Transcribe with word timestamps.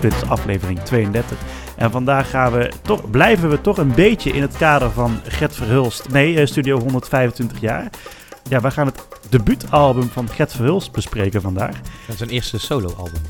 Dit 0.00 0.12
is 0.12 0.28
aflevering 0.28 0.80
32. 0.80 1.38
En 1.76 1.90
vandaag 1.90 2.30
gaan 2.30 2.52
we 2.52 2.70
toch, 2.82 3.10
blijven 3.10 3.50
we 3.50 3.60
toch 3.60 3.78
een 3.78 3.94
beetje 3.94 4.30
in 4.30 4.42
het 4.42 4.56
kader 4.56 4.90
van 4.90 5.20
Gert 5.26 5.54
Verhulst. 5.54 6.08
Nee, 6.08 6.40
eh, 6.40 6.46
Studio 6.46 6.78
125 6.78 7.60
jaar. 7.60 7.90
Ja, 8.48 8.60
wij 8.60 8.70
gaan 8.70 8.86
het 8.86 9.00
debuutalbum 9.28 10.08
van 10.08 10.28
Gert 10.28 10.52
Verhulst 10.52 10.92
bespreken 10.92 11.40
vandaag. 11.40 11.74
Dat 11.74 11.82
is 12.08 12.16
zijn 12.18 12.30
eerste 12.30 12.58
soloalbum. 12.58 13.22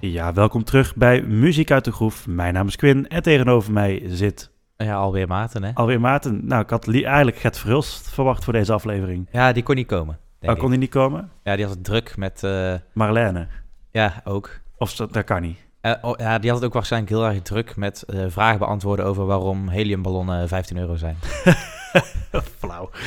Ja, 0.00 0.32
welkom 0.32 0.64
terug 0.64 0.94
bij 0.94 1.22
Muziek 1.22 1.70
uit 1.70 1.84
de 1.84 1.92
Groef. 1.92 2.26
Mijn 2.26 2.54
naam 2.54 2.66
is 2.66 2.76
Quinn 2.76 3.08
en 3.08 3.22
tegenover 3.22 3.72
mij 3.72 4.02
zit 4.06 4.50
Ja, 4.76 4.94
alweer 4.94 5.28
Maarten, 5.28 5.62
hè? 5.64 5.70
alweer 5.74 6.00
Maarten. 6.00 6.46
Nou, 6.46 6.62
ik 6.62 6.70
had 6.70 6.86
li- 6.86 7.04
eigenlijk 7.04 7.36
Gert 7.36 7.58
Verhulst 7.58 8.08
verwacht 8.08 8.44
voor 8.44 8.52
deze 8.52 8.72
aflevering. 8.72 9.28
Ja, 9.32 9.52
die 9.52 9.62
kon 9.62 9.74
niet 9.74 9.86
komen. 9.86 10.18
denk 10.38 10.52
Oh, 10.52 10.58
kon 10.58 10.68
hij 10.68 10.78
niet 10.78 10.90
komen? 10.90 11.30
Ja, 11.42 11.56
die 11.56 11.64
had 11.64 11.74
het 11.74 11.84
druk 11.84 12.16
met... 12.16 12.42
eh, 12.42 12.74
Marlene. 12.92 13.46
ja, 13.90 14.20
ook. 14.24 14.50
Of 14.78 14.94
dat 14.96 15.24
kan 15.24 15.42
niet. 15.42 15.58
Eh, 15.80 15.92
oh, 16.00 16.18
ja, 16.18 16.38
die 16.38 16.50
had 16.50 16.58
het 16.58 16.68
ook 16.68 16.74
waarschijnlijk 16.74 17.12
heel 17.12 17.26
erg 17.26 17.42
druk 17.42 17.76
met 17.76 18.02
eh, 18.02 18.24
vragen 18.28 18.58
beantwoorden 18.58 19.04
over 19.04 19.26
waarom 19.26 19.68
heliumballonnen 19.68 20.48
15 20.48 20.76
euro 20.76 20.96
zijn. 20.96 21.16
Flauw. 22.58 22.90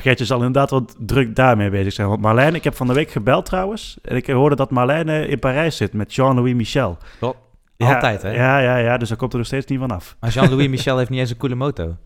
Gertje 0.00 0.24
zal 0.24 0.36
inderdaad 0.36 0.70
wat 0.70 0.96
druk 0.98 1.36
daarmee 1.36 1.70
bezig 1.70 1.92
zijn. 1.92 2.08
Want 2.08 2.20
Marlene, 2.20 2.56
ik 2.56 2.64
heb 2.64 2.74
van 2.74 2.86
de 2.86 2.92
week 2.92 3.10
gebeld 3.10 3.44
trouwens. 3.44 3.98
En 4.02 4.16
ik 4.16 4.26
hoorde 4.26 4.56
dat 4.56 4.70
Marlene 4.70 5.26
in 5.26 5.38
Parijs 5.38 5.76
zit 5.76 5.92
met 5.92 6.14
Jean-Louis 6.14 6.54
Michel. 6.54 6.98
Klopt. 7.18 7.38
Ja, 7.76 7.94
Altijd, 7.94 8.22
hè? 8.22 8.30
Ja, 8.30 8.58
ja, 8.58 8.76
ja. 8.76 8.96
Dus 8.96 9.08
daar 9.08 9.18
komt 9.18 9.32
er 9.32 9.38
nog 9.38 9.46
steeds 9.46 9.66
niet 9.66 9.78
van 9.78 9.90
af. 9.90 10.16
Maar 10.20 10.30
Jean-Louis 10.30 10.68
Michel 10.76 10.98
heeft 10.98 11.10
niet 11.10 11.20
eens 11.20 11.30
een 11.30 11.36
coole 11.36 11.54
moto. 11.54 11.96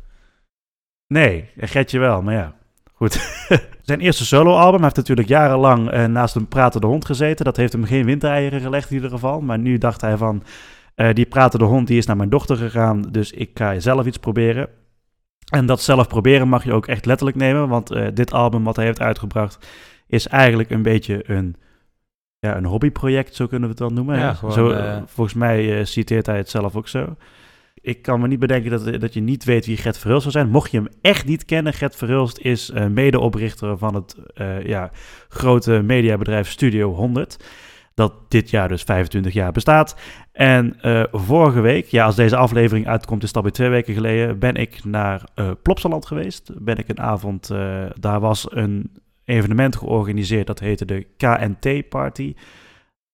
Nee, 1.06 1.50
Gertje 1.56 1.98
wel, 1.98 2.22
maar 2.22 2.34
ja. 2.34 2.54
Goed. 2.94 3.44
Zijn 3.82 4.00
eerste 4.00 4.24
soloalbum 4.24 4.82
heeft 4.82 4.96
natuurlijk 4.96 5.28
jarenlang 5.28 5.90
eh, 5.90 6.04
naast 6.04 6.34
een 6.34 6.48
pratende 6.48 6.86
hond 6.86 7.04
gezeten. 7.04 7.44
Dat 7.44 7.56
heeft 7.56 7.72
hem 7.72 7.84
geen 7.84 8.04
windeieren 8.04 8.60
gelegd 8.60 8.90
in 8.90 8.94
ieder 8.96 9.10
geval. 9.10 9.40
Maar 9.40 9.58
nu 9.58 9.78
dacht 9.78 10.00
hij 10.00 10.16
van, 10.16 10.42
eh, 10.94 11.14
die 11.14 11.26
pratende 11.26 11.64
hond 11.64 11.86
die 11.86 11.98
is 11.98 12.06
naar 12.06 12.16
mijn 12.16 12.30
dochter 12.30 12.56
gegaan. 12.56 13.02
Dus 13.02 13.32
ik 13.32 13.50
ga 13.54 13.80
zelf 13.80 14.06
iets 14.06 14.18
proberen. 14.18 14.68
En 15.52 15.66
dat 15.66 15.80
zelf 15.80 16.08
proberen 16.08 16.48
mag 16.48 16.64
je 16.64 16.72
ook 16.72 16.86
echt 16.86 17.06
letterlijk 17.06 17.36
nemen. 17.38 17.68
Want 17.68 17.90
eh, 17.90 18.06
dit 18.14 18.32
album 18.32 18.64
wat 18.64 18.76
hij 18.76 18.84
heeft 18.84 19.00
uitgebracht 19.00 19.66
is 20.06 20.26
eigenlijk 20.26 20.70
een 20.70 20.82
beetje 20.82 21.30
een, 21.30 21.56
ja, 22.38 22.56
een 22.56 22.64
hobbyproject, 22.64 23.34
zo 23.34 23.46
kunnen 23.46 23.68
we 23.68 23.74
het 23.74 23.84
wel 23.84 23.92
noemen. 23.92 24.18
Ja, 24.18 24.34
gewoon, 24.34 24.52
zo, 24.54 24.70
eh, 24.70 25.02
volgens 25.06 25.36
mij 25.36 25.78
eh, 25.78 25.84
citeert 25.84 26.26
hij 26.26 26.36
het 26.36 26.50
zelf 26.50 26.76
ook 26.76 26.88
zo. 26.88 27.16
Ik 27.86 28.02
kan 28.02 28.20
me 28.20 28.28
niet 28.28 28.38
bedenken 28.38 28.70
dat, 28.70 29.00
dat 29.00 29.14
je 29.14 29.20
niet 29.20 29.44
weet 29.44 29.66
wie 29.66 29.76
Gert 29.76 29.98
Verhulst 29.98 30.22
zou 30.22 30.34
zijn. 30.34 30.48
Mocht 30.48 30.70
je 30.70 30.76
hem 30.76 30.88
echt 31.00 31.26
niet 31.26 31.44
kennen, 31.44 31.72
Gert 31.72 31.96
Verhulst 31.96 32.38
is 32.38 32.70
eh, 32.70 32.86
medeoprichter 32.86 33.78
van 33.78 33.94
het 33.94 34.16
eh, 34.34 34.64
ja, 34.64 34.90
grote 35.28 35.82
mediabedrijf 35.82 36.50
Studio 36.50 36.92
100. 36.94 37.36
Dat 37.96 38.12
dit 38.28 38.50
jaar 38.50 38.68
dus 38.68 38.82
25 38.82 39.32
jaar 39.32 39.52
bestaat. 39.52 39.96
En 40.32 40.80
eh, 40.80 41.04
vorige 41.12 41.60
week, 41.60 41.86
ja, 41.86 42.04
als 42.04 42.16
deze 42.16 42.36
aflevering 42.36 42.86
uitkomt, 42.86 43.22
is 43.22 43.28
dat 43.28 43.36
alweer 43.36 43.52
twee 43.52 43.68
weken 43.68 43.94
geleden, 43.94 44.38
ben 44.38 44.54
ik 44.54 44.84
naar 44.84 45.22
eh 45.34 45.50
Plopsaland 45.62 46.06
geweest. 46.06 46.50
Ben 46.64 46.76
ik 46.76 46.88
een 46.88 47.00
avond, 47.00 47.50
eh, 47.50 47.84
daar 47.98 48.20
was 48.20 48.46
een 48.50 48.90
evenement 49.24 49.76
georganiseerd, 49.76 50.46
dat 50.46 50.58
heette 50.58 50.84
de 50.84 51.06
KNT-party. 51.16 52.34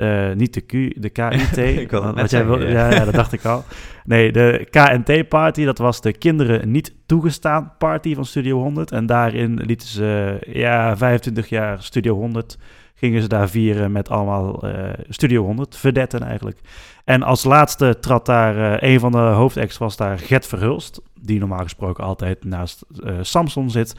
Eh, 0.03 0.33
niet 0.33 0.55
de 0.55 0.61
Q, 0.61 1.03
de 1.03 1.11
KIT. 1.11 1.57
Ik 1.85 1.91
Wat 1.91 2.31
jij 2.31 2.47
wil- 2.47 2.67
ja. 2.69 2.91
ja. 2.91 3.05
dat 3.05 3.15
dacht 3.15 3.33
ik 3.33 3.45
al. 3.45 3.65
Nee, 4.05 4.33
de 4.33 4.67
KNT-party, 4.71 5.65
dat 5.65 5.79
was 5.79 6.01
de 6.01 6.13
kinderen 6.13 6.71
niet 6.71 6.95
toegestaan 7.07 7.73
party 7.79 8.15
van 8.15 8.25
Studio 8.25 8.59
100. 8.59 8.91
En 8.93 9.07
daarin 9.07 9.61
lieten 9.61 9.89
ze, 9.89 10.39
ja, 10.53 10.97
25 10.97 11.49
jaar 11.49 11.83
Studio 11.83 12.15
100, 12.15 12.59
gingen 12.95 13.23
ze 13.23 13.29
daar 13.29 13.49
vieren 13.49 13.93
met 13.93 14.09
allemaal 14.09 14.63
eh, 14.69 14.91
Studio 15.09 15.45
100, 15.45 15.77
verdetten 15.77 16.23
eigenlijk. 16.23 16.59
En 17.05 17.23
als 17.23 17.45
laatste 17.45 17.99
trad 18.01 18.27
daar, 18.27 18.81
eh, 18.81 18.91
een 18.93 19.01
van 19.01 19.13
de 19.13 19.19
hoofdacts 19.19 19.79
was 19.79 19.97
daar 19.97 20.19
Gert 20.19 20.47
Verhulst, 20.47 21.01
die 21.21 21.39
normaal 21.39 21.63
gesproken 21.63 22.05
altijd 22.05 22.45
naast 22.45 22.85
Samson 23.21 23.71
zit. 23.71 23.95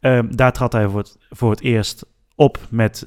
Ehm, 0.00 0.26
daar 0.30 0.52
trad 0.52 0.72
hij 0.72 0.88
voor 0.88 0.98
het, 0.98 1.16
voor 1.30 1.50
het 1.50 1.60
eerst 1.60 2.06
op 2.34 2.58
met 2.70 3.04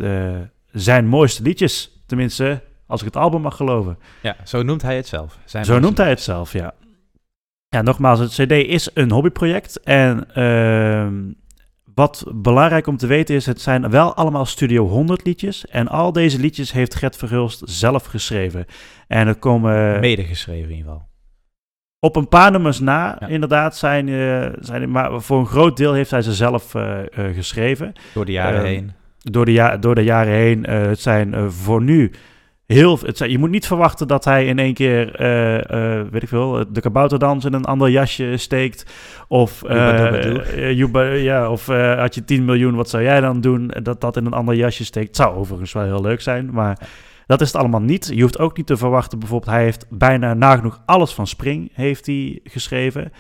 zijn 0.72 1.08
mooiste 1.08 1.44
liedjes. 1.44 1.95
Tenminste, 2.06 2.62
als 2.88 3.00
ik 3.00 3.06
het 3.06 3.16
album 3.16 3.42
mag 3.42 3.56
geloven. 3.56 3.98
Ja, 4.22 4.36
zo 4.44 4.64
noemt 4.64 4.82
hij 4.82 4.96
het 4.96 5.08
zelf. 5.08 5.38
Zijn 5.46 5.66
Zo 5.66 5.80
noemt 5.80 5.98
hij 5.98 6.10
het 6.10 6.22
zelf, 6.22 6.54
ja. 6.54 6.74
Ja, 7.70 7.82
nogmaals, 7.82 8.20
het 8.20 8.32
CD 8.32 8.52
is 8.52 8.90
een 8.94 9.12
hobbyproject. 9.12 9.80
En 9.84 10.34
ehm, 10.34 11.14
wat 11.96 12.26
belangrijk 12.34 12.88
om 12.88 12.98
te 12.98 13.08
weten 13.08 13.36
is, 13.36 13.46
het 13.46 13.62
zijn 13.62 13.90
wel 13.90 14.14
allemaal 14.16 14.46
Studio 14.46 14.88
100 14.88 15.26
liedjes. 15.26 15.66
En 15.68 15.88
al 15.88 16.12
deze 16.12 16.40
liedjes 16.40 16.72
heeft 16.72 16.96
Gert 16.96 17.16
Verhulst 17.18 17.62
zelf 17.66 18.06
geschreven. 18.06 18.66
En 19.08 19.28
er 19.28 19.36
komen 19.36 20.00
Medegeschreven 20.00 20.70
in 20.70 20.76
ieder 20.76 20.92
geval. 20.92 21.08
op 22.00 22.16
een 22.16 22.28
paar 22.28 22.52
nummers 22.52 22.80
na, 22.80 23.16
Ja. 23.20 23.28
inderdaad, 23.28 23.78
zijn, 23.78 24.10
eh, 24.10 24.48
zijn, 24.60 24.92
maar 24.92 25.22
voor 25.22 25.40
een 25.40 25.46
groot 25.48 25.78
deel 25.78 25.94
heeft 25.94 26.12
hij 26.12 26.22
ze 26.22 26.34
zelf 26.34 26.76
eh, 26.76 27.00
eh, 27.00 27.36
geschreven 27.36 27.94
Door 28.14 28.26
de 28.26 28.32
jaren 28.32 28.60
Ehm, 28.60 28.66
heen. 28.68 28.92
Door 29.32 29.46
de, 29.46 29.52
ja, 29.52 29.78
door 29.78 29.96
de 29.96 30.04
jaren 30.04 30.34
heen. 30.34 30.66
eh, 30.66 30.82
het 30.82 31.00
zijn 31.00 31.34
eh, 31.34 31.48
voor 31.48 31.82
nu 31.82 32.12
heel. 32.66 33.00
Het 33.02 33.18
zijn, 33.18 33.32
je 33.32 33.38
moet 33.38 33.50
niet 33.50 33.68
verwachten 33.68 34.08
dat 34.08 34.26
hij 34.26 34.46
in 34.46 34.60
één 34.60 34.74
keer, 34.74 35.16
eh, 35.16 36.02
weet 36.12 36.24
ik 36.24 36.28
veel, 36.30 36.66
de 36.72 36.82
kabouterdans 36.82 37.46
in 37.46 37.54
een 37.54 37.66
ander 37.66 37.90
jasje 37.90 38.38
steekt. 38.38 38.86
Of, 39.28 39.62
joeba- 40.74 41.04
ja, 41.14 41.50
of 41.50 41.66
had 41.98 42.16
je 42.16 42.26
10 42.26 42.46
miljoen, 42.46 42.76
wat 42.76 42.90
zou 42.90 43.04
jij 43.04 43.22
dan 43.22 43.42
doen? 43.42 43.72
Dat 43.84 44.02
dat 44.02 44.18
in 44.18 44.26
een 44.26 44.34
ander 44.34 44.56
jasje 44.56 44.86
steekt. 44.86 45.08
Het 45.08 45.16
zou 45.16 45.36
overigens 45.36 45.74
wel 45.74 45.84
heel 45.84 46.02
leuk 46.02 46.22
zijn, 46.22 46.50
maar. 46.52 46.80
Dat 47.28 47.42
is 47.42 47.48
het 47.48 47.56
allemaal 47.62 47.82
niet. 47.82 48.12
Je 48.14 48.22
hoeft 48.22 48.40
ook 48.40 48.58
niet 48.58 48.68
te 48.68 48.78
verwachten, 48.78 49.20
bijvoorbeeld, 49.20 49.52
hij 49.52 49.64
heeft 49.64 49.86
bijna 49.90 50.34
nagenoeg 50.34 50.82
alles 50.86 51.14
van 51.14 51.28
Spring 51.28 51.72
heeft 51.74 52.06
hij 52.06 52.40
geschreven. 52.44 53.12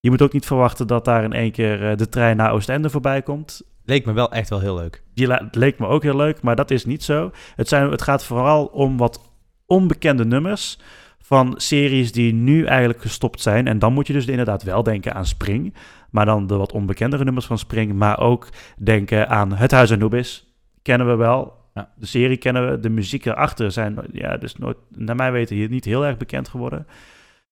Je 0.00 0.10
moet 0.10 0.22
ook 0.22 0.32
niet 0.32 0.46
verwachten 0.46 0.86
dat 0.86 1.04
daar 1.04 1.24
in 1.24 1.32
één 1.32 1.52
keer 1.52 1.96
de 1.96 2.08
trein 2.08 2.36
naar 2.36 2.52
Oostende 2.52 2.90
voorbij 2.90 3.22
komt. 3.22 3.62
Leek 3.88 4.04
me 4.04 4.12
wel 4.12 4.32
echt 4.32 4.48
wel 4.48 4.60
heel 4.60 4.74
leuk. 4.74 5.02
Die 5.14 5.28
leek 5.50 5.78
me 5.78 5.86
ook 5.86 6.02
heel 6.02 6.16
leuk, 6.16 6.42
maar 6.42 6.56
dat 6.56 6.70
is 6.70 6.84
niet 6.84 7.04
zo. 7.04 7.30
Het, 7.56 7.68
zijn, 7.68 7.90
het 7.90 8.02
gaat 8.02 8.24
vooral 8.24 8.66
om 8.66 8.96
wat 8.96 9.32
onbekende 9.66 10.24
nummers 10.24 10.78
van 11.20 11.54
series 11.56 12.12
die 12.12 12.32
nu 12.32 12.64
eigenlijk 12.64 13.00
gestopt 13.00 13.40
zijn. 13.40 13.66
En 13.66 13.78
dan 13.78 13.92
moet 13.92 14.06
je 14.06 14.12
dus 14.12 14.26
inderdaad 14.26 14.62
wel 14.62 14.82
denken 14.82 15.14
aan 15.14 15.26
Spring. 15.26 15.74
Maar 16.10 16.24
dan 16.24 16.46
de 16.46 16.56
wat 16.56 16.72
onbekendere 16.72 17.24
nummers 17.24 17.46
van 17.46 17.58
Spring. 17.58 17.92
Maar 17.92 18.18
ook 18.18 18.48
denken 18.78 19.28
aan 19.28 19.52
Het 19.52 19.70
Huis 19.70 19.92
Anubis. 19.92 20.54
Kennen 20.82 21.06
we 21.06 21.14
wel. 21.14 21.52
Ja. 21.74 21.92
De 21.96 22.06
serie 22.06 22.36
kennen 22.36 22.70
we. 22.70 22.80
De 22.80 22.90
muziek 22.90 23.24
erachter 23.24 23.72
zijn 23.72 23.98
ja, 24.12 24.36
dus 24.36 24.56
nooit, 24.56 24.76
naar 24.96 25.16
mijn 25.16 25.32
weten 25.32 25.56
hier 25.56 25.68
niet 25.68 25.84
heel 25.84 26.06
erg 26.06 26.16
bekend 26.16 26.48
geworden. 26.48 26.86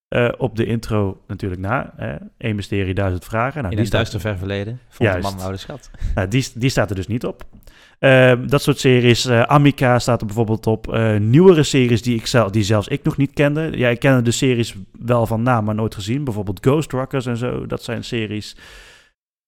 Eh, 0.09 0.28
op 0.39 0.56
de 0.56 0.67
intro 0.67 1.21
natuurlijk 1.27 1.61
na. 1.61 1.94
Eén 2.39 2.56
mysterie, 2.56 2.94
duizend 2.94 3.25
vragen. 3.25 3.62
Nou, 3.62 3.75
in 3.77 3.83
die 3.83 3.91
duister 3.91 4.21
ver 4.21 4.39
verleden. 4.39 4.81
Vond 4.89 5.12
de 5.12 5.19
man 5.21 5.41
oude 5.41 5.56
schat. 5.56 5.91
nou, 6.15 6.28
die, 6.28 6.47
die 6.55 6.71
staat 6.71 6.91
er 6.91 6.97
dus 6.97 7.06
niet 7.06 7.27
op. 7.27 7.44
Ehm, 7.99 8.47
dat 8.47 8.62
soort 8.62 8.78
series. 8.78 9.25
eh 9.25 9.43
Amica 9.43 9.99
staat 9.99 10.21
er 10.21 10.27
bijvoorbeeld 10.27 10.67
op. 10.67 10.93
Eh, 10.93 11.17
nieuwere 11.17 11.62
series 11.62 12.03
die, 12.03 12.17
ik 12.17 12.27
zelf, 12.27 12.50
die 12.50 12.62
zelfs 12.62 12.89
ik 12.89 13.03
nog 13.03 13.17
niet 13.17 13.33
kende. 13.33 13.71
Ja, 13.72 13.89
ik 13.89 13.99
kende 13.99 14.22
de 14.22 14.31
series 14.31 14.75
wel 14.99 15.27
van 15.27 15.43
naam, 15.43 15.65
maar 15.65 15.75
nooit 15.75 15.94
gezien. 15.94 16.25
Bijvoorbeeld 16.25 16.59
Ghost 16.61 16.93
Rockers 16.93 17.27
en 17.27 17.37
zo. 17.37 17.67
Dat 17.67 17.83
zijn 17.83 18.05
series. 18.05 18.56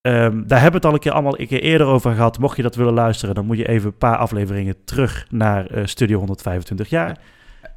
Ehm, 0.01 0.47
daar 0.47 0.61
hebben 0.61 0.71
we 0.71 0.77
het 0.77 0.85
al 0.87 0.93
een 0.93 0.99
keer 0.99 1.13
allemaal 1.13 1.41
een 1.41 1.47
keer 1.47 1.63
eerder 1.63 1.87
over 1.87 2.15
gehad. 2.15 2.39
Mocht 2.39 2.57
je 2.57 2.63
dat 2.63 2.75
willen 2.75 2.93
luisteren, 2.93 3.35
dan 3.35 3.47
moet 3.47 3.57
je 3.57 3.69
even 3.69 3.87
een 3.89 3.99
paar 3.99 4.17
afleveringen 4.17 4.85
terug 4.85 5.27
naar 5.31 5.69
Studio 5.85 6.19
125 6.19 6.89
jaar. 6.89 7.19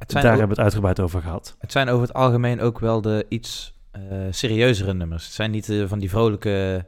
Het 0.02 0.10
Daar 0.10 0.22
zijn, 0.22 0.32
ook- 0.32 0.38
hebben 0.38 0.56
we 0.56 0.62
het 0.62 0.72
uitgebreid 0.72 1.00
over 1.00 1.22
gehad. 1.22 1.56
het 1.58 1.72
zijn 1.72 1.88
over 1.88 2.06
het 2.06 2.16
algemeen 2.16 2.60
ook 2.60 2.78
wel 2.78 3.00
de 3.00 3.26
iets 3.28 3.74
eh, 3.90 4.00
serieuzere 4.30 4.94
nummers. 4.94 5.24
Het 5.24 5.32
zijn 5.32 5.50
niet 5.50 5.68
eh, 5.68 5.84
van 5.86 5.98
die 5.98 6.10
vrolijke 6.10 6.86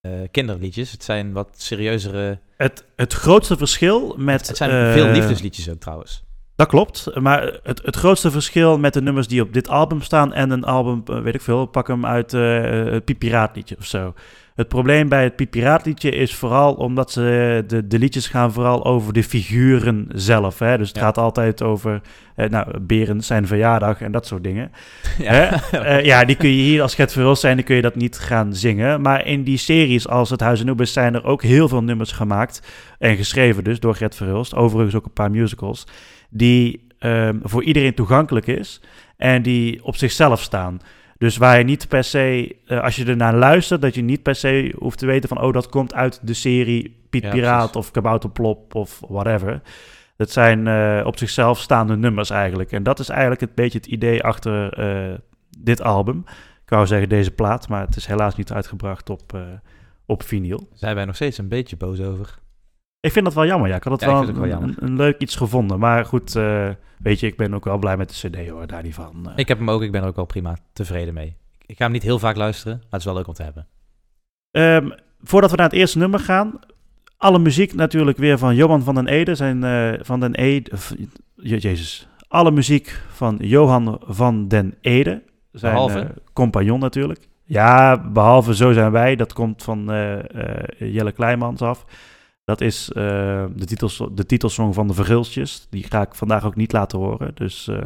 eh, 0.00 0.12
kinderliedjes. 0.30 0.92
Het 0.92 1.04
zijn 1.04 1.32
wat 1.32 1.48
serieuzere... 1.56 2.38
Het, 2.56 2.84
het 2.96 3.12
grootste 3.12 3.56
verschil 3.56 4.14
met... 4.18 4.46
Het 4.46 4.56
zijn 4.56 4.92
veel 4.92 5.06
liefdesliedjes 5.06 5.70
ook 5.70 5.80
trouwens. 5.80 6.24
Dat 6.56 6.68
klopt, 6.68 7.14
maar 7.20 7.60
het, 7.62 7.82
het 7.84 7.96
grootste 7.96 8.30
verschil 8.30 8.78
met 8.78 8.94
de 8.94 9.02
nummers 9.02 9.28
die 9.28 9.42
op 9.42 9.52
dit 9.52 9.68
album 9.68 10.02
staan 10.02 10.32
en 10.32 10.50
een 10.50 10.64
album, 10.64 11.22
weet 11.22 11.34
ik 11.34 11.40
veel, 11.40 11.66
pak 11.66 11.86
hem 11.86 12.06
uit 12.06 12.32
het 12.32 13.04
Pipiraatliedje 13.04 13.76
of 13.78 13.86
zo. 13.86 14.14
Het 14.54 14.68
probleem 14.68 15.08
bij 15.08 15.22
het 15.24 15.36
Piet 15.36 15.50
Piraat 15.50 15.86
liedje 15.86 16.10
is 16.10 16.34
vooral 16.34 16.74
omdat 16.74 17.10
ze 17.12 17.64
de, 17.66 17.86
de 17.86 17.98
liedjes 17.98 18.28
gaan 18.28 18.52
vooral 18.52 18.84
over 18.84 19.12
de 19.12 19.22
figuren 19.24 20.06
zelf. 20.14 20.58
Hè? 20.58 20.78
Dus 20.78 20.88
het 20.88 20.96
Ja. 20.96 21.02
gaat 21.02 21.18
altijd 21.18 21.62
over 21.62 22.00
eh, 22.34 22.48
nou, 22.48 22.80
Berend 22.80 23.24
zijn 23.24 23.46
verjaardag 23.46 24.00
en 24.00 24.12
dat 24.12 24.26
soort 24.26 24.44
dingen. 24.44 24.70
Ja. 25.18 25.32
Hè? 25.32 25.78
Eh, 25.78 26.04
ja, 26.04 26.24
die 26.24 26.36
kun 26.36 26.48
je 26.48 26.62
hier 26.62 26.82
als 26.82 26.94
Gert 26.94 27.12
Verhulst 27.12 27.40
zijn, 27.40 27.56
dan 27.56 27.64
kun 27.64 27.76
je 27.76 27.82
dat 27.82 27.94
niet 27.96 28.18
gaan 28.18 28.54
zingen. 28.54 29.00
Maar 29.00 29.26
in 29.26 29.42
die 29.42 29.56
series 29.56 30.08
als 30.08 30.30
Het 30.30 30.40
Huis 30.40 30.64
en 30.64 30.86
zijn 30.86 31.14
er 31.14 31.24
ook 31.24 31.42
heel 31.42 31.68
veel 31.68 31.82
nummers 31.82 32.12
gemaakt 32.12 32.62
en 32.98 33.16
geschreven 33.16 33.64
dus 33.64 33.80
door 33.80 33.94
Gert 33.94 34.14
Verhulst. 34.14 34.54
Overigens 34.54 34.94
ook 34.94 35.04
een 35.04 35.12
paar 35.12 35.30
musicals 35.30 35.86
die 36.30 36.86
ehm, 36.98 37.38
voor 37.42 37.62
iedereen 37.64 37.94
toegankelijk 37.94 38.46
is 38.46 38.80
en 39.16 39.42
die 39.42 39.84
op 39.84 39.96
zichzelf 39.96 40.40
staan. 40.40 40.80
Dus 41.22 41.36
waar 41.36 41.58
je 41.58 41.64
niet 41.64 41.88
per 41.88 42.04
se, 42.04 42.56
eh, 42.66 42.82
als 42.82 42.96
je 42.96 43.04
ernaar 43.04 43.34
luistert, 43.34 43.80
dat 43.80 43.94
je 43.94 44.02
niet 44.02 44.22
per 44.22 44.34
se 44.34 44.74
hoeft 44.78 44.98
te 44.98 45.06
weten 45.06 45.28
van, 45.28 45.40
oh, 45.40 45.52
dat 45.52 45.68
komt 45.68 45.94
uit 45.94 46.20
de 46.22 46.34
serie 46.34 46.96
Piet 47.10 47.22
Ja, 47.22 47.30
Piraat 47.30 47.58
precies. 47.70 47.76
of 47.76 47.90
Kabouterplop 47.90 48.74
of 48.74 49.00
whatever. 49.08 49.60
Dat 50.16 50.30
zijn 50.30 50.66
eh, 50.66 51.06
op 51.06 51.18
zichzelf 51.18 51.60
staande 51.60 51.96
nummers 51.96 52.30
eigenlijk. 52.30 52.72
En 52.72 52.82
dat 52.82 52.98
is 52.98 53.08
eigenlijk 53.08 53.40
een 53.40 53.50
beetje 53.54 53.78
het 53.78 53.86
idee 53.86 54.22
achter 54.22 54.72
eh, 54.72 55.18
dit 55.58 55.82
album. 55.82 56.24
Ik 56.62 56.68
wou 56.68 56.86
zeggen 56.86 57.08
deze 57.08 57.30
plaat, 57.30 57.68
maar 57.68 57.86
het 57.86 57.96
is 57.96 58.06
helaas 58.06 58.36
niet 58.36 58.52
uitgebracht 58.52 59.10
op, 59.10 59.38
op 60.06 60.22
vinyl. 60.22 60.68
Zijn 60.74 60.94
wij 60.94 61.04
nog 61.04 61.14
steeds 61.14 61.38
een 61.38 61.48
beetje 61.48 61.76
boos 61.76 62.00
over. 62.00 62.38
Ik 63.02 63.12
vind 63.12 63.24
dat 63.24 63.34
wel 63.34 63.46
jammer, 63.46 63.68
ja. 63.68 63.76
Ik 63.76 63.82
had 63.84 63.92
het 63.92 64.00
Ja, 64.00 64.22
ik 64.22 64.34
wel, 64.34 64.62
het 64.62 64.80
een, 64.82 64.96
leuk 64.96 65.18
iets 65.18 65.36
gevonden. 65.36 65.78
Maar 65.78 66.04
goed, 66.04 66.36
eh, 66.36 66.68
weet 66.98 67.20
je, 67.20 67.26
ik 67.26 67.36
ben 67.36 67.54
ook 67.54 67.64
wel 67.64 67.78
blij 67.78 67.96
met 67.96 68.08
de 68.08 68.28
cd 68.28 68.48
hoor, 68.48 68.66
daar 68.66 68.82
niet 68.82 68.94
van. 68.94 69.26
Eh, 69.28 69.32
Ik 69.36 69.48
heb 69.48 69.58
hem 69.58 69.70
ook, 69.70 69.82
ik 69.82 69.92
ben 69.92 70.02
er 70.02 70.08
ook 70.08 70.16
wel 70.16 70.24
prima 70.24 70.56
tevreden 70.72 71.14
mee. 71.14 71.36
Ik 71.66 71.76
ga 71.76 71.84
hem 71.84 71.92
niet 71.92 72.02
heel 72.02 72.18
vaak 72.18 72.36
luisteren, 72.36 72.76
maar 72.76 72.86
het 72.90 73.00
is 73.00 73.04
wel 73.06 73.14
leuk 73.14 73.26
om 73.26 73.34
te 73.34 73.42
hebben. 73.42 73.66
Ehm, 74.50 74.90
voordat 75.22 75.50
we 75.50 75.56
naar 75.56 75.66
het 75.68 75.74
eerste 75.78 75.98
nummer 75.98 76.20
gaan, 76.20 76.58
alle 77.16 77.38
muziek 77.38 77.74
natuurlijk 77.74 78.18
weer 78.18 78.38
van 78.38 78.54
Johan 78.54 78.82
van 78.82 78.94
den 78.94 79.06
Ede. 79.06 79.34
Zijn, 79.34 79.64
eh, 79.64 79.92
van 80.00 80.20
den 80.20 80.34
Ede, 80.34 80.70
je- 81.36 81.58
jezus. 81.58 82.08
Alle 82.28 82.50
muziek 82.50 83.02
van 83.08 83.36
Johan 83.40 84.00
van 84.06 84.48
den 84.48 84.74
Ede. 84.80 85.22
Zijn 85.52 85.72
Behalve? 85.72 85.98
eh, 85.98 86.08
compagnon 86.32 86.80
natuurlijk. 86.80 87.28
Ja, 87.44 87.98
behalve 88.10 88.54
Zo 88.54 88.72
zijn 88.72 88.92
wij. 88.92 89.16
Dat 89.16 89.32
komt 89.32 89.62
van 89.62 89.84
Jelle 90.78 91.12
Kleimans 91.12 91.62
af. 91.62 91.84
Dat 92.52 92.60
is 92.60 92.92
eh, 92.92 93.44
de, 93.54 93.64
titels, 93.64 94.02
de 94.12 94.26
titelsong 94.26 94.74
van 94.74 94.86
de 94.86 94.94
Verhulstjes. 94.94 95.66
Die 95.70 95.84
ga 95.84 96.00
ik 96.00 96.14
vandaag 96.14 96.44
ook 96.44 96.56
niet 96.56 96.72
laten 96.72 96.98
horen. 96.98 97.30
Dus 97.34 97.68
eh, 97.68 97.78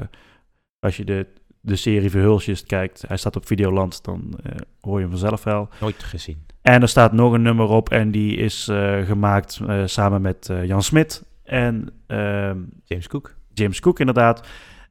als 0.78 0.96
je 0.96 1.04
de, 1.04 1.26
de 1.60 1.76
serie 1.76 2.10
Verhulstjes 2.10 2.64
kijkt, 2.64 3.04
hij 3.08 3.16
staat 3.16 3.36
op 3.36 3.46
Videoland, 3.46 4.04
dan 4.04 4.38
eh, 4.42 4.52
hoor 4.80 4.94
je 4.94 5.00
hem 5.00 5.10
vanzelf 5.10 5.44
wel. 5.44 5.68
Nooit 5.80 6.02
gezien. 6.02 6.46
En 6.62 6.82
er 6.82 6.88
staat 6.88 7.12
nog 7.12 7.32
een 7.32 7.42
nummer 7.42 7.68
op 7.68 7.90
en 7.90 8.10
die 8.10 8.36
is 8.36 8.64
gemaakt 9.04 9.60
samen 9.84 10.22
met 10.22 10.50
Jan 10.64 10.82
Smit 10.82 11.24
en 11.44 11.90
ehm, 12.06 12.58
James 12.84 13.08
Cook. 13.08 13.34
James 13.52 13.80
Cook 13.80 14.00
inderdaad. 14.00 14.48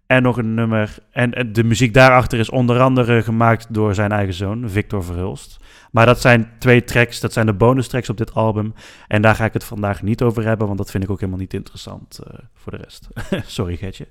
En 0.08 0.24
nog 0.24 0.38
een 0.38 0.54
nummer. 0.54 0.98
En, 1.12 1.54
de 1.54 1.64
muziek 1.64 1.94
daarachter 1.94 2.40
is 2.40 2.50
onder 2.50 2.80
andere 2.80 3.22
gemaakt 3.24 3.74
door 3.74 3.96
zijn 3.96 4.12
eigen 4.12 4.34
zoon, 4.34 4.70
Victor 4.70 5.04
Verhulst. 5.04 5.58
Maar 5.92 6.06
dat 6.06 6.22
zijn 6.22 6.52
twee 6.60 6.84
tracks, 6.84 7.20
dat 7.20 7.34
zijn 7.34 7.46
de 7.46 7.54
bonus 7.54 7.88
tracks 7.88 8.10
op 8.10 8.18
dit 8.18 8.34
album. 8.34 8.74
En 9.08 9.22
daar 9.22 9.36
ga 9.36 9.46
ik 9.46 9.54
het 9.54 9.64
vandaag 9.64 10.02
niet 10.02 10.22
over 10.22 10.46
hebben, 10.46 10.68
want 10.68 10.78
dat 10.78 10.92
vind 10.92 11.04
ik 11.04 11.10
ook 11.10 11.20
helemaal 11.20 11.40
niet 11.40 11.54
interessant 11.54 12.20
eh, 12.20 12.40
voor 12.54 12.72
de 12.72 12.78
rest. 12.78 13.08
Sorry, 13.56 13.76
Getje. 13.76 14.08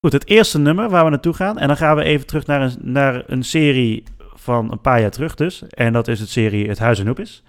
Goed, 0.00 0.12
het 0.12 0.28
eerste 0.28 0.58
nummer 0.58 0.88
waar 0.88 1.04
we 1.04 1.10
naartoe 1.10 1.34
gaan. 1.34 1.58
En 1.58 1.66
dan 1.66 1.76
gaan 1.76 1.96
we 1.96 2.02
even 2.02 2.26
terug 2.26 2.46
naar 2.46 2.62
een, 2.62 2.76
naar 2.80 3.22
een 3.26 3.42
serie 3.42 4.04
van 4.34 4.72
een 4.72 4.80
paar 4.80 5.00
jaar 5.00 5.10
terug 5.10 5.34
dus. 5.34 5.66
En 5.68 5.92
dat 5.92 6.08
is 6.08 6.20
het 6.20 6.28
serie 6.28 6.68
Het 6.68 6.78
Huis 6.78 6.98
en 6.98 7.06
Hoep 7.06 7.20
is. 7.20 7.42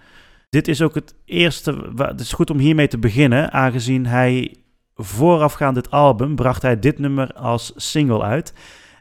Dit 0.49 0.67
is 0.67 0.81
ook 0.81 0.95
het 0.95 1.15
eerste... 1.25 1.91
Het 1.95 2.19
is 2.19 2.33
goed 2.33 2.49
om 2.49 2.57
hiermee 2.57 2.87
te 2.87 2.97
beginnen, 2.97 3.51
aangezien 3.51 4.05
hij 4.05 4.55
voorafgaand 4.95 5.75
dit 5.75 5.91
album 5.91 6.35
bracht 6.35 6.61
hij 6.61 6.79
dit 6.79 6.99
nummer 6.99 7.33
als 7.33 7.73
single 7.75 8.21
uit. 8.21 8.53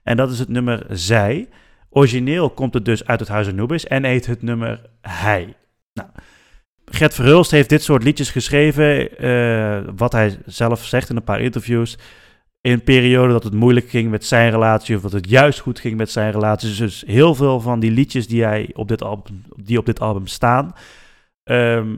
En 0.03 0.17
dat 0.17 0.31
is 0.31 0.39
het 0.39 0.49
nummer 0.49 0.87
Zij. 0.91 1.49
Origineel 1.91 2.51
komt 2.51 2.75
het 2.75 2.85
dus 2.85 3.07
uit 3.07 3.21
het 3.21 3.29
Huis 3.29 3.49
Anubis 3.49 3.87
en 3.87 4.05
heet 4.05 4.27
het 4.27 4.43
nummer 4.43 4.81
Hij. 5.01 5.57
Nou, 5.93 6.09
Gert 6.85 7.15
Verhulst 7.15 7.51
heeft 7.51 7.69
dit 7.69 7.83
soort 7.83 8.03
liedjes 8.03 8.31
geschreven, 8.31 9.19
eh, 9.19 9.93
wat 9.97 10.13
hij 10.13 10.39
zelf 10.47 10.85
zegt 10.85 11.11
in 11.11 11.17
een 11.17 11.25
paar 11.25 11.41
interviews. 11.41 11.99
In 12.61 12.73
een 12.73 12.85
periode 12.85 13.33
dat 13.33 13.45
het 13.45 13.55
moeilijk 13.55 13.89
ging 13.89 14.11
met 14.11 14.25
zijn 14.25 14.51
relatie, 14.51 14.97
of 14.97 15.03
dat 15.03 15.13
het 15.13 15.29
juist 15.29 15.59
goed 15.59 15.81
ging 15.81 15.97
met 15.97 16.11
zijn 16.11 16.33
relatie. 16.33 16.77
Dus 16.77 17.05
heel 17.07 17.35
veel 17.35 17.61
van 17.61 17.81
die 17.81 17.91
liedjes 17.91 18.27
die, 18.29 18.43
hij 18.43 18.71
op, 18.75 18.89
dit 18.89 19.03
album, 19.03 19.43
die 19.57 19.79
op 19.79 19.87
dit 19.87 20.01
album 20.01 20.27
staan, 20.27 20.75
ehm, 21.45 21.97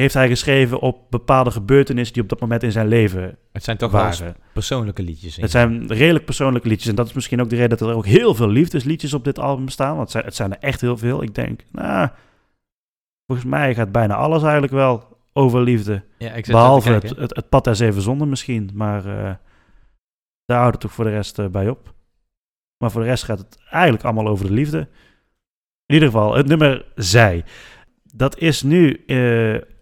heeft 0.00 0.14
hij 0.14 0.28
geschreven 0.28 0.80
op 0.80 1.10
bepaalde 1.10 1.50
gebeurtenissen 1.50 2.14
die 2.14 2.22
op 2.22 2.28
dat 2.28 2.40
moment 2.40 2.62
in 2.62 2.72
zijn 2.72 2.88
leven 2.88 3.38
Het 3.52 3.64
zijn 3.64 3.76
toch 3.76 3.90
waren. 3.90 4.36
persoonlijke 4.52 5.02
liedjes. 5.02 5.36
Het 5.36 5.50
zijn 5.50 5.86
redelijk 5.86 6.24
persoonlijke 6.24 6.68
liedjes. 6.68 6.88
En 6.88 6.94
dat 6.94 7.06
is 7.06 7.12
misschien 7.12 7.40
ook 7.40 7.50
de 7.50 7.56
reden 7.56 7.78
dat 7.78 7.88
er 7.88 7.94
ook 7.94 8.06
heel 8.06 8.34
veel 8.34 8.48
liefdesliedjes 8.48 9.14
op 9.14 9.24
dit 9.24 9.38
album 9.38 9.68
staan. 9.68 9.96
Want 9.96 10.12
het 10.12 10.34
zijn, 10.34 10.52
er 10.52 10.58
echt 10.58 10.80
heel 10.80 10.96
veel. 10.96 11.22
Ik 11.22 11.34
denk, 11.34 11.64
nou, 11.72 12.08
volgens 13.26 13.48
mij 13.48 13.74
gaat 13.74 13.92
bijna 13.92 14.14
alles 14.14 14.42
eigenlijk 14.42 14.72
wel 14.72 15.18
over 15.32 15.62
liefde. 15.62 16.04
ja, 16.18 16.32
ik 16.32 16.46
Behalve 16.46 16.90
het, 16.92 17.16
het, 17.16 17.36
het 17.36 17.48
pad 17.48 17.64
der 17.64 17.76
zeven 17.76 18.02
zonden 18.02 18.28
misschien. 18.28 18.70
Maar 18.74 19.06
eh, 19.06 19.34
daar 20.44 20.58
houdt 20.58 20.72
het 20.72 20.80
toch 20.80 20.92
voor 20.92 21.04
de 21.04 21.10
rest 21.10 21.38
eh, 21.38 21.46
bij 21.46 21.68
op. 21.68 21.94
Maar 22.78 22.90
voor 22.90 23.00
de 23.00 23.08
rest 23.08 23.24
gaat 23.24 23.38
het 23.38 23.58
eigenlijk 23.70 24.04
allemaal 24.04 24.28
over 24.28 24.46
de 24.46 24.52
liefde. 24.52 24.88
In 25.86 25.94
ieder 25.94 26.08
geval, 26.08 26.34
het 26.34 26.46
nummer 26.46 26.84
Zij. 26.94 27.44
Dat 28.02 28.38
is 28.38 28.62
nu, 28.62 29.04
eh, 29.06 29.73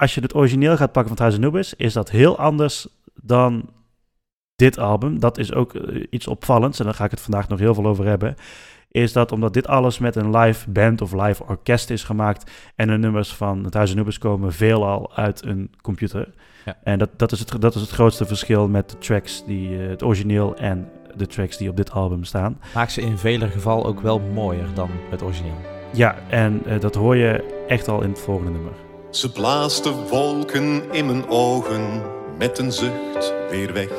als 0.00 0.14
je 0.14 0.20
het 0.20 0.34
origineel 0.34 0.76
gaat 0.76 0.92
pakken 0.92 1.16
van 1.16 1.24
het 1.24 1.34
Huis 1.34 1.34
Anubis, 1.34 1.74
is 1.74 1.92
dat 1.92 2.10
heel 2.10 2.38
anders 2.38 2.86
dan 3.14 3.70
dit 4.56 4.78
album. 4.78 5.18
Dat 5.18 5.38
is 5.38 5.52
ook 5.52 5.74
eh, 5.74 6.06
iets 6.10 6.26
opvallends, 6.26 6.78
en 6.78 6.84
daar 6.84 6.94
ga 6.94 7.04
ik 7.04 7.10
het 7.10 7.20
vandaag 7.20 7.48
nog 7.48 7.58
heel 7.58 7.74
veel 7.74 7.86
over 7.86 8.06
hebben. 8.06 8.34
Is 8.90 9.12
dat 9.12 9.32
omdat 9.32 9.54
dit 9.54 9.66
alles 9.66 9.98
met 9.98 10.16
een 10.16 10.36
live 10.36 10.70
band 10.70 11.00
of 11.00 11.12
live 11.12 11.44
orkest 11.44 11.90
is 11.90 12.04
gemaakt. 12.04 12.50
En 12.74 12.86
de 12.86 12.98
nummers 12.98 13.34
van 13.34 13.64
het 13.64 13.74
Huis 13.74 13.92
Anubis 13.92 14.18
komen 14.18 14.52
veelal 14.52 15.16
uit 15.16 15.44
een 15.44 15.70
computer. 15.82 16.28
Ja. 16.64 16.76
En 16.82 16.98
dat, 16.98 17.10
dat, 17.16 17.32
is 17.32 17.38
het, 17.38 17.60
dat 17.60 17.74
is 17.74 17.80
het 17.80 17.90
grootste 17.90 18.26
verschil 18.26 18.68
met 18.68 18.90
de 18.90 18.98
tracks, 18.98 19.44
die, 19.44 19.82
eh, 19.82 19.88
het 19.88 20.02
origineel 20.02 20.56
en 20.56 20.88
de 21.16 21.26
tracks 21.26 21.56
die 21.56 21.68
op 21.68 21.76
dit 21.76 21.90
album 21.90 22.24
staan. 22.24 22.60
Maakt 22.74 22.92
ze 22.92 23.00
in 23.00 23.18
veler 23.18 23.50
geval 23.50 23.86
ook 23.86 24.00
wel 24.00 24.20
mooier 24.20 24.74
dan 24.74 24.90
het 25.10 25.22
origineel. 25.22 25.60
Ja, 25.92 26.18
en 26.28 26.62
eh, 26.66 26.80
dat 26.80 26.94
hoor 26.94 27.16
je 27.16 27.64
echt 27.68 27.88
al 27.88 28.02
in 28.02 28.08
het 28.08 28.20
volgende 28.20 28.50
nummer. 28.50 28.89
Ze 29.10 29.32
blaast 29.32 29.84
de 29.84 29.92
wolken 30.10 30.92
in 30.92 31.06
mijn 31.06 31.28
ogen 31.28 32.02
met 32.38 32.58
een 32.58 32.72
zucht 32.72 33.34
weer 33.50 33.72
weg. 33.72 33.90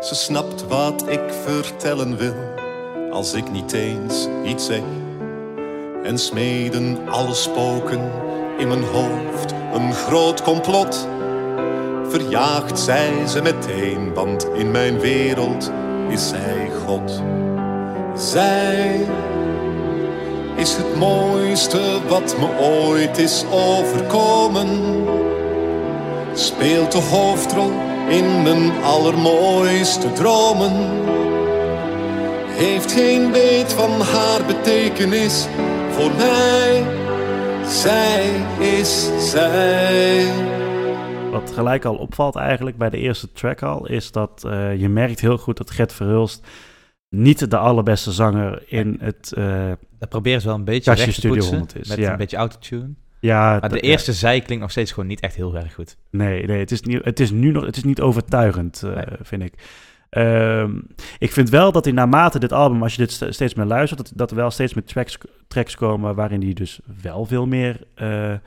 Ze 0.00 0.14
snapt 0.14 0.66
wat 0.66 1.08
ik 1.08 1.20
vertellen 1.44 2.16
wil 2.16 2.34
als 3.10 3.32
ik 3.32 3.50
niet 3.50 3.72
eens 3.72 4.28
iets 4.44 4.66
zeg. 4.66 4.82
En 6.02 6.18
smeden 6.18 7.08
alle 7.08 7.34
spoken 7.34 8.10
in 8.58 8.68
mijn 8.68 8.84
hoofd 8.84 9.52
een 9.72 9.92
groot 9.92 10.42
complot. 10.42 11.08
Verjaagt 12.08 12.78
zij 12.78 13.26
ze 13.26 13.42
meteen, 13.42 14.14
want 14.14 14.48
in 14.54 14.70
mijn 14.70 15.00
wereld 15.00 15.72
is 16.08 16.28
zij 16.28 16.70
God. 16.86 17.22
Zij 18.16 19.06
is 20.56 20.76
het 20.76 20.96
mooiste 20.96 22.00
wat 22.08 22.36
me 22.38 22.58
ooit 22.60 23.18
is 23.18 23.44
overkomen. 23.50 24.68
Speelt 26.34 26.92
de 26.92 26.98
hoofdrol 26.98 27.70
in 28.08 28.42
mijn 28.42 28.82
allermooiste 28.82 30.12
dromen. 30.12 30.72
Heeft 32.46 32.92
geen 32.92 33.32
weet 33.32 33.72
van 33.72 34.00
haar 34.00 34.46
betekenis 34.46 35.46
voor 35.90 36.10
mij. 36.16 36.84
Zij 37.66 38.30
is 38.58 39.10
zij. 39.30 40.26
Wat 41.30 41.52
gelijk 41.54 41.84
al 41.84 41.96
opvalt 41.96 42.36
eigenlijk 42.36 42.76
bij 42.76 42.90
de 42.90 42.98
eerste 42.98 43.32
track 43.32 43.62
al, 43.62 43.86
is 43.86 44.12
dat 44.12 44.44
eh, 44.46 44.80
je 44.80 44.88
merkt 44.88 45.20
heel 45.20 45.38
goed 45.38 45.56
dat 45.56 45.70
Gert 45.70 45.92
Verhulst 45.92 46.46
niet 47.08 47.50
de 47.50 47.58
allerbeste 47.58 48.12
zanger 48.12 48.62
in 48.66 48.96
het... 49.00 49.32
eh, 49.36 49.72
Dat 50.02 50.10
proberen 50.10 50.40
ze 50.40 50.46
wel 50.46 50.56
een 50.56 50.64
beetje 50.64 50.92
recht 50.92 51.04
te 51.04 51.12
Studio 51.12 51.30
poetsen. 51.32 51.56
100 51.56 51.78
is, 51.80 51.88
met 51.88 51.98
ja. 51.98 52.10
een 52.12 52.16
beetje 52.16 52.36
autotune. 52.36 52.90
ja, 53.20 53.58
Maar 53.60 53.68
de 53.68 53.80
eerste 53.80 54.12
zij 54.12 54.40
klinkt 54.40 54.62
nog 54.62 54.70
steeds 54.70 54.92
gewoon 54.92 55.08
niet 55.08 55.20
echt 55.20 55.34
heel 55.34 55.56
erg 55.56 55.74
goed. 55.74 55.96
Nee, 56.10 56.46
nee 56.46 56.58
het, 56.58 56.70
is 56.70 56.80
niet, 56.80 57.04
het 57.04 57.20
is 57.20 57.30
nu 57.30 57.50
nog 57.50 57.64
het 57.66 57.76
is 57.76 57.84
niet 57.84 58.00
overtuigend, 58.00 58.82
eh, 58.82 58.94
Nee. 58.94 59.04
vind 59.22 59.42
ik. 59.42 59.54
Ehm, 60.10 60.80
ik 61.18 61.32
vind 61.32 61.50
wel 61.50 61.72
dat 61.72 61.84
hij 61.84 61.94
naarmate 61.94 62.38
dit 62.38 62.52
album, 62.52 62.82
als 62.82 62.94
je 62.94 62.98
dit 62.98 63.12
st- 63.12 63.26
steeds 63.34 63.54
meer 63.54 63.66
luistert, 63.66 64.00
dat, 64.00 64.12
dat 64.14 64.30
er 64.30 64.36
wel 64.36 64.50
steeds 64.50 64.74
meer 64.74 64.84
tracks, 64.84 65.18
tracks 65.48 65.74
komen 65.76 66.14
waarin 66.14 66.42
hij 66.42 66.52
dus 66.52 66.80
wel 67.02 67.24
veel 67.24 67.46
meer 67.46 67.80
eh, 67.94 68.32
eh, 68.32 68.38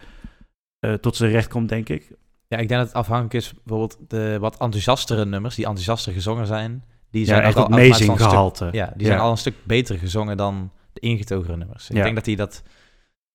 tot 1.02 1.16
zijn 1.16 1.32
recht 1.32 1.48
komt, 1.50 1.70
denk 1.70 1.90
ik. 1.90 2.12
Ja, 2.48 2.58
ik 2.58 2.68
denk 2.68 2.80
dat 2.80 2.88
het 2.88 2.98
afhankelijk 2.98 3.34
is 3.34 3.54
bijvoorbeeld 3.64 3.98
de 4.08 4.38
wat 4.40 4.58
enthousiastere 4.60 5.26
nummers, 5.26 5.56
die 5.56 5.66
enthousiaster 5.66 6.14
gezongen 6.14 6.48
zijn. 6.48 6.84
Die 7.12 7.22
Ja, 7.22 7.28
zijn 7.28 7.42
echt 7.42 7.56
ook 7.58 7.66
op 7.66 7.72
al 7.72 7.78
amazing 7.80 8.18
gehalte. 8.22 8.70
Ja, 8.72 8.94
die 8.96 9.06
zijn 9.08 9.20
al 9.20 9.32
een 9.32 9.38
stuk 9.38 9.54
beter 9.64 9.98
gezongen 9.98 10.38
dan 10.38 10.72
de 10.96 11.02
ingetogene 11.08 11.58
nummers. 11.58 11.90
Ik 11.90 11.96
Ja. 11.96 12.04
denk 12.04 12.16
dat 12.16 12.26
hij 12.26 12.36
dat 12.36 12.64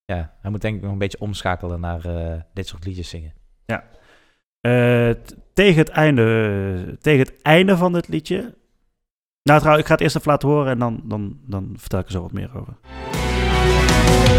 ja, 0.05 0.35
hij 0.41 0.51
moet 0.51 0.61
denk 0.61 0.77
ik 0.77 0.83
nog 0.83 0.93
een 0.93 0.99
beetje 0.99 1.21
omschakelen 1.21 1.81
naar 1.81 2.05
eh, 2.05 2.41
dit 2.55 2.67
soort 2.67 2.85
liedjes 2.85 3.09
zingen. 3.09 3.33
Eh, 4.61 5.11
t- 5.11 5.35
tegen, 5.55 5.79
het 5.79 5.89
einde, 5.89 6.97
tegen 7.01 7.27
het 7.27 7.43
einde 7.43 7.77
van 7.77 7.93
het 7.93 8.09
liedje. 8.09 8.55
Nou, 9.43 9.59
trouwens, 9.59 9.81
ik 9.81 9.87
ga 9.87 9.93
het 9.93 10.01
eerst 10.03 10.17
even 10.17 10.31
laten 10.31 10.49
horen 10.49 10.73
en 10.73 10.79
dan, 10.79 11.01
dan, 11.05 11.39
dan 11.47 11.75
vertel 11.79 11.99
ik 11.99 12.05
er 12.07 12.13
zo 12.13 12.23
wat 12.23 12.33
meer 12.33 12.51
over. 12.57 12.77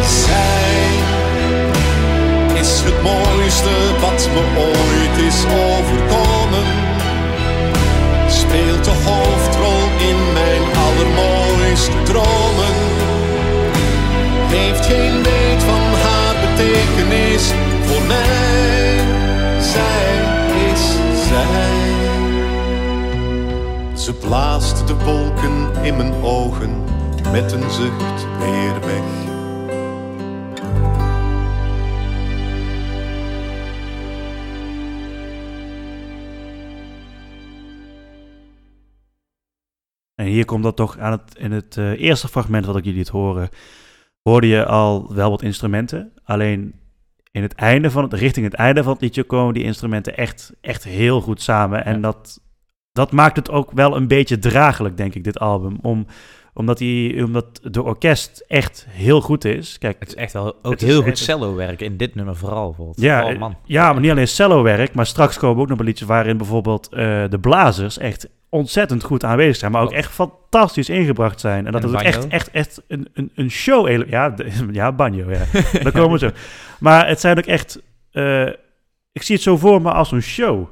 Zij 0.03 0.89
is 2.59 2.81
het 2.85 3.01
mooiste 3.01 3.73
wat 4.01 4.29
me 4.33 4.43
ooit 4.69 5.17
is 5.29 5.39
overkomen. 5.45 6.67
Speelt 8.29 8.83
de 8.85 8.95
hoofdrol 9.07 9.83
in 10.09 10.33
mijn 10.33 10.63
allermooiste 10.85 12.03
dromen. 12.03 12.75
Heeft 14.53 14.85
geen 14.85 15.23
weet 15.23 15.63
van 15.63 15.81
haar 15.81 16.35
betekenis 16.49 17.51
voor 17.83 18.01
mij. 18.07 18.99
Zij 19.59 20.15
is 20.71 20.95
zij. 21.27 21.91
Ze 23.95 24.13
blaast 24.13 24.87
de 24.87 24.95
wolken 24.95 25.83
in 25.83 25.97
mijn 25.97 26.13
ogen 26.13 26.83
met 27.31 27.51
een 27.51 27.69
zucht 27.69 28.27
weer 28.39 28.79
weg. 28.79 29.29
En 40.15 40.27
hier 40.27 40.45
komt 40.45 40.63
dat 40.63 40.75
toch 40.75 40.97
aan 40.97 41.11
het, 41.11 41.35
in 41.37 41.51
het 41.51 41.77
eh, 41.77 42.01
eerste 42.01 42.27
fragment 42.27 42.65
wat 42.65 42.75
ik 42.75 42.83
jullie 42.83 42.99
het 42.99 43.09
horen, 43.09 43.49
hoorde 44.21 44.47
je 44.47 44.65
al 44.65 45.13
wel 45.13 45.29
wat 45.29 45.41
instrumenten. 45.41 46.13
Alleen 46.23 46.73
in 47.31 47.41
het 47.41 47.53
einde 47.53 47.91
van 47.91 48.03
het, 48.03 48.13
richting 48.13 48.45
het 48.45 48.55
einde 48.55 48.83
van 48.83 48.93
het 48.93 49.01
liedje 49.01 49.23
komen 49.23 49.53
die 49.53 49.63
instrumenten 49.63 50.17
echt, 50.17 50.53
echt 50.61 50.83
heel 50.83 51.21
goed 51.21 51.41
samen. 51.41 51.85
En 51.85 51.93
Ja. 51.95 51.99
dat, 51.99 52.41
dat 52.91 53.11
maakt 53.11 53.35
het 53.35 53.49
ook 53.49 53.71
wel 53.71 53.95
een 53.95 54.07
beetje 54.07 54.39
draaglijk, 54.39 54.97
denk 54.97 55.15
ik, 55.15 55.23
dit 55.23 55.39
album. 55.39 55.77
Om, 55.81 56.05
omdat, 56.53 56.77
die, 56.77 57.23
omdat 57.23 57.59
de 57.63 57.83
orkest 57.83 58.43
echt 58.47 58.85
heel 58.89 59.21
goed 59.21 59.45
is. 59.45 59.77
Kijk, 59.77 59.95
Het 59.99 60.07
is 60.07 60.15
echt 60.15 60.33
wel 60.33 60.55
ook 60.61 60.71
Het 60.71 60.81
is 60.81 60.87
heel 60.87 61.01
goed 61.01 61.17
cello 61.17 61.55
werk 61.55 61.81
in 61.81 61.97
dit 61.97 62.15
nummer 62.15 62.35
vooral. 62.35 62.65
Bijvoorbeeld. 62.67 63.01
Ja, 63.01 63.23
oh, 63.25 63.31
eh, 63.31 63.39
man. 63.39 63.55
ja, 63.65 63.91
maar 63.93 64.01
niet 64.01 64.11
alleen 64.11 64.27
cello-werk, 64.27 64.93
maar 64.93 65.05
straks 65.05 65.37
komen 65.37 65.61
ook 65.61 65.67
nog 65.69 65.77
wel 65.77 65.87
liedjes 65.87 66.07
waarin 66.07 66.37
bijvoorbeeld 66.37 66.87
eh, 66.93 67.23
de 67.29 67.39
blazers 67.41 67.97
echt 67.97 68.29
ontzettend 68.49 69.03
goed 69.03 69.23
aanwezig 69.23 69.55
zijn, 69.55 69.71
maar 69.71 69.81
ook 69.81 69.91
echt 69.91 70.11
fantastisch 70.11 70.89
ingebracht 70.89 71.39
zijn. 71.39 71.65
En 71.65 71.71
dat 71.71 71.81
En 71.83 71.87
het 71.87 71.97
ook 71.97 72.03
echt, 72.03 72.27
echt, 72.27 72.51
echt 72.51 72.81
een, 72.87 73.07
een, 73.13 73.31
een 73.35 73.51
show... 73.51 74.07
Ja, 74.09 74.29
de- 74.29 74.49
ja, 74.71 74.91
banjo, 74.91 75.31
ja. 75.31 75.43
Daar 75.83 75.91
komen 75.91 76.11
we 76.11 76.17
zo. 76.17 76.29
Maar 76.79 77.07
het 77.07 77.19
zijn 77.19 77.37
ook 77.37 77.45
echt... 77.45 77.81
eh, 78.11 78.47
ik 79.11 79.21
zie 79.21 79.35
het 79.35 79.43
zo 79.43 79.57
voor 79.57 79.81
me 79.81 79.91
als 79.91 80.11
een 80.11 80.21
show. 80.21 80.67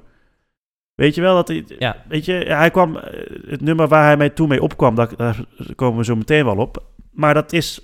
Weet 0.99 1.15
je 1.15 1.21
wel, 1.21 1.35
dat 1.35 1.47
hij, 1.47 1.63
Ja. 1.79 1.95
weet 2.07 2.25
je, 2.25 2.33
hij 2.33 2.71
kwam, 2.71 2.95
eh, 2.97 3.19
het 3.49 3.61
nummer 3.61 3.87
waar 3.87 4.05
hij 4.05 4.17
mee 4.17 4.33
toen 4.33 4.47
mee 4.49 4.61
opkwam, 4.61 4.95
daar, 4.95 5.15
daar 5.15 5.45
komen 5.75 5.97
we 5.97 6.03
zo 6.05 6.15
meteen 6.15 6.45
wel 6.45 6.57
op. 6.57 6.83
Maar 7.11 7.33
dat 7.33 7.53
is, 7.53 7.81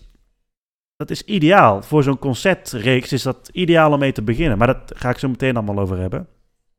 dat 0.95 1.09
is 1.09 1.21
ideaal. 1.21 1.81
Voor 1.81 2.03
zo'n 2.03 2.19
concertreeks 2.19 3.11
is 3.13 3.23
dat 3.23 3.49
ideaal 3.53 3.91
om 3.91 3.99
mee 3.99 4.11
te 4.11 4.21
beginnen. 4.21 4.57
Maar 4.57 4.67
dat 4.67 4.91
ga 4.95 5.09
ik 5.09 5.17
zo 5.17 5.27
meteen 5.29 5.55
allemaal 5.55 5.79
over 5.79 5.97
hebben. 5.97 6.27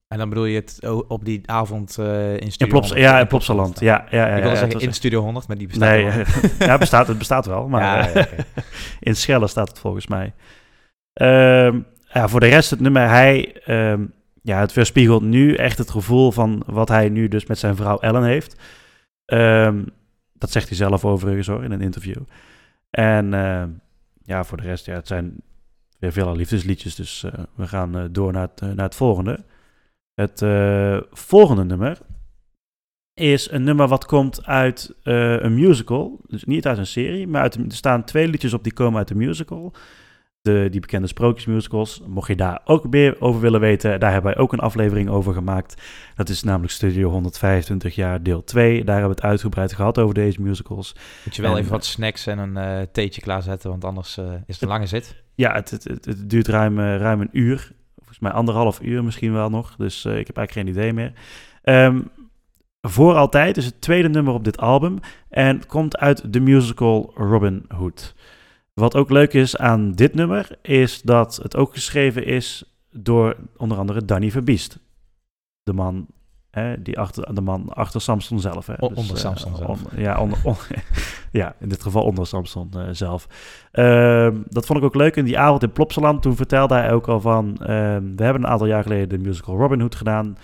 En 0.08 0.18
dan 0.18 0.28
bedoel 0.28 0.44
je 0.44 0.54
het 0.56 0.78
op 1.08 1.24
die 1.24 1.42
avond 1.46 1.98
eh, 1.98 2.32
in 2.32 2.38
In 2.38 2.52
Studio 2.52 2.72
Plops, 2.72 2.88
100? 2.88 3.10
ja, 3.10 3.20
in 3.20 3.26
Plopsaland. 3.26 3.80
Ja, 3.80 4.06
ja, 4.10 4.18
ja. 4.18 4.26
Ik 4.26 4.32
wilde 4.32 4.48
ja, 4.48 4.54
zeggen 4.56 4.72
het 4.78 4.82
in 4.86 4.94
Studio 4.94 5.20
100, 5.20 5.48
maar 5.48 5.58
die 5.58 5.66
bestaat 5.66 5.90
Nee, 5.90 6.02
lang. 6.04 6.26
ja, 6.58 6.70
het 6.70 6.78
bestaat, 6.80 7.06
het 7.08 7.18
bestaat 7.18 7.46
wel, 7.46 7.68
maar 7.68 7.82
Ja, 7.82 8.08
eh, 8.08 8.14
ja, 8.14 8.44
in 9.00 9.16
Schelle 9.16 9.46
staat 9.46 9.68
het 9.68 9.78
volgens 9.78 10.06
mij. 10.06 10.32
Ehm, 11.12 11.80
ja, 12.12 12.28
voor 12.28 12.40
de 12.40 12.46
rest 12.48 12.70
het 12.70 12.80
nummer, 12.80 13.08
hij, 13.08 13.54
ehm, 13.64 14.04
ja, 14.46 14.60
het 14.60 14.72
weerspiegelt 14.72 15.22
nu 15.22 15.54
echt 15.54 15.78
het 15.78 15.90
gevoel 15.90 16.32
van 16.32 16.62
wat 16.66 16.88
hij 16.88 17.08
nu 17.08 17.28
dus 17.28 17.46
met 17.46 17.58
zijn 17.58 17.76
vrouw 17.76 17.98
Ellen 17.98 18.24
heeft. 18.24 18.60
Ehm, 19.24 19.84
dat 20.32 20.50
zegt 20.50 20.68
hij 20.68 20.76
zelf 20.76 21.04
overigens 21.04 21.46
hoor, 21.46 21.64
in 21.64 21.72
een 21.72 21.80
interview. 21.80 22.22
En 22.90 23.34
ehm, 23.34 23.70
ja, 24.22 24.44
voor 24.44 24.56
de 24.56 24.62
rest, 24.62 24.86
ja, 24.86 24.94
het 24.94 25.06
zijn 25.06 25.42
weer 25.98 26.12
veel 26.12 26.36
liefdesliedjes, 26.36 26.94
dus 26.94 27.22
eh, 27.22 27.32
we 27.54 27.66
gaan 27.66 27.98
eh, 27.98 28.04
door 28.10 28.32
naar 28.32 28.48
het, 28.48 28.60
eh, 28.60 28.68
naar 28.68 28.84
het 28.84 28.94
volgende. 28.94 29.44
Het 30.14 30.38
volgende 31.10 31.64
nummer 31.64 31.98
is 33.14 33.50
een 33.50 33.62
nummer 33.62 33.88
wat 33.88 34.04
komt 34.04 34.44
uit 34.44 34.94
een 35.02 35.54
musical. 35.54 36.20
Dus 36.26 36.44
niet 36.44 36.66
uit 36.66 36.78
een 36.78 36.86
serie, 36.86 37.26
maar 37.26 37.42
uit, 37.42 37.54
er 37.54 37.64
staan 37.68 38.04
twee 38.04 38.28
liedjes 38.28 38.52
op 38.52 38.62
die 38.62 38.72
komen 38.72 38.98
uit 38.98 39.08
de 39.08 39.14
musical. 39.14 39.74
De, 40.46 40.68
die 40.70 40.80
bekende 40.80 41.06
sprookjesmusicals. 41.06 42.02
Mocht 42.06 42.28
je 42.28 42.36
daar 42.36 42.60
ook 42.64 42.88
meer 42.88 43.20
over 43.20 43.40
willen 43.40 43.60
weten, 43.60 44.00
daar 44.00 44.12
hebben 44.12 44.32
wij 44.32 44.42
ook 44.42 44.52
een 44.52 44.58
aflevering 44.58 45.08
over 45.08 45.34
gemaakt. 45.34 45.82
Dat 46.14 46.28
is 46.28 46.42
namelijk 46.42 46.72
Studio 46.72 47.10
125 47.10 47.94
jaar 47.94 48.22
deel 48.22 48.44
2. 48.44 48.84
Daar 48.84 48.94
hebben 48.98 49.14
we 49.14 49.20
het 49.20 49.30
uitgebreid 49.30 49.72
gehad 49.72 49.98
over 49.98 50.14
deze 50.14 50.42
musicals. 50.42 50.94
Moet 51.24 51.36
je 51.36 51.42
wel 51.42 51.50
En, 51.52 51.58
even 51.58 51.70
wat 51.70 51.84
snacks 51.84 52.26
en 52.26 52.38
een 52.38 52.56
eh, 52.56 52.86
theetje 52.92 53.20
klaarzetten, 53.20 53.70
want 53.70 53.84
anders 53.84 54.18
eh, 54.18 54.24
is 54.24 54.54
het 54.54 54.62
een 54.62 54.68
lange 54.68 54.86
zit. 54.86 55.22
Ja, 55.34 55.54
het, 55.54 55.70
het, 55.70 55.84
het, 55.84 56.04
het 56.04 56.30
duurt 56.30 56.48
ruim, 56.48 56.78
eh, 56.78 56.96
ruim 56.96 57.20
een 57.20 57.28
uur. 57.32 57.72
Volgens 57.96 58.18
mij 58.18 58.32
anderhalf 58.32 58.80
uur 58.82 59.04
misschien 59.04 59.32
wel 59.32 59.50
nog. 59.50 59.76
Dus 59.76 60.04
ik 60.04 60.26
heb 60.26 60.36
eigenlijk 60.36 60.52
geen 60.52 60.76
idee 60.76 60.92
meer. 60.92 61.12
Ehm, 61.62 62.00
voor 62.80 63.14
altijd 63.14 63.56
is 63.56 63.64
het 63.64 63.80
tweede 63.80 64.08
nummer 64.08 64.34
op 64.34 64.44
dit 64.44 64.58
album. 64.58 64.98
En 65.28 65.56
het 65.56 65.66
komt 65.66 65.96
uit 65.96 66.32
de 66.32 66.40
musical 66.40 67.12
Robin 67.14 67.64
Hood. 67.68 68.14
Wat 68.80 68.94
ook 68.94 69.10
leuk 69.10 69.32
is 69.32 69.56
aan 69.56 69.92
dit 69.92 70.14
nummer, 70.14 70.48
is 70.62 71.02
dat 71.02 71.36
het 71.42 71.56
ook 71.56 71.74
geschreven 71.74 72.26
is 72.26 72.76
door 72.90 73.36
onder 73.56 73.78
andere 73.78 74.04
Danny 74.04 74.30
Verbiest. 74.30 74.78
De 75.62 75.72
man, 75.72 76.06
hè, 76.50 76.82
die 76.82 76.98
achter, 76.98 77.34
de 77.34 77.40
man 77.40 77.68
achter 77.68 78.00
Samson 78.00 78.40
zelf. 78.40 78.66
Hè. 78.66 78.74
O- 78.78 78.86
onder 78.86 79.14
eh, 79.14 79.20
Samson 79.20 79.56
zelf. 79.56 79.68
on- 79.68 80.00
ja, 80.00 80.20
onder, 80.20 80.38
on- 80.42 80.56
ja, 81.32 81.54
in 81.60 81.68
dit 81.68 81.82
geval 81.82 82.02
onder 82.02 82.26
Samson 82.26 82.70
eh, 82.76 82.82
zelf. 82.92 83.26
Ehm, 83.72 84.36
dat 84.48 84.66
vond 84.66 84.78
ik 84.78 84.84
ook 84.84 84.94
leuk 84.94 85.16
in 85.16 85.24
die 85.24 85.38
avond 85.38 85.62
in 85.62 85.72
Plopsaland. 85.72 86.22
Toen 86.22 86.36
vertelde 86.36 86.74
hij 86.74 86.92
ook 86.92 87.08
al 87.08 87.20
van... 87.20 87.56
ehm, 87.56 88.02
we 88.16 88.22
hebben 88.24 88.42
een 88.44 88.48
aantal 88.50 88.66
jaar 88.66 88.82
geleden 88.82 89.08
de 89.08 89.18
musical 89.18 89.56
Robin 89.56 89.80
Hood 89.80 89.94
gedaan. 89.94 90.36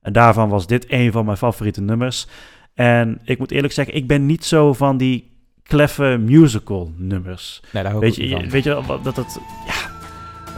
En 0.00 0.12
daarvan 0.12 0.48
was 0.48 0.66
dit 0.66 0.92
een 0.92 1.12
van 1.12 1.24
mijn 1.24 1.36
favoriete 1.36 1.80
nummers. 1.80 2.26
En 2.74 3.20
ik 3.24 3.38
moet 3.38 3.50
eerlijk 3.50 3.72
zeggen, 3.72 3.94
ik 3.94 4.06
ben 4.06 4.26
niet 4.26 4.44
zo 4.44 4.72
van 4.72 4.96
die 4.96 5.29
kleffe 5.70 6.18
musical 6.20 6.92
nummers. 6.96 7.60
Nee, 7.72 7.82
daar 7.82 7.92
hou 7.92 8.04
Weet 8.04 8.16
je, 8.16 8.46
weet 8.48 8.64
je 8.64 8.98
dat 9.02 9.16
het... 9.16 9.38
Ja, 9.66 9.90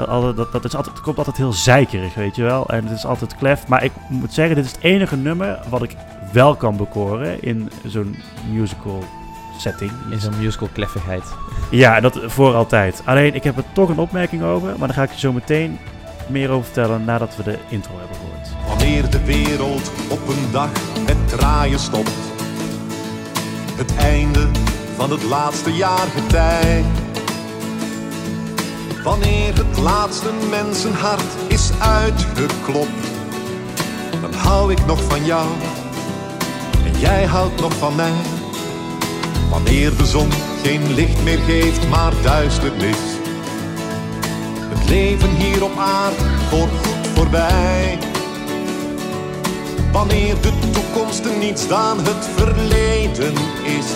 dat, 0.07 0.37
dat, 0.37 0.53
dat 0.53 0.65
is 0.65 0.75
altijd, 0.75 0.95
het 0.95 1.05
komt 1.05 1.19
altijd 1.19 1.37
heel 1.37 1.53
zeikerig, 1.53 2.15
weet 2.15 2.37
je 2.37 2.43
wel. 2.43 2.69
En 2.69 2.87
het 2.87 2.99
is 2.99 3.05
altijd 3.05 3.37
klef. 3.37 3.67
Maar 3.67 3.85
ik 3.85 3.93
moet 4.09 4.33
zeggen, 4.33 4.57
dit 4.57 4.65
is 4.65 4.71
het 4.71 4.81
enige 4.81 5.17
nummer 5.17 5.59
wat 5.69 5.83
ik 5.83 5.97
wel 6.33 6.57
kan 6.57 6.77
bekoren 6.77 7.43
in 7.43 7.71
zo'n 7.87 8.17
musical 8.53 9.05
setting. 9.59 9.91
In 10.11 10.21
zo'n 10.21 10.39
musical 10.39 10.69
kleffigheid. 10.73 11.25
Ja, 11.71 12.01
dat 12.01 12.21
voor 12.27 12.55
altijd. 12.55 13.03
Alleen, 13.05 13.35
ik 13.35 13.45
heb 13.45 13.57
er 13.57 13.65
toch 13.73 13.89
een 13.89 13.99
opmerking 13.99 14.43
over, 14.43 14.69
maar 14.79 14.89
daar 14.89 14.97
ga 14.97 15.03
ik 15.03 15.13
je 15.13 15.19
zo 15.19 15.33
meteen 15.33 15.79
meer 16.29 16.51
over 16.51 16.65
vertellen 16.65 17.05
nadat 17.05 17.37
we 17.37 17.43
de 17.43 17.59
intro 17.69 17.99
hebben 17.99 18.17
gehoord. 18.17 18.69
Wanneer 18.69 19.11
de 19.11 19.25
wereld 19.25 19.93
op 20.09 20.29
een 20.29 20.53
dag 20.53 20.71
met 21.07 21.29
draaien 21.29 21.79
stopt. 21.79 22.13
Het 23.77 23.97
einde 23.97 24.49
van 24.97 25.11
het 25.11 25.23
laatste 25.23 25.73
jaargetij. 25.73 26.85
Wanneer 29.05 29.55
het 29.55 29.79
laatste 29.79 30.31
mensenhart 30.51 31.33
is 31.49 31.71
uitgeklopt. 31.79 33.07
Dan 34.21 34.35
hou 34.35 34.73
ik 34.73 34.87
nog 34.87 35.03
van 35.03 35.25
jou. 35.25 35.47
En 36.85 37.01
jij 37.01 37.25
houdt 37.25 37.61
nog 37.61 37.73
van 37.73 37.95
mij. 37.95 38.13
Wanneer 39.51 39.97
de 39.97 40.07
zon 40.07 40.29
geen 40.63 40.95
licht 40.95 41.23
meer 41.23 41.39
geeft, 41.39 41.89
maar 41.89 42.13
duisternis. 42.23 42.97
Het 44.75 44.89
leven 44.89 45.31
hier 45.31 45.65
op 45.65 45.79
aarde 45.79 46.25
voor 46.49 46.69
goed 46.69 47.07
voorbij. 47.15 47.99
Wanneer 49.93 50.41
de 50.41 50.53
toekomst 50.73 51.25
niets 51.41 51.69
dan 51.69 51.99
het 51.99 52.29
verleden 52.37 53.35
is, 53.63 53.87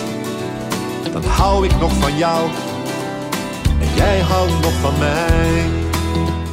dan 1.11 1.23
hou 1.23 1.65
ik 1.65 1.79
nog 1.79 1.93
van 1.93 2.17
jou 2.17 2.49
en 3.81 3.95
jij 3.95 4.19
houdt 4.19 4.51
nog 4.51 4.73
van 4.73 4.99
mij. 4.99 5.65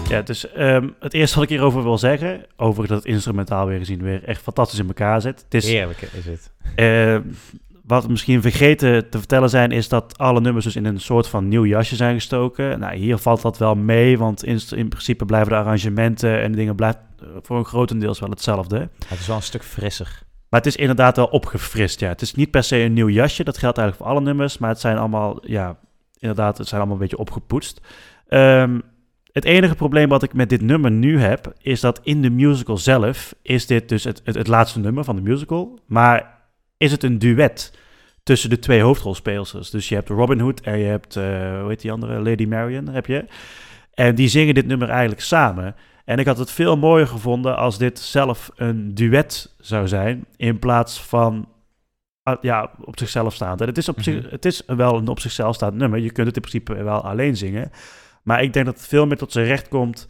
Ja, 0.09 0.23
dus 0.23 0.53
ehm, 0.53 0.89
het 1.01 1.15
eerste 1.15 1.35
wat 1.35 1.45
ik 1.45 1.51
hierover 1.51 1.83
wil 1.83 1.99
zeggen, 1.99 2.47
over 2.57 2.87
dat 2.87 2.97
het 2.97 3.07
instrumentaal 3.07 3.67
weer 3.67 3.79
gezien 3.79 4.03
weer 4.03 4.25
echt 4.25 4.43
fantastisch 4.43 4.79
in 4.79 4.87
elkaar 4.87 5.21
zit. 5.21 5.43
Het 5.45 5.55
is, 5.55 5.67
Heerlijk 5.67 6.03
is 6.03 6.25
het. 6.27 6.51
eh, 6.75 7.17
wat 7.87 8.05
we 8.05 8.11
misschien 8.11 8.43
vergeten 8.43 9.11
te 9.11 9.19
vertellen 9.19 9.51
zijn, 9.51 9.71
is 9.73 9.89
dat 9.89 10.19
alle 10.19 10.41
nummers 10.41 10.65
dus 10.65 10.77
in 10.77 10.85
een 10.85 11.01
soort 11.01 11.29
van 11.29 11.49
nieuw 11.49 11.67
jasje 11.67 11.97
zijn 11.97 12.15
gestoken. 12.15 12.79
Nou, 12.79 12.97
hier 12.97 13.19
valt 13.19 13.43
dat 13.43 13.59
wel 13.59 13.75
mee, 13.75 14.19
want 14.19 14.45
in, 14.45 14.61
in 14.77 14.89
principe 14.89 15.25
blijven 15.25 15.49
de 15.49 15.57
arrangementen 15.59 16.41
en 16.43 16.51
de 16.51 16.57
dingen 16.57 16.75
blijven 16.75 17.01
eh, 17.21 17.27
voor 17.43 17.57
een 17.59 17.65
grotendeels 17.65 18.21
wel 18.21 18.31
hetzelfde. 18.31 18.89
Het 19.07 19.19
is 19.19 19.27
wel 19.27 19.37
een 19.37 19.43
stuk 19.43 19.65
frisser. 19.65 20.23
Maar 20.55 20.63
het 20.63 20.73
is 20.73 20.81
inderdaad 20.81 21.17
wel 21.17 21.27
opgefrist, 21.27 22.01
ja. 22.01 22.09
Het 22.09 22.21
is 22.21 22.35
niet 22.35 22.51
per 22.51 22.63
se 22.63 22.77
een 22.77 22.93
nieuw 22.93 23.09
jasje, 23.09 23.45
dat 23.45 23.59
geldt 23.59 23.79
eigenlijk 23.79 24.09
voor 24.09 24.17
alle 24.17 24.27
nummers, 24.27 24.59
maar 24.59 24.69
het 24.69 24.81
zijn 24.81 24.99
allemaal, 24.99 25.39
ja, 25.49 25.77
inderdaad, 26.19 26.59
het 26.59 26.69
zijn 26.69 26.81
allemaal 26.81 26.99
een 26.99 27.03
beetje 27.03 27.19
opgepoetst. 27.19 27.81
Ehm, 28.29 28.81
het 29.33 29.45
enige 29.45 29.75
probleem 29.75 30.09
wat 30.09 30.23
ik 30.23 30.33
met 30.33 30.49
dit 30.49 30.61
nummer 30.61 30.91
nu 30.91 31.19
heb, 31.21 31.53
is 31.59 31.81
dat 31.81 32.01
in 32.03 32.23
de 32.23 32.31
musical 32.31 32.77
zelf 32.77 33.35
is 33.43 33.67
dit 33.67 33.89
dus 33.89 34.05
het, 34.05 34.21
het, 34.25 34.47
laatste 34.47 34.79
nummer 34.79 35.05
van 35.05 35.17
de 35.17 35.23
musical, 35.23 35.79
maar 35.87 36.39
is 36.77 36.93
het 36.93 37.03
een 37.03 37.19
duet 37.19 37.79
tussen 38.23 38.51
de 38.51 38.59
twee 38.59 38.81
hoofdrolspelers. 38.81 39.71
Dus 39.71 39.89
je 39.89 39.95
hebt 39.95 40.09
Robin 40.09 40.41
Hood 40.41 40.61
en 40.61 40.79
je 40.79 40.87
hebt, 40.87 41.17
eh, 41.17 41.25
hoe 41.61 41.69
heet 41.69 41.81
die 41.81 41.93
andere, 41.93 42.23
Lady 42.23 42.45
Marion, 42.45 42.89
heb 42.89 43.07
je. 43.07 43.25
En 43.95 44.15
die 44.15 44.29
zingen 44.29 44.55
dit 44.55 44.67
nummer 44.67 44.89
eigenlijk 44.89 45.21
samen. 45.21 45.75
En 46.05 46.19
ik 46.19 46.27
had 46.27 46.39
het 46.39 46.51
veel 46.51 46.77
mooier 46.77 47.07
gevonden 47.07 47.57
als 47.57 47.79
dit 47.79 47.99
zelf 47.99 48.51
een 48.57 48.95
duet 48.95 49.55
zou 49.59 49.89
zijn, 49.89 50.25
in 50.37 50.59
plaats 50.59 51.03
van 51.03 51.49
ah, 52.23 52.43
ja, 52.43 52.71
op 52.81 52.99
zichzelf 52.99 53.35
staand. 53.35 53.61
En 53.61 53.67
het 53.67 53.79
is, 53.79 53.89
op 53.89 54.03
zich, 54.03 54.23
Mhm. 54.23 54.31
het 54.31 54.45
is 54.45 54.63
wel 54.67 54.97
een 54.97 55.09
op 55.09 55.21
zichzelf 55.21 55.55
staand 55.55 55.75
nummer. 55.75 55.99
Je 55.99 56.13
kunt 56.13 56.27
het 56.27 56.37
in 56.37 56.43
principe 56.43 56.83
wel 56.83 57.01
alleen 57.05 57.37
zingen. 57.37 57.71
Maar 58.23 58.43
ik 58.43 58.53
denk 58.53 58.67
dat 58.67 58.75
het 58.75 58.87
veel 58.87 59.07
meer 59.07 59.17
tot 59.17 59.33
zijn 59.33 59.47
recht 59.47 59.69
komt 59.69 60.07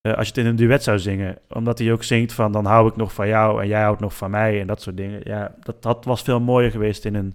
eh, 0.00 0.12
als 0.12 0.26
je 0.26 0.32
het 0.34 0.42
in 0.44 0.46
een 0.46 0.56
duet 0.56 0.82
zou 0.82 0.98
zingen. 0.98 1.38
Omdat 1.48 1.78
hij 1.78 1.92
ook 1.92 2.02
zingt 2.02 2.32
van 2.32 2.52
dan 2.52 2.64
hou 2.64 2.88
ik 2.88 2.96
nog 2.96 3.12
van 3.14 3.28
jou 3.28 3.62
en 3.62 3.68
jij 3.68 3.82
houdt 3.82 4.00
nog 4.00 4.16
van 4.16 4.30
mij 4.30 4.60
en 4.60 4.66
dat 4.66 4.82
soort 4.82 4.96
dingen. 4.96 5.20
Ja, 5.24 5.54
dat, 5.60 5.82
dat 5.82 6.04
was 6.04 6.22
veel 6.22 6.40
mooier 6.40 6.70
geweest 6.70 7.04
in 7.04 7.14
een 7.14 7.34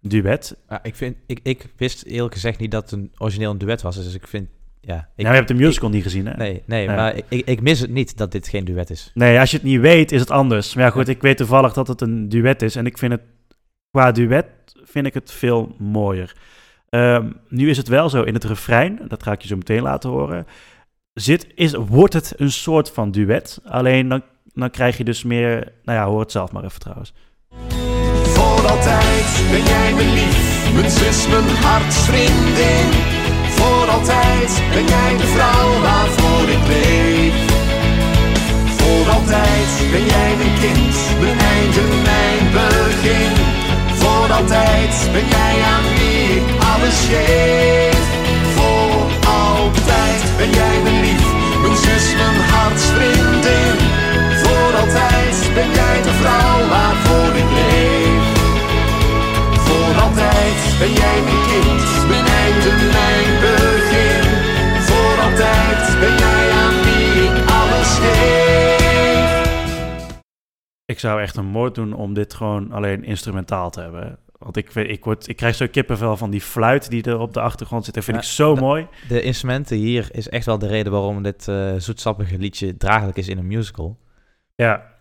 duet. 0.00 0.56
Ja, 0.68 0.82
ik, 0.82 0.94
vind, 0.94 1.16
ik, 1.26 1.40
ik 1.42 1.72
wist 1.76 2.04
eerlijk 2.04 2.34
gezegd 2.34 2.58
niet 2.58 2.70
dat 2.70 2.82
het 2.82 2.92
een 2.92 3.12
origineel 3.18 3.50
een 3.50 3.58
duet 3.58 3.82
was. 3.82 3.96
Dus 3.96 4.14
ik 4.14 4.26
vind, 4.28 4.48
ja... 4.86 4.96
Ik, 4.96 5.24
nou, 5.24 5.28
je 5.28 5.34
hebt 5.34 5.48
de 5.48 5.54
musical 5.54 5.88
niet 5.88 6.02
gezien, 6.02 6.26
hè? 6.26 6.36
Nee, 6.36 6.62
nee, 6.66 6.86
maar 6.86 7.16
ik, 7.16 7.24
ik, 7.28 7.46
ik 7.46 7.60
mis 7.60 7.80
het 7.80 7.90
niet 7.90 8.16
dat 8.16 8.32
dit 8.32 8.48
geen 8.48 8.64
duet 8.64 8.90
is. 8.90 9.10
Nee, 9.14 9.38
als 9.38 9.50
je 9.50 9.56
het 9.56 9.66
niet 9.66 9.80
weet, 9.80 10.12
is 10.12 10.20
het 10.20 10.30
anders. 10.30 10.74
Maar 10.74 10.84
ja, 10.84 10.90
goed, 10.90 11.08
ik 11.08 11.22
weet 11.22 11.36
toevallig 11.36 11.72
dat 11.72 11.88
het 11.88 12.00
een 12.00 12.28
duet 12.28 12.62
is. 12.62 12.76
En 12.76 12.86
ik 12.86 12.98
vind 12.98 13.12
het, 13.12 13.22
qua 13.90 14.12
duet, 14.12 14.46
vind 14.84 15.06
ik 15.06 15.14
het 15.14 15.32
veel 15.32 15.74
mooier. 15.78 16.32
Ehm, 16.88 17.30
nu 17.48 17.70
is 17.70 17.76
het 17.76 17.88
wel 17.88 18.08
zo, 18.08 18.22
in 18.22 18.34
het 18.34 18.44
refrein, 18.44 19.00
dat 19.08 19.22
ga 19.22 19.32
ik 19.32 19.42
je 19.42 19.48
zo 19.48 19.56
meteen 19.56 19.82
laten 19.82 20.10
horen, 20.10 20.46
zit, 21.12 21.46
is, 21.54 21.74
wordt 21.74 22.14
het 22.14 22.32
een 22.36 22.52
soort 22.52 22.90
van 22.90 23.10
duet. 23.10 23.60
Alleen 23.64 24.08
dan, 24.08 24.22
dan 24.52 24.70
krijg 24.70 24.96
je 24.96 25.04
dus 25.04 25.22
meer, 25.22 25.72
nou 25.84 25.98
ja, 25.98 26.06
hoor 26.06 26.20
het 26.20 26.32
zelf 26.32 26.52
maar 26.52 26.64
even 26.64 26.80
trouwens. 26.80 27.14
Voor 28.22 28.68
altijd 28.68 29.46
ben 29.50 29.64
jij 29.64 29.94
mijn 29.94 30.12
lief, 30.12 30.72
mijn 30.74 30.90
zus, 30.90 31.28
mijn 31.28 31.48
hartsvriendin. 31.48 33.13
Voor 33.56 33.88
altijd 33.96 34.62
ben 34.72 34.86
jij 34.86 35.16
de 35.16 35.26
vrouw 35.34 35.80
waarvoor 35.82 36.48
ik 36.48 36.66
leef. 36.68 37.34
Voor 38.78 39.12
altijd 39.14 39.68
ben 39.92 40.06
jij 40.06 40.30
mijn 40.40 40.54
kind, 40.60 40.96
mijn 41.20 41.38
einde, 41.54 41.82
mijn 42.10 42.44
begin. 42.52 43.32
Voor 44.00 44.32
altijd 44.32 44.94
ben 45.12 45.26
jij 45.36 45.54
aan 45.72 45.86
wie 45.96 46.36
ik 46.38 46.46
alles 46.72 46.98
geef. 47.10 48.04
Voor 48.56 49.02
altijd 49.40 50.20
ben 50.36 50.50
jij 50.50 50.76
mijn 50.82 51.00
lief, 51.00 51.26
mijn 51.62 51.76
zus, 51.76 52.06
mijn 52.20 52.40
hartsvriendin. 52.52 53.78
Voor 54.42 54.72
altijd 54.82 55.36
ben 55.54 55.70
jij 55.80 55.98
de 56.02 56.14
vrouw 56.20 56.58
waarvoor 56.68 57.32
ik 57.42 57.50
leef. 57.58 58.24
Voor 59.66 60.02
altijd 60.02 60.58
ben 60.78 60.92
jij 60.92 61.18
mijn 61.26 61.42
kind, 61.50 62.08
mijn 62.08 62.33
einde, 62.44 62.70
mijn 62.96 63.40
begin. 63.40 64.22
Voor 64.86 65.20
altijd 65.26 66.00
ben 66.00 66.16
jij 66.18 66.50
aan 66.50 66.74
wie 66.84 67.22
ik 67.28 67.50
alles 67.50 67.98
geef. 67.98 69.32
Ik 70.84 70.98
zou 70.98 71.20
echt 71.20 71.36
een 71.36 71.46
moord 71.46 71.74
doen 71.74 71.92
om 71.92 72.14
dit 72.14 72.34
gewoon 72.34 72.72
alleen 72.72 73.04
instrumentaal 73.04 73.70
te 73.70 73.80
hebben. 73.80 74.18
Want 74.38 74.56
ik, 74.56 74.74
ik, 74.74 75.04
word, 75.04 75.28
ik 75.28 75.36
krijg 75.36 75.54
zo 75.54 75.66
kippenvel 75.70 76.16
van 76.16 76.30
die 76.30 76.40
fluit 76.40 76.90
die 76.90 77.02
er 77.02 77.18
op 77.18 77.32
de 77.34 77.40
achtergrond 77.40 77.84
zit. 77.84 77.94
Dat 77.94 78.04
vind 78.04 78.16
Ja, 78.16 78.22
ik 78.22 78.28
zo 78.28 78.54
mooi. 78.54 78.86
De 79.08 79.22
instrumenten 79.22 79.76
hier 79.76 80.08
is 80.10 80.28
echt 80.28 80.46
wel 80.46 80.58
de 80.58 80.66
reden 80.66 80.92
waarom 80.92 81.22
dit 81.22 81.48
eh, 81.48 81.74
zoetsappige 81.76 82.38
liedje 82.38 82.76
draaglijk 82.76 83.16
is 83.16 83.28
in 83.28 83.38
een 83.38 83.46
musical. 83.46 83.98
Ja, 84.54 84.92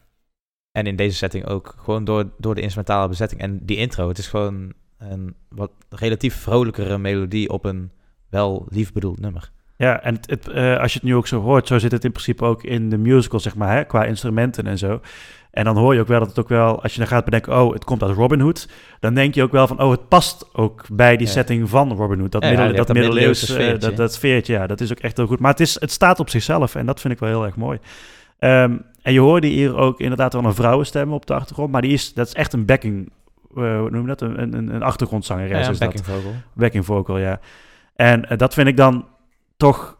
En 0.72 0.86
in 0.86 0.96
deze 0.96 1.16
setting 1.18 1.46
ook. 1.48 1.76
Gewoon 1.78 2.04
door, 2.04 2.30
door 2.38 2.56
de 2.56 2.62
instrumentale 2.62 3.08
bezetting. 3.08 3.42
En 3.42 3.66
die 3.66 3.78
intro, 3.78 4.08
het 4.08 4.18
is 4.18 4.28
gewoon 4.28 4.74
een 5.12 5.36
wat 5.50 5.72
relatief 5.90 6.36
vrolijkere 6.36 6.98
melodie 6.98 7.50
op 7.50 7.66
een 7.66 7.92
wel 8.30 8.66
lief 8.70 8.94
bedoeld 8.94 9.20
nummer. 9.20 9.52
Ja, 9.78 10.02
en 10.02 10.16
het, 10.16 10.30
het, 10.30 10.48
eh, 10.48 10.80
als 10.80 10.94
je 10.94 11.00
het 11.00 11.08
nu 11.08 11.16
ook 11.16 11.28
zo 11.28 11.42
hoort, 11.42 11.68
zo 11.68 11.78
zit 11.80 11.92
het 11.92 12.04
in 12.04 12.12
principe 12.12 12.46
ook 12.46 12.64
in 12.64 12.90
de 12.90 12.98
musical, 12.98 13.40
zeg 13.40 13.56
maar, 13.56 13.76
hè, 13.76 13.84
qua 13.84 14.04
instrumenten 14.04 14.68
en 14.68 14.78
zo. 14.78 15.02
En 15.52 15.64
dan 15.64 15.78
hoor 15.78 15.94
je 15.94 16.00
ook 16.00 16.08
wel 16.08 16.20
dat 16.20 16.28
het 16.28 16.40
ook 16.40 16.50
wel, 16.50 16.82
als 16.82 16.94
je 16.94 17.00
dan 17.00 17.08
gaat 17.08 17.26
bedenken, 17.26 17.62
oh, 17.62 17.74
het 17.74 17.84
komt 17.84 18.04
uit 18.04 18.16
Robin 18.16 18.40
Hood, 18.40 18.70
dan 19.00 19.14
denk 19.14 19.36
je 19.36 19.44
ook 19.44 19.52
wel 19.52 19.68
van, 19.68 19.82
oh, 19.82 19.92
het 19.92 20.08
past 20.08 20.46
ook 20.54 20.86
bij 20.92 21.18
die 21.18 21.28
Ja. 21.28 21.34
setting 21.34 21.70
van 21.70 21.92
Robin 21.92 22.20
Hood. 22.20 22.32
Dat, 22.32 22.44
Ja, 22.44 22.50
middel, 22.50 22.68
dat 22.68 22.76
dat 22.76 22.96
middeleeuws, 22.96 23.16
middeleeuwse 23.18 23.46
sfeertje. 23.46 23.88
dat, 23.88 23.98
dat 23.98 24.14
sfeertje, 24.14 24.54
ja, 24.54 24.68
dat 24.68 24.82
is 24.82 24.92
ook 24.92 25.00
echt 25.00 25.18
heel 25.18 25.28
goed. 25.28 25.40
Maar 25.40 25.52
het, 25.52 25.60
is, 25.60 25.80
het 25.80 25.92
staat 25.92 26.20
op 26.20 26.30
zichzelf 26.30 26.76
en 26.76 26.86
dat 26.86 27.02
vind 27.02 27.14
ik 27.14 27.20
wel 27.20 27.30
heel 27.30 27.46
erg 27.46 27.56
mooi. 27.56 27.80
Ehm, 28.40 28.78
en 29.02 29.14
je 29.14 29.20
hoorde 29.20 29.48
hier 29.48 29.76
ook 29.76 30.00
inderdaad 30.00 30.34
wel 30.34 30.44
een 30.44 30.54
vrouwenstem 30.54 31.14
op 31.14 31.26
de 31.26 31.34
achtergrond, 31.34 31.72
maar 31.72 31.82
die 31.82 31.94
is, 31.94 32.14
dat 32.14 32.28
is 32.28 32.34
echt 32.34 32.54
een 32.54 32.66
backing, 32.66 33.12
eh, 33.56 33.80
hoe 33.80 33.90
noem 33.90 34.02
je 34.02 34.08
dat, 34.08 34.22
een, 34.22 34.42
een, 34.58 34.76
een 34.76 34.84
achtergrondzangeres 34.84 35.66
Ja, 35.66 35.72
is 35.72 35.80
dat. 35.80 35.80
backing 35.80 36.06
vocal. 36.06 36.34
Backing 36.54 36.86
vocal, 36.86 37.18
ja. 37.18 37.40
En 37.96 38.30
eh, 38.30 38.38
dat 38.38 38.54
vind 38.54 38.68
ik 38.68 38.78
dan 38.78 39.08
toch 39.58 39.98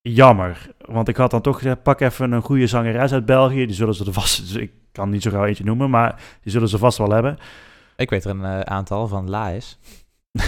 jammer. 0.00 0.70
Want 0.78 1.08
ik 1.08 1.16
had 1.16 1.30
dan 1.30 1.40
toch 1.40 1.56
gezegd, 1.56 1.82
pak 1.82 2.00
even 2.00 2.32
een 2.32 2.42
goede 2.42 2.66
zangeres 2.66 3.12
uit 3.12 3.26
België. 3.26 3.66
Die 3.66 3.74
zullen 3.76 3.94
ze 3.94 4.04
er 4.04 4.12
vast... 4.12 4.38
Dus 4.52 4.54
ik 4.54 4.72
kan 4.92 5.10
niet 5.10 5.22
zo 5.22 5.30
gauw 5.30 5.44
eentje 5.44 5.64
noemen, 5.64 5.90
maar 5.90 6.22
die 6.42 6.52
zullen 6.52 6.68
ze 6.68 6.78
vast 6.78 6.98
wel 6.98 7.10
hebben. 7.10 7.38
Ik 7.96 8.10
weet 8.10 8.24
er 8.24 8.30
een 8.30 8.44
eh, 8.44 8.60
aantal 8.60 9.08
van 9.08 9.30
Laes. 9.30 9.78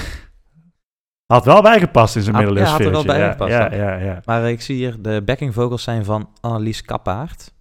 Had 1.33 1.45
wel 1.45 1.63
bijgepast 1.63 2.17
in 2.17 2.23
zijn 2.23 2.35
Had- 2.35 2.45
middeleeuws 2.45 2.71
ja, 2.71 2.77
had 2.77 2.87
er 2.87 2.91
wel 2.93 3.01
sfeertje. 3.01 3.37
bij 3.37 3.49
ja, 3.49 3.73
ja, 3.75 3.93
ja, 3.93 4.05
ja. 4.05 4.21
Maar 4.25 4.51
ik 4.51 4.61
zie 4.61 4.77
hier 4.77 5.03
de 5.03 5.23
backing 5.25 5.55
vocals 5.55 5.83
zijn 5.83 6.05
van 6.05 6.31
Annelies 6.41 6.83
Kappaert. 6.83 7.55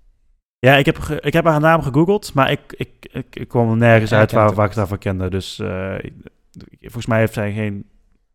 Ja, 0.66 0.76
ik 0.76 0.86
heb, 0.86 0.98
ik 0.98 1.34
heb 1.34 1.46
haar 1.46 1.60
naam 1.60 1.82
gegoogeld, 1.82 2.34
maar 2.34 2.52
ik, 2.52 2.60
ik, 2.78 2.90
ik, 3.12 3.36
ik 3.36 3.48
kwam 3.48 3.70
er 3.70 3.78
nergens 3.78 4.12
Ja, 4.12 4.18
uit 4.18 4.32
waar, 4.32 4.50
het 4.58 4.70
ik 4.70 4.76
daarvan 4.76 4.98
kende. 4.98 5.30
Dus 5.30 5.60
eh, 5.60 5.96
volgens 6.80 7.06
mij 7.06 7.20
heeft 7.20 7.34
zij 7.34 7.54
geen 7.54 7.86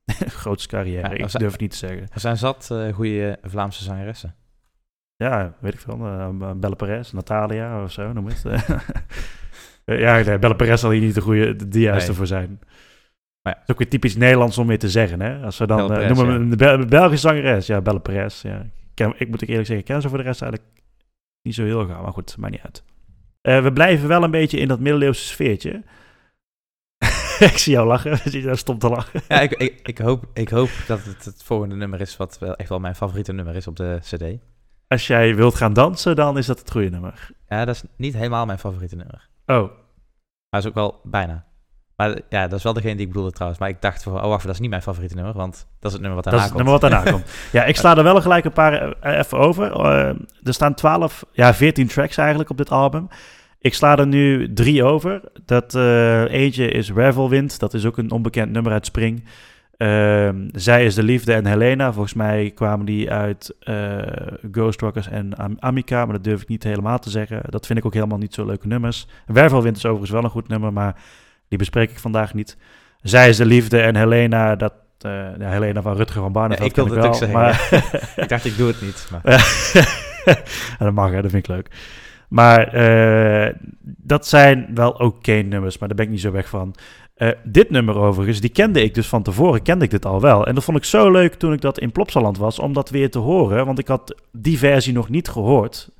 grootste 0.42 0.68
carrière. 0.68 1.08
Ja, 1.08 1.24
ik 1.24 1.38
durf 1.38 1.52
het 1.52 1.60
niet 1.60 1.70
te 1.70 1.76
zeggen. 1.76 2.06
Er 2.12 2.20
zijn 2.20 2.36
zat 2.36 2.70
eh 2.70 2.94
goede 2.94 3.38
Vlaamse 3.42 3.84
zangeressen. 3.84 4.34
Ja, 5.16 5.54
weet 5.60 5.74
ik 5.74 5.80
veel. 5.80 5.98
Uh, 5.98 6.52
Belle 6.56 6.76
Perez, 6.76 7.10
Natalia 7.12 7.82
of 7.82 7.92
zo, 7.92 8.12
noem 8.12 8.26
het. 8.26 8.44
Eh, 9.84 10.00
ja, 10.00 10.22
nee, 10.22 10.38
Belle 10.38 10.56
Perez 10.56 10.80
zal 10.80 10.90
hier 10.90 11.00
niet 11.00 11.14
de, 11.14 11.20
goede, 11.20 11.56
de, 11.56 11.68
de 11.68 11.80
juiste 11.80 12.08
Nee. 12.08 12.16
voor 12.16 12.26
zijn. 12.26 12.58
Maar 13.42 13.52
ja. 13.52 13.58
Het 13.58 13.62
is 13.64 13.70
ook 13.70 13.78
weer 13.78 13.88
typisch 13.88 14.16
Nederlands 14.16 14.58
om 14.58 14.66
weer 14.66 14.78
te 14.78 14.90
zeggen, 14.90 15.20
hè? 15.20 15.44
Als 15.44 15.58
we 15.58 15.66
dan 15.66 15.80
eh, 15.80 15.86
Perez, 15.86 16.06
noemen 16.16 16.26
we 16.34 16.40
een 16.40 16.56
Bel- 16.56 16.86
Belgische 16.86 17.28
zangeres. 17.28 17.66
Ja, 17.66 17.80
Belle 17.80 18.00
Perez. 18.00 18.42
Ja. 18.42 18.58
Ik, 18.60 18.70
ken, 18.94 19.14
ik 19.16 19.28
moet 19.28 19.42
ik 19.42 19.48
eerlijk 19.48 19.66
zeggen, 19.66 19.86
ik 19.86 19.92
ken 19.92 20.02
ze 20.02 20.08
voor 20.08 20.18
de 20.18 20.24
rest 20.24 20.42
eigenlijk 20.42 20.72
niet 21.46 21.54
zo 21.54 21.64
heel 21.64 21.86
gauw. 21.86 22.02
Maar 22.02 22.12
goed, 22.12 22.36
maakt 22.36 22.52
niet 22.52 22.62
uit. 22.62 22.84
Eh, 23.40 23.62
we 23.62 23.72
blijven 23.72 24.08
wel 24.08 24.22
een 24.22 24.30
beetje 24.30 24.58
in 24.58 24.68
dat 24.68 24.80
middeleeuwse 24.80 25.24
sfeertje. 25.24 25.82
ik 27.50 27.58
zie 27.58 27.72
jou 27.72 27.86
lachen. 27.86 28.18
Je 28.32 28.42
daar 28.42 28.58
stom 28.58 28.78
te 28.78 28.88
lachen. 28.88 29.22
Ja, 29.28 29.40
ik, 29.40 29.52
ik, 29.52 29.80
ik, 29.82 29.98
hoop, 29.98 30.26
ik 30.32 30.48
hoop 30.48 30.70
dat 30.86 31.04
het 31.04 31.24
het 31.24 31.42
volgende 31.42 31.74
nummer 31.74 32.00
is 32.00 32.16
wat 32.16 32.38
wel 32.38 32.56
echt 32.56 32.68
wel 32.68 32.80
mijn 32.80 32.94
favoriete 32.94 33.32
nummer 33.32 33.56
is 33.56 33.66
op 33.66 33.76
de 33.76 33.98
cd. 34.00 34.24
Als 34.88 35.06
jij 35.06 35.34
wilt 35.34 35.54
gaan 35.54 35.72
dansen, 35.72 36.16
dan 36.16 36.38
is 36.38 36.46
dat 36.46 36.58
het 36.58 36.70
goede 36.70 36.90
nummer. 36.90 37.30
Ja, 37.48 37.64
dat 37.64 37.74
is 37.74 37.82
niet 37.96 38.14
helemaal 38.14 38.46
mijn 38.46 38.58
favoriete 38.58 38.96
nummer. 38.96 39.28
Oh, 39.46 39.70
Maar 40.50 40.60
is 40.60 40.66
ook 40.66 40.74
wel 40.74 41.00
bijna. 41.02 41.45
Maar 41.96 42.18
ja, 42.28 42.46
dat 42.48 42.58
is 42.58 42.64
wel 42.64 42.72
degene 42.72 42.92
die 42.94 43.02
ik 43.02 43.08
bedoelde 43.08 43.30
trouwens. 43.32 43.60
Maar 43.60 43.68
ik 43.68 43.80
dacht 43.80 44.02
van, 44.02 44.12
oh 44.14 44.28
wacht, 44.28 44.44
dat 44.44 44.54
is 44.54 44.60
niet 44.60 44.70
mijn 44.70 44.82
favoriete 44.82 45.14
nummer, 45.14 45.32
want 45.34 45.66
dat 45.80 45.90
is 45.90 45.92
het 45.92 46.00
nummer 46.06 46.14
wat 46.22 46.24
Dat 46.24 46.32
daarna 46.32 46.46
is 46.46 46.52
het 46.52 46.52
komt. 46.52 46.64
nummer 46.64 46.80
wat 46.80 46.90
daarna 46.90 47.10
komt. 47.10 47.36
Ja, 47.60 47.64
ik 47.64 47.76
sla 47.76 47.96
er 47.96 48.02
wel 48.02 48.20
gelijk 48.20 48.44
een 48.44 48.52
paar 48.52 48.92
eh, 49.00 49.18
even 49.18 49.38
over. 49.38 49.72
Eh, 49.72 50.08
er 50.42 50.54
staan 50.54 50.74
12, 50.74 51.24
ja, 51.32 51.54
14 51.54 51.86
tracks 51.86 52.16
eigenlijk 52.16 52.50
op 52.50 52.56
dit 52.56 52.70
album. 52.70 53.08
Ik 53.60 53.74
sla 53.74 53.96
er 53.98 54.06
nu 54.06 54.52
drie 54.52 54.84
over. 54.84 55.20
Dat 55.44 55.74
eh, 55.74 56.22
eentje 56.32 56.68
is 56.68 56.92
Revelwind. 56.92 57.58
Dat 57.58 57.74
is 57.74 57.84
ook 57.86 57.98
een 57.98 58.10
onbekend 58.10 58.52
nummer 58.52 58.72
uit 58.72 58.86
Spring. 58.86 59.24
Zij 60.52 60.84
is 60.84 60.94
de 60.94 61.02
liefde 61.02 61.32
en 61.34 61.46
Helena. 61.46 61.92
Volgens 61.92 62.14
mij 62.14 62.50
kwamen 62.54 62.86
die 62.86 63.10
uit 63.10 63.54
Ghost 64.52 64.80
Rockers 64.80 65.08
en 65.08 65.36
Am- 65.36 65.56
Amica. 65.58 66.04
Maar 66.04 66.14
dat 66.14 66.24
durf 66.24 66.42
ik 66.42 66.48
niet 66.48 66.62
helemaal 66.62 66.98
te 66.98 67.10
zeggen. 67.10 67.40
Dat 67.48 67.66
vind 67.66 67.78
ik 67.78 67.84
ook 67.84 67.94
helemaal 67.94 68.18
niet 68.18 68.34
zo 68.34 68.44
leuke 68.46 68.66
nummers. 68.66 69.06
Wervelwind 69.26 69.76
is 69.76 69.84
overigens 69.84 70.10
wel 70.10 70.24
een 70.24 70.30
goed 70.30 70.48
nummer, 70.48 70.72
maar 70.72 70.96
die 71.48 71.58
bespreek 71.58 71.90
ik 71.90 71.98
vandaag 71.98 72.34
niet. 72.34 72.56
Zij 73.00 73.28
is 73.28 73.36
de 73.36 73.46
liefde 73.46 73.80
en 73.80 73.96
Helena, 73.96 74.56
dat 74.56 74.72
eh, 75.00 75.10
ja, 75.38 75.50
Helena 75.50 75.82
van 75.82 75.96
Rutger 75.96 76.20
van 76.20 76.32
Barneveld 76.32 76.76
Ja, 76.76 76.82
ik 76.82 76.88
wilde 76.88 77.00
het 77.00 77.06
ook 77.06 77.14
zeggen, 77.14 77.38
maar 77.38 77.68
ik 78.24 78.28
dacht, 78.28 78.44
ik 78.44 78.56
doe 78.56 78.66
het 78.66 78.80
niet. 78.80 79.08
Maar... 79.10 79.22
Dat 80.78 80.92
mag, 80.92 81.10
hè, 81.10 81.22
dat 81.22 81.30
vind 81.30 81.48
ik 81.48 81.54
leuk. 81.54 81.70
Maar 82.28 82.68
eh, 82.68 83.54
dat 83.82 84.26
zijn 84.26 84.70
wel 84.74 84.90
oké 84.90 85.32
nummers, 85.32 85.78
maar 85.78 85.88
daar 85.88 85.96
ben 85.96 86.06
ik 86.06 86.12
niet 86.12 86.20
zo 86.20 86.30
weg 86.30 86.48
van. 86.48 86.74
Eh, 87.14 87.30
dit 87.44 87.70
nummer 87.70 87.96
overigens, 87.96 88.40
die 88.40 88.50
kende 88.50 88.82
ik 88.82 88.94
dus 88.94 89.06
van 89.06 89.22
tevoren, 89.22 89.62
kende 89.62 89.84
ik 89.84 89.90
dit 89.90 90.06
al 90.06 90.20
wel. 90.20 90.46
En 90.46 90.54
dat 90.54 90.64
vond 90.64 90.76
ik 90.76 90.84
zo 90.84 91.10
leuk 91.10 91.34
toen 91.34 91.52
ik 91.52 91.60
dat 91.60 91.78
in 91.78 91.92
Plopsaland 91.92 92.38
was, 92.38 92.58
om 92.58 92.72
dat 92.72 92.90
weer 92.90 93.10
te 93.10 93.18
horen. 93.18 93.66
Want 93.66 93.78
ik 93.78 93.88
had 93.88 94.14
die 94.32 94.58
versie 94.58 94.92
nog 94.92 95.08
niet 95.08 95.28
gehoord. 95.28 95.90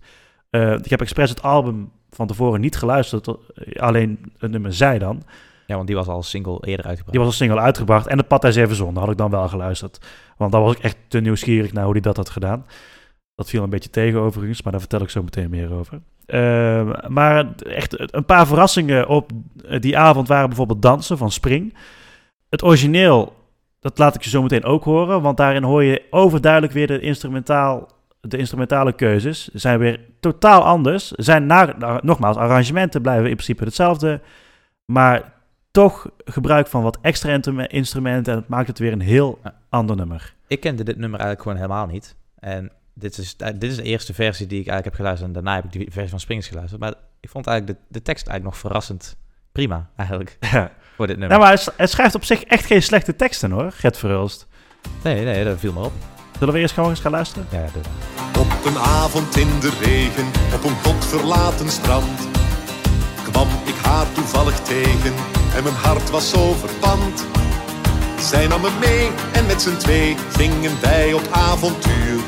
Eh, 0.50 0.72
ik 0.72 0.90
heb 0.90 1.00
expres 1.00 1.30
het 1.30 1.42
album 1.42 1.90
van 2.16 2.26
tevoren 2.26 2.60
niet 2.60 2.76
geluisterd, 2.76 3.24
tot- 3.24 3.44
alleen 3.78 4.32
het 4.38 4.50
nummer 4.50 4.72
Zij 4.72 4.98
dan. 4.98 5.22
Ja, 5.66 5.74
want 5.74 5.86
die 5.86 5.96
was 5.96 6.06
al 6.06 6.22
single 6.22 6.58
eerder 6.60 6.86
uitgebracht. 6.86 7.10
Die 7.10 7.18
was 7.18 7.28
als 7.28 7.36
single 7.36 7.60
uitgebracht 7.60 8.06
en 8.06 8.18
het 8.18 8.28
pad 8.28 8.44
is 8.44 8.56
even 8.56 8.76
zonde 8.76 9.00
had 9.00 9.10
ik 9.10 9.16
dan 9.16 9.30
wel 9.30 9.48
geluisterd. 9.48 9.98
Want 10.36 10.52
dan 10.52 10.62
was 10.62 10.72
ik 10.72 10.78
echt 10.78 10.96
te 11.08 11.20
nieuwsgierig 11.20 11.72
naar 11.72 11.84
hoe 11.84 11.92
hij 11.92 12.00
dat 12.00 12.16
had 12.16 12.30
gedaan. 12.30 12.66
Dat 13.34 13.48
viel 13.48 13.62
een 13.62 13.70
beetje 13.70 13.90
tegen 13.90 14.20
overigens, 14.20 14.62
maar 14.62 14.72
daar 14.72 14.80
vertel 14.80 15.00
ik 15.00 15.10
zo 15.10 15.22
meteen 15.22 15.50
meer 15.50 15.72
over. 15.72 16.00
Ehm, 16.26 17.12
maar 17.12 17.54
echt 17.56 18.14
een 18.14 18.24
paar 18.24 18.46
verrassingen 18.46 19.08
op 19.08 19.30
die 19.78 19.98
avond 19.98 20.28
waren 20.28 20.48
bijvoorbeeld 20.48 20.82
dansen 20.82 21.18
van 21.18 21.30
Spring. 21.30 21.74
Het 22.48 22.62
origineel, 22.62 23.34
dat 23.80 23.98
laat 23.98 24.14
ik 24.14 24.22
je 24.22 24.30
zo 24.30 24.42
meteen 24.42 24.64
ook 24.64 24.84
horen, 24.84 25.22
want 25.22 25.36
daarin 25.36 25.62
hoor 25.62 25.84
je 25.84 26.02
overduidelijk 26.10 26.72
weer 26.72 26.86
de, 26.86 27.00
instrumentaal, 27.00 27.88
de 28.30 28.36
instrumentale 28.36 28.92
keuzes. 28.92 29.48
Zijn 29.52 29.78
weer 29.78 30.00
totaal 30.20 30.62
anders. 30.64 31.10
Zijn 31.10 31.46
na, 31.46 31.74
nogmaals, 32.02 32.36
arrangementen 32.36 33.02
blijven 33.02 33.28
in 33.28 33.34
principe 33.34 33.64
hetzelfde, 33.64 34.20
maar 34.84 35.32
toch 35.70 36.10
gebruik 36.24 36.66
van 36.66 36.82
wat 36.82 36.98
extra 37.00 37.40
instrumenten 37.68 38.32
en 38.32 38.38
het 38.38 38.48
maakt 38.48 38.68
het 38.68 38.78
weer 38.78 38.92
een 38.92 39.00
heel 39.00 39.38
ander 39.68 39.96
nummer. 39.96 40.34
Ik 40.46 40.60
kende 40.60 40.84
dit 40.84 40.96
nummer 40.96 41.20
eigenlijk 41.20 41.42
gewoon 41.42 41.56
helemaal 41.56 41.86
niet. 41.86 42.16
En 42.38 42.72
dit 42.94 43.18
is, 43.18 43.36
eh, 43.36 43.48
dit 43.48 43.70
is 43.70 43.76
de 43.76 43.82
eerste 43.82 44.14
versie 44.14 44.46
die 44.46 44.60
ik 44.60 44.66
eigenlijk 44.66 44.84
heb 44.84 44.94
geluisterd. 44.94 45.28
En 45.28 45.34
daarna 45.34 45.54
heb 45.54 45.64
ik 45.64 45.72
die 45.72 45.90
versie 45.90 46.10
van 46.10 46.20
Springs 46.20 46.48
geluisterd. 46.48 46.80
Maar 46.80 46.94
ik 47.20 47.28
vond 47.28 47.46
eigenlijk 47.46 47.78
de, 47.78 47.84
de 47.88 48.02
tekst 48.02 48.26
eigenlijk 48.26 48.56
nog 48.56 48.70
verrassend 48.70 49.16
prima, 49.52 49.90
eigenlijk, 49.96 50.36
Ja. 50.52 50.72
voor 50.94 51.06
dit 51.06 51.18
nummer. 51.18 51.38
Nou, 51.38 51.50
maar 51.50 51.72
hij 51.76 51.86
schrijft 51.86 52.14
op 52.14 52.24
zich 52.24 52.42
echt 52.42 52.66
geen 52.66 52.82
slechte 52.82 53.16
teksten 53.16 53.50
hoor, 53.50 53.72
Gert 53.72 53.96
Verhulst. 53.96 54.46
Nee, 55.04 55.24
nee, 55.24 55.44
dat 55.44 55.58
viel 55.58 55.72
me 55.72 55.84
op. 55.84 56.15
Zullen 56.38 56.54
we 56.54 56.60
eerst 56.60 56.74
gewoon 56.74 56.90
eens 56.90 57.00
gaan 57.00 57.10
luisteren? 57.10 57.46
Ja, 57.50 57.64
Op 58.38 58.46
een 58.64 58.78
avond 58.78 59.36
in 59.36 59.48
de 59.60 59.70
regen, 59.80 60.26
op 60.54 60.64
een 60.64 60.76
godverlaten 60.84 61.70
strand, 61.70 62.28
kwam 63.30 63.48
ik 63.64 63.74
haar 63.82 64.06
toevallig 64.12 64.60
tegen 64.60 65.14
en 65.56 65.62
mijn 65.62 65.74
hart 65.74 66.10
was 66.10 66.30
zo 66.30 66.52
verpand. 66.52 67.24
Zij 68.20 68.46
nam 68.46 68.60
me 68.60 68.70
mee 68.80 69.10
en 69.32 69.46
met 69.46 69.62
z'n 69.62 69.76
twee 69.76 70.16
gingen 70.36 70.80
wij 70.80 71.12
op 71.12 71.28
avontuur. 71.30 72.20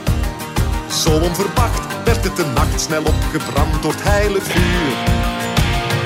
Zo 1.03 1.11
onverwacht 1.11 1.87
werd 2.05 2.25
het 2.25 2.37
de 2.37 2.45
nacht 2.55 2.81
snel 2.81 3.03
opgebrand 3.03 3.83
door 3.83 3.93
het 3.93 4.03
heilig 4.03 4.43
vuur. 4.43 4.93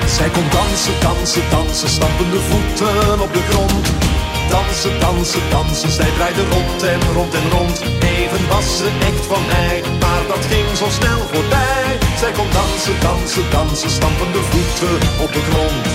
Zij 0.07 0.29
kon 0.29 0.49
dansen, 0.51 0.93
dansen, 1.01 1.49
dansen, 1.49 1.89
stampende 1.89 2.39
voeten 2.39 3.21
op 3.21 3.33
de 3.33 3.41
grond. 3.41 4.12
Dansen, 4.53 4.99
dansen, 4.99 5.49
dansen, 5.49 5.89
zij 5.89 6.11
draaide 6.11 6.45
rond 6.49 6.83
en 6.83 7.01
rond 7.13 7.33
en 7.33 7.49
rond. 7.49 7.81
Even 8.01 8.47
was 8.47 8.77
ze 8.77 8.87
echt 9.09 9.25
van 9.25 9.45
mij, 9.45 9.81
maar 9.99 10.27
dat 10.27 10.45
ging 10.45 10.77
zo 10.77 10.87
snel 10.89 11.19
voorbij. 11.19 11.97
Zij 12.17 12.31
kon 12.31 12.49
dansen, 12.51 12.99
dansen, 13.01 13.51
dansen, 13.51 13.89
stampende 13.89 14.39
voeten 14.39 14.95
op 15.23 15.31
de 15.33 15.41
grond. 15.49 15.85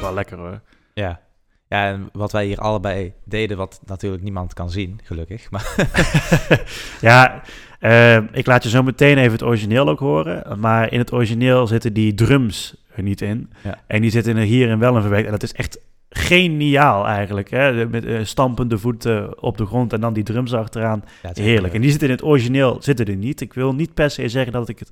Wel 0.00 0.14
lekker 0.14 0.38
hoor. 0.38 0.60
ja. 0.94 1.20
Ja, 1.68 1.86
en 1.86 2.08
wat 2.12 2.32
wij 2.32 2.44
hier 2.44 2.58
allebei 2.58 3.12
deden, 3.24 3.56
wat 3.56 3.80
natuurlijk 3.84 4.22
niemand 4.22 4.54
kan 4.54 4.70
zien, 4.70 5.00
gelukkig. 5.04 5.50
Maar 5.50 5.74
Ja, 7.00 7.42
eh, 7.78 8.16
ik 8.16 8.46
laat 8.46 8.62
je 8.62 8.68
zo 8.68 8.82
meteen 8.82 9.18
even 9.18 9.32
het 9.32 9.42
origineel 9.42 9.88
ook 9.88 9.98
horen. 9.98 10.60
Maar 10.60 10.92
in 10.92 10.98
het 10.98 11.12
origineel 11.12 11.66
zitten 11.66 11.92
die 11.92 12.14
drums 12.14 12.74
er 12.94 13.02
niet 13.02 13.20
in. 13.20 13.50
Ja. 13.64 13.78
En 13.86 14.00
die 14.00 14.10
zitten 14.10 14.36
er 14.36 14.42
hierin 14.42 14.78
wel 14.78 14.94
in 14.94 15.00
verwerkt. 15.00 15.26
En 15.26 15.32
dat 15.32 15.42
is 15.42 15.52
echt 15.52 15.80
geniaal 16.10 17.06
eigenlijk. 17.06 17.50
Hè? 17.50 17.86
Met 17.86 18.04
eh, 18.04 18.24
stampende 18.24 18.78
voeten 18.78 19.42
op 19.42 19.56
de 19.56 19.66
grond 19.66 19.92
en 19.92 20.00
dan 20.00 20.12
die 20.12 20.24
drums 20.24 20.54
achteraan. 20.54 21.04
ja, 21.22 21.30
Heerlijk. 21.34 21.64
echt, 21.64 21.74
En 21.74 21.80
die 21.80 21.90
zitten 21.90 22.08
in 22.08 22.14
het 22.14 22.24
origineel 22.24 22.76
zitten 22.80 23.06
er 23.06 23.16
niet. 23.16 23.40
Ik 23.40 23.54
wil 23.54 23.74
niet 23.74 23.94
per 23.94 24.10
se 24.10 24.28
zeggen 24.28 24.52
dat 24.52 24.68
ik 24.68 24.78
het, 24.78 24.90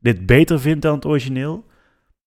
dit 0.00 0.26
beter 0.26 0.60
vind 0.60 0.82
dan 0.82 0.94
het 0.94 1.06
origineel. 1.06 1.64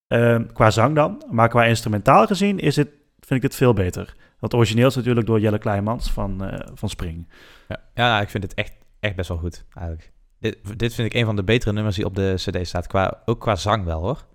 Ehm, 0.08 0.45
qua 0.54 0.71
zang 0.71 0.95
dan. 0.95 1.24
Maar 1.30 1.50
qua 1.50 1.65
instrumentaal 1.65 2.28
gezien 2.28 2.60
is 2.60 2.76
het, 2.76 2.88
vind 3.19 3.43
ik 3.43 3.50
het 3.50 3.56
veel 3.56 3.74
beter. 3.74 4.04
Want 4.39 4.52
het 4.52 4.54
origineel 4.54 4.88
is 4.88 4.95
natuurlijk 4.95 5.28
door 5.28 5.39
Jelle 5.39 5.58
Kleimans 5.58 6.12
van, 6.12 6.45
eh, 6.45 6.67
van 6.74 6.89
Spring. 6.89 7.28
Ja, 7.67 7.80
ja 7.93 8.10
nou, 8.10 8.21
ik 8.21 8.30
vind 8.30 8.43
het 8.43 8.54
echt, 8.54 8.74
echt 9.02 9.16
best 9.16 9.30
wel 9.30 9.38
goed, 9.38 9.66
eigenlijk. 9.74 10.12
Dit, 10.40 10.80
dit 10.80 10.94
vind 10.94 11.08
ik 11.08 11.20
een 11.20 11.26
van 11.26 11.36
de 11.36 11.44
betere 11.44 11.74
nummers 11.74 11.96
die 11.96 12.06
op 12.06 12.16
de 12.16 12.34
cd 12.36 12.68
staat, 12.68 12.88
qua, 12.88 13.22
ook 13.26 13.40
qua 13.40 13.56
zang 13.56 13.86
wel, 13.86 14.02
hoor. 14.02 14.26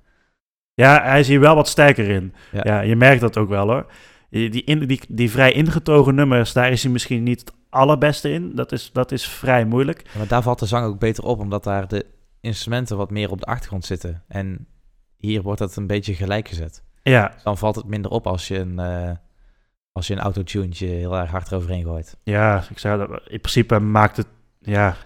Ja, 0.75 1.03
hij 1.03 1.21
is 1.21 1.29
hier 1.29 1.41
wel 1.41 1.55
wat 1.55 1.69
sterker 1.69 2.09
in. 2.09 2.35
Ja. 2.53 2.61
Ja, 2.63 2.81
je 2.81 2.97
merkt 2.97 3.21
dat 3.21 3.37
ook 3.37 3.49
wel 3.49 3.69
hoor. 3.69 3.87
Die, 4.31 4.51
die, 4.51 4.65
in, 4.65 4.87
die, 4.87 5.01
die 5.09 5.31
vrij 5.31 5.53
ingetogen 5.53 6.15
nummers, 6.15 6.53
daar 6.53 6.71
is 6.71 6.83
hij 6.83 6.93
misschien 6.93 7.23
niet 7.23 7.41
het 7.41 7.53
allerbeste 7.71 8.31
in. 8.31 8.55
Dat 8.55 8.73
is, 8.73 8.93
dat 8.93 9.13
is 9.13 9.29
vrij 9.29 9.65
moeilijk. 9.65 10.11
Maar 10.17 10.27
daar 10.27 10.43
valt 10.43 10.59
de 10.59 10.67
zang 10.67 10.87
ook 10.87 10.99
beter 10.99 11.25
op, 11.25 11.39
omdat 11.39 11.65
daar 11.65 11.89
de 11.89 12.07
instrumenten 12.41 12.97
wat 12.97 13.11
meer 13.11 13.31
op 13.31 13.41
de 13.41 13.47
achtergrond 13.47 13.85
zitten. 13.85 14.23
En 14.29 14.67
hier 15.17 15.43
wordt 15.43 15.59
dat 15.59 15.77
een 15.77 15.87
beetje 15.87 16.15
gelijk 16.15 16.49
gezet. 16.49 16.83
Ja, 17.03 17.29
Dus 17.29 17.43
dan 17.43 17.59
valt 17.59 17.77
het 17.77 17.87
minder 17.87 18.11
op 18.11 18.27
als 18.27 18.49
je 18.49 18.59
een, 18.59 18.79
eh 18.79 19.11
als 19.93 20.07
je 20.07 20.13
een 20.13 20.21
autotunetje 20.21 20.87
heel 20.87 21.17
erg 21.17 21.31
hard 21.31 21.51
eroverheen 21.51 21.85
gooit. 21.85 22.17
ja 22.23 22.65
ik 22.71 22.79
zou 22.79 22.99
dat, 22.99 23.21
in 23.29 23.41
principe 23.41 23.79
maakt 23.79 24.17
het, 24.17 24.27
ja, 24.67 24.97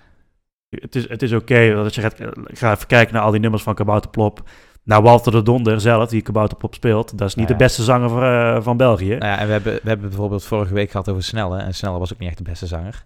het 0.68 0.94
is, 0.96 1.08
het 1.08 1.22
is 1.22 1.32
oké. 1.32 1.74
als 1.74 1.94
je 1.94 2.00
gaat, 2.00 2.20
ik 2.46 2.58
ga 2.58 2.72
even 2.72 2.86
kijken 2.86 3.14
naar 3.14 3.22
al 3.22 3.30
die 3.30 3.40
nummers 3.40 3.62
van 3.62 3.74
Kabouterplop. 3.74 4.42
Nou, 4.82 5.02
Walter 5.02 5.32
de 5.32 5.42
Donder 5.42 5.80
zelf, 5.80 6.08
die 6.08 6.22
Kabouterplop 6.22 6.74
speelt, 6.74 7.18
dat 7.18 7.28
is 7.28 7.34
niet 7.34 7.46
Nou 7.48 7.58
de 7.58 7.64
beste 7.64 7.82
zanger 7.82 8.08
van, 8.08 8.22
eh, 8.22 8.62
van 8.62 8.76
België. 8.76 9.08
Nou 9.16 9.24
ja, 9.32 9.38
en 9.38 9.46
we 9.46 9.52
hebben, 9.52 9.72
we 9.82 9.88
hebben 9.88 10.08
bijvoorbeeld 10.08 10.44
vorige 10.44 10.74
week 10.74 10.90
gehad 10.90 11.08
over 11.08 11.22
Snelle. 11.22 11.58
En 11.58 11.74
Snelle 11.74 11.98
was 11.98 12.12
ook 12.12 12.18
niet 12.18 12.28
echt 12.28 12.38
de 12.38 12.44
beste 12.44 12.66
zanger. 12.66 13.04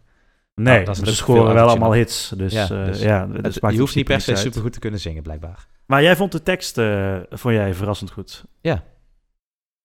nee, 0.54 0.74
nou, 0.74 0.84
dat 0.84 0.96
ze 0.96 1.14
scoren 1.14 1.54
wel 1.54 1.68
allemaal 1.68 1.92
hits. 1.92 2.32
Dus 2.36 2.52
Ja, 2.52 2.66
ja, 2.70 2.84
dus 2.84 3.00
ja 3.00 3.26
dat 3.26 3.44
Het- 3.44 3.60
maakt 3.62 3.74
je 3.74 3.80
hoeft 3.80 3.94
niet 3.94 4.04
per 4.04 4.20
se 4.20 4.30
niks 4.30 4.40
uit. 4.42 4.48
supergoed 4.48 4.72
te 4.72 4.78
kunnen 4.78 5.00
zingen, 5.00 5.22
blijkbaar. 5.22 5.66
Maar 5.86 6.02
jij 6.02 6.16
vond 6.16 6.32
de 6.32 6.42
tekst, 6.42 6.78
eh, 6.78 7.16
vond 7.30 7.54
jij 7.54 7.74
verrassend 7.74 8.10
goed? 8.10 8.44
Ja. 8.60 8.82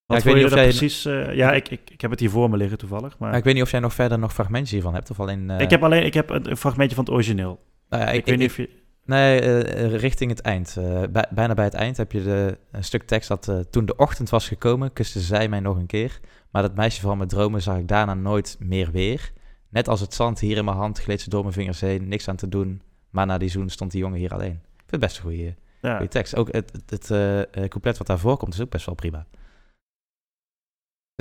Wat 0.10 0.18
ik 0.18 0.24
weet 0.24 0.36
niet 0.36 0.46
of 0.46 0.54
jij- 0.54 0.64
precies... 0.64 1.06
eh, 1.06 1.36
ja, 1.36 1.52
ik, 1.52 1.70
ik, 1.70 1.82
ik 1.92 2.02
heb 2.02 2.12
het 2.12 2.20
hier 2.20 2.30
voor 2.30 2.50
me 2.50 2.58
liggen 2.58 2.78
toevallig. 2.78 3.18
Maar 3.18 3.30
Maar 3.30 3.38
ik 3.38 3.44
weet 3.44 3.54
niet 3.54 3.64
of 3.64 3.72
jij 3.72 3.80
nog 3.80 3.94
verder 3.94 4.20
nog 4.20 4.34
fragmentjes 4.34 4.72
hiervan 4.72 4.94
hebt. 4.94 5.10
Of 5.10 5.20
alleen... 5.20 5.50
eh, 5.50 5.60
ik 5.60 5.70
heb 5.70 5.84
alleen 5.84 6.06
ik 6.06 6.14
heb 6.14 6.30
een 6.30 6.50
een 6.50 6.58
fragmentje 6.58 6.96
van 6.96 7.04
het 7.06 7.14
origineel. 7.14 7.60
nou 7.90 8.04
ja, 8.04 8.10
Ik, 8.10 8.26
weet 8.26 8.38
niet 8.38 8.50
of 8.50 8.58
je... 8.58 8.70
Nee, 9.06 9.40
eh, 9.42 9.96
richting 9.96 10.30
het 10.32 10.42
eind. 10.42 10.78
Bij- 11.12 11.28
bijna 11.32 11.54
bij 11.54 11.66
het 11.66 11.74
eind 11.74 11.98
heb 11.98 12.12
je 12.12 12.24
de, 12.24 12.58
een 12.72 12.84
stuk 12.84 13.04
tekst 13.04 13.28
dat 13.28 13.72
toen 13.72 13.86
de 13.86 13.96
ochtend 13.96 14.30
was 14.30 14.48
gekomen, 14.48 14.94
kuste 14.94 15.20
zij 15.20 15.48
mij 15.50 15.60
nog 15.60 15.78
een 15.78 15.86
keer. 15.86 16.20
Maar 16.52 16.62
dat 16.62 16.76
meisje 16.76 17.02
van 17.02 17.18
mijn 17.18 17.30
dromen 17.30 17.62
zag 17.62 17.78
ik 17.78 17.88
daarna 17.88 18.14
nooit 18.14 18.56
meer 18.60 18.92
weer. 18.92 19.32
Net 19.70 19.88
als 19.88 20.00
het 20.00 20.14
zand 20.14 20.40
hier 20.40 20.58
in 20.58 20.66
mijn 20.66 20.78
hand 20.78 21.00
gleed 21.00 21.22
ze 21.22 21.30
door 21.30 21.42
mijn 21.42 21.54
vingers 21.54 21.80
heen. 21.82 22.08
Niks 22.08 22.28
aan 22.28 22.36
te 22.36 22.48
doen, 22.50 22.82
maar 23.10 23.26
na 23.26 23.38
die 23.38 23.50
zoen 23.50 23.70
stond 23.70 23.92
die 23.92 24.02
jongen 24.02 24.20
hier 24.20 24.34
alleen. 24.34 24.52
Ik 24.52 24.86
vind 24.88 24.92
het 24.92 25.00
best 25.00 25.18
een 25.18 25.24
goede, 25.24 25.56
Ja. 25.82 26.08
tekst. 26.08 26.36
Ook 26.36 26.52
het, 26.52 26.72
het, 26.90 27.08
het 27.52 27.70
couplet 27.70 27.98
wat 27.98 28.08
daarvoor 28.08 28.38
komt 28.38 28.54
is 28.54 28.62
ook 28.62 28.70
best 28.70 28.86
wel 28.86 28.96
prima. 28.96 29.26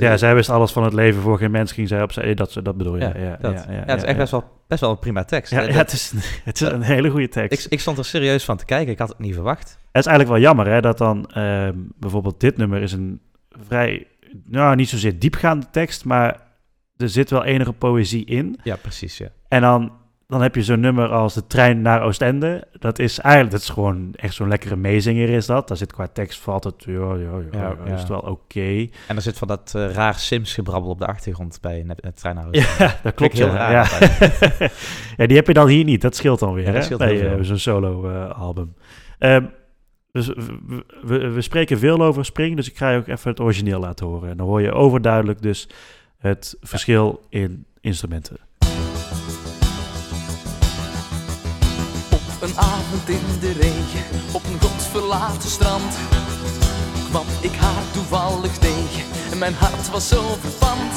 Ja, 0.01 0.17
zij 0.17 0.35
wist 0.35 0.49
alles 0.49 0.71
van 0.71 0.83
het 0.83 0.93
leven 0.93 1.21
voor 1.21 1.37
geen 1.37 1.51
mens 1.51 1.71
ging 1.71 1.87
zij 1.87 2.01
op 2.01 2.11
zij. 2.11 2.33
Dat, 2.33 2.59
dat 2.63 2.77
bedoel 2.77 2.95
je. 2.95 3.01
Ja, 3.01 3.11
Ja, 3.17 3.23
ja, 3.23 3.37
dat. 3.41 3.53
ja, 3.67 3.71
Ja, 3.73 3.83
het 3.85 3.97
is 3.97 4.03
echt 4.03 4.17
best, 4.17 4.31
wel, 4.31 4.43
best 4.67 4.81
wel 4.81 4.89
een 4.91 4.99
prima 4.99 5.23
tekst. 5.23 5.51
Ja, 5.51 5.61
dat- 5.65 5.73
het, 5.73 5.91
is, 5.91 6.13
het 6.43 6.61
is 6.61 6.67
een 6.67 6.81
hele 6.81 7.09
goede 7.09 7.27
tekst. 7.29 7.65
ik, 7.65 7.71
ik 7.71 7.79
stond 7.79 7.97
er 7.97 8.05
serieus 8.05 8.45
van 8.45 8.57
te 8.57 8.65
kijken. 8.65 8.91
Ik 8.91 8.99
had 8.99 9.09
het 9.09 9.19
niet 9.19 9.33
verwacht. 9.33 9.69
Het 9.91 10.05
is 10.05 10.11
eigenlijk 10.11 10.29
wel 10.29 10.39
jammer 10.47 10.67
hè, 10.73 10.81
dat 10.81 10.97
dan 10.97 11.25
ehm, 11.31 11.73
bijvoorbeeld 11.95 12.39
dit 12.39 12.57
nummer 12.57 12.81
is 12.81 12.91
een 12.91 13.21
vrij, 13.49 14.07
nou 14.45 14.75
niet 14.75 14.89
zozeer 14.89 15.19
diepgaande 15.19 15.65
tekst, 15.71 16.05
maar 16.05 16.41
er 16.97 17.09
zit 17.09 17.29
wel 17.29 17.43
enige 17.43 17.73
poëzie 17.73 18.25
in. 18.25 18.59
Ja, 18.63 18.75
precies. 18.75 19.17
Ja. 19.17 19.27
En 19.47 19.61
dan, 19.61 19.91
dan 20.29 20.41
heb 20.41 20.55
je 20.55 20.63
zo'n 20.63 20.79
nummer 20.79 21.07
als 21.07 21.33
de 21.33 21.47
trein 21.47 21.81
naar 21.81 22.01
Oostende. 22.01 22.67
Dat 22.79 22.99
is 22.99 23.19
eigenlijk, 23.19 23.53
dat 23.53 23.61
is 23.61 23.69
gewoon 23.69 24.13
echt 24.15 24.33
zo'n 24.33 24.47
lekkere 24.47 24.75
meezinger 24.75 25.29
is 25.29 25.45
dat. 25.45 25.67
Daar 25.67 25.77
zit 25.77 25.93
qua 25.93 26.07
tekst 26.07 26.39
valt 26.39 26.63
het, 26.63 26.83
ja, 26.83 26.93
ja, 26.93 27.15
ja, 27.15 27.41
Ja, 27.51 27.59
ja, 27.59 27.75
ja. 27.85 27.93
is 27.93 27.99
het 27.99 28.09
wel 28.09 28.19
oké. 28.19 28.87
En 29.07 29.15
er 29.15 29.21
zit 29.21 29.37
van 29.37 29.47
dat 29.47 29.73
eh, 29.75 29.91
raar 29.91 30.15
Sims-gebrabbel 30.15 30.89
op 30.89 30.99
de 30.99 31.05
achtergrond 31.05 31.57
bij 31.61 31.83
het, 31.87 32.01
het 32.01 32.15
treinhuis. 32.15 32.77
Ja, 32.77 32.95
dat 33.03 33.13
klopt. 33.13 33.37
heel 33.37 33.47
Ja. 33.47 33.53
raar 33.53 33.71
Ja. 33.71 33.87
ja, 35.17 35.25
die 35.27 35.35
heb 35.35 35.47
je 35.47 35.53
dan 35.53 35.67
hier 35.67 35.83
niet. 35.83 36.01
Dat 36.01 36.15
scheelt 36.15 36.39
dan 36.39 36.53
weer, 36.53 36.73
hè? 36.73 36.81
scheelt 36.81 36.99
bij 36.99 37.37
eh, 37.37 37.43
zo'n 37.43 37.57
solo-album. 37.57 38.73
dus 40.11 40.27
we, 40.27 40.85
we, 41.01 41.29
we 41.29 41.41
spreken 41.41 41.79
veel 41.79 42.01
over 42.01 42.25
Spring, 42.25 42.55
dus 42.55 42.69
ik 42.69 42.77
ga 42.77 42.89
je 42.89 42.97
ook 42.97 43.07
even 43.07 43.29
het 43.29 43.39
origineel 43.39 43.79
laten 43.79 44.05
horen. 44.05 44.29
En 44.29 44.37
dan 44.37 44.47
hoor 44.47 44.61
je 44.61 44.71
overduidelijk 44.71 45.41
dus 45.41 45.69
het 46.17 46.57
verschil 46.61 47.21
in 47.29 47.65
instrumenten. 47.81 48.48
Een 52.41 52.57
avond 52.57 53.09
in 53.09 53.25
de 53.39 53.51
regen, 53.51 54.05
op 54.31 54.45
een 54.45 54.61
godverlaten 54.61 55.49
strand, 55.49 55.93
kwam 57.09 57.25
ik 57.41 57.55
haar 57.55 57.83
toevallig 57.91 58.57
tegen 58.57 59.03
en 59.31 59.37
mijn 59.37 59.53
hart 59.53 59.89
was 59.89 60.07
zo 60.07 60.37
verpand. 60.41 60.93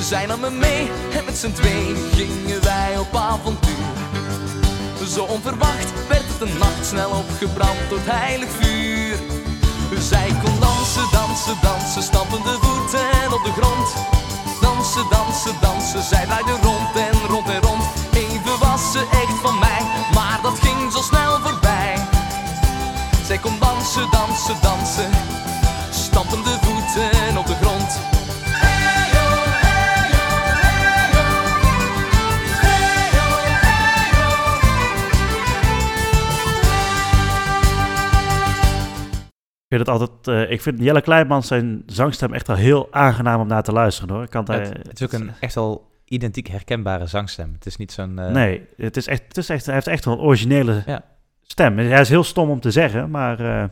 Zij 0.00 0.26
nam 0.26 0.40
me 0.40 0.50
mee 0.50 0.90
en 1.16 1.24
met 1.24 1.38
z'n 1.38 1.52
tweeën 1.52 1.96
gingen 2.14 2.62
wij 2.62 2.98
op 2.98 3.16
avontuur. 3.16 3.88
Zo 5.14 5.24
onverwacht 5.24 6.06
werd 6.08 6.38
het 6.38 6.58
nacht 6.58 6.86
snel 6.86 7.10
opgebrand 7.10 7.78
door 7.88 7.98
heilig 8.04 8.48
vuur. 8.60 9.18
Zij 10.00 10.28
kon 10.42 10.60
dansen, 10.60 11.08
dansen, 11.12 11.56
dansen, 11.62 12.02
stampende 12.02 12.56
voeten 12.60 13.32
op 13.32 13.44
de 13.44 13.52
grond. 13.60 13.88
Dansen, 14.60 15.06
dansen, 15.10 15.56
dansen, 15.60 16.02
zij 16.02 16.24
draaide 16.24 16.56
rond 16.62 16.96
en 16.96 17.28
rond 17.28 17.48
en 17.48 17.60
rond. 17.60 17.84
Even 18.12 18.50
ze 18.92 19.06
dansen, 23.94 25.10
stampen 25.90 26.42
de 26.42 26.58
voeten 26.60 27.38
op 27.38 27.46
de 27.46 27.54
grond. 27.54 27.98
Ik 39.70 39.76
vind 39.76 39.88
het 39.88 39.88
altijd, 39.88 40.28
eh, 40.28 40.50
ik 40.52 40.60
vind 40.62 40.78
Jelle 40.80 41.00
Kleinman 41.00 41.42
zijn 41.42 41.82
zangstem 41.86 42.32
echt 42.32 42.46
wel 42.46 42.56
heel 42.56 42.88
aangenaam 42.90 43.40
om 43.40 43.46
naar 43.46 43.62
te 43.62 43.72
luisteren 43.72 44.14
hoor. 44.14 44.22
Ik 44.22 44.30
kan 44.30 44.44
Het, 44.50 44.68
het 44.68 45.00
is 45.00 45.06
ook 45.06 45.12
een 45.12 45.30
echt 45.40 45.54
wel 45.54 45.90
identiek 46.04 46.46
herkenbare 46.46 47.06
zangstem. 47.06 47.52
Het 47.54 47.66
is 47.66 47.76
niet 47.76 47.92
zo'n... 47.92 48.18
eh, 48.18 48.30
Nee, 48.30 48.66
het 48.76 48.96
is 48.96 49.06
echt, 49.06 49.22
het 49.28 49.36
is 49.36 49.48
echt, 49.48 49.64
hij 49.66 49.74
heeft 49.74 49.86
echt 49.86 50.04
wel 50.04 50.14
een 50.14 50.20
originele 50.20 50.82
Ja. 50.86 51.04
Stem. 51.50 51.78
Hij 51.78 52.00
is 52.00 52.08
heel 52.08 52.24
stom 52.24 52.50
om 52.50 52.60
te 52.60 52.70
zeggen, 52.70 53.10
maar 53.10 53.40
eh, 53.40 53.64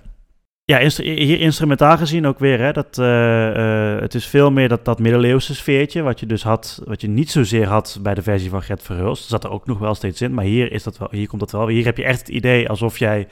ja, 0.64 0.78
hier 1.02 1.40
instrumentaal 1.40 1.96
gezien 1.96 2.26
ook 2.26 2.38
weer. 2.38 2.58
Hè, 2.60 2.72
dat, 2.72 2.98
eh, 2.98 3.94
eh, 3.94 4.00
het 4.00 4.14
is 4.14 4.26
veel 4.26 4.50
meer 4.50 4.68
dat, 4.68 4.84
dat 4.84 4.98
middeleeuwse 4.98 5.54
sfeertje, 5.54 6.02
wat 6.02 6.20
je 6.20 6.26
dus 6.26 6.42
had, 6.42 6.82
wat 6.84 7.00
je 7.00 7.08
niet 7.08 7.30
zozeer 7.30 7.66
had 7.66 7.98
bij 8.02 8.14
de 8.14 8.22
versie 8.22 8.50
van 8.50 8.62
Gert 8.62 8.82
Verhulst. 8.82 9.20
Dat 9.20 9.30
zat 9.30 9.44
er 9.44 9.56
ook 9.56 9.66
nog 9.66 9.78
wel 9.78 9.94
steeds 9.94 10.20
in, 10.20 10.34
maar 10.34 10.44
hier, 10.44 10.72
is 10.72 10.82
dat 10.82 10.98
wel, 10.98 11.08
hier 11.10 11.28
komt 11.28 11.40
dat 11.40 11.52
wel. 11.52 11.68
Hier 11.68 11.84
heb 11.84 11.96
je 11.96 12.04
echt 12.04 12.18
het 12.18 12.28
idee 12.28 12.68
alsof 12.68 12.98
jij, 12.98 13.26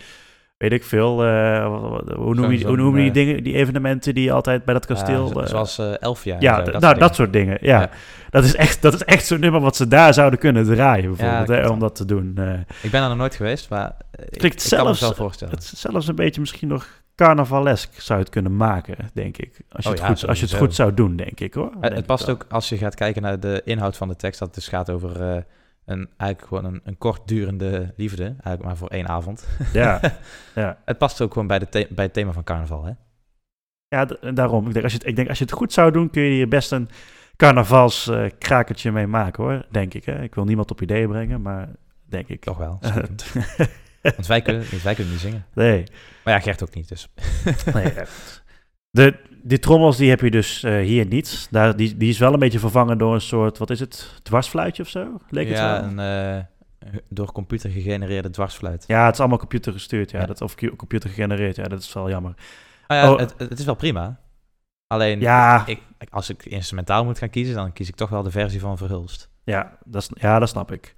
weet 0.56 0.72
ik 0.72 0.84
veel, 0.84 1.24
eh, 1.24 1.66
hoe 2.16 2.34
noem 2.34 2.50
je, 2.50 2.66
hoe 2.66 2.76
noem 2.76 2.96
je 2.98 3.02
die 3.02 3.04
zo'n, 3.04 3.12
dingen, 3.12 3.42
die 3.42 3.54
evenementen 3.54 4.14
die 4.14 4.24
je 4.24 4.32
altijd 4.32 4.64
bij 4.64 4.74
dat 4.74 4.86
kasteel... 4.86 5.40
eh, 5.42 5.46
zoals 5.46 5.78
eh 5.78 6.02
Elfia. 6.02 6.34
en 6.34 6.40
ja, 6.40 6.56
zo, 6.64 6.70
dat 6.70 6.80
nou, 6.80 6.84
soort 6.84 7.00
dat 7.00 7.14
soort 7.14 7.32
dingen. 7.32 7.58
Ja. 7.60 7.80
Ja. 7.80 7.90
Dat, 8.30 8.44
is 8.44 8.54
echt, 8.54 8.82
dat 8.82 8.94
is 8.94 9.04
echt 9.04 9.26
zo'n 9.26 9.40
nummer 9.40 9.60
wat 9.60 9.76
ze 9.76 9.88
daar 9.88 10.14
zouden 10.14 10.38
kunnen 10.38 10.64
draaien, 10.64 11.14
bijvoorbeeld, 11.16 11.48
hè, 11.48 11.68
om 11.68 11.78
dat 11.78 11.94
te 11.96 12.04
doen. 12.04 12.32
eh. 12.36 12.52
Ik 12.82 12.90
ben 12.90 13.02
er 13.02 13.08
nog 13.08 13.18
nooit 13.18 13.34
geweest, 13.34 13.70
maar 13.70 13.96
eh, 14.10 14.24
ik, 14.28 14.32
ik 14.34 14.40
kan 14.40 14.50
me 14.50 14.60
zelfs- 14.60 14.90
het 14.90 15.08
wel 15.08 15.14
voorstellen. 15.14 15.54
het 15.54 15.64
zelfs 15.64 16.08
een 16.08 16.14
beetje 16.14 16.40
misschien 16.40 16.68
nog 16.68 16.86
carnavalesk 17.14 18.00
zou 18.00 18.18
het 18.18 18.28
kunnen 18.28 18.56
maken, 18.56 18.96
denk 19.12 19.36
ik. 19.36 19.60
Als 19.70 19.84
je, 19.84 19.90
Oh 19.90 19.96
het, 19.96 20.04
goed, 20.20 20.28
als 20.28 20.40
je 20.40 20.46
het 20.46 20.54
goed 20.54 20.74
zou 20.74 20.94
doen, 20.94 21.16
denk 21.16 21.40
ik 21.40 21.54
hoor. 21.54 21.66
Eh, 21.66 21.72
Denk 21.80 21.84
het 21.92 21.98
ik 22.00 22.06
past 22.06 22.28
ook 22.30 22.46
als 22.48 22.68
je 22.68 22.76
gaat 22.78 22.94
kijken 22.94 23.22
naar 23.22 23.40
de 23.40 23.62
inhoud 23.64 23.96
van 23.96 24.08
de 24.08 24.16
tekst, 24.16 24.38
dat 24.38 24.48
het 24.48 24.56
dus 24.56 24.68
gaat 24.68 24.90
over 24.90 25.22
eh, 25.30 25.42
een, 25.86 26.08
eigenlijk 26.16 26.48
gewoon 26.48 26.74
een, 26.74 26.80
een 26.84 26.98
kortdurende 26.98 27.92
liefde, 27.96 28.24
eigenlijk 28.24 28.62
maar 28.62 28.76
voor 28.76 28.88
één 28.88 29.08
avond. 29.08 29.48
Ja, 29.72 30.00
ja. 30.54 30.78
Het 30.84 30.98
past 30.98 31.20
ook 31.20 31.32
gewoon 31.32 31.48
bij, 31.48 31.58
de 31.58 31.86
bij 31.90 32.04
het 32.04 32.12
thema 32.12 32.32
van 32.32 32.44
carnaval, 32.44 32.84
hè? 32.84 32.92
ja 33.88 34.04
daarom. 34.32 34.66
Ik 34.66 34.72
denk, 34.72 34.84
als 34.84 34.92
je 34.92 34.98
het, 34.98 35.08
ik 35.08 35.16
denk 35.16 35.28
als 35.28 35.38
je 35.38 35.44
het 35.44 35.52
goed 35.52 35.72
zou 35.72 35.90
doen, 35.90 36.10
kun 36.10 36.22
je 36.22 36.30
hier 36.30 36.48
best 36.48 36.72
een 36.72 36.88
carnavals 37.36 38.08
eh, 38.08 38.24
krakertje 38.38 38.92
mee 38.92 39.06
maken 39.06 39.44
hoor, 39.44 39.66
denk 39.70 39.94
ik. 39.94 40.04
Hè? 40.04 40.22
Ik 40.22 40.34
wil 40.34 40.44
niemand 40.44 40.70
op 40.70 40.82
ideeën 40.82 41.08
brengen, 41.08 41.42
maar 41.42 41.68
denk 42.04 42.28
ik. 42.28 42.40
Toch 42.40 42.58
wel. 42.58 42.78
Want 44.16 44.26
wij 44.26 44.42
kunnen, 44.42 44.64
wij 44.82 44.94
kunnen 44.94 45.12
niet 45.12 45.22
zingen. 45.22 45.46
nee. 45.54 45.84
Maar 46.24 46.34
ja, 46.34 46.40
Gert 46.40 46.62
ook 46.62 46.74
niet, 46.74 46.88
dus... 46.88 47.08
nee. 47.72 47.92
De, 48.90 49.16
die 49.46 49.58
trommels 49.58 49.96
die 49.96 50.08
heb 50.10 50.20
je 50.20 50.30
dus 50.30 50.62
eh, 50.62 50.78
hier 50.80 51.06
niet. 51.06 51.48
Daar, 51.50 51.76
die, 51.76 51.96
die 51.96 52.08
is 52.08 52.18
wel 52.18 52.32
een 52.32 52.38
beetje 52.38 52.58
vervangen 52.58 52.98
door 52.98 53.14
een 53.14 53.20
soort, 53.20 53.58
wat 53.58 53.70
is 53.70 53.80
het, 53.80 54.20
dwarsfluitje 54.22 54.82
of 54.82 54.88
zo? 54.88 55.20
Leek 55.28 55.48
het 55.48 55.56
ja, 55.56 55.80
wel? 55.80 55.90
een 55.90 55.98
eh, 56.38 56.44
door 57.08 57.32
computer 57.32 57.70
gegenereerde 57.70 58.30
dwarsfluit. 58.30 58.84
Ja, 58.86 59.04
het 59.04 59.14
is 59.14 59.20
allemaal 59.20 59.38
computer 59.38 59.72
gestuurd, 59.72 60.10
ja. 60.10 60.20
Ja. 60.20 60.26
Dat, 60.26 60.40
of 60.42 60.54
computer 60.76 61.08
gegenereerd, 61.10 61.56
ja, 61.56 61.64
dat 61.64 61.80
is 61.82 61.92
wel 61.92 62.08
jammer. 62.08 62.34
Nou 62.86 63.00
ja, 63.06 63.12
Oh. 63.12 63.18
het, 63.18 63.34
het 63.38 63.58
is 63.58 63.64
wel 63.64 63.74
prima. 63.74 64.18
Alleen, 64.86 65.20
Ja, 65.20 65.66
ik, 65.66 65.80
als 66.10 66.30
ik 66.30 66.44
instrumentaal 66.44 67.04
moet 67.04 67.18
gaan 67.18 67.30
kiezen, 67.30 67.54
dan 67.54 67.72
kies 67.72 67.88
ik 67.88 67.94
toch 67.94 68.08
wel 68.10 68.22
de 68.22 68.30
versie 68.30 68.60
van 68.60 68.76
Verhulst. 68.78 69.28
ja, 69.44 69.78
dat, 69.84 70.02
is- 70.02 70.10
ja, 70.22 70.38
dat 70.38 70.48
snap 70.48 70.72
ik. 70.72 70.94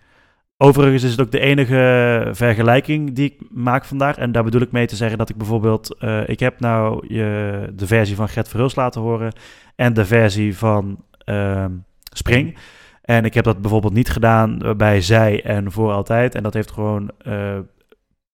Overigens 0.61 1.03
is 1.03 1.11
het 1.11 1.21
ook 1.21 1.31
de 1.31 1.41
enige 1.41 2.29
vergelijking 2.33 3.15
die 3.15 3.25
ik 3.25 3.41
maak 3.51 3.85
vandaag. 3.85 4.17
En 4.17 4.33
daar 4.33 4.45
bedoel 4.45 4.61
ik 4.61 4.73
mee 4.73 4.87
te 4.87 4.97
zeggen 4.97 5.19
dat 5.19 5.29
ik 5.29 5.37
bijvoorbeeld... 5.37 5.95
eh, 5.99 6.29
ik 6.29 6.41
heb 6.41 6.61
nou 6.61 7.07
je, 7.15 7.73
de 7.75 7.87
versie 7.87 8.17
van 8.17 8.29
Gert 8.29 8.49
Verhulst 8.49 8.77
laten 8.77 9.01
horen... 9.01 9.33
en 9.77 9.93
de 9.93 10.05
versie 10.05 10.57
van 10.57 11.05
ehm, 11.25 11.73
Spring. 12.13 12.59
En 13.03 13.25
ik 13.25 13.35
heb 13.35 13.45
dat 13.45 13.61
bijvoorbeeld 13.61 13.93
niet 13.93 14.11
gedaan 14.11 14.75
bij 14.77 15.01
Zij 15.01 15.45
en 15.45 15.73
Voor 15.73 15.93
Altijd. 15.93 16.35
En 16.35 16.43
dat 16.43 16.55
heeft 16.55 16.71
gewoon 16.71 17.11
eh, 17.19 17.59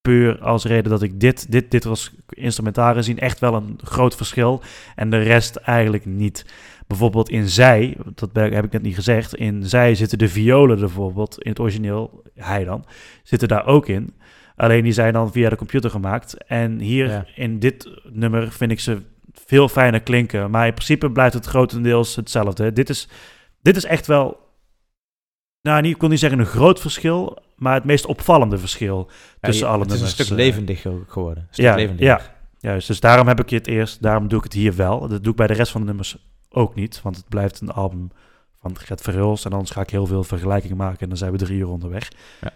puur 0.01 0.39
als 0.41 0.65
reden 0.65 0.91
dat 0.91 1.01
ik 1.01 1.19
dit... 1.19 1.51
Dit, 1.51 1.71
dit 1.71 1.83
was 1.83 2.15
instrumentaal 2.29 2.93
gezien 2.93 3.19
echt 3.19 3.39
wel 3.39 3.53
een 3.53 3.79
groot 3.83 4.15
verschil. 4.15 4.61
En 4.95 5.09
de 5.09 5.19
rest 5.19 5.55
eigenlijk 5.55 6.05
niet. 6.05 6.45
Bijvoorbeeld 6.87 7.29
in 7.29 7.49
Zij, 7.49 7.97
dat 8.15 8.29
heb 8.33 8.65
ik 8.65 8.71
net 8.71 8.81
niet 8.81 8.95
gezegd, 8.95 9.35
in 9.35 9.63
Zij 9.63 9.95
zitten 9.95 10.17
de 10.17 10.29
violen 10.29 10.79
bijvoorbeeld, 10.79 11.41
in 11.43 11.49
het 11.49 11.59
origineel, 11.59 12.23
hij 12.35 12.63
dan, 12.63 12.85
zitten 13.23 13.47
daar 13.47 13.65
ook 13.65 13.87
in. 13.87 14.13
Alleen 14.55 14.83
die 14.83 14.91
zijn 14.93 15.13
dan 15.13 15.31
via 15.31 15.49
de 15.49 15.55
computer 15.55 15.89
gemaakt. 15.89 16.43
En 16.47 16.79
hier 16.79 17.07
Ja. 17.09 17.25
in 17.35 17.59
dit 17.59 17.89
nummer 18.11 18.51
vind 18.51 18.71
ik 18.71 18.79
ze 18.79 19.01
veel 19.33 19.67
fijner 19.69 20.01
klinken. 20.01 20.51
Maar 20.51 20.67
in 20.67 20.73
principe 20.73 21.11
blijft 21.11 21.33
het 21.33 21.45
grotendeels 21.45 22.15
hetzelfde. 22.15 22.73
Dit 22.73 22.89
is, 22.89 23.07
dit 23.61 23.75
is 23.75 23.85
echt 23.85 24.07
wel, 24.07 24.37
nou 25.61 25.81
niet, 25.81 25.91
ik 25.91 25.97
kon 25.97 26.09
niet 26.09 26.19
zeggen 26.19 26.39
een 26.39 26.45
groot 26.45 26.79
verschil, 26.79 27.37
maar 27.55 27.73
het 27.73 27.83
meest 27.83 28.05
opvallende 28.05 28.57
verschil 28.57 29.09
tussen 29.41 29.65
Ja, 29.67 29.71
alle 29.73 29.81
het 29.83 29.91
is 29.91 29.99
een 29.99 30.05
nummers. 30.05 30.23
stuk 30.27 30.37
eh. 30.37 30.45
levendiger 30.45 30.93
geworden. 31.07 31.43
Een 31.43 31.53
stuk 31.53 31.65
Ja, 31.65 31.75
levendiger. 31.75 32.33
Juist, 32.59 32.87
dus 32.87 32.99
daarom 32.99 33.27
heb 33.27 33.39
ik 33.39 33.49
het 33.49 33.67
eerst, 33.67 34.01
daarom 34.01 34.27
doe 34.27 34.37
ik 34.37 34.43
het 34.43 34.53
hier 34.53 34.75
wel. 34.75 35.07
Dat 35.07 35.23
doe 35.23 35.31
ik 35.31 35.37
bij 35.37 35.47
de 35.47 35.53
rest 35.53 35.71
van 35.71 35.81
de 35.81 35.87
nummers 35.87 36.17
ook 36.49 36.75
niet, 36.75 37.01
want 37.01 37.15
het 37.15 37.29
blijft 37.29 37.61
een 37.61 37.71
album 37.71 38.09
van 38.61 38.77
Gert 38.77 39.01
Verhulst 39.01 39.45
en 39.45 39.51
anders 39.51 39.71
ga 39.71 39.81
ik 39.81 39.89
heel 39.89 40.05
veel 40.05 40.23
vergelijkingen 40.23 40.77
maken 40.77 40.99
en 40.99 41.07
dan 41.09 41.17
zijn 41.17 41.31
we 41.31 41.37
drie 41.37 41.59
uur 41.59 41.69
onderweg. 41.69 42.11
Ja. 42.41 42.51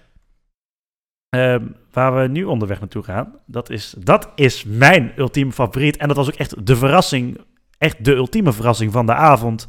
Ehm, 1.30 1.68
waar 1.92 2.16
we 2.16 2.28
nu 2.28 2.44
onderweg 2.44 2.80
naartoe 2.80 3.04
gaan, 3.04 3.40
dat 3.46 3.70
is, 3.70 3.96
dat 3.98 4.32
is 4.36 4.64
mijn 4.64 5.12
ultieme 5.18 5.52
favoriet 5.52 5.98
en 5.98 6.08
dat 6.08 6.18
was 6.18 6.28
ook 6.28 6.36
echt 6.36 6.66
de 6.66 6.76
verrassing, 6.76 7.42
echt 7.78 8.06
de 8.06 8.14
ultieme 8.16 8.54
verrassing 8.54 8.92
van 8.92 9.06
de 9.06 9.14
avond 9.14 9.68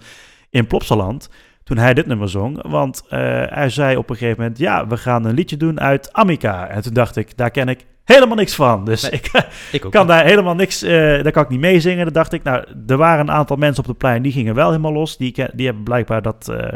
in 0.50 0.66
Plopsaland 0.66 1.30
toen 1.70 1.78
hij 1.78 1.94
dit 1.94 2.06
nummer 2.06 2.28
zong. 2.28 2.68
Want 2.68 3.02
eh, 3.09 3.18
hij 3.46 3.68
zei 3.68 3.96
op 3.96 4.11
een 4.11 4.16
gegeven 4.16 4.40
moment, 4.40 4.59
ja, 4.59 4.87
we 4.87 4.96
gaan 4.96 5.24
een 5.24 5.35
liedje 5.35 5.56
doen 5.56 5.80
uit 5.80 6.12
Amica. 6.12 6.68
En 6.68 6.83
toen 6.83 6.94
dacht 6.94 7.16
ik, 7.16 7.37
daar 7.37 7.50
ken 7.50 7.68
ik 7.68 7.87
helemaal 8.14 8.37
niks 8.37 8.55
van. 8.55 8.85
Dus 8.85 9.03
Nee. 9.03 9.12
ik 9.20 9.31
Ik 9.73 9.85
ook. 9.85 9.92
kan 9.92 10.01
niet. 10.07 10.11
daar 10.11 10.25
helemaal 10.25 10.55
niks, 10.55 10.83
eh, 10.83 10.90
daar 11.23 11.33
kan 11.33 11.42
ik 11.42 11.49
niet 11.49 11.61
meezingen. 11.61 12.05
Dan 12.05 12.12
dacht 12.12 12.33
ik, 12.33 12.42
nou, 12.42 12.64
er 12.87 12.96
waren 12.96 13.20
een 13.29 13.35
aantal 13.35 13.57
mensen 13.57 13.83
op 13.83 13.88
het 13.88 13.99
plein, 13.99 14.23
die 14.23 14.33
gingen 14.33 14.55
wel 14.55 14.66
helemaal 14.68 14.92
los. 14.92 15.16
Die, 15.16 15.33
die 15.55 15.66
hebben 15.66 15.85
blijkbaar 15.85 16.23
dat, 16.23 16.49
eh, 16.49 16.73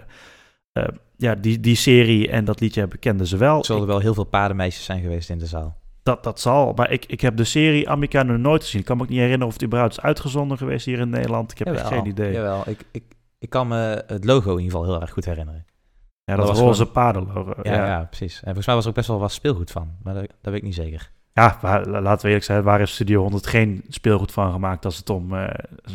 eh, 0.73 0.85
ja, 1.17 1.35
die, 1.35 1.61
die 1.61 1.77
serie 1.77 2.29
en 2.31 2.45
dat 2.45 2.61
liedje 2.61 2.81
hebben- 2.81 2.99
kenden 2.99 3.27
ze 3.27 3.37
wel. 3.37 3.59
Er 3.59 3.65
zullen 3.65 3.87
wel 3.87 3.99
heel 3.99 4.15
veel 4.15 4.25
paardenmeisjes 4.25 4.85
zijn 4.85 5.01
geweest 5.01 5.31
in 5.31 5.39
de 5.39 5.47
zaal. 5.47 5.77
Dat, 6.03 6.25
dat 6.25 6.41
zal, 6.41 6.73
maar 6.73 6.91
ik, 6.91 7.05
ik 7.07 7.21
heb 7.21 7.37
de 7.37 7.45
serie 7.45 7.89
Amica 7.91 8.23
nog 8.23 8.39
nooit 8.39 8.63
gezien. 8.63 8.81
Ik 8.81 8.87
kan 8.87 8.97
me 8.97 9.03
ook 9.03 9.09
niet 9.09 9.19
herinneren 9.19 9.47
of 9.47 9.53
het 9.53 9.63
überhaupt 9.65 9.97
is 9.97 10.03
uitgezonden 10.05 10.59
geweest 10.59 10.87
hier 10.87 10.99
in 10.99 11.09
Nederland. 11.11 11.51
Ik 11.53 11.59
heb 11.59 11.69
echt 11.75 11.87
geen 11.87 12.07
idee. 12.07 12.33
Jawel, 12.33 12.63
ik, 12.67 12.81
ik, 12.93 13.03
ik 13.39 13.51
kan 13.51 13.69
me 13.69 14.05
het 14.07 14.25
logo 14.25 14.51
in 14.57 14.63
ieder 14.63 14.71
geval 14.79 14.93
heel 14.93 15.01
erg 15.01 15.11
goed 15.11 15.25
herinneren. 15.25 15.65
Ja, 16.25 16.37
Dat 16.37 16.47
dat, 16.47 16.55
was 16.57 16.65
roze 16.65 16.79
gewoon- 16.79 16.93
paardenlogo. 16.93 17.55
Ja, 17.63 17.75
Ja, 17.75 17.87
ja. 17.87 18.05
precies. 18.05 18.35
En 18.35 18.45
volgens 18.45 18.67
mij 18.67 18.75
was 18.75 18.85
er 18.85 18.91
ook 18.91 18.97
best 18.97 19.09
wel 19.09 19.19
wat 19.19 19.33
speelgoed 19.33 19.71
van, 19.71 19.89
maar 20.03 20.15
dat, 20.15 20.23
dat 20.23 20.53
weet 20.53 20.55
ik 20.55 20.63
niet 20.63 20.75
zeker. 20.75 21.11
Ja, 21.35 21.59
laten 21.87 22.21
we 22.21 22.27
eerlijk 22.27 22.45
zijn, 22.45 22.63
waar 22.63 22.79
heeft 22.79 22.93
Studio 22.93 23.21
100 23.23 23.47
geen 23.47 23.83
speelgoed 23.89 24.33
van 24.33 24.53
gemaakt 24.53 24.85
als 24.85 24.97
het 24.97 25.11
om 25.11 25.35
eh, 25.35 25.49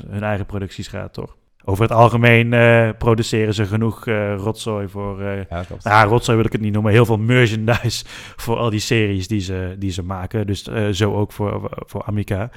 hun 0.08 0.24
eigen 0.24 0.46
producties 0.46 0.88
gaat, 0.88 1.14
toch? 1.14 1.38
Over 1.66 1.84
het 1.84 1.92
algemeen 1.92 2.54
eh, 2.54 2.90
produceren 2.98 3.54
ze 3.54 3.66
genoeg 3.66 4.08
eh, 4.08 4.36
rotzooi 4.36 4.88
voor... 4.88 5.22
eh, 5.22 5.38
Ja, 5.50 5.64
nou, 5.84 6.10
rotzooi 6.10 6.38
wil 6.38 6.46
ik 6.46 6.52
het 6.52 6.62
niet 6.62 6.74
noemen. 6.74 6.92
Heel 6.92 7.06
veel 7.06 7.18
merchandise 7.18 8.04
voor 8.44 8.58
al 8.58 8.70
die 8.70 8.80
series 8.80 9.28
die 9.28 9.40
ze, 9.40 9.76
die 9.80 9.92
ze 9.92 10.04
maken. 10.04 10.48
Dus 10.48 10.64
zo 10.92 11.14
ook 11.14 11.32
voor, 11.32 11.70
voor 11.86 12.04
Amica. 12.04 12.50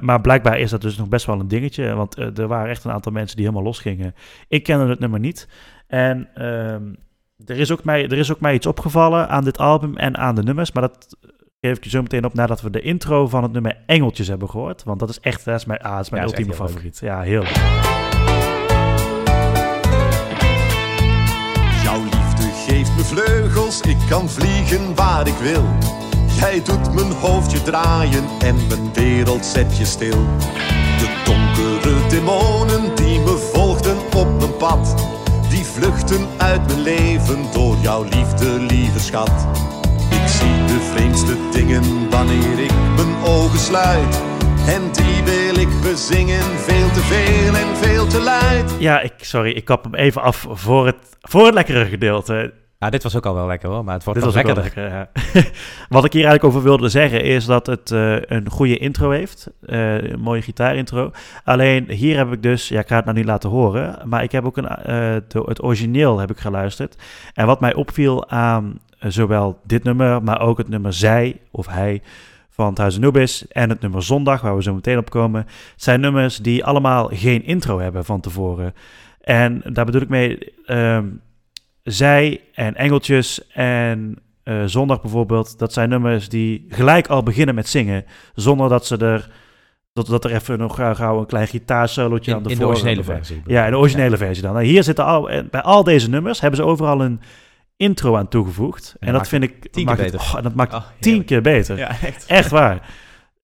Maar 0.00 0.20
blijkbaar 0.20 0.58
is 0.58 0.70
dat 0.70 0.80
dus 0.80 0.96
nog 0.96 1.08
best 1.08 1.26
wel 1.26 1.40
een 1.40 1.48
dingetje. 1.48 1.94
Want 1.94 2.16
er 2.38 2.46
waren 2.46 2.70
echt 2.70 2.84
een 2.84 2.90
aantal 2.92 3.12
mensen 3.12 3.36
die 3.36 3.44
helemaal 3.44 3.66
losgingen. 3.66 4.14
Ik 4.48 4.62
kende 4.62 4.86
het 4.86 4.98
nummer 4.98 5.20
niet. 5.20 5.48
En 5.86 6.28
ehm, 6.34 6.82
er, 7.46 7.58
is 7.58 7.70
ook 7.72 7.84
mij, 7.84 8.04
er 8.04 8.18
is 8.18 8.32
ook 8.32 8.40
mij 8.40 8.54
iets 8.54 8.66
opgevallen 8.66 9.28
aan 9.28 9.44
dit 9.44 9.58
album 9.58 9.96
en 9.96 10.16
aan 10.16 10.34
de 10.34 10.42
nummers. 10.42 10.72
Maar 10.72 10.82
dat 10.82 11.16
geef 11.64 11.76
ik 11.76 11.84
je 11.84 11.90
zo 11.90 12.02
meteen 12.02 12.24
op 12.24 12.34
nadat 12.34 12.60
we 12.60 12.70
de 12.70 12.80
intro 12.80 13.28
van 13.28 13.42
het 13.42 13.52
nummer 13.52 13.76
Engeltjes 13.86 14.28
hebben 14.28 14.50
gehoord. 14.50 14.82
Want 14.84 14.98
dat 15.00 15.08
is 15.08 15.20
echt 15.20 15.44
dat 15.44 15.54
is 15.58 15.64
mijn, 15.64 15.80
ah, 15.80 15.96
dat 15.96 16.04
is 16.04 16.10
mijn 16.10 16.22
Ja, 16.22 16.28
dat 16.28 16.38
is 16.38 16.44
ultieme 16.46 16.62
leuk. 16.62 16.70
favoriet. 16.70 16.98
Ja, 16.98 17.20
heel 17.20 17.42
leuk. 17.42 17.56
Jouw 21.82 22.02
liefde 22.02 22.50
geeft 22.66 22.96
me 22.96 23.02
vleugels, 23.04 23.80
ik 23.80 23.96
kan 24.08 24.28
vliegen 24.28 24.94
waar 24.94 25.26
ik 25.26 25.34
wil. 25.34 25.64
Jij 26.38 26.62
doet 26.64 26.94
mijn 26.94 27.12
hoofdje 27.12 27.62
draaien 27.62 28.24
en 28.38 28.56
mijn 28.68 28.92
wereld 28.94 29.44
zet 29.44 29.76
je 29.78 29.84
stil. 29.84 30.26
De 30.98 31.22
donkere 31.24 32.06
demonen 32.08 32.94
die 32.94 33.18
me 33.18 33.50
volgden 33.52 33.96
op 34.16 34.38
mijn 34.38 34.56
pad, 34.56 35.08
die 35.48 35.64
vluchten 35.64 36.26
uit 36.38 36.66
mijn 36.66 36.80
leven 36.80 37.38
door 37.52 37.76
jouw 37.76 38.02
liefde, 38.02 38.46
lieve 38.60 39.00
schat. 39.00 39.46
Vreemdste 40.94 41.36
dingen 41.52 42.10
wanneer 42.10 42.58
ik 42.64 42.72
mijn 42.96 43.16
ogen 43.24 43.58
sluit. 43.58 44.22
En 44.68 44.82
die 44.92 45.22
wil 45.24 45.56
ik 45.62 45.68
bezingen, 45.82 46.42
veel 46.42 46.90
te 46.90 47.00
veel 47.00 47.54
en 47.54 47.76
veel 47.76 48.06
te 48.06 48.20
luid. 48.20 48.76
Ja, 48.78 49.00
ik, 49.00 49.12
sorry, 49.20 49.50
ik 49.50 49.64
kap 49.64 49.84
hem 49.84 49.94
even 49.94 50.22
af 50.22 50.46
voor 50.50 50.86
het, 50.86 50.96
voor 51.20 51.44
het 51.44 51.54
lekkere 51.54 51.84
gedeelte. 51.84 52.52
Ja, 52.78 52.90
dit 52.90 53.02
was 53.02 53.16
ook 53.16 53.26
al 53.26 53.34
wel 53.34 53.46
lekker 53.46 53.68
hoor, 53.68 53.84
maar 53.84 53.94
het 53.94 54.04
wordt 54.04 54.20
Dit 54.20 54.32
was 54.32 54.38
ook 54.42 54.46
lekkerder. 54.46 54.72
wel 54.84 54.92
lekker, 54.94 55.40
ja. 55.40 55.42
Wat 55.96 56.04
ik 56.04 56.12
hier 56.12 56.24
eigenlijk 56.24 56.54
over 56.54 56.68
wilde 56.68 56.88
zeggen 56.88 57.22
is 57.22 57.44
dat 57.44 57.66
het 57.66 57.90
eh, 57.90 58.16
een 58.20 58.50
goede 58.50 58.76
intro 58.78 59.10
heeft. 59.10 59.50
Eh, 59.66 60.02
een 60.02 60.20
mooie 60.20 60.42
gitaarintro. 60.42 61.10
Alleen 61.44 61.90
hier 61.90 62.16
heb 62.16 62.32
ik 62.32 62.42
dus, 62.42 62.68
ja, 62.68 62.80
ik 62.80 62.88
ga 62.88 62.96
het 62.96 63.04
nou 63.04 63.16
niet 63.16 63.26
laten 63.26 63.50
horen, 63.50 63.98
maar 64.04 64.22
ik 64.22 64.32
heb 64.32 64.44
ook 64.44 64.56
een, 64.56 64.68
eh, 64.68 64.84
de- 65.28 65.42
het 65.46 65.62
origineel 65.62 66.18
heb 66.18 66.30
ik 66.30 66.38
geluisterd. 66.38 66.96
En 67.34 67.46
wat 67.46 67.60
mij 67.60 67.74
opviel 67.74 68.28
aan 68.30 68.78
zowel 69.08 69.60
dit 69.64 69.84
nummer, 69.84 70.22
maar 70.22 70.40
ook 70.40 70.58
het 70.58 70.68
nummer 70.68 70.92
Zij 70.92 71.40
of 71.50 71.66
Hij 71.66 72.02
van 72.50 72.68
het 72.68 72.78
Huis 72.78 72.96
Anubis 72.96 73.48
en 73.48 73.68
het 73.68 73.80
nummer 73.80 74.02
Zondag, 74.02 74.40
waar 74.40 74.56
we 74.56 74.62
zo 74.62 74.74
meteen 74.74 74.98
op 74.98 75.10
komen, 75.10 75.46
zijn 75.76 76.00
nummers 76.00 76.36
die 76.36 76.64
allemaal 76.64 77.10
geen 77.12 77.44
intro 77.44 77.78
hebben 77.78 78.04
van 78.04 78.20
tevoren. 78.20 78.74
En 79.20 79.62
daar 79.72 79.84
bedoel 79.84 80.00
ik 80.00 80.08
mee, 80.08 80.38
ehm, 80.66 81.06
zij 81.82 82.40
en 82.54 82.74
Engeltjes 82.74 83.48
en 83.48 84.18
eh, 84.42 84.62
Zondag 84.66 85.00
bijvoorbeeld, 85.00 85.58
dat 85.58 85.72
zijn 85.72 85.88
nummers 85.88 86.28
die 86.28 86.66
gelijk 86.68 87.06
al 87.06 87.22
beginnen 87.22 87.54
met 87.54 87.68
zingen, 87.68 88.04
zonder 88.34 88.68
dat 88.68 88.86
ze 88.86 88.96
er, 88.96 89.30
dat, 89.92 90.06
dat 90.06 90.24
er 90.24 90.34
even 90.34 90.58
nog 90.58 90.74
gauw, 90.74 90.94
gauw 90.94 91.18
een 91.18 91.26
klein 91.26 91.46
gitaarsolootje 91.46 92.30
In, 92.30 92.36
aan 92.36 92.42
de 92.42 92.50
in 92.50 92.58
de 92.58 92.66
originele 92.66 93.04
versie. 93.04 93.42
Ja, 93.46 93.64
in 93.64 93.70
de 93.70 93.78
originele 93.78 94.16
versie 94.16 94.42
dan. 94.42 94.52
Nou, 94.52 94.64
hier 94.64 94.82
zitten 94.82 95.04
al, 95.04 95.30
en 95.30 95.48
bij 95.50 95.62
al 95.62 95.84
deze 95.84 96.10
nummers 96.10 96.40
hebben 96.40 96.58
ze 96.60 96.66
overal 96.66 97.00
een 97.00 97.20
intro 97.76 98.16
aan 98.16 98.28
toegevoegd. 98.28 98.96
En, 99.00 99.12
dat 99.12 99.28
vind 99.28 99.42
ik 99.44 99.60
tien 99.60 99.70
keer 99.72 99.84
maakt 99.84 100.00
het- 100.00 100.12
beter. 100.12 100.36
oh, 100.36 100.42
dat 100.42 100.54
maakt 100.54 100.74
Oh, 100.74 100.84
tien 101.00 101.24
keer 101.24 101.42
beter. 101.42 101.76
Ja, 101.78 101.88
echt. 102.00 102.26
Echt 102.26 102.50
waar. 102.50 102.94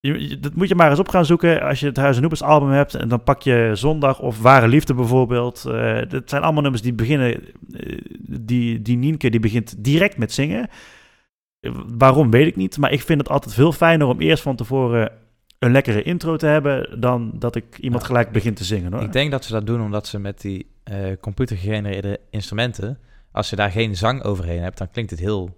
Je, 0.01 0.29
je- 0.29 0.38
dat 0.41 0.55
moet 0.55 0.69
je 0.69 0.75
maar 0.75 0.91
eens 0.91 0.99
op 0.99 1.09
gaan 1.09 1.27
zoeken 1.27 1.62
als 1.62 1.81
je 1.81 1.87
het 1.87 1.97
Huis 1.97 2.14
en 2.14 2.21
Noepers 2.21 2.43
album 2.43 2.69
hebt. 2.71 2.95
En 2.95 3.09
dan 3.09 3.23
pak 3.23 3.43
je 3.43 3.71
Zondag 3.75 4.21
of 4.21 4.41
Ware 4.43 4.69
Liefde 4.69 4.95
bijvoorbeeld. 4.95 5.64
Eh 5.67 6.01
dat 6.09 6.23
zijn 6.31 6.43
allemaal 6.43 6.62
nummers 6.62 6.83
die 6.83 6.93
beginnen... 6.93 7.35
eh, 7.73 7.99
die, 8.41 8.83
die 8.83 8.97
Nienke 8.97 9.31
die 9.31 9.41
begint 9.41 9.85
direct 9.85 10.17
met 10.19 10.33
zingen. 10.33 10.69
Waarom 11.99 12.31
weet 12.31 12.47
ik 12.47 12.57
niet. 12.57 12.79
Maar 12.79 12.93
ik 12.93 13.03
vind 13.03 13.21
het 13.21 13.29
altijd 13.29 13.55
veel 13.55 13.73
fijner 13.73 14.07
om 14.07 14.21
eerst 14.21 14.43
van 14.43 14.57
tevoren 14.57 15.11
een 15.59 15.73
lekkere 15.73 16.03
intro 16.03 16.37
te 16.37 16.47
hebben... 16.47 17.01
dan 17.01 17.33
dat 17.35 17.57
ik 17.57 17.79
iemand 17.79 18.05
gelijk 18.05 18.33
begint 18.33 18.57
te 18.57 18.64
zingen. 18.64 18.93
Hoor. 18.93 19.03
Ik 19.03 19.12
denk 19.12 19.31
dat 19.31 19.45
ze 19.45 19.53
dat 19.53 19.67
doen 19.67 19.83
omdat 19.83 20.07
ze 20.07 20.19
met 20.19 20.41
die 20.41 20.67
eh 20.85 20.97
computergegenereerde 21.21 22.21
instrumenten, 22.31 22.99
als 23.38 23.51
je 23.51 23.57
daar 23.57 23.70
geen 23.70 23.96
zang 23.96 24.22
overheen 24.22 24.62
hebt, 24.62 24.79
dan 24.79 24.90
klinkt 24.90 25.11
het 25.11 25.20
heel 25.20 25.57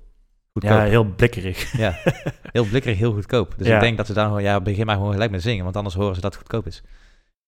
goedkoop. 0.53 0.73
ja, 0.73 0.83
heel 0.85 1.05
blikkerig. 1.05 1.73
Ja, 1.77 1.99
heel 2.53 2.65
blikkerig, 2.65 2.99
heel 2.99 3.13
goedkoop. 3.13 3.55
Dus 3.57 3.67
Ja. 3.67 3.75
ik 3.75 3.81
denk 3.81 3.97
dat 3.97 4.07
ze 4.07 4.13
dan 4.13 4.27
gewoon, 4.27 4.43
ja, 4.43 4.61
begin 4.61 4.87
maar 4.87 4.97
gewoon 4.97 5.13
gelijk 5.13 5.31
met 5.31 5.43
zingen, 5.43 5.65
want 5.65 5.77
anders 5.77 5.95
horen 5.95 6.15
ze 6.15 6.21
dat 6.21 6.33
het 6.33 6.41
goedkoop 6.41 6.67
is. 6.67 6.83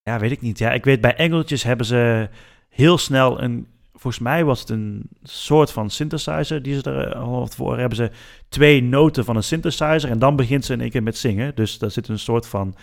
Ja, 0.02 0.18
weet 0.18 0.30
ik 0.30 0.40
niet. 0.40 0.58
Ja, 0.58 0.72
ik 0.72 0.84
weet 0.84 1.00
bij 1.00 1.14
Engeltjes 1.16 1.62
hebben 1.62 1.86
ze 1.86 2.28
heel 2.68 2.98
snel 2.98 3.42
een. 3.42 3.66
Volgens 3.92 4.22
mij 4.22 4.44
was 4.44 4.60
het 4.60 4.68
een 4.70 5.08
soort 5.22 5.70
van 5.70 5.90
synthesizer 5.90 6.62
die 6.62 6.74
ze 6.74 6.90
er 6.90 7.14
al 7.14 7.46
voor 7.46 7.78
hebben. 7.78 7.96
Ze 7.96 8.10
twee 8.48 8.82
noten 8.82 9.24
van 9.24 9.36
een 9.36 9.42
synthesizer 9.42 10.10
en 10.10 10.18
dan 10.18 10.36
begint 10.36 10.64
ze 10.64 10.72
in 10.72 10.80
één 10.80 10.90
keer 10.90 11.02
met 11.02 11.18
zingen. 11.18 11.54
Dus 11.54 11.78
daar 11.78 11.90
zit 11.90 12.08
een 12.08 12.18
soort 12.18 12.46
van 12.46 12.74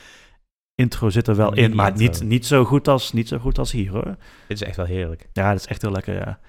intro 0.75 1.09
zit 1.09 1.27
er 1.27 1.35
wel 1.35 1.53
in, 1.53 1.75
maar 1.75 1.95
niet, 1.95 2.23
niet, 2.23 2.45
zo 2.45 2.65
goed 2.65 2.87
als, 2.87 3.13
niet 3.13 3.27
zo 3.27 3.37
goed 3.37 3.57
als 3.57 3.71
hier 3.71 3.91
hoor. 3.91 4.15
Dit 4.47 4.61
is 4.61 4.63
echt 4.63 4.75
wel 4.77 4.85
heerlijk. 4.85 5.27
Ja, 5.33 5.49
dat 5.51 5.59
is 5.59 5.67
echt 5.67 5.81
heel 5.81 5.91
lekker, 5.91 6.13
ja. 6.13 6.39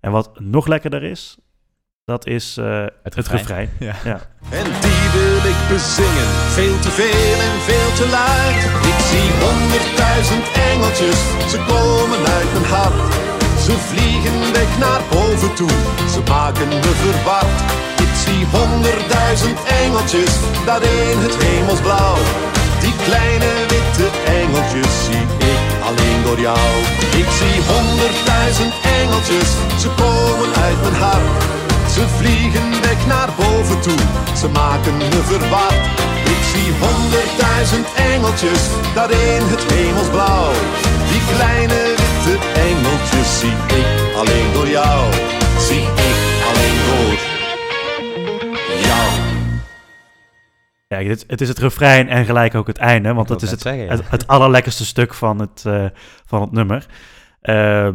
En 0.00 0.10
wat 0.10 0.40
nog 0.40 0.66
lekkerder 0.66 1.02
is, 1.02 1.36
dat 2.04 2.26
is 2.26 2.56
eh, 2.56 2.86
het, 3.02 3.14
refrein. 3.14 3.40
refrein. 3.40 3.70
En 4.60 4.66
die 4.84 5.04
wil 5.16 5.42
ik 5.52 5.60
bezingen, 5.68 6.28
veel 6.56 6.78
te 6.84 6.90
veel 7.00 7.36
en 7.48 7.56
veel 7.68 7.90
te 8.00 8.06
luid. 8.18 8.60
Ik 8.92 8.98
zie 9.10 9.28
honderdduizend 9.44 10.46
engeltjes, 10.70 11.20
ze 11.52 11.58
komen 11.72 12.20
uit 12.36 12.50
mijn 12.52 12.68
hart. 12.74 13.12
Ze 13.64 13.74
vliegen 13.88 14.38
weg 14.52 14.70
naar 14.78 15.02
boven 15.10 15.54
toe, 15.54 15.74
ze 16.14 16.20
maken 16.28 16.68
me 16.68 16.92
verward. 17.02 17.58
Ik 18.04 18.12
zie 18.24 18.42
honderdduizend 18.58 19.58
engeltjes, 19.82 20.32
daar 20.66 20.82
in 20.82 21.18
het 21.26 21.36
hemelsblauw. 21.44 22.18
Die 22.82 22.94
kleine 23.06 23.52
witte 23.72 24.06
engeltjes 24.40 24.92
zie 25.04 25.24
ik 25.52 25.59
alleen 25.90 26.22
door 26.22 26.40
jou. 26.40 26.68
Ik 27.22 27.28
zie 27.38 27.56
honderdduizend 27.72 28.74
engeltjes, 29.00 29.50
ze 29.82 29.88
komen 30.02 30.50
uit 30.66 30.80
mijn 30.84 30.98
hart. 31.02 31.42
Ze 31.94 32.02
vliegen 32.18 32.70
weg 32.82 33.00
naar 33.06 33.30
boven 33.42 33.80
toe, 33.80 34.00
ze 34.40 34.48
maken 34.48 34.96
me 34.96 35.08
verward. 35.30 35.82
Ik 36.34 36.42
zie 36.52 36.68
honderdduizend 36.84 37.86
engeltjes, 38.12 38.62
daar 38.94 39.10
in 39.10 39.44
het 39.52 39.64
hemelsblauw. 39.72 40.52
Die 41.10 41.22
kleine 41.32 41.80
witte 42.00 42.34
engeltjes 42.68 43.28
zie 43.40 43.56
ik 43.80 43.88
alleen 44.20 44.48
door 44.52 44.68
jou. 44.68 45.00
Zie 45.68 45.86
ik 46.10 46.18
alleen 46.48 46.78
door 46.88 47.29
Ja, 50.94 51.02
het, 51.02 51.24
het 51.26 51.40
is 51.40 51.48
het 51.48 51.58
refrein 51.58 52.08
en 52.08 52.24
gelijk 52.24 52.54
ook 52.54 52.66
het 52.66 52.78
einde, 52.78 53.12
want 53.14 53.28
dat 53.28 53.42
is 53.42 53.50
het, 53.50 53.64
net 53.64 53.74
zeggen, 53.74 53.84
ja. 53.96 54.02
het, 54.02 54.10
het 54.10 54.26
allerlekkerste 54.26 54.84
stuk 54.84 55.14
van 55.14 55.38
het, 55.40 55.62
eh, 55.66 55.84
van 56.26 56.40
het 56.40 56.52
nummer. 56.52 56.86
Ehm, 57.40 57.94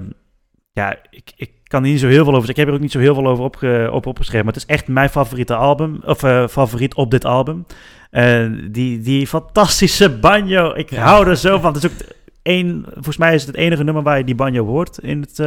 ja, 0.71 0.95
ik, 1.09 1.31
ik 1.35 1.51
kan 1.63 1.83
er 1.83 1.89
niet 1.89 1.99
zo 1.99 2.07
heel 2.07 2.23
veel 2.23 2.35
over. 2.35 2.49
Ik 2.49 2.55
heb 2.55 2.67
er 2.67 2.73
ook 2.73 2.79
niet 2.79 2.91
zo 2.91 2.99
heel 2.99 3.13
veel 3.13 3.27
over 3.27 3.43
opge, 3.43 3.89
op 3.91 4.05
opgeschreven. 4.05 4.45
Maar 4.45 4.53
het 4.53 4.63
is 4.63 4.69
echt 4.75 4.87
mijn 4.87 5.09
favoriete 5.09 5.55
album. 5.55 5.99
Of 6.05 6.23
eh, 6.23 6.47
favoriet 6.47 6.93
op 6.95 7.11
dit 7.11 7.25
album. 7.25 7.65
Eh, 8.11 8.45
die, 8.71 8.99
die 8.99 9.27
fantastische 9.27 10.09
banjo. 10.19 10.73
Ik 10.73 10.89
Ja. 10.89 11.03
hou 11.03 11.27
er 11.29 11.37
zo 11.37 11.59
van. 11.59 11.73
Het 11.73 11.83
is 11.83 11.91
ook 11.91 11.97
één, 12.41 12.83
volgens 12.93 13.17
mij 13.17 13.33
is 13.33 13.41
het 13.45 13.55
het 13.55 13.59
enige 13.65 13.83
nummer 13.83 14.03
waar 14.03 14.17
je 14.17 14.23
die 14.23 14.35
banjo 14.35 14.65
hoort 14.65 14.97
in 14.97 15.21
het, 15.21 15.37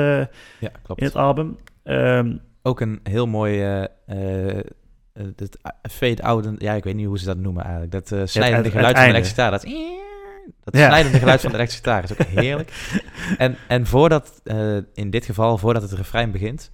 Ja, 0.61 0.71
klopt. 0.83 1.01
in 1.01 1.07
het 1.07 1.17
album. 1.17 1.57
Ehm, 1.85 2.37
Ook 2.63 2.81
een 2.81 3.01
heel 3.03 3.27
mooi 3.27 3.87
dat 5.37 5.59
fade-out, 5.91 6.49
ja, 6.59 6.73
ik 6.75 6.85
weet 6.85 6.95
niet 6.95 7.07
hoe 7.07 7.19
ze 7.19 7.25
dat 7.25 7.37
noemen 7.37 7.63
eigenlijk. 7.63 7.93
Dat 7.93 8.13
eh, 8.13 8.21
snijdende 8.25 8.69
het 8.69 8.77
geluid 8.77 8.99
van 8.99 9.13
de 9.13 9.25
gitaar. 9.25 9.51
Dat, 9.51 9.63
dat 10.65 10.77
Ja. 10.77 10.87
snijdende 10.87 11.19
geluid 11.19 11.41
van 11.41 11.51
de 11.51 11.57
elektrische 11.59 11.85
gitaar 11.85 12.03
is 12.03 12.13
ook 12.13 12.27
heerlijk. 12.27 12.73
En, 13.39 13.57
en 13.69 13.87
voordat, 13.87 14.41
eh, 14.45 14.77
in 14.95 15.11
dit 15.11 15.25
geval, 15.25 15.59
voordat 15.59 15.83
het 15.83 15.93
refrein 15.93 16.31
begint, 16.31 16.71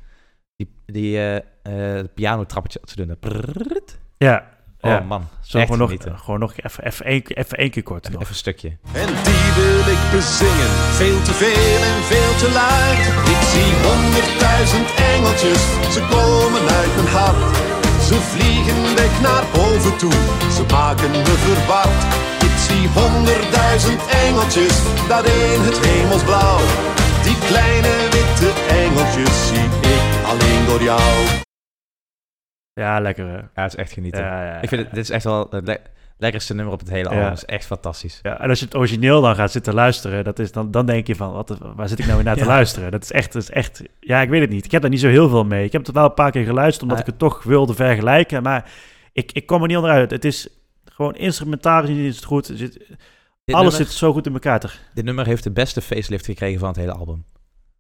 die, 0.57 0.75
die 0.87 1.19
eh 1.19 1.53
eh, 1.65 2.05
pianotrappetje 2.15 2.79
dat 2.81 2.91
ze 2.91 2.97
doen. 2.97 3.17
Dat 3.21 3.99
ja, 4.17 4.53
Oh 4.81 4.91
ja. 4.91 5.01
man, 5.01 5.29
Zo 5.43 5.59
echt 5.59 5.71
gewoon 5.73 5.89
nog, 5.89 6.21
gewoon 6.21 6.41
nog 6.41 6.57
even, 6.57 6.85
even, 6.85 7.05
één, 7.07 7.23
even 7.27 7.59
één 7.59 7.71
keer 7.71 7.83
kort. 7.83 8.01
Even, 8.01 8.13
nog. 8.13 8.21
even 8.23 8.33
een 8.33 8.39
stukje. 8.39 8.69
En 8.69 9.07
die 9.07 9.47
wil 9.57 9.93
ik 9.95 10.03
bezingen, 10.13 10.71
veel 11.01 11.23
te 11.23 11.33
veel 11.33 11.81
en 11.93 12.03
veel 12.03 12.35
te 12.43 12.51
luid. 12.53 13.07
Ik 13.37 13.43
zie 13.53 13.73
honderdduizend 13.89 14.95
engeltjes, 14.95 15.63
ze 15.95 16.01
komen 16.11 16.69
uit 16.69 16.95
mijn 16.97 17.09
hart. 17.09 17.74
Ze 18.15 18.21
vliegen 18.21 18.95
weg 18.97 19.21
naar 19.21 19.45
boven 19.55 19.97
toe, 19.99 20.13
ze 20.57 20.65
maken 20.71 21.11
me 21.11 21.25
verward. 21.25 22.01
Ik 22.49 22.55
zie 22.67 22.89
honderdduizend 22.89 24.03
engeltjes, 24.07 24.77
daar 25.09 25.25
in 25.25 25.61
het 25.69 25.79
hemelsblauw. 25.87 26.59
Die 27.27 27.39
kleine 27.51 27.95
witte 28.15 28.51
engeltjes 28.83 29.49
zie 29.49 29.69
ik 29.95 30.05
alleen 30.31 30.65
door 30.67 30.83
jou. 30.83 31.43
Ja, 32.73 33.01
lekker. 33.01 33.27
hè? 33.27 33.37
Ja, 33.37 33.63
het 33.63 33.73
is 33.73 33.79
echt 33.79 33.93
genieten. 33.93 34.23
Ja, 34.23 34.45
ja, 34.45 34.61
Ik 34.61 34.69
vind 34.69 34.81
het, 34.83 34.95
dit 34.95 35.05
is 35.05 35.11
echt 35.11 35.25
wel 35.25 35.47
het 35.51 35.81
lekkerste 36.19 36.55
nummer 36.55 36.73
op 36.75 36.81
het 36.81 36.91
hele 36.91 37.09
album. 37.09 37.33
Is 37.33 37.45
echt 37.45 37.67
fantastisch. 37.67 38.19
Ja, 38.23 38.41
en 38.41 38.49
als 38.49 38.59
je 38.59 38.65
het 38.65 38.75
origineel 38.77 39.21
dan 39.21 39.35
gaat 39.35 39.51
zitten 39.51 39.75
luisteren, 39.75 40.25
dat 40.25 40.39
is 40.39 40.53
dan, 40.53 40.71
dan 40.71 40.87
denk 40.87 41.07
je 41.07 41.17
van, 41.17 41.33
wat, 41.33 41.59
waar 41.77 41.89
zit 41.89 41.99
ik 41.99 42.05
nou 42.05 42.17
weer 42.17 42.25
naar 42.27 42.37
te 42.45 42.45
luisteren? 42.45 42.91
Dat 42.91 43.03
is, 43.03 43.13
echt, 43.13 43.33
dat 43.33 43.43
is 43.43 43.51
echt, 43.51 43.83
ja, 44.01 44.21
ik 44.23 44.29
weet 44.29 44.41
het 44.41 44.51
niet. 44.51 44.65
Ik 44.65 44.71
heb 44.71 44.81
daar 44.83 44.91
niet 44.91 45.01
zo 45.01 45.09
heel 45.09 45.29
veel 45.29 45.45
mee. 45.45 45.65
Ik 45.65 45.73
heb 45.73 45.87
het 45.87 45.95
wel 45.95 46.05
een 46.05 46.15
paar 46.15 46.31
keer 46.31 46.45
geluisterd, 46.45 46.83
omdat 46.83 46.99
ik 46.99 47.07
het 47.07 47.19
toch 47.19 47.43
wilde 47.43 47.75
vergelijken, 47.75 48.43
maar 48.43 48.71
ik, 49.13 49.33
ik 49.33 49.47
kom 49.47 49.61
er 49.63 49.69
niet 49.69 49.77
onderuit. 49.77 50.11
Het 50.11 50.25
is 50.25 50.49
gewoon 50.85 51.15
instrumentaal 51.15 51.81
gezien 51.81 51.97
is 51.97 52.17
het 52.17 52.25
goed. 52.25 52.49
Er 52.49 52.57
zit, 52.57 52.77
alles 52.79 52.97
nummer, 53.47 53.73
zit 53.73 53.91
zo 53.91 54.13
goed 54.13 54.27
in 54.27 54.33
elkaar. 54.33 54.61
Te, 54.61 54.69
dit 54.95 55.05
nummer 55.05 55.27
heeft 55.27 55.43
de 55.45 55.51
beste 55.53 55.81
facelift 55.81 56.25
gekregen 56.25 56.59
van 56.59 56.69
het 56.69 56.77
hele 56.77 56.93
album. 56.93 57.25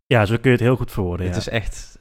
ja, 0.06 0.26
zo 0.26 0.34
kun 0.34 0.50
je 0.50 0.56
het 0.56 0.60
heel 0.66 0.76
goed 0.76 0.92
verwoorden. 0.92 1.26
Het 1.26 1.36
is 1.36 1.48
echt... 1.48 1.92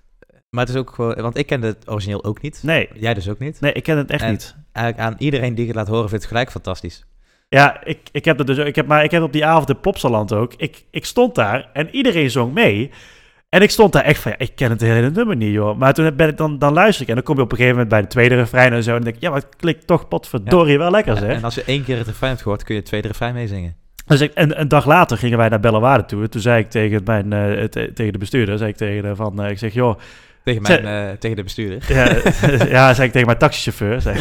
Maar 0.49 0.65
het 0.65 0.73
is 0.73 0.79
ook 0.79 0.89
gewoon... 0.89 1.15
Want 1.15 1.37
ik 1.37 1.45
kende 1.45 1.67
het 1.67 1.89
origineel 1.89 2.23
ook 2.23 2.41
niet. 2.41 2.59
Nee, 2.63 2.89
Jij 2.93 3.13
dus 3.13 3.29
ook 3.29 3.39
niet. 3.39 3.59
nee, 3.61 3.73
ik 3.73 3.83
ken 3.83 3.97
het 3.97 4.09
echt 4.11 4.23
En- 4.23 4.31
niet. 4.31 4.55
Eigenlijk 4.73 5.07
aan 5.07 5.15
iedereen 5.17 5.53
die 5.55 5.61
ik 5.61 5.67
het 5.67 5.75
laat 5.77 5.87
horen, 5.87 6.09
vindt 6.09 6.23
het 6.23 6.31
gelijk 6.33 6.51
fantastisch. 6.51 7.05
Ja, 7.49 7.83
ik, 7.83 7.99
ik 8.11 8.25
heb 8.25 8.37
dat 8.37 8.47
dus, 8.47 8.57
ik 8.57 8.75
heb, 8.75 8.87
maar 8.87 9.03
ik 9.03 9.11
heb 9.11 9.21
op 9.23 9.33
die 9.33 9.45
avond 9.45 9.69
in 9.69 9.79
Popsaland 9.79 10.33
ook. 10.33 10.53
Ik, 10.57 10.83
ik 10.91 11.05
stond 11.05 11.35
daar 11.35 11.69
en 11.73 11.89
iedereen 11.95 12.29
zong 12.29 12.53
mee. 12.53 12.91
En 13.49 13.61
ik 13.61 13.69
stond 13.69 13.93
daar 13.93 14.03
echt 14.03 14.21
van, 14.21 14.31
ja, 14.31 14.37
ik 14.37 14.51
ken 14.55 14.69
het 14.69 14.81
hele 14.81 15.09
nummer 15.09 15.35
niet, 15.35 15.53
joh. 15.53 15.77
Maar 15.77 15.93
toen 15.93 16.15
ben 16.15 16.27
ik 16.29 16.37
dan, 16.37 16.59
dan 16.59 16.73
luister 16.73 17.01
ik 17.03 17.07
en 17.09 17.15
dan 17.15 17.23
kom 17.23 17.35
je 17.35 17.41
op 17.41 17.51
een 17.51 17.57
gegeven 17.57 17.75
moment 17.77 17.93
bij 17.93 18.01
de 18.01 18.07
tweede 18.13 18.35
refrein 18.35 18.73
en 18.73 18.83
zo. 18.83 18.89
En 18.89 18.95
dan 18.95 19.03
denk 19.03 19.15
ik, 19.15 19.21
ja, 19.21 19.29
maar 19.29 19.39
het 19.39 19.55
klinkt 19.55 19.87
toch 19.87 20.07
potverdorie 20.07 20.77
wel 20.77 20.91
lekker, 20.91 21.17
zeg. 21.17 21.35
En 21.37 21.43
als 21.43 21.55
je 21.55 21.63
één 21.63 21.83
keer 21.83 21.97
het 21.97 22.07
refrein 22.07 22.31
hebt 22.31 22.43
gehoord, 22.43 22.63
kun 22.63 22.73
je 22.73 22.79
het 22.79 22.89
tweede 22.89 23.07
refrein 23.07 23.33
meezingen. 23.33 23.75
Dus 24.05 24.21
ik, 24.21 24.33
en 24.33 24.59
een 24.59 24.67
dag 24.67 24.85
later 24.85 25.17
gingen 25.17 25.37
wij 25.37 25.49
naar 25.49 25.59
Bellewaarde 25.59 26.05
toe. 26.05 26.21
En 26.23 26.29
toen 26.29 26.41
zei 26.41 26.59
ik 26.61 26.69
tegen, 26.69 27.01
mijn, 27.05 27.33
eh, 27.33 27.63
te- 27.63 27.91
tegen 27.93 28.13
de 28.13 28.17
bestuurder, 28.19 28.57
zei 28.57 28.69
ik 28.69 28.75
tegen 28.75 29.03
de 29.03 29.15
van, 29.15 29.43
eh, 29.43 29.49
ik 29.49 29.57
zeg, 29.57 29.73
joh, 29.73 29.99
Tegen, 30.43 30.61
mijn, 30.61 30.85
eh, 30.85 31.17
tegen 31.17 31.35
de 31.35 31.43
bestuurder. 31.43 31.93
ja, 31.93 32.05
ja, 32.77 32.93
zei 32.93 33.07
ik 33.07 33.13
tegen 33.13 33.27
mijn 33.27 33.37
taxichauffeur, 33.37 34.01
zei, 34.01 34.19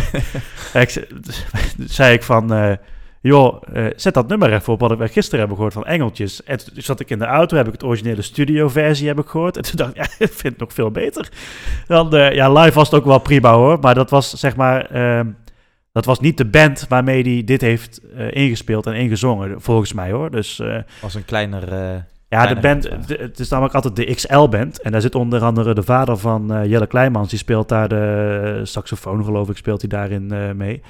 ik, 0.73 1.07
zei, 1.87 2.15
ik 2.15 2.23
van, 2.23 2.53
eh, 2.53 2.73
joh, 3.21 3.63
eh, 3.73 3.87
zet 3.97 4.15
dat 4.15 4.29
nummer 4.29 4.53
even 4.53 4.73
op 4.73 4.81
wat 4.81 4.99
we 4.99 5.09
gisteren 5.09 5.39
hebben 5.39 5.57
gehoord 5.57 5.75
van 5.75 5.87
Engeltjes. 5.87 6.45
En 6.45 6.59
toen 6.59 6.83
zat 6.83 7.01
ik 7.01 7.11
in 7.11 7.19
de 7.19 7.25
auto, 7.25 7.57
heb 7.57 7.67
ik 7.67 7.73
het 7.73 7.85
originele 7.85 8.23
studio-versie 8.23 9.09
heb 9.09 9.19
ik 9.19 9.27
gehoord. 9.27 9.57
En 9.57 9.63
toen 9.63 9.77
dacht 9.77 9.91
ik, 9.91 9.97
ja, 9.97 10.03
ik 10.03 10.33
vind 10.33 10.43
het 10.43 10.59
nog 10.59 10.73
veel 10.73 10.91
beter. 10.91 11.29
Dan, 11.87 12.11
ja, 12.11 12.53
live 12.53 12.75
was 12.75 12.91
het 12.91 13.01
ook 13.01 13.07
wel 13.07 13.19
prima 13.19 13.53
hoor. 13.53 13.79
Maar 13.81 13.95
dat 13.95 14.11
was 14.11 14.33
zeg 14.33 14.57
maar, 14.57 14.91
ehm, 14.91 15.27
dat 15.93 16.05
was 16.05 16.21
niet 16.21 16.37
de 16.37 16.45
band 16.45 16.87
waarmee 16.89 17.23
hij 17.23 17.45
dit 17.45 17.61
heeft 17.61 18.01
ingespeeld 18.31 18.87
en 18.87 18.95
ingezongen, 18.95 19.61
volgens 19.61 19.93
mij 19.93 20.11
hoor. 20.11 20.31
Dus 20.31 20.63
was 21.01 21.15
een 21.15 21.25
kleiner... 21.25 22.05
ja, 22.33 22.47
de 22.47 22.61
band, 22.61 22.83
de- 23.09 23.17
het 23.21 23.39
is 23.39 23.49
namelijk 23.49 23.75
altijd 23.75 23.97
de 23.97 24.05
XL-band. 24.15 24.81
En 24.81 24.93
daar 24.93 25.01
zit 25.01 25.15
onder 25.15 25.43
andere 25.43 25.75
de 25.75 25.83
vader 25.83 26.17
van 26.17 26.53
eh, 26.53 26.65
Jelle 26.71 26.87
Kleimans. 26.87 27.29
Die 27.31 27.39
speelt 27.39 27.69
daar 27.69 27.89
de 27.89 28.61
saxofoon, 28.63 29.25
geloof 29.25 29.49
ik, 29.51 29.57
speelt 29.57 29.81
hij 29.81 29.89
daarin 29.91 30.31
eh, 30.33 30.51
mee. 30.53 30.83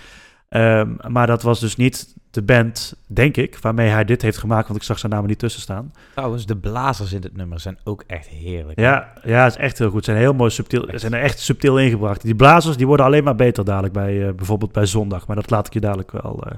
Ehm, 0.48 0.88
maar 1.08 1.26
dat 1.26 1.42
was 1.42 1.60
dus 1.60 1.76
niet 1.76 2.14
de 2.30 2.42
band, 2.42 2.94
denk 3.06 3.36
ik, 3.36 3.58
waarmee 3.60 3.88
hij 3.88 4.04
dit 4.04 4.22
heeft 4.22 4.38
gemaakt. 4.38 4.66
Want 4.68 4.78
ik 4.78 4.84
zag 4.86 4.98
zijn 4.98 5.12
namen 5.12 5.28
niet 5.28 5.38
tussen 5.38 5.60
staan. 5.62 5.92
Trouwens, 6.14 6.46
de 6.46 6.56
blazers 6.56 7.12
in 7.12 7.20
dit 7.20 7.36
nummer 7.36 7.60
zijn 7.60 7.78
ook 7.84 8.04
echt 8.06 8.26
heerlijk. 8.28 8.78
Ja, 8.80 9.12
ja, 9.24 9.46
is 9.46 9.56
echt 9.56 9.78
heel 9.78 9.90
goed. 9.90 10.04
Ze 10.04 10.10
zijn 10.10 10.22
heel 10.22 10.34
mooi 10.34 10.50
subtiel. 10.50 10.84
Ze 10.90 10.98
zijn 10.98 11.12
er 11.14 11.20
echt 11.20 11.38
subtiel 11.40 11.78
ingebracht. 11.78 12.22
Die 12.22 12.34
blazers 12.34 12.76
die 12.76 12.86
worden 12.86 13.06
alleen 13.06 13.24
maar 13.24 13.34
beter 13.34 13.64
dadelijk 13.64 13.92
bij 13.92 14.26
eh, 14.28 14.34
bijvoorbeeld 14.34 14.72
bij 14.72 14.86
zondag. 14.86 15.26
Maar 15.26 15.36
dat 15.36 15.50
laat 15.50 15.66
ik 15.66 15.72
je 15.72 15.80
dadelijk 15.80 16.10
wel, 16.12 16.42
eh, 16.46 16.52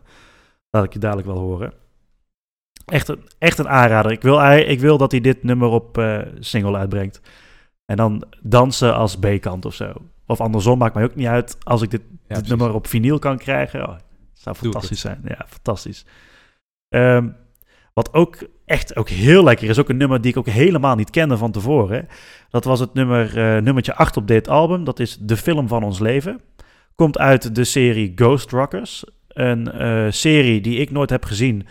laat 0.70 0.84
ik 0.84 0.92
je 0.92 0.98
dadelijk 0.98 1.26
wel 1.26 1.38
horen. 1.38 1.72
Echt 2.86 3.08
een, 3.08 3.28
echt 3.38 3.58
een 3.58 3.68
aanrader. 3.68 4.12
Ik 4.12 4.22
wil, 4.22 4.50
ik 4.50 4.80
wil 4.80 4.98
dat 4.98 5.10
hij 5.10 5.20
dit 5.20 5.42
nummer 5.42 5.68
op 5.68 5.98
eh, 5.98 6.18
single 6.38 6.76
uitbrengt. 6.76 7.20
En 7.86 7.96
dan 7.96 8.24
dansen 8.42 8.94
als 8.94 9.16
B-kant 9.16 9.64
of 9.64 9.74
zo. 9.74 9.92
Of 10.26 10.40
andersom, 10.40 10.78
maakt 10.78 10.94
mij 10.94 11.04
ook 11.04 11.14
niet 11.14 11.26
uit. 11.26 11.56
Als 11.62 11.82
ik 11.82 11.90
dit, 11.90 12.02
dit 12.26 12.48
nummer 12.48 12.74
op 12.74 12.86
vinyl 12.86 13.18
kan 13.18 13.38
krijgen. 13.38 13.88
Oh, 13.88 13.96
zou 14.32 14.56
fantastisch 14.56 15.00
zijn. 15.00 15.20
Ja, 15.24 15.46
fantastisch. 15.48 16.04
Ehm, 16.88 17.28
wat 17.94 18.12
ook 18.12 18.36
echt 18.64 18.96
ook 18.96 19.08
heel 19.08 19.44
lekker 19.44 19.68
is, 19.68 19.78
ook 19.78 19.88
een 19.88 19.96
nummer 19.96 20.20
die 20.20 20.30
ik 20.30 20.36
ook 20.36 20.48
helemaal 20.48 20.94
niet 20.94 21.10
kende 21.10 21.36
van 21.36 21.50
tevoren. 21.50 22.08
Dat 22.50 22.64
was 22.64 22.80
het 22.80 22.94
nummer, 22.94 23.38
eh, 23.38 23.62
nummertje 23.62 23.94
8 23.94 24.16
op 24.16 24.26
dit 24.26 24.48
album. 24.48 24.84
Dat 24.84 25.00
is 25.00 25.18
De 25.20 25.36
Film 25.36 25.68
van 25.68 25.82
Ons 25.82 25.98
Leven. 25.98 26.40
Komt 26.94 27.18
uit 27.18 27.54
de 27.54 27.64
serie 27.64 28.12
Ghost 28.14 28.50
Rockers. 28.50 29.04
Een 29.28 29.72
eh, 29.72 30.06
serie 30.08 30.60
die 30.60 30.78
ik 30.78 30.90
nooit 30.90 31.10
heb 31.10 31.24
gezien. 31.24 31.66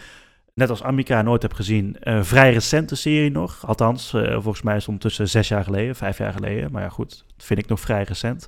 Net 0.53 0.69
als 0.69 0.83
Amica 0.83 1.21
nooit 1.21 1.41
heb 1.41 1.53
gezien. 1.53 1.95
Een 1.99 2.25
vrij 2.25 2.53
recente 2.53 2.95
serie 2.95 3.31
nog. 3.31 3.67
Althans, 3.67 4.13
eh, 4.13 4.33
volgens 4.33 4.61
mij 4.61 4.73
is 4.73 4.79
het 4.79 4.89
ondertussen 4.89 5.29
zes 5.29 5.47
jaar 5.47 5.63
geleden, 5.63 5.95
vijf 5.95 6.17
jaar 6.17 6.33
geleden. 6.33 6.71
Maar 6.71 6.81
ja, 6.81 6.89
goed, 6.89 7.23
dat 7.35 7.45
vind 7.45 7.59
ik 7.59 7.67
nog 7.67 7.79
vrij 7.79 8.03
recent. 8.03 8.47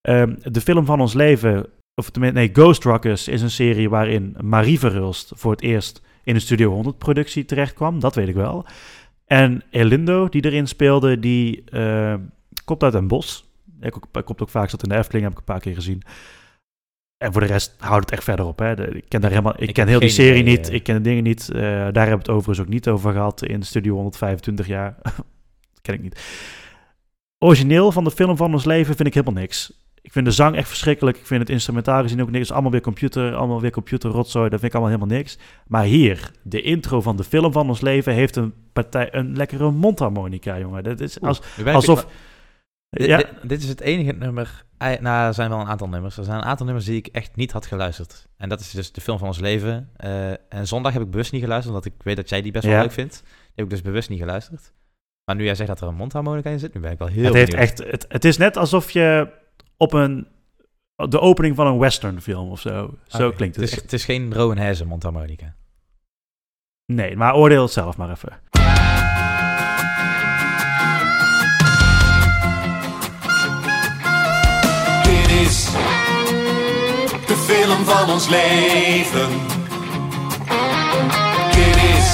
Ehm, 0.00 0.34
de 0.42 0.60
film 0.60 0.84
van 0.84 1.00
ons 1.00 1.14
leven, 1.14 1.66
of 1.94 2.10
tenminste, 2.10 2.38
nee, 2.38 2.50
Ghost 2.52 2.84
Rockers 2.84 3.28
is 3.28 3.42
een 3.42 3.50
serie 3.50 3.88
waarin 3.88 4.36
Marie 4.40 4.78
Verhulst 4.78 5.32
voor 5.34 5.50
het 5.50 5.62
eerst 5.62 6.02
in 6.24 6.34
een 6.34 6.40
Studio 6.40 6.70
100 6.70 6.98
productie 6.98 7.44
terecht 7.44 7.74
kwam. 7.74 8.00
Dat 8.00 8.14
weet 8.14 8.28
ik 8.28 8.34
wel. 8.34 8.66
En 9.26 9.62
Elindo, 9.70 10.28
die 10.28 10.44
erin 10.44 10.66
speelde, 10.66 11.18
die 11.18 11.64
eh, 11.64 12.14
komt 12.64 12.82
uit 12.82 12.94
een 12.94 13.08
bos. 13.08 13.48
Hij 13.80 13.90
komt 14.24 14.42
ook 14.42 14.48
vaak 14.48 14.70
zat 14.70 14.82
in 14.82 14.88
de 14.88 14.96
Efteling, 14.96 15.22
heb 15.22 15.32
ik 15.32 15.38
een 15.38 15.44
paar 15.44 15.60
keer 15.60 15.74
gezien. 15.74 16.02
En 17.20 17.32
voor 17.32 17.40
de 17.40 17.46
rest 17.46 17.74
houdt 17.78 18.04
het 18.04 18.12
echt 18.12 18.24
verder 18.24 18.46
op. 18.46 18.58
Hè. 18.58 18.74
De- 18.76 18.86
ik 18.96 19.04
ken, 19.08 19.20
daar 19.20 19.30
helemaal, 19.30 19.54
ik 19.56 19.68
Ik 19.68 19.74
ken 19.74 19.88
heel 19.88 20.00
die 20.00 20.08
serie 20.08 20.40
idee, 20.42 20.56
niet. 20.56 20.68
eh. 20.68 20.74
Ik 20.74 20.82
ken 20.82 20.94
de 20.94 21.00
dingen 21.00 21.22
niet. 21.22 21.50
Eh, 21.50 21.60
daar 21.62 21.82
hebben 21.82 22.04
we 22.04 22.10
het 22.16 22.28
overigens 22.28 22.60
ook 22.60 22.68
niet 22.72 22.88
over 22.88 23.12
gehad 23.12 23.44
in 23.44 23.62
Studio 23.62 23.94
125 23.94 24.66
jaar. 24.66 24.94
dat 25.02 25.80
ken 25.82 25.94
ik 25.94 26.02
niet. 26.02 26.20
Origineel 27.38 27.92
van 27.92 28.04
de 28.04 28.10
film 28.10 28.36
van 28.36 28.52
ons 28.52 28.64
leven 28.64 28.96
vind 28.96 29.08
ik 29.08 29.14
helemaal 29.14 29.40
niks. 29.42 29.72
Ik 30.02 30.12
vind 30.12 30.24
de 30.24 30.30
zang 30.32 30.56
echt 30.56 30.68
verschrikkelijk. 30.68 31.16
Ik 31.16 31.26
vind 31.26 31.40
het 31.40 31.50
instrumentaal 31.50 32.02
gezien 32.02 32.22
ook 32.22 32.30
niks. 32.30 32.42
Het 32.42 32.52
allemaal 32.52 32.70
weer 32.70 32.80
computer, 32.80 33.34
allemaal 33.34 33.60
weer 33.60 33.70
computerrotzooi. 33.70 34.48
Dat 34.50 34.60
vind 34.60 34.72
ik 34.74 34.78
allemaal 34.78 34.96
helemaal 34.98 35.16
niks. 35.18 35.38
Maar 35.66 35.84
hier, 35.84 36.30
de 36.42 36.62
intro 36.62 37.00
van 37.00 37.16
de 37.16 37.24
film 37.24 37.52
van 37.52 37.68
ons 37.68 37.80
leven 37.80 38.12
heeft 38.12 38.36
een 38.36 38.52
partij, 38.72 39.08
een 39.14 39.36
lekkere 39.36 39.70
mondharmonica, 39.70 40.58
jongen. 40.58 40.82
Dat 40.82 41.00
is 41.00 41.20
als, 41.20 41.40
ik- 41.56 41.66
alsof... 41.66 42.06
Ja, 42.90 43.16
dit, 43.16 43.26
dit 43.42 43.62
is 43.62 43.68
het 43.68 43.80
enige 43.80 44.12
nummer. 44.12 44.64
Nou, 44.78 45.26
er 45.26 45.34
zijn 45.34 45.50
wel 45.50 45.60
een 45.60 45.66
aantal 45.66 45.88
nummers. 45.88 46.16
Er 46.16 46.24
zijn 46.24 46.36
een 46.38 46.44
aantal 46.44 46.66
nummers 46.66 46.86
die 46.86 46.96
ik 46.96 47.06
echt 47.06 47.36
niet 47.36 47.52
had 47.52 47.66
geluisterd. 47.66 48.28
En 48.36 48.48
dat 48.48 48.60
is 48.60 48.70
dus 48.70 48.92
de 48.92 49.00
film 49.00 49.18
van 49.18 49.26
ons 49.26 49.38
leven. 49.38 49.90
Eh, 49.96 50.30
en 50.30 50.66
zondag 50.66 50.92
heb 50.92 51.02
ik 51.02 51.10
bewust 51.10 51.32
niet 51.32 51.42
geluisterd, 51.42 51.74
omdat 51.76 51.92
ik 51.92 52.02
weet 52.02 52.16
dat 52.16 52.28
jij 52.28 52.42
die 52.42 52.52
best 52.52 52.64
wel 52.64 52.74
Ja. 52.74 52.80
leuk 52.80 52.92
vindt. 52.92 53.20
Die 53.22 53.52
heb 53.54 53.64
ik 53.64 53.70
dus 53.70 53.82
bewust 53.82 54.08
niet 54.08 54.18
geluisterd. 54.18 54.72
Maar 55.24 55.36
nu 55.36 55.44
jij 55.44 55.54
zegt 55.54 55.68
dat 55.68 55.80
er 55.80 55.88
een 55.88 55.94
mondharmonica 55.94 56.50
in 56.50 56.58
zit, 56.58 56.74
nu 56.74 56.80
ben 56.80 56.90
ik 56.90 56.98
wel 56.98 57.08
heel 57.08 57.24
het, 57.24 57.34
heeft 57.34 57.50
benieuwd. 57.50 57.68
echt, 57.68 57.90
het, 57.90 58.06
het 58.08 58.24
is 58.24 58.36
net 58.36 58.56
alsof 58.56 58.90
je 58.90 59.32
op 59.76 59.92
een... 59.92 60.26
De 61.08 61.20
opening 61.20 61.56
van 61.56 61.66
een 61.66 61.78
western 61.78 62.20
film 62.20 62.50
of 62.50 62.60
zo. 62.60 62.94
Zo 63.06 63.30
klinkt 63.30 63.56
het. 63.56 63.64
Het 63.64 63.74
is, 63.76 63.82
het 63.82 63.92
is 63.92 64.04
geen 64.04 64.34
Rowan 64.34 64.58
Hazen 64.58 64.86
mondharmonica. 64.86 65.54
Nee, 66.86 67.16
maar 67.16 67.34
oordeel 67.34 67.62
het 67.62 67.72
zelf 67.72 67.96
maar 67.96 68.10
even. 68.10 68.40
De 77.26 77.36
film 77.46 77.84
van 77.84 78.10
ons 78.10 78.28
leven. 78.28 79.28
Dit 81.50 81.76
is 81.76 82.08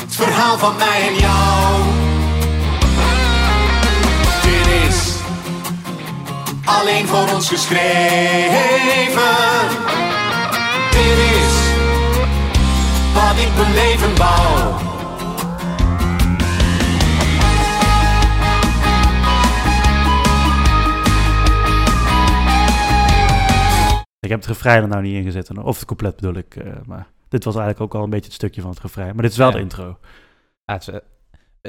het 0.00 0.14
verhaal 0.14 0.58
van 0.58 0.76
mij 0.76 1.08
en 1.08 1.16
jou. 1.16 1.82
Dit 4.42 4.88
is 4.88 5.12
alleen 6.64 7.06
voor 7.06 7.28
ons 7.34 7.48
geschreven. 7.48 7.88
Dit 10.90 11.18
is 11.36 11.54
wat 13.14 13.36
ik 13.36 13.48
mijn 13.56 13.74
leven 13.74 14.14
bouw. 14.14 14.91
Heb 24.32 24.40
het 24.40 24.48
refrein 24.48 24.82
er 24.82 24.88
nou 24.88 25.02
niet 25.02 25.14
ingezet. 25.14 25.58
Of 25.58 25.76
het 25.76 25.84
couplet 25.86 26.16
bedoel 26.16 26.34
ik. 26.34 26.56
eh, 26.56 26.72
maar 26.86 27.06
dit 27.28 27.44
was 27.44 27.56
eigenlijk 27.56 27.84
ook 27.84 27.94
al 28.00 28.04
een 28.04 28.10
beetje 28.10 28.24
het 28.26 28.34
stukje 28.34 28.60
van 28.60 28.70
het 28.70 28.80
refrein. 28.80 29.12
Maar 29.14 29.22
dit 29.22 29.30
is 29.32 29.36
wel 29.36 29.48
Ja. 29.48 29.54
de 29.54 29.60
intro. 29.60 29.98
Ja, 30.64 30.76
is, 30.78 30.88
eh, 30.88 30.96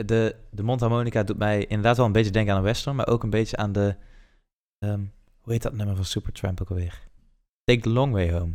de, 0.05 0.36
de 0.51 0.64
mondharmonica 0.64 1.24
doet 1.24 1.38
mij 1.38 1.59
inderdaad 1.66 1.97
wel 1.97 2.05
een 2.05 2.11
beetje 2.11 2.32
denken 2.32 2.51
aan 2.51 2.57
een 2.59 2.64
western, 2.66 2.95
maar 2.95 3.07
ook 3.07 3.24
een 3.24 3.30
beetje 3.30 3.57
aan 3.57 3.72
de... 3.72 3.95
ehm, 4.80 4.99
hoe 5.41 5.53
heet 5.53 5.61
dat 5.61 5.74
nummer 5.74 5.95
van 5.95 6.05
Supertramp 6.05 6.61
ook 6.61 6.70
alweer? 6.70 6.99
Take 7.64 7.80
the 7.82 7.89
Long 7.89 8.11
Way 8.14 8.32
Home. 8.32 8.51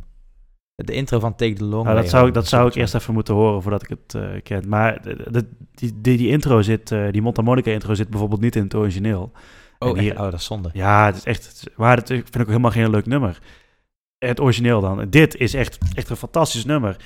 De 0.75 0.93
intro 0.93 1.19
van 1.19 1.35
Take 1.35 1.53
the 1.53 1.65
Long 1.65 1.85
Nou, 1.85 1.95
Way 1.95 1.95
dat 1.95 2.05
zou, 2.09 2.17
Home 2.17 2.29
ik- 2.29 2.35
dat 2.35 2.47
zou 2.49 2.69
ik 2.69 2.75
eerst 2.75 2.95
even 2.95 3.15
moeten 3.15 3.35
horen 3.35 3.63
voordat 3.63 3.83
ik 3.83 3.89
het 3.89 4.15
eh, 4.15 4.43
ken. 4.43 4.69
Maar 4.69 5.03
de, 5.03 5.31
de- 5.31 5.49
die, 5.75 6.01
die, 6.01 6.17
die 6.17 6.29
intro 6.29 6.63
zit, 6.63 6.89
die 6.89 7.23
mondharmonica 7.23 7.71
intro 7.71 7.95
zit 7.95 8.09
bijvoorbeeld 8.11 8.41
niet 8.41 8.57
in 8.57 8.63
het 8.63 8.75
origineel. 8.75 9.33
Oh, 9.79 9.99
hier- 9.99 10.11
echt? 10.11 10.17
oh, 10.21 10.25
dat 10.25 10.35
is 10.41 10.45
zonde. 10.45 10.71
Ja, 10.73 11.07
het 11.07 11.17
is 11.17 11.25
echt. 11.25 11.65
Maar 11.77 11.97
het, 11.97 12.11
ik 12.11 12.17
vind 12.23 12.35
ik 12.35 12.41
ook 12.41 12.47
helemaal 12.47 12.71
geen 12.71 12.91
leuk 12.91 13.07
nummer. 13.07 13.39
Het 14.19 14.41
origineel 14.41 14.81
dan. 14.81 15.11
Dit 15.11 15.37
is 15.37 15.55
echt, 15.55 15.79
echt 15.95 16.11
een 16.11 16.17
fantastisch 16.17 16.65
nummer. 16.65 16.97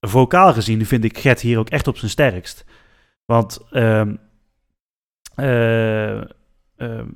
Vocaal 0.00 0.52
gezien 0.52 0.86
vind 0.86 1.04
ik 1.04 1.18
Gert 1.18 1.40
hier 1.40 1.58
ook 1.58 1.70
echt 1.70 1.86
op 1.86 1.96
zijn 1.96 2.10
sterkst. 2.10 2.64
Want, 3.24 3.60
ehm, 3.70 4.16
eh, 5.34 6.16
ehm, 6.76 7.06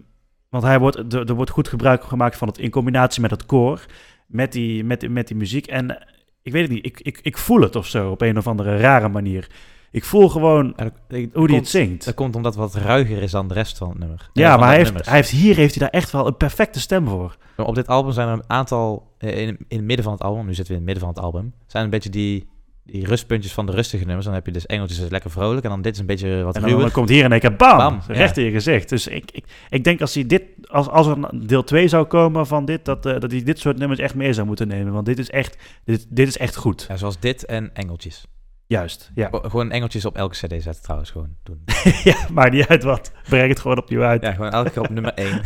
want 0.48 0.64
hij 0.64 0.78
wordt, 0.78 1.12
er, 1.12 1.28
er 1.28 1.34
wordt 1.34 1.50
goed 1.50 1.68
gebruik 1.68 2.04
gemaakt 2.04 2.36
van 2.36 2.48
het 2.48 2.58
in 2.58 2.70
combinatie 2.70 3.22
met 3.22 3.30
het 3.30 3.46
koor. 3.46 3.86
Met 4.26 4.52
die, 4.52 4.84
met, 4.84 5.08
met 5.08 5.28
die 5.28 5.36
muziek. 5.36 5.66
En 5.66 6.06
ik 6.42 6.52
weet 6.52 6.62
het 6.62 6.70
niet, 6.70 6.86
ik, 6.86 7.00
ik, 7.00 7.18
ik 7.22 7.38
voel 7.38 7.60
het 7.60 7.76
of 7.76 7.86
zo 7.86 8.10
op 8.10 8.20
een 8.20 8.38
of 8.38 8.46
andere 8.46 8.76
rare 8.76 9.08
manier. 9.08 9.48
Ik 9.90 10.04
voel 10.04 10.28
gewoon 10.28 10.72
dat- 10.76 10.92
ik- 11.08 11.30
hoe 11.32 11.46
komt- 11.46 11.60
het 11.60 11.68
zingt. 11.68 12.04
Dat 12.04 12.14
komt 12.14 12.36
omdat 12.36 12.54
het 12.54 12.62
wat 12.72 12.82
ruiger 12.82 13.22
is 13.22 13.30
dan 13.30 13.48
de 13.48 13.54
rest 13.54 13.78
van 13.78 13.88
het 13.88 13.98
nummer. 13.98 14.30
Ja, 14.32 14.56
maar 14.56 14.68
hij 14.68 14.76
heeft, 14.76 15.06
hij 15.06 15.14
heeft, 15.14 15.30
hier 15.30 15.56
heeft 15.56 15.74
hij 15.74 15.82
daar 15.90 16.00
echt 16.00 16.10
wel 16.10 16.26
een 16.26 16.36
perfecte 16.36 16.80
stem 16.80 17.08
voor. 17.08 17.36
Maar 17.56 17.66
Op 17.66 17.74
dit 17.74 17.86
album 17.86 18.12
zijn 18.12 18.28
er 18.28 18.34
een 18.34 18.44
aantal, 18.46 19.12
eh, 19.18 19.38
in, 19.40 19.48
in 19.68 19.76
het 19.76 19.84
midden 19.86 20.04
van 20.04 20.12
het 20.14 20.22
album, 20.22 20.46
nu 20.46 20.54
zitten 20.54 20.74
we 20.74 20.80
in 20.80 20.86
het 20.86 20.94
midden 20.94 21.04
van 21.14 21.14
het 21.14 21.34
album, 21.34 21.52
zijn 21.66 21.84
een 21.84 21.90
beetje 21.90 22.10
die, 22.10 22.48
die 22.84 23.06
rustpuntjes 23.06 23.52
van 23.52 23.66
de 23.66 23.72
rustige 23.72 24.04
nummers. 24.04 24.24
Dan 24.24 24.34
heb 24.34 24.46
je 24.46 24.52
dus 24.52 24.66
Engeltjes 24.66 24.98
is 25.00 25.08
lekker 25.08 25.30
vrolijk 25.30 25.64
en 25.64 25.70
dan 25.70 25.82
dit 25.82 25.94
is 25.94 26.00
een 26.00 26.06
beetje 26.06 26.42
wat 26.42 26.56
En 26.56 26.62
dan, 26.62 26.90
komt 26.90 27.08
hier 27.08 27.24
in 27.24 27.30
één 27.32 27.40
keer 27.40 27.56
bam, 27.56 27.76
Bam, 27.78 28.00
recht 28.06 28.36
ja. 28.36 28.42
in 28.42 28.48
je 28.48 28.54
gezicht. 28.54 28.88
Dus 28.88 29.06
ik, 29.06 29.30
ik, 29.30 29.44
ik 29.70 29.84
denk 29.84 30.00
als 30.00 30.14
hij 30.14 30.26
dit, 30.26 30.42
als, 30.66 30.88
als 30.88 31.06
er 31.06 31.16
een 31.30 31.46
deel 31.46 31.64
2 31.64 31.88
zou 31.88 32.04
komen 32.04 32.46
van 32.46 32.64
dit, 32.64 32.84
dat, 32.84 33.06
eh, 33.06 33.20
dat 33.20 33.30
hij 33.30 33.42
dit 33.42 33.58
soort 33.58 33.78
nummers 33.78 34.00
echt 34.00 34.14
mee 34.14 34.32
zou 34.32 34.46
moeten 34.46 34.68
nemen. 34.68 34.92
Want 34.92 35.06
dit 35.06 35.18
is 35.18 35.30
echt, 35.30 35.56
dit, 35.84 36.06
dit 36.08 36.28
is 36.28 36.36
echt 36.38 36.56
goed. 36.56 36.84
Ja, 36.88 36.96
zoals 36.96 37.20
dit 37.20 37.44
en 37.44 37.70
Engeltjes. 37.74 38.26
Juist, 38.68 39.10
ja. 39.14 39.28
Gewoon 39.32 39.70
Engeltjes 39.70 40.04
op 40.04 40.16
elke 40.16 40.34
cd 40.34 40.62
zetten 40.62 40.82
trouwens, 40.82 41.10
gewoon 41.10 41.36
doen. 41.42 41.64
ja, 42.04 42.16
maakt 42.32 42.52
niet 42.52 42.66
uit 42.66 42.82
wat. 42.82 43.12
Breng 43.28 43.48
het 43.48 43.60
gewoon 43.60 43.78
opnieuw 43.78 44.02
uit. 44.02 44.22
Ja, 44.22 44.32
gewoon 44.32 44.50
elke 44.50 44.70
keer 44.70 44.82
op 44.82 44.88
nummer 44.88 45.14
1. 45.24 45.40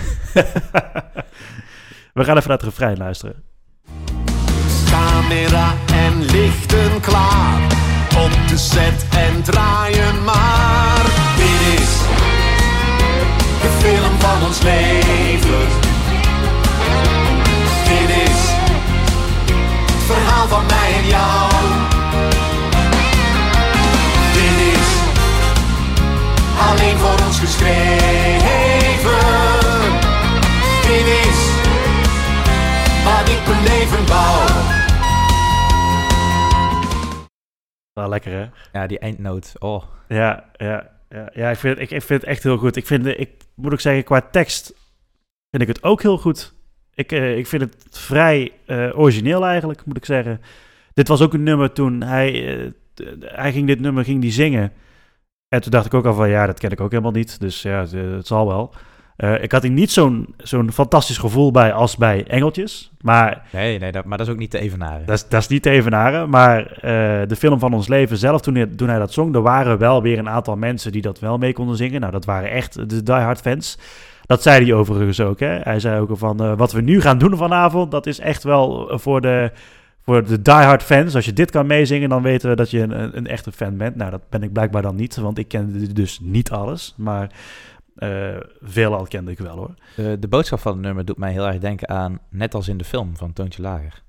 We 2.12 2.24
gaan 2.24 2.36
even 2.36 2.48
naar 2.48 2.56
het 2.58 2.62
refrein 2.62 2.96
luisteren. 2.96 3.42
Camera 4.90 5.72
en 5.92 6.22
lichten 6.24 7.00
klaar. 7.00 7.62
Op 8.24 8.48
de 8.48 8.56
set 8.56 9.06
en 9.10 9.42
draaien 9.42 10.24
maar. 10.24 11.02
Dit 11.36 11.80
is 11.80 11.98
de 13.60 13.68
film 13.78 14.18
van 14.18 14.46
ons 14.46 14.62
leven. 14.62 15.68
Dit 17.84 18.16
is 18.28 18.50
het 19.86 20.02
verhaal 20.06 20.48
van 20.48 20.66
mij 20.66 20.92
en 21.02 21.06
jou. 21.08 21.39
Wel 38.01 38.09
lekker, 38.09 38.32
hè? 38.32 38.46
Ja, 38.72 38.86
die 38.86 38.98
eindnoot. 38.98 39.53
Oh, 39.59 39.82
Ja, 40.09 40.51
ja, 40.57 40.90
ja, 41.09 41.30
ja 41.32 41.51
ik, 41.51 41.57
vind 41.57 41.78
het, 41.78 41.82
ik, 41.82 41.96
ik 41.96 42.03
vind 42.03 42.20
het 42.20 42.30
echt 42.30 42.42
heel 42.42 42.57
goed. 42.57 42.76
Ik, 42.76 42.86
vind, 42.86 43.07
ik 43.07 43.30
moet 43.55 43.72
ook 43.72 43.80
zeggen, 43.80 44.05
qua 44.05 44.20
tekst 44.20 44.72
vind 45.51 45.62
ik 45.62 45.68
het 45.68 45.82
ook 45.82 46.03
heel 46.03 46.18
goed. 46.18 46.55
Ik, 46.94 47.12
eh, 47.12 47.36
ik 47.36 47.46
vind 47.46 47.62
het 47.62 47.86
vrij 47.90 48.53
eh, 48.66 48.98
origineel 48.98 49.46
eigenlijk, 49.46 49.84
moet 49.84 49.96
ik 49.96 50.05
zeggen. 50.05 50.40
Dit 50.94 51.09
was 51.09 51.20
ook 51.20 51.32
een 51.32 51.42
nummer 51.42 51.72
toen 51.72 52.03
hij, 52.03 52.59
eh, 52.59 52.70
hij 53.20 53.53
ging 53.53 53.66
dit 53.66 53.80
nummer 53.80 54.05
ging 54.05 54.20
die 54.20 54.32
zingen. 54.32 54.72
En 55.48 55.61
toen 55.61 55.70
dacht 55.70 55.86
ik 55.86 55.94
ook 55.94 56.07
al 56.07 56.14
van, 56.14 56.28
ja, 56.28 56.46
dat 56.46 56.59
ken 56.59 56.70
ik 56.70 56.80
ook 56.80 56.90
helemaal 56.90 57.12
niet. 57.12 57.40
Dus 57.40 57.62
ja, 57.62 57.80
het, 57.80 57.92
het 57.92 58.26
zal 58.26 58.46
wel. 58.46 58.74
Eh, 59.20 59.42
ik 59.42 59.52
had 59.52 59.62
hier 59.62 59.70
niet 59.70 59.90
zo'n 59.90 60.34
zo'n 60.36 60.72
fantastisch 60.72 61.18
gevoel 61.18 61.50
bij 61.50 61.72
als 61.72 61.96
bij 61.96 62.24
Engeltjes. 62.26 62.90
Maar 63.00 63.42
nee, 63.52 63.78
nee 63.78 63.92
dat, 63.92 64.04
maar 64.04 64.18
dat 64.18 64.26
is 64.26 64.32
ook 64.32 64.38
niet 64.38 64.50
te 64.50 64.58
evenaren. 64.58 65.06
dat 65.06 65.16
is, 65.16 65.28
dat 65.28 65.40
is 65.40 65.48
niet 65.48 65.62
te 65.62 65.70
evenaren, 65.70 66.30
maar 66.30 66.72
eh, 66.72 67.28
de 67.28 67.36
film 67.36 67.58
van 67.58 67.72
ons 67.72 67.88
leven 67.88 68.16
zelf, 68.16 68.40
toen 68.40 68.54
hij, 68.54 68.66
toen 68.66 68.88
hij 68.88 68.98
dat 68.98 69.12
zong, 69.12 69.34
er 69.34 69.42
waren 69.42 69.78
wel 69.78 70.02
weer 70.02 70.18
een 70.18 70.28
aantal 70.28 70.56
mensen 70.56 70.92
die 70.92 71.02
dat 71.02 71.18
wel 71.18 71.38
mee 71.38 71.52
konden 71.52 71.76
zingen. 71.76 72.00
Nou, 72.00 72.12
dat 72.12 72.24
waren 72.24 72.50
echt 72.50 72.90
de 72.90 73.02
diehard 73.02 73.40
fans. 73.40 73.78
Dat 74.26 74.42
zei 74.42 74.64
hij 74.64 74.74
overigens 74.74 75.20
ook. 75.20 75.40
Hè? 75.40 75.58
Hij 75.58 75.80
zei 75.80 76.00
ook 76.00 76.18
van, 76.18 76.40
eh, 76.40 76.56
wat 76.56 76.72
we 76.72 76.80
nu 76.80 77.00
gaan 77.00 77.18
doen 77.18 77.36
vanavond, 77.36 77.90
dat 77.90 78.06
is 78.06 78.18
echt 78.18 78.42
wel 78.42 78.90
voor 78.98 79.20
de, 79.20 79.50
voor 80.04 80.24
de 80.24 80.42
diehard 80.42 80.82
fans. 80.82 81.14
Als 81.14 81.24
je 81.24 81.32
dit 81.32 81.50
kan 81.50 81.66
meezingen, 81.66 82.08
dan 82.08 82.22
weten 82.22 82.50
we 82.50 82.56
dat 82.56 82.70
je 82.70 82.80
een, 82.80 83.02
een, 83.02 83.16
een 83.16 83.26
echte 83.26 83.52
fan 83.52 83.76
bent. 83.76 83.96
Nou, 83.96 84.10
dat 84.10 84.22
ben 84.28 84.42
ik 84.42 84.52
blijkbaar 84.52 84.82
dan 84.82 84.96
niet, 84.96 85.16
want 85.16 85.38
ik 85.38 85.48
kende 85.48 85.92
dus 85.92 86.18
niet 86.22 86.50
alles. 86.50 86.94
Maar 86.96 87.30
eh 88.01 88.40
veel 88.61 88.94
al 88.94 89.07
kende 89.07 89.30
ik 89.30 89.38
wel 89.38 89.57
hoor. 89.57 89.74
De, 89.96 90.16
de 90.18 90.28
boodschap 90.28 90.59
van 90.59 90.72
het 90.72 90.80
nummer 90.80 91.05
doet 91.05 91.16
mij 91.16 91.32
heel 91.32 91.46
erg 91.46 91.59
denken 91.59 91.88
aan, 91.88 92.18
net 92.30 92.55
als 92.55 92.68
in 92.68 92.76
de 92.76 92.84
film 92.84 93.16
van 93.16 93.32
Toontje 93.32 93.62
Lager. 93.62 94.03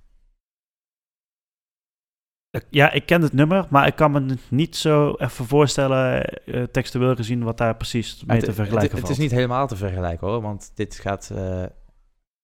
Ja, 2.69 2.91
ik 2.91 3.05
ken 3.05 3.21
het 3.21 3.33
nummer, 3.33 3.67
maar 3.69 3.87
ik 3.87 3.95
kan 3.95 4.11
me 4.11 4.37
niet 4.49 4.75
zo 4.75 5.13
even 5.17 5.45
voorstellen, 5.45 6.23
eh, 6.25 6.63
textueel 6.63 7.15
gezien, 7.15 7.43
wat 7.43 7.57
daar 7.57 7.75
precies 7.75 8.23
mee 8.25 8.39
te 8.41 8.53
vergelijken 8.53 8.81
het, 8.81 8.91
het 8.91 9.01
is 9.01 9.07
valt. 9.07 9.19
niet 9.19 9.31
helemaal 9.31 9.67
te 9.67 9.75
vergelijken 9.75 10.27
hoor, 10.27 10.41
want 10.41 10.71
dit 10.75 10.95
gaat, 10.95 11.29
eh, 11.35 11.65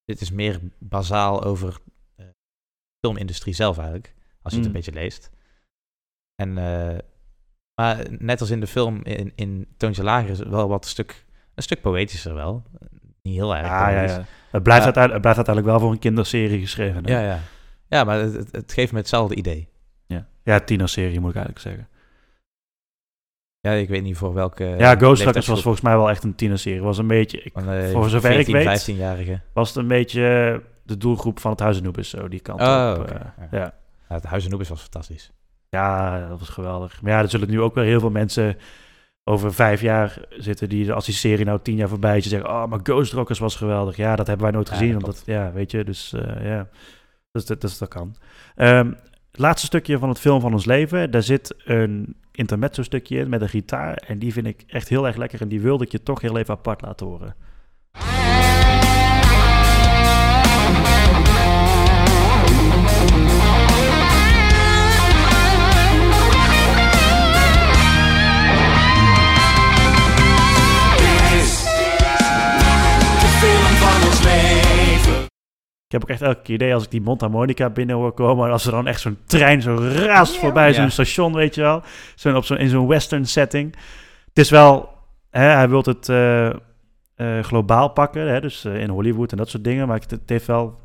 dit 0.05 0.21
is 0.21 0.31
meer 0.31 0.59
bazaal 0.79 1.43
over 1.43 1.67
eh, 2.15 2.25
de 2.25 3.05
filmindustrie 3.07 3.53
zelf 3.53 3.77
eigenlijk, 3.77 4.13
als 4.41 4.53
je 4.53 4.59
het 4.59 4.69
Mm. 4.69 4.75
een 4.75 4.81
beetje 4.83 4.99
leest. 4.99 5.31
En, 6.35 6.57
eh, 6.57 6.97
maar 7.81 8.05
net 8.19 8.41
als 8.41 8.49
in 8.49 8.59
de 8.59 8.67
film, 8.67 9.03
in, 9.03 9.31
in 9.35 9.67
Toontje 9.77 10.03
Lager 10.03 10.29
is 10.29 10.39
het 10.39 10.47
wel 10.47 10.67
wat 10.67 10.83
een 10.83 10.89
stuk, 10.89 11.25
een 11.57 11.63
stuk 11.63 11.81
poëtischer 11.81 12.33
wel. 12.33 12.63
Niet 13.21 13.35
heel 13.35 13.55
erg 13.55 13.67
Ja, 13.67 13.89
ja, 13.89 14.01
ja. 14.01 14.25
Het, 14.51 14.63
blijft 14.63 14.85
het 14.85 14.93
blijft 14.95 15.25
uiteindelijk 15.25 15.65
wel 15.65 15.79
voor 15.79 15.91
een 15.91 15.99
kinderserie 15.99 16.59
geschreven. 16.59 17.05
hè? 17.05 17.11
Ja, 17.11 17.21
ja. 17.21 17.39
ja 17.87 18.03
maar 18.03 18.19
het, 18.19 18.51
het, 18.51 18.73
geeft 18.73 18.91
me 18.91 18.97
hetzelfde 18.97 19.35
idee. 19.35 19.69
ja. 20.07 20.27
ja 20.43 20.59
tienerserie 20.59 21.19
moet 21.19 21.29
ik 21.29 21.35
eigenlijk 21.35 21.65
zeggen. 21.65 21.87
Ja, 23.59 23.71
ik 23.71 23.89
weet 23.89 24.03
niet 24.03 24.17
voor 24.17 24.33
welke... 24.33 24.63
ja, 24.77 24.95
Ghost 24.95 25.23
was 25.23 25.61
volgens 25.61 25.81
mij 25.81 25.95
wel 25.95 26.09
echt 26.09 26.23
een 26.23 26.35
tienerserie. 26.35 26.81
Was 26.81 26.97
een 26.97 27.07
beetje, 27.07 27.41
ik, 27.41 27.51
Van, 27.53 27.69
eh, 27.69 27.91
voor 27.91 28.09
zover 28.09 28.29
ik 28.39 28.45
14, 28.45 28.53
weet- 28.53 28.81
15-jarige. 28.95 29.39
was 29.53 29.67
het 29.67 29.77
een 29.77 29.87
beetje 29.87 30.61
de 30.83 30.97
doelgroep 30.97 31.39
van 31.39 31.51
het 31.51 31.59
Huis 31.59 31.77
en 31.77 31.83
Noebes, 31.83 32.09
zo 32.09 32.27
die 32.27 32.39
kant 32.39 32.61
Oh, 32.61 32.93
op. 32.97 33.01
oké. 33.01 33.13
eh, 33.13 33.43
Ja. 33.51 33.57
ja. 33.59 33.73
Het 34.07 34.23
Huis 34.23 34.43
en 34.43 34.49
Noebes 34.49 34.69
was 34.69 34.81
fantastisch. 34.81 35.31
Ja, 35.69 36.27
dat 36.27 36.39
was 36.39 36.49
geweldig. 36.49 37.01
Maar 37.01 37.11
ja, 37.11 37.19
er 37.21 37.29
zullen 37.29 37.49
nu 37.49 37.61
ook 37.61 37.75
wel 37.75 37.83
heel 37.83 37.99
veel 37.99 38.09
mensen 38.09 38.57
over 39.27 39.53
vijf 39.53 39.81
jaar 39.81 40.25
zitten 40.29 40.69
die 40.69 40.93
als 40.93 41.05
die 41.05 41.13
serie 41.13 41.45
nou 41.45 41.59
tien 41.61 41.75
jaar 41.75 41.89
voorbij 41.89 42.17
is, 42.17 42.21
die 42.23 42.31
zeggen, 42.31 42.49
oh, 42.49 42.65
maar 42.65 42.79
Ghost 42.83 43.13
Rockers 43.13 43.39
was 43.39 43.55
geweldig. 43.55 43.95
Ja, 43.95 44.15
dat 44.15 44.27
hebben 44.27 44.45
wij 44.45 44.55
nooit 44.55 44.67
Ja, 44.67 44.73
gezien. 44.73 44.93
dat 44.93 45.03
omdat, 45.03 45.23
ja, 45.25 45.51
weet 45.51 45.71
je, 45.71 45.83
dus 45.83 46.13
eh, 46.13 46.45
ja, 46.45 46.67
dus, 47.31 47.45
dat, 47.45 47.61
dus 47.61 47.77
dat 47.77 47.89
kan. 47.89 48.15
Ehm, 48.55 48.87
het 49.31 49.39
laatste 49.39 49.65
stukje 49.65 49.97
van 49.97 50.09
het 50.09 50.19
film 50.19 50.41
van 50.41 50.53
ons 50.53 50.65
leven, 50.65 51.11
daar 51.11 51.23
zit 51.23 51.55
een 51.65 52.15
intermezzo 52.31 52.83
stukje 52.83 53.17
in 53.17 53.29
met 53.29 53.41
een 53.41 53.49
gitaar 53.49 53.93
en 53.93 54.19
die 54.19 54.33
vind 54.33 54.47
ik 54.47 54.63
echt 54.67 54.87
heel 54.89 55.07
erg 55.07 55.15
lekker 55.15 55.41
en 55.41 55.47
die 55.47 55.61
wilde 55.61 55.83
ik 55.83 55.91
je 55.91 56.03
toch 56.03 56.21
heel 56.21 56.37
even 56.37 56.53
apart 56.53 56.81
laten 56.81 57.05
horen. 57.07 57.35
Ik 75.87 75.93
heb 75.93 76.01
ook 76.01 76.09
echt 76.09 76.21
elke 76.21 76.41
keer 76.41 76.55
idee 76.55 76.73
als 76.73 76.83
ik 76.83 76.91
die 76.91 77.01
mondharmonica 77.01 77.69
binnen 77.69 77.95
hoor 77.95 78.11
komen. 78.11 78.45
En 78.45 78.51
als 78.51 78.65
er 78.65 78.71
dan 78.71 78.87
echt 78.87 79.01
zo'n 79.01 79.17
trein 79.25 79.61
zo 79.61 79.75
raast 79.93 80.37
voorbij 80.37 80.73
zo'n 80.73 80.83
Ja. 80.83 80.89
station, 80.89 81.33
weet 81.33 81.55
je 81.55 81.61
wel. 81.61 81.81
Zo 82.15 82.35
op 82.35 82.45
zo'n 82.45 82.57
in 82.57 82.69
zo'n 82.69 82.87
western 82.87 83.25
setting. 83.25 83.75
Het 84.27 84.37
is 84.37 84.49
wel, 84.49 84.89
hè, 85.29 85.43
hij 85.43 85.69
wil 85.69 85.83
het 85.83 86.09
eh, 86.09 86.47
eh, 86.47 86.55
globaal 87.41 87.89
pakken. 87.89 88.27
Hè, 88.27 88.41
dus 88.41 88.65
eh, 88.65 88.79
in 88.79 88.89
Hollywood 88.89 89.31
en 89.31 89.37
dat 89.37 89.49
soort 89.49 89.63
dingen. 89.63 89.87
Maar 89.87 89.99
het, 89.99 90.11
het 90.11 90.29
heeft 90.29 90.45
wel, 90.45 90.79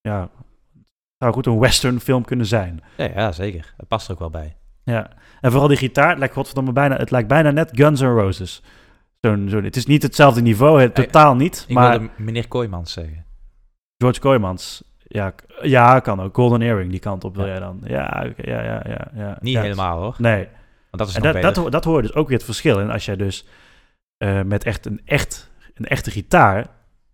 ja, 0.00 0.20
het 0.20 0.92
zou 1.18 1.32
goed 1.32 1.46
een 1.46 1.58
western 1.58 2.00
film 2.00 2.24
kunnen 2.24 2.46
zijn. 2.46 2.82
Ja, 2.96 3.08
ja, 3.14 3.32
zeker. 3.32 3.74
Dat 3.76 3.88
past 3.88 4.06
er 4.06 4.12
ook 4.12 4.18
wel 4.18 4.30
bij. 4.30 4.56
Ja. 4.84 5.10
En 5.40 5.50
vooral 5.50 5.68
die 5.68 5.76
gitaar, 5.76 6.08
het 6.08 6.18
lijkt, 6.18 6.34
godverdomme 6.34 6.72
bijna, 6.72 6.96
het 6.96 7.10
lijkt 7.10 7.28
bijna 7.28 7.50
net 7.50 7.70
Guns 7.72 8.00
N' 8.00 8.04
Roses. 8.04 8.62
Zo'n, 9.20 9.46
zo'n, 9.48 9.64
het 9.64 9.76
is 9.76 9.86
niet 9.86 10.02
hetzelfde 10.02 10.40
niveau, 10.40 10.80
het, 10.80 10.94
totaal 10.94 11.34
niet. 11.34 11.64
Ik 11.68 11.74
maar 11.74 11.90
wilde 11.98 12.08
meneer 12.16 12.48
Kooijmans 12.48 12.92
zeggen. 12.92 13.24
George 13.98 14.20
Kooijmans. 14.20 14.82
Ja, 14.98 15.34
ja, 15.62 16.00
kan 16.00 16.20
ook. 16.20 16.34
Golden 16.34 16.62
Earring, 16.62 16.90
die 16.90 17.00
kant 17.00 17.24
op 17.24 17.36
wil 17.36 17.44
Ja. 17.44 17.50
jij 17.50 17.60
dan. 17.60 17.80
Ja, 17.84 18.26
ja, 18.36 18.62
ja, 18.62 18.82
ja, 18.88 19.08
ja. 19.14 19.36
Niet 19.40 19.54
Ja, 19.54 19.62
helemaal 19.62 20.00
hoor. 20.00 20.14
Nee. 20.18 20.48
Want 20.90 20.98
dat 20.98 21.08
is 21.08 21.14
En 21.14 21.42
dat, 21.42 21.54
dat, 21.54 21.72
dat 21.72 21.84
hoor 21.84 21.96
je 21.96 22.02
dus 22.06 22.14
ook 22.14 22.28
weer 22.28 22.36
het 22.36 22.46
verschil 22.46 22.80
in. 22.80 22.90
Als 22.90 23.04
jij 23.04 23.16
dus 23.16 23.46
eh, 24.16 24.42
met 24.42 24.64
echt 24.64 24.86
een, 24.86 25.00
echt 25.04 25.50
een 25.74 25.84
echte 25.86 26.10
gitaar 26.10 26.66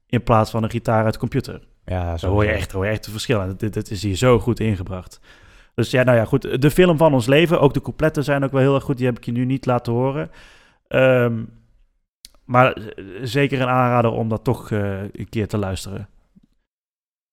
in 0.07 0.23
plaats 0.23 0.51
van 0.51 0.63
een 0.63 0.71
gitaar 0.71 1.05
uit 1.05 1.13
de 1.13 1.19
computer. 1.19 1.61
ja, 1.85 2.17
zo 2.17 2.29
hoor 2.29 2.45
je 2.45 2.51
echt, 2.51 2.73
hoor 2.73 2.85
je 2.85 2.91
echt 2.91 3.01
het 3.05 3.11
verschil. 3.11 3.41
En 3.41 3.55
dit, 3.57 3.73
dit 3.73 3.91
is 3.91 4.03
hier 4.03 4.17
zo 4.17 4.39
goed 4.39 4.61
ingebracht. 4.61 5.21
Dus 5.75 5.91
ja, 5.91 6.03
nou 6.03 6.17
ja, 6.17 6.25
goed. 6.25 6.63
De 6.63 6.71
film 6.71 6.97
van 6.97 7.13
ons 7.15 7.27
leven, 7.27 7.61
ook 7.61 7.75
de 7.75 7.81
coupletten 7.81 8.25
zijn 8.25 8.45
ook 8.45 8.53
wel 8.53 8.61
heel 8.61 8.75
erg 8.75 8.85
goed. 8.85 8.97
Die 8.97 9.07
heb 9.07 9.17
ik 9.17 9.25
je 9.25 9.33
nu 9.33 9.45
niet 9.45 9.67
laten 9.67 9.93
horen. 9.93 10.31
Ehm, 10.89 11.45
maar 12.45 12.73
eh, 12.73 13.05
zeker 13.23 13.61
een 13.61 13.69
aanrader 13.69 14.11
om 14.11 14.29
dat 14.29 14.45
toch 14.45 14.71
eh, 14.71 15.03
een 15.03 15.29
keer 15.29 15.49
te 15.49 15.59
luisteren. 15.59 16.09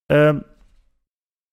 Ehm, 0.10 0.38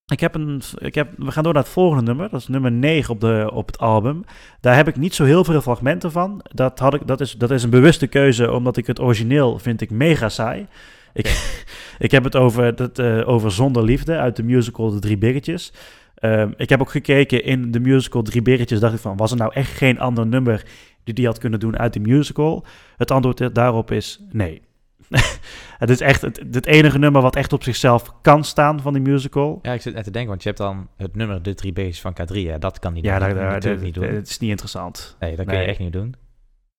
ik 0.07 0.21
heb 0.21 0.35
een, 0.35 0.63
ik 0.79 0.95
heb, 0.95 1.13
we 1.17 1.31
gaan 1.31 1.43
door 1.43 1.53
naar 1.53 1.63
het 1.63 1.73
volgende 1.73 2.03
nummer. 2.03 2.29
Dat 2.31 2.41
is 2.41 2.49
nummer 2.49 2.73
9 2.73 3.15
op, 3.15 3.21
de, 3.21 3.51
op 3.53 3.67
het 3.67 3.79
album. 3.79 4.25
Daar 4.61 4.77
heb 4.77 4.89
ik 4.89 4.97
niet 4.97 5.15
zo 5.15 5.25
heel 5.25 5.45
veel 5.45 5.61
fragmenten 5.61 6.13
van. 6.13 6.41
Dat, 6.55 6.79
had 6.79 6.95
ik, 6.95 7.07
dat, 7.07 7.21
is, 7.21 7.33
dat 7.33 7.51
is 7.51 7.63
een 7.63 7.71
bewuste 7.71 8.07
keuze, 8.07 8.53
omdat 8.53 8.77
ik 8.77 8.87
het 8.87 9.01
origineel 9.01 9.59
vind 9.59 9.81
ik 9.81 9.91
mega 9.91 10.29
saai. 10.29 10.67
Ik, 11.13 11.27
ik 11.99 12.11
heb 12.11 12.25
het 12.25 12.37
over, 12.37 12.77
dat, 12.77 12.99
eh, 12.99 13.29
over 13.29 13.53
Zonder 13.53 13.85
Liefde 13.85 14.17
uit 14.17 14.37
de 14.37 14.43
musical 14.43 14.91
De 14.91 14.99
Drie 14.99 15.19
Biggetjes. 15.19 15.73
Ehm, 16.15 16.53
ik 16.57 16.69
heb 16.69 16.81
ook 16.81 16.91
gekeken 16.91 17.45
in 17.45 17.71
de 17.71 17.81
musical 17.81 18.23
Drie 18.23 18.43
Biggetjes. 18.43 18.81
Dacht 18.81 18.95
ik 18.95 19.01
van, 19.01 19.17
was 19.17 19.31
er 19.31 19.37
nou 19.37 19.53
echt 19.55 19.71
geen 19.71 19.99
ander 19.99 20.27
nummer 20.27 20.63
die 21.05 21.15
die 21.15 21.27
had 21.27 21.39
kunnen 21.39 21.61
doen 21.61 21.79
uit 21.79 21.93
de 21.93 22.01
musical? 22.01 22.65
Het 22.97 23.11
antwoord 23.11 23.55
daarop 23.55 23.91
is 23.91 24.21
nee. 24.33 24.66
het 25.79 25.91
is 25.91 26.01
echt 26.01 26.21
het, 26.21 26.43
het 26.51 26.67
enige 26.67 26.99
nummer 26.99 27.23
wat 27.23 27.37
echt 27.37 27.53
op 27.53 27.63
zichzelf 27.63 28.13
kan 28.23 28.45
staan 28.45 28.81
van 28.81 28.93
die 28.93 29.03
musical. 29.03 29.59
Ja, 29.63 29.73
ik 29.73 29.81
zit 29.83 29.95
net 29.95 30.05
te 30.05 30.11
denken, 30.11 30.31
want 30.31 30.43
je 30.43 30.49
hebt 30.49 30.61
dan 30.61 30.89
het 30.97 31.17
nummer 31.17 31.43
De 31.43 31.55
Drie 31.55 31.73
Beestjes 31.73 32.01
van 32.01 32.13
K3. 32.21 32.35
Ja, 32.37 32.59
dat 32.59 32.79
kan 32.79 32.93
niet 32.93 33.05
Ja, 33.05 33.19
doen. 33.19 33.29
dat 33.29 33.37
daar, 33.37 33.51
natuurlijk 33.51 33.83
niet 33.85 33.95
doen. 33.95 34.05
het 34.05 34.29
is 34.29 34.39
niet 34.39 34.51
interessant. 34.51 35.17
nee, 35.21 35.37
dat 35.37 35.47
kun 35.47 35.59
je 35.59 35.65
echt 35.65 35.79
niet 35.79 35.93
doen. 35.93 36.15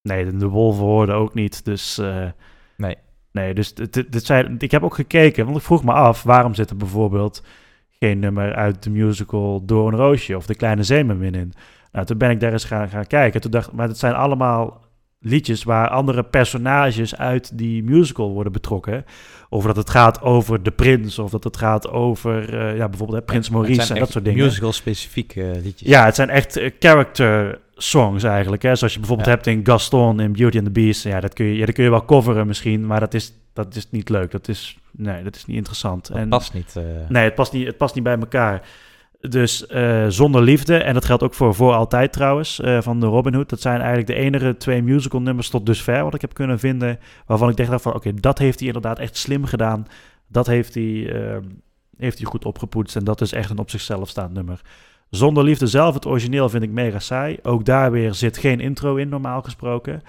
Nee, 0.02 0.26
de, 0.26 0.38
de 0.38 0.48
wolven 0.48 0.84
hoorden 0.84 1.16
ook 1.16 1.34
niet. 1.34 1.66
Dus 1.66 1.98
eh, 1.98 2.26
Nee. 2.78 2.96
nee, 3.32 3.54
dus 3.54 3.74
dit, 3.74 4.26
zijn, 4.26 4.56
ik 4.60 4.72
heb 4.72 4.84
ook 4.84 4.96
gekeken, 4.96 5.46
want 5.46 5.58
ik 5.58 5.64
vroeg 5.64 5.84
me 5.84 5.92
af, 5.92 6.24
waarom 6.24 6.54
zit 6.54 6.70
er 6.70 6.78
bijvoorbeeld 6.78 7.44
geen 7.90 8.20
nummer 8.20 8.56
uit 8.56 8.84
de 8.84 8.90
musical 8.90 9.66
Door 9.66 9.88
een 9.92 9.98
Roosje 9.98 10.36
of 10.36 10.46
De 10.46 10.56
Kleine 10.56 10.84
Zeemermin 10.84 11.34
in? 11.36 11.54
Nou, 11.92 12.06
toen 12.06 12.18
ben 12.18 12.30
ik 12.30 12.40
daar 12.40 12.52
eens 12.52 12.64
gaan, 12.66 12.90
gaan 12.90 13.08
kijken. 13.08 13.42
Toen 13.42 13.52
dacht 13.52 13.72
maar 13.72 13.88
het 13.88 13.98
zijn 13.98 14.14
allemaal 14.14 14.86
liedjes 15.20 15.64
waar 15.64 15.90
andere 15.90 16.24
personages 16.24 17.16
uit 17.16 17.58
die 17.58 17.84
musical 17.84 18.32
worden 18.34 18.52
betrokken. 18.52 19.06
Of 19.50 19.66
dat 19.66 19.76
het 19.76 19.90
gaat 19.90 20.22
over 20.22 20.64
de 20.64 20.72
prins, 20.72 21.20
of 21.20 21.32
dat 21.32 21.44
het 21.44 21.58
gaat 21.58 21.90
over 21.90 22.54
eh, 22.60 22.78
ja, 22.78 22.90
bijvoorbeeld 22.90 23.20
hè, 23.20 23.26
Prins 23.26 23.50
Maurice 23.50 23.94
en 23.94 24.00
dat 24.00 24.12
soort 24.12 24.26
dingen. 24.26 24.44
Musical-specifieke 24.46 25.52
liedjes. 25.64 25.90
Ja, 25.90 26.06
het 26.06 26.16
zijn 26.16 26.30
echt 26.30 26.58
eh, 26.58 26.72
character 26.80 27.60
songs 27.76 28.24
eigenlijk. 28.24 28.62
Hè? 28.62 28.76
Zoals 28.76 28.94
je 28.94 29.00
bijvoorbeeld 29.00 29.30
Ja. 29.30 29.34
hebt 29.36 29.48
in 29.48 29.66
Gaston 29.66 30.20
in 30.20 30.32
Beauty 30.34 30.58
and 30.58 30.66
the 30.66 30.72
Beast. 30.72 31.04
Ja, 31.04 31.20
dat 31.20 31.34
kun 31.34 31.46
je, 31.46 31.56
ja, 31.56 31.66
dat 31.66 31.76
kun 31.76 31.84
je 31.84 31.90
wel 31.90 32.06
coveren 32.06 32.48
misschien, 32.48 32.86
maar 32.86 33.00
dat 33.00 33.14
is, 33.14 33.34
dat 33.54 33.76
is 33.76 33.88
niet 33.92 34.10
leuk. 34.10 34.32
Dat 34.32 34.48
is, 34.48 34.78
nee, 34.92 35.24
dat 35.24 35.36
is 35.36 35.46
niet 35.46 35.58
interessant. 35.58 36.08
Dat 36.08 36.18
en, 36.18 36.30
past 36.30 36.54
niet. 36.54 36.76
eh. 36.76 36.84
Nee, 37.10 37.24
het 37.24 37.36
past 37.36 37.54
niet, 37.54 37.68
het 37.68 37.78
past 37.78 37.96
niet 37.96 38.04
bij 38.04 38.18
elkaar. 38.18 38.62
Dus 39.20 39.68
eh, 39.68 40.06
Zonder 40.08 40.42
Liefde, 40.42 40.78
en 40.78 40.94
dat 40.94 41.06
geldt 41.06 41.24
ook 41.24 41.34
voor 41.34 41.56
Voor 41.56 41.74
Altijd 41.74 42.14
trouwens, 42.14 42.60
eh, 42.60 42.82
van 42.82 43.00
de 43.00 43.06
Robin 43.06 43.34
Hood. 43.34 43.50
Dat 43.50 43.62
zijn 43.62 43.78
eigenlijk 43.78 44.08
de 44.08 44.16
enige 44.16 44.58
twee 44.58 44.82
musical 44.82 45.22
nummers 45.22 45.50
tot 45.50 45.66
dusver 45.66 46.04
wat 46.04 46.14
ik 46.14 46.22
heb 46.22 46.34
kunnen 46.34 46.60
vinden. 46.60 47.00
Waarvan 47.26 47.50
ik 47.50 47.58
dacht 47.58 47.82
van, 47.82 47.94
oké, 47.94 48.14
dat 48.14 48.38
heeft 48.38 48.60
hij 48.60 48.68
inderdaad 48.68 49.00
echt 49.00 49.18
slim 49.18 49.46
gedaan. 49.46 49.88
Dat 50.28 50.48
heeft 50.48 50.74
hij, 50.74 51.14
eh, 51.14 51.38
heeft 51.98 52.18
hij 52.18 52.28
goed 52.28 52.46
opgepoetst 52.46 52.96
en 52.96 53.04
dat 53.04 53.22
is 53.22 53.32
echt 53.32 53.50
een 53.50 53.58
op 53.58 53.70
zichzelf 53.70 54.10
staand 54.10 54.34
nummer. 54.34 54.62
Zonder 55.10 55.44
Liefde 55.44 55.68
zelf, 55.68 55.94
het 55.94 56.06
origineel, 56.06 56.50
vind 56.50 56.64
ik 56.64 56.72
mega 56.72 57.00
saai. 57.00 57.38
Ook 57.44 57.66
daar 57.66 57.92
weer 57.92 58.14
zit 58.14 58.38
geen 58.38 58.60
intro 58.60 58.96
in, 58.96 59.10
normaal 59.10 59.42
gesproken. 59.42 60.04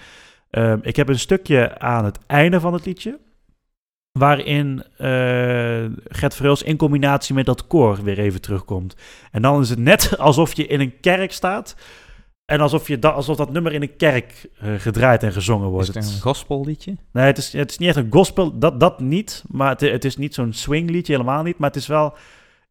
Ehm, 0.51 0.79
ik 0.83 0.97
heb 0.97 1.09
een 1.09 1.19
stukje 1.19 1.79
aan 1.79 2.05
het 2.05 2.19
einde 2.27 2.61
van 2.61 2.73
het 2.73 2.87
liedje. 2.87 3.19
Waarin 4.19 4.83
uh, 5.01 5.85
Gert 6.09 6.35
Verhulst 6.35 6.63
in 6.63 6.77
combinatie 6.77 7.35
met 7.35 7.47
dat 7.47 7.67
koor 7.67 8.03
weer 8.03 8.19
even 8.19 8.41
terugkomt. 8.41 8.97
En 9.31 9.43
dan 9.43 9.61
is 9.61 9.71
het 9.71 9.79
net 9.79 10.19
alsof 10.19 10.57
je 10.57 10.67
in 10.67 10.81
een 10.81 11.01
kerk 11.01 11.33
staat. 11.33 11.77
En 12.45 12.61
alsof, 12.61 12.89
je 12.89 12.99
da 12.99 13.09
alsof 13.09 13.37
dat 13.37 13.53
nummer 13.53 13.73
in 13.73 13.83
een 13.83 13.97
kerk 13.97 14.49
uh, 14.63 14.75
gedraaid 14.79 15.23
en 15.23 15.33
gezongen 15.33 15.69
wordt. 15.69 15.89
Is 15.89 15.95
het 15.95 16.15
een 16.15 16.21
gospelliedje? 16.21 16.97
Nee, 17.13 17.25
het 17.25 17.39
is, 17.39 17.53
het 17.53 17.71
is 17.71 17.79
niet 17.79 17.89
echt 17.89 17.97
een 17.97 18.13
gospel. 18.13 18.59
Dat, 18.59 18.81
dat 18.81 19.01
niet. 19.01 19.45
Maar 19.49 19.69
het, 19.69 19.81
het 19.81 20.05
is 20.05 20.17
niet 20.17 20.35
zo'n 20.35 20.53
swingliedje, 20.53 21.13
helemaal 21.13 21.43
niet. 21.43 21.59
Maar 21.59 21.69
het 21.69 21.79
is 21.79 21.87
wel... 21.87 22.15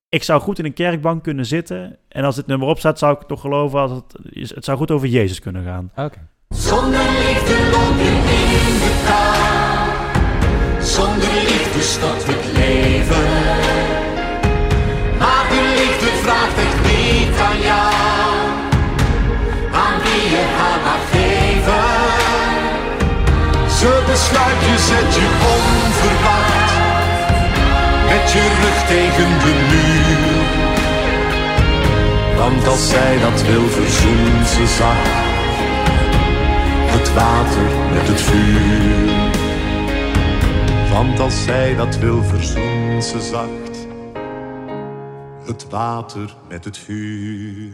Ik 0.09 0.23
zou 0.23 0.41
goed 0.41 0.59
in 0.59 0.65
een 0.65 0.73
kerkbank 0.73 1.23
kunnen 1.23 1.45
zitten. 1.45 1.97
En 2.07 2.23
als 2.23 2.35
dit 2.35 2.47
nummer 2.47 2.67
op 2.67 2.79
staat, 2.79 2.99
zou 2.99 3.15
ik 3.19 3.27
toch 3.27 3.41
geloven... 3.41 3.79
Als 3.79 3.91
het, 3.91 4.15
het 4.55 4.65
zou 4.65 4.77
goed 4.77 4.91
over 4.91 5.07
Jezus 5.07 5.39
kunnen 5.39 5.63
gaan. 5.63 5.89
Oké. 5.91 6.01
Okay. 6.01 6.23
Zonder 6.49 7.01
je 7.01 7.39
in 7.99 8.79
de 8.79 9.03
kou. 9.07 9.67
Zonder 10.81 11.36
stopt 11.87 12.23
het 12.31 12.45
leven. 12.53 13.27
Maar 15.19 15.45
de 15.53 15.61
liefde 15.79 16.11
vraagt 16.23 16.57
echt 16.67 16.81
niet 16.91 17.35
aan 17.47 17.59
jou. 17.69 17.93
Aan 19.83 19.97
wie 20.03 20.25
je 20.33 20.43
haar 20.57 21.01
geven. 21.11 21.87
Ze 23.77 23.91
besluit 24.09 24.61
je, 24.69 24.75
zet 24.89 25.09
je 25.19 25.27
onverwacht. 25.55 26.71
Met 28.11 28.25
je 28.31 28.43
rug 28.61 28.79
tegen 28.93 29.29
de 29.43 29.53
muur. 29.71 30.45
Want 32.37 32.67
als 32.67 32.89
zij 32.89 33.17
dat 33.19 33.41
wil, 33.41 33.67
verzoent 33.67 34.47
ze 34.47 34.67
zacht 34.77 35.25
het 36.89 37.13
water 37.13 37.69
met 37.93 38.07
het 38.07 38.21
vuur. 38.21 39.36
Want 40.91 41.19
als 41.19 41.43
zij 41.43 41.75
dat 41.75 41.97
wil, 41.97 42.23
verzoent 42.23 43.03
ze 43.03 43.21
zacht 43.21 43.87
het 45.47 45.69
water 45.69 46.35
met 46.47 46.65
het 46.65 46.77
vuur. 46.77 47.71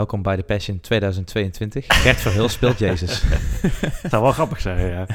Welkom 0.00 0.22
bij 0.22 0.36
de 0.36 0.42
Passion 0.42 0.80
2022. 0.80 1.84
Gert 1.88 2.20
Verhul 2.20 2.48
speelt 2.48 2.78
Jezus. 2.88 3.22
dat 4.02 4.10
zou 4.10 4.22
wel 4.22 4.32
grappig 4.32 4.60
zijn, 4.60 4.90
ja. 4.90 5.06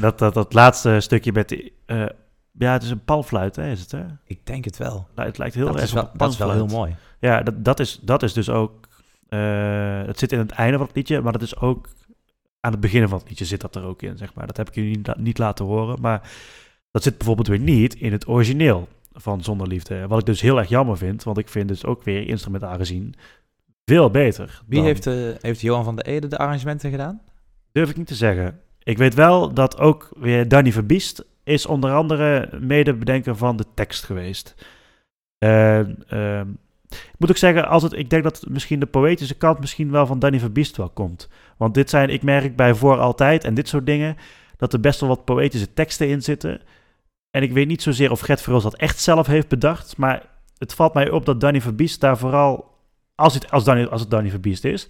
dat, 0.00 0.18
dat, 0.18 0.34
dat 0.34 0.52
laatste 0.52 1.00
stukje 1.00 1.32
met... 1.32 1.48
Die, 1.48 1.72
uh, 1.86 2.06
ja, 2.52 2.72
het 2.72 2.82
is 2.82 2.90
een 2.90 3.04
palfluit, 3.04 3.56
hè, 3.56 3.70
is 3.70 3.80
het, 3.80 3.90
hè? 3.90 4.04
Ik 4.24 4.46
denk 4.46 4.64
het 4.64 4.76
wel. 4.76 5.08
Nou, 5.14 5.28
het 5.28 5.38
lijkt 5.38 5.54
heel 5.54 5.66
dat 5.66 5.74
erg 5.74 5.84
is 5.84 5.92
wel, 5.92 6.10
Dat 6.14 6.32
is 6.32 6.38
wel 6.38 6.52
heel 6.52 6.66
mooi. 6.66 6.96
Ja, 7.18 7.42
dat, 7.42 7.64
dat, 7.64 7.80
is, 7.80 7.98
dat 8.02 8.22
is 8.22 8.32
dus 8.32 8.48
ook... 8.50 8.88
Uh, 9.28 10.02
het 10.06 10.18
zit 10.18 10.32
in 10.32 10.38
het 10.38 10.50
einde 10.50 10.76
van 10.76 10.86
het 10.86 10.96
liedje, 10.96 11.20
maar 11.20 11.32
dat 11.32 11.42
is 11.42 11.56
ook... 11.56 11.88
Aan 12.60 12.72
het 12.72 12.80
begin 12.80 13.08
van 13.08 13.18
het 13.18 13.28
liedje 13.28 13.44
zit 13.44 13.60
dat 13.60 13.76
er 13.76 13.84
ook 13.84 14.02
in, 14.02 14.16
zeg 14.16 14.34
maar. 14.34 14.46
Dat 14.46 14.56
heb 14.56 14.68
ik 14.68 14.74
jullie 14.74 15.00
niet 15.16 15.38
laten 15.38 15.64
horen, 15.64 16.00
maar... 16.00 16.30
Dat 16.90 17.02
zit 17.02 17.16
bijvoorbeeld 17.16 17.48
weer 17.48 17.58
niet 17.58 17.94
in 17.94 18.12
het 18.12 18.28
origineel 18.28 18.88
van 19.12 19.42
Zonder 19.42 19.66
Liefde. 19.66 20.06
Wat 20.06 20.18
ik 20.18 20.26
dus 20.26 20.40
heel 20.40 20.58
erg 20.58 20.68
jammer 20.68 20.96
vind, 20.96 21.22
want 21.22 21.38
ik 21.38 21.48
vind 21.48 21.68
dus 21.68 21.84
ook 21.84 22.02
weer 22.02 22.28
instrumentaal 22.28 22.76
gezien 22.76 23.14
veel 23.88 24.10
beter. 24.10 24.62
Wie 24.66 24.82
heeft, 24.82 25.06
uh, 25.06 25.14
heeft 25.40 25.60
Johan 25.60 25.84
van 25.84 25.96
der 25.96 26.06
Ede 26.06 26.26
de 26.26 26.38
arrangementen 26.38 26.90
gedaan? 26.90 27.20
Durf 27.72 27.90
ik 27.90 27.96
niet 27.96 28.06
te 28.06 28.14
zeggen. 28.14 28.60
Ik 28.82 28.98
weet 28.98 29.14
wel 29.14 29.54
dat 29.54 29.78
ook 29.78 30.10
weer 30.16 30.48
Danny 30.48 30.72
Verbiest 30.72 31.24
is 31.44 31.66
onder 31.66 31.92
andere 31.92 32.48
medebedenker 32.60 33.36
van 33.36 33.56
de 33.56 33.64
tekst 33.74 34.04
geweest. 34.04 34.54
Uh, 35.44 35.78
uh, 36.12 36.40
ik 36.90 37.18
moet 37.18 37.30
ook 37.30 37.36
zeggen, 37.36 37.68
als 37.68 37.82
het, 37.82 37.92
ik 37.92 38.10
denk 38.10 38.22
dat 38.22 38.44
misschien 38.48 38.80
de 38.80 38.86
poëtische 38.86 39.34
kant 39.34 39.60
misschien 39.60 39.90
wel 39.90 40.06
van 40.06 40.18
Danny 40.18 40.38
Verbiest 40.38 40.76
wel 40.76 40.88
komt. 40.90 41.28
Want 41.56 41.74
dit 41.74 41.90
zijn, 41.90 42.08
ik 42.08 42.22
merk 42.22 42.56
bij 42.56 42.74
Voor 42.74 42.98
Altijd 42.98 43.44
en 43.44 43.54
dit 43.54 43.68
soort 43.68 43.86
dingen, 43.86 44.16
dat 44.56 44.72
er 44.72 44.80
best 44.80 45.00
wel 45.00 45.08
wat 45.08 45.24
poëtische 45.24 45.72
teksten 45.72 46.08
in 46.08 46.22
zitten. 46.22 46.60
En 47.30 47.42
ik 47.42 47.52
weet 47.52 47.66
niet 47.66 47.82
zozeer 47.82 48.10
of 48.10 48.20
Gert 48.20 48.40
Verhulst 48.40 48.64
dat 48.64 48.76
echt 48.76 49.00
zelf 49.00 49.26
heeft 49.26 49.48
bedacht, 49.48 49.96
maar 49.96 50.26
het 50.58 50.74
valt 50.74 50.94
mij 50.94 51.10
op 51.10 51.26
dat 51.26 51.40
Danny 51.40 51.60
Verbiest 51.60 52.00
daar 52.00 52.18
vooral 52.18 52.67
als 53.18 53.34
het, 53.34 53.50
als 53.50 53.64
Danny, 53.64 53.84
als 53.84 54.00
het 54.00 54.10
Danny 54.10 54.30
Verbiest 54.30 54.64
is. 54.64 54.88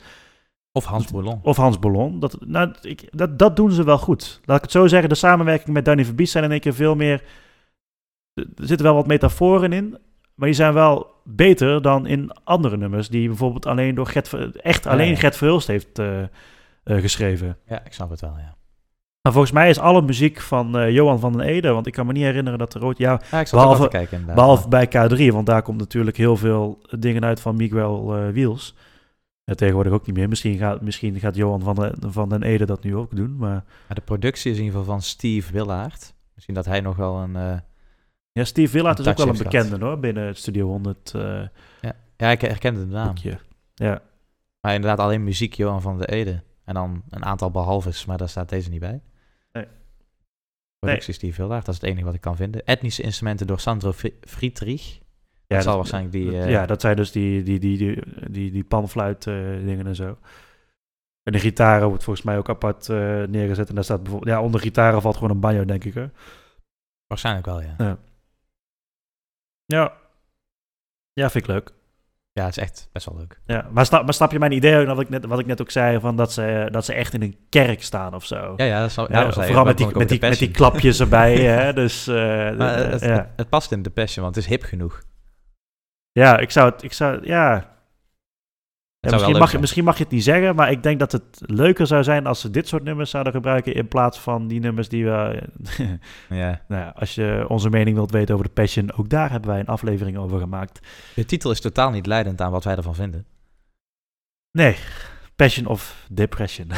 Of 0.72 0.84
Hans 0.84 1.10
Boulogne. 1.10 1.40
Of 1.42 1.56
Hans 1.56 1.78
Boulogne. 1.78 2.18
Dat, 2.18 2.36
nou, 2.46 2.74
ik, 2.82 3.08
dat, 3.10 3.38
dat 3.38 3.56
doen 3.56 3.70
ze 3.70 3.84
wel 3.84 3.98
goed. 3.98 4.40
Laat 4.44 4.56
ik 4.56 4.62
het 4.62 4.72
zo 4.72 4.86
zeggen, 4.86 5.08
de 5.08 5.14
samenwerking 5.14 5.74
met 5.74 5.84
Danny 5.84 6.04
Verbiest 6.04 6.32
zijn 6.32 6.44
in 6.44 6.50
één 6.50 6.60
keer 6.60 6.74
veel 6.74 6.94
meer... 6.94 7.22
Er 8.34 8.44
zitten 8.56 8.86
wel 8.86 8.94
wat 8.94 9.06
metaforen 9.06 9.72
in, 9.72 9.98
maar 10.34 10.46
die 10.46 10.56
zijn 10.56 10.72
wel 10.72 11.20
beter 11.24 11.82
dan 11.82 12.06
in 12.06 12.32
andere 12.44 12.76
nummers... 12.76 13.08
die 13.08 13.28
bijvoorbeeld 13.28 13.66
alleen 13.66 13.94
door 13.94 14.06
Gert, 14.06 14.56
echt 14.56 14.86
alleen 14.86 15.06
ja, 15.06 15.12
ja. 15.12 15.18
Gert 15.18 15.36
Verhulst 15.36 15.66
heeft 15.66 15.98
uh, 15.98 16.20
uh, 16.20 16.26
geschreven. 17.00 17.56
Ja, 17.66 17.84
ik 17.84 17.92
snap 17.92 18.10
het 18.10 18.20
wel, 18.20 18.36
ja. 18.38 18.56
Maar 19.28 19.36
volgens 19.36 19.56
mij 19.58 19.70
is 19.70 19.78
alle 19.78 20.02
muziek 20.02 20.40
van 20.40 20.80
uh, 20.80 20.90
Johan 20.90 21.20
van 21.20 21.32
den 21.32 21.40
Ede, 21.40 21.72
want 21.72 21.86
ik 21.86 21.92
kan 21.92 22.06
me 22.06 22.12
niet 22.12 22.22
herinneren 22.22 22.58
dat 22.58 22.74
er 22.74 22.84
ooit... 22.84 22.98
Ja, 22.98 23.20
ja 23.30 23.40
ik 23.40 23.46
zal 23.46 23.60
behalve, 23.60 23.88
kijken, 23.88 24.24
behalve 24.26 24.68
bij 24.68 24.86
K3, 24.86 25.32
want 25.32 25.46
daar 25.46 25.62
komt 25.62 25.78
natuurlijk 25.78 26.16
heel 26.16 26.36
veel 26.36 26.78
dingen 26.98 27.24
uit 27.24 27.40
van 27.40 27.56
Miguel 27.56 28.18
uh, 28.18 28.28
Wiels. 28.28 28.74
Ja, 29.44 29.54
tegenwoordig 29.54 29.92
ook 29.92 30.06
niet 30.06 30.16
meer. 30.16 30.28
Misschien 30.28 30.58
gaat, 30.58 30.80
misschien 30.80 31.18
gaat 31.18 31.36
Johan 31.36 31.60
van, 31.60 31.74
de, 31.74 31.92
van 32.00 32.28
den 32.28 32.42
Ede 32.42 32.66
dat 32.66 32.82
nu 32.82 32.96
ook 32.96 33.16
doen, 33.16 33.36
maar... 33.36 33.64
Ja, 33.88 33.94
de 33.94 34.00
productie 34.00 34.50
is 34.50 34.58
in 34.58 34.64
ieder 34.64 34.78
geval 34.78 34.94
van 34.94 35.02
Steve 35.02 35.52
Willaert. 35.52 36.14
Misschien 36.34 36.54
dat 36.54 36.64
hij 36.64 36.80
nog 36.80 36.96
wel 36.96 37.16
een... 37.16 37.34
Uh, 37.36 37.56
ja, 38.32 38.44
Steve 38.44 38.72
Willaert 38.72 38.98
is 38.98 39.06
ook 39.06 39.16
wel 39.16 39.28
een 39.28 39.38
bekende 39.38 39.84
hoor, 39.84 39.98
binnen 39.98 40.36
Studio 40.36 40.66
100. 40.66 41.10
ja. 41.14 41.50
ja, 42.16 42.30
ik 42.30 42.40
herkende 42.40 42.80
de 42.80 42.92
naam. 42.92 43.06
Boekje. 43.06 43.38
Ja. 43.74 44.02
Maar 44.60 44.74
inderdaad 44.74 44.98
alleen 44.98 45.24
muziek 45.24 45.54
Johan 45.54 45.82
van 45.82 45.98
den 45.98 46.08
Ede. 46.08 46.42
En 46.64 46.74
dan 46.74 47.02
een 47.10 47.24
aantal 47.24 47.50
behalves, 47.50 48.04
maar 48.04 48.18
daar 48.18 48.28
staat 48.28 48.48
deze 48.48 48.70
niet 48.70 48.80
bij. 48.80 49.00
Nee. 50.80 50.90
Productie 50.90 51.12
nee. 51.12 51.32
Steve 51.32 51.42
Willaert, 51.42 51.66
dat 51.66 51.74
is 51.74 51.80
het 51.80 51.90
enige 51.90 52.04
wat 52.04 52.14
ik 52.14 52.20
kan 52.20 52.36
vinden. 52.36 52.64
Etnische 52.64 53.02
instrumenten 53.02 53.46
door 53.46 53.60
Sandro 53.60 53.92
Friedrich. 54.20 54.98
Ja, 55.46 55.56
dat 55.56 55.62
zal 55.64 55.76
waarschijnlijk 55.76 56.12
die... 56.12 56.26
Uh, 56.26 56.50
ja, 56.50 56.66
dat 56.66 56.80
zijn 56.80 56.96
dus 56.96 57.12
die, 57.12 57.42
die, 57.42 57.58
die, 57.58 57.78
die, 57.78 58.02
die, 58.30 58.50
die 58.50 58.64
panfluit 58.64 59.26
uh, 59.26 59.34
dingen 59.64 59.86
en 59.86 59.94
zo. 59.94 60.18
En 61.22 61.32
de 61.32 61.38
gitaren 61.38 61.88
wordt 61.88 62.04
volgens 62.04 62.24
mij 62.24 62.38
ook 62.38 62.48
apart 62.48 62.88
uh, 62.88 63.22
neergezet. 63.22 63.68
En 63.68 63.74
daar 63.74 63.84
staat 63.84 64.02
bijvoorbeeld... 64.02 64.30
Ja, 64.30 64.42
onder 64.42 64.60
gitaren 64.60 65.02
valt 65.02 65.14
gewoon 65.14 65.30
een 65.30 65.40
banjo, 65.40 65.64
denk 65.64 65.84
ik, 65.84 65.94
hè? 65.94 66.06
Waarschijnlijk 67.06 67.46
wel, 67.46 67.62
ja. 67.62 67.74
Ja. 67.78 67.98
Ja, 69.64 69.96
ja 71.12 71.30
vind 71.30 71.44
ik 71.44 71.50
leuk. 71.50 71.72
Ja, 72.38 72.44
het 72.44 72.56
is 72.56 72.62
echt 72.62 72.88
best 72.92 73.06
wel 73.06 73.18
leuk. 73.18 73.40
Ja, 73.46 73.66
maar 73.70 73.86
snap, 73.86 74.04
maar 74.04 74.14
snap 74.14 74.32
je 74.32 74.38
mijn 74.38 74.52
idee 74.52 74.86
wat 74.86 75.00
ik 75.00 75.08
net, 75.08 75.26
wat 75.26 75.38
ik 75.38 75.46
net 75.46 75.60
ook 75.60 75.70
zei, 75.70 76.00
van 76.00 76.16
dat, 76.16 76.32
ze, 76.32 76.68
dat 76.70 76.84
ze 76.84 76.92
echt 76.92 77.14
in 77.14 77.22
een 77.22 77.36
kerk 77.48 77.82
staan 77.82 78.14
of 78.14 78.24
zo? 78.24 78.54
Ja, 78.56 78.64
ja, 78.64 78.80
dat 78.80 78.88
is 78.88 78.94
ja, 78.94 79.06
ja 79.08 79.32
Vooral 79.32 79.64
met 79.64 79.76
die, 79.76 79.86
met, 79.96 80.08
die, 80.08 80.20
met 80.20 80.38
die 80.38 80.50
klapjes 80.50 81.00
erbij, 81.00 81.36
hè, 81.62 81.72
dus... 81.72 82.08
Uh, 82.08 82.14
maar 82.56 82.76
het, 82.76 83.00
ja. 83.00 83.08
het, 83.08 83.26
het, 83.36 83.48
past 83.48 83.72
in 83.72 83.82
de 83.82 83.90
passion, 83.90 84.24
want 84.24 84.36
het 84.36 84.44
is 84.44 84.50
hip 84.50 84.62
genoeg. 84.62 85.02
Ja, 86.12 86.38
ik 86.38 86.50
zou 86.50 86.70
het, 86.70 86.82
ik 86.82 86.92
zou, 86.92 87.26
ja... 87.26 87.76
ja 89.10 89.16
misschien, 89.16 89.38
mag, 89.38 89.52
je, 89.52 89.58
misschien 89.58 89.84
mag 89.84 89.96
je 89.96 90.02
het 90.02 90.12
niet 90.12 90.22
zeggen, 90.22 90.54
maar 90.54 90.70
ik 90.70 90.82
denk 90.82 90.98
dat 90.98 91.12
het 91.12 91.40
leuker 91.40 91.86
zou 91.86 92.02
zijn 92.02 92.26
als 92.26 92.40
ze 92.40 92.50
dit 92.50 92.68
soort 92.68 92.84
nummers 92.84 93.10
zouden 93.10 93.32
gebruiken 93.32 93.74
in 93.74 93.88
plaats 93.88 94.18
van 94.18 94.48
die 94.48 94.60
nummers 94.60 94.88
die 94.88 95.04
we... 95.04 95.42
ja. 96.28 96.60
nou 96.68 96.82
ja, 96.82 96.92
als 96.96 97.14
je 97.14 97.44
onze 97.48 97.70
mening 97.70 97.96
wilt 97.96 98.10
weten 98.10 98.34
over 98.34 98.46
de 98.46 98.52
Passion, 98.52 98.92
ook 98.92 99.08
daar 99.08 99.30
hebben 99.30 99.50
wij 99.50 99.60
een 99.60 99.66
aflevering 99.66 100.16
over 100.16 100.38
gemaakt. 100.38 100.86
De 101.14 101.24
titel 101.24 101.50
is 101.50 101.60
totaal 101.60 101.90
niet 101.90 102.06
leidend 102.06 102.40
aan 102.40 102.50
wat 102.50 102.64
wij 102.64 102.76
ervan 102.76 102.94
vinden. 102.94 103.26
Nee, 104.50 104.76
Passion 105.36 105.66
of 105.66 106.06
Depression. 106.10 106.70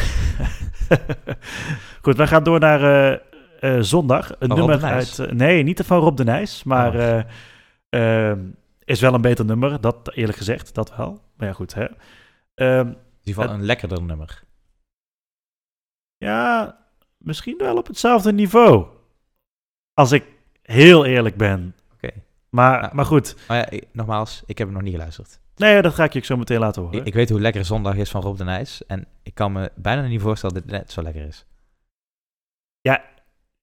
Goed, 2.02 2.16
wij 2.16 2.26
gaan 2.26 2.44
door 2.44 2.60
naar 2.60 3.12
uh, 3.12 3.18
uh, 3.60 3.82
zondag. 3.82 4.30
Een 4.38 4.48
van 4.48 4.58
nummer 4.58 4.84
uit... 4.84 5.18
Uh, 5.18 5.30
nee, 5.30 5.62
niet 5.62 5.82
van 5.84 5.98
Rob 5.98 6.16
de 6.16 6.24
Nijs, 6.24 6.64
maar... 6.64 7.24
Oh. 7.90 8.32
is 8.84 9.00
wel 9.00 9.14
een 9.14 9.20
beter 9.20 9.44
nummer, 9.44 9.80
dat 9.80 10.10
eerlijk 10.14 10.38
gezegd, 10.38 10.74
dat 10.74 10.96
wel. 10.96 11.20
Maar 11.36 11.48
ja, 11.48 11.54
goed. 11.54 11.74
Hè. 11.74 11.86
Um, 12.60 12.88
in 12.88 12.96
ieder 13.22 13.42
geval 13.42 13.50
een 13.50 13.64
lekkerder 13.64 14.02
nummer. 14.02 14.42
Ja, 16.16 16.78
misschien 17.18 17.58
wel 17.58 17.76
op 17.76 17.86
hetzelfde 17.86 18.32
niveau. 18.32 18.86
Als 19.94 20.12
ik 20.12 20.24
heel 20.62 21.04
eerlijk 21.04 21.36
ben. 21.36 21.74
Oké. 21.92 22.06
Okay. 22.06 22.22
Maar, 22.48 22.82
Ja. 22.82 22.90
maar 22.92 23.04
goed, 23.04 23.36
Maar 23.48 23.74
ja, 23.74 23.80
nogmaals, 23.92 24.42
ik 24.46 24.58
heb 24.58 24.66
hem 24.66 24.76
nog 24.76 24.84
niet 24.84 24.94
geluisterd. 24.94 25.40
nee, 25.56 25.82
dat 25.82 25.94
ga 25.94 26.04
ik 26.04 26.12
je 26.12 26.18
ook 26.18 26.24
zo 26.24 26.36
meteen 26.36 26.58
laten 26.58 26.82
horen. 26.82 26.98
Ik, 26.98 27.06
ik 27.06 27.14
weet 27.14 27.30
hoe 27.30 27.40
lekker 27.40 27.64
Zondag 27.64 27.96
is 27.96 28.10
van 28.10 28.22
Rob 28.22 28.36
de 28.36 28.44
Nijs. 28.44 28.86
En 28.86 29.06
ik 29.22 29.34
kan 29.34 29.52
me 29.52 29.72
bijna 29.74 30.06
niet 30.06 30.20
voorstellen 30.20 30.54
dat 30.54 30.64
het 30.64 30.72
net 30.72 30.92
zo 30.92 31.02
lekker 31.02 31.26
is. 31.26 31.44